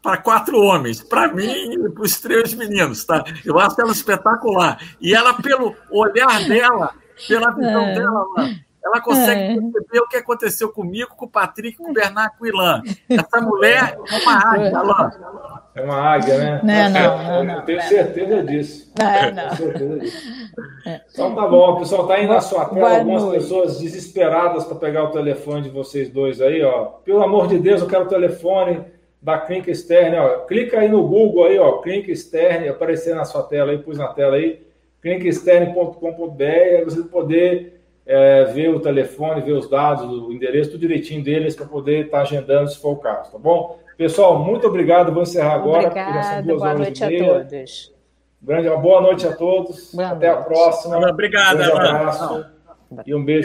para 0.00 0.18
quatro 0.18 0.58
homens, 0.60 1.02
para 1.02 1.28
mim 1.32 1.72
e 1.72 1.90
para 1.90 2.02
os 2.02 2.20
três 2.20 2.54
meninos, 2.54 3.04
tá? 3.04 3.24
Eu 3.44 3.58
acho 3.58 3.80
ela 3.80 3.90
espetacular. 3.90 4.78
E 5.00 5.12
ela, 5.14 5.34
pelo 5.34 5.74
olhar 5.90 6.46
dela, 6.46 6.94
pela 7.26 7.50
visão 7.50 7.82
é. 7.82 7.94
dela, 7.94 8.24
ela 8.84 9.00
consegue 9.00 9.40
é. 9.40 9.54
perceber 9.54 10.00
o 10.00 10.08
que 10.08 10.16
aconteceu 10.16 10.68
comigo, 10.68 11.14
com 11.16 11.24
o 11.24 11.30
Patrick, 11.30 11.78
com 11.78 11.90
o 11.90 11.94
Bernardo, 11.94 12.36
com 12.38 12.44
o 12.44 12.46
Ilan. 12.46 12.82
Essa 13.08 13.40
mulher 13.40 13.96
é 14.10 14.16
uma 14.18 14.52
águia, 14.52 14.78
Alan. 14.78 15.10
É 15.74 15.80
uma 15.82 15.96
águia, 15.96 16.38
né? 16.38 16.60
Não, 16.62 16.90
não, 16.90 17.24
não, 17.24 17.44
não, 17.44 17.54
Eu 17.54 17.62
tenho 17.62 17.82
certeza 17.82 18.42
disso. 18.44 18.92
É, 19.00 19.32
não. 19.32 19.48
Tenho 19.48 19.56
certeza 19.56 19.98
dição. 19.98 20.32
Então 21.10 21.34
tá 21.34 21.46
bom, 21.48 21.78
pessoal. 21.78 22.02
Está 22.02 22.14
aí 22.14 22.26
na 22.26 22.40
sua 22.42 22.66
tela 22.66 22.98
algumas 22.98 23.24
pessoas 23.24 23.78
desesperadas 23.78 24.64
para 24.64 24.76
pegar 24.76 25.04
o 25.04 25.12
telefone 25.12 25.62
de 25.62 25.70
vocês 25.70 26.10
dois 26.10 26.42
aí, 26.42 26.62
ó. 26.62 26.84
Pelo 27.04 27.22
amor 27.22 27.48
de 27.48 27.58
Deus, 27.58 27.80
eu 27.80 27.88
quero 27.88 28.04
o 28.04 28.08
telefone 28.08 28.84
da 29.20 29.38
Clínica 29.38 29.70
Externe, 29.70 30.18
ó. 30.18 30.40
Clica 30.40 30.80
aí 30.80 30.90
no 30.90 31.08
Google 31.08 31.46
aí, 31.46 31.58
ó. 31.58 31.78
Clínica 31.78 32.12
Externe, 32.12 32.68
aparecer 32.68 33.14
na 33.14 33.24
sua 33.24 33.42
tela 33.42 33.72
aí, 33.72 33.78
pus 33.78 33.96
na 33.96 34.08
tela 34.08 34.36
aí. 34.36 34.62
clínicaexterne.com.br, 35.00 36.84
você 36.84 37.02
poder 37.04 37.74
é, 38.06 38.44
ver 38.44 38.68
o 38.68 38.80
telefone, 38.80 39.40
ver 39.40 39.52
os 39.52 39.68
dados, 39.68 40.04
o 40.04 40.32
endereço, 40.32 40.72
tudo 40.72 40.80
direitinho 40.80 41.22
deles 41.22 41.56
para 41.56 41.66
poder 41.66 42.06
estar 42.06 42.18
tá 42.18 42.22
agendando 42.22 42.68
se 42.68 42.78
for 42.78 42.92
o 42.92 42.96
caso, 42.96 43.32
tá 43.32 43.38
bom? 43.38 43.78
Pessoal, 43.96 44.38
muito 44.38 44.66
obrigado. 44.66 45.12
Vou 45.12 45.22
encerrar 45.22 45.54
agora. 45.54 45.88
Obrigada, 45.88 46.42
boa 46.42 46.74
noite 46.74 47.04
a 47.04 47.08
todos. 47.08 47.94
Grande, 48.42 48.68
uma 48.68 48.76
boa 48.76 49.00
noite 49.00 49.26
a 49.26 49.34
todos. 49.34 49.94
Boa 49.94 50.08
Até 50.08 50.26
noite. 50.28 50.40
a 50.40 50.44
próxima. 50.44 51.10
Obrigado. 51.10 51.60
Um 51.60 51.76
abraço. 51.76 52.46
E 53.06 53.14
um 53.14 53.24
beijo. 53.24 53.42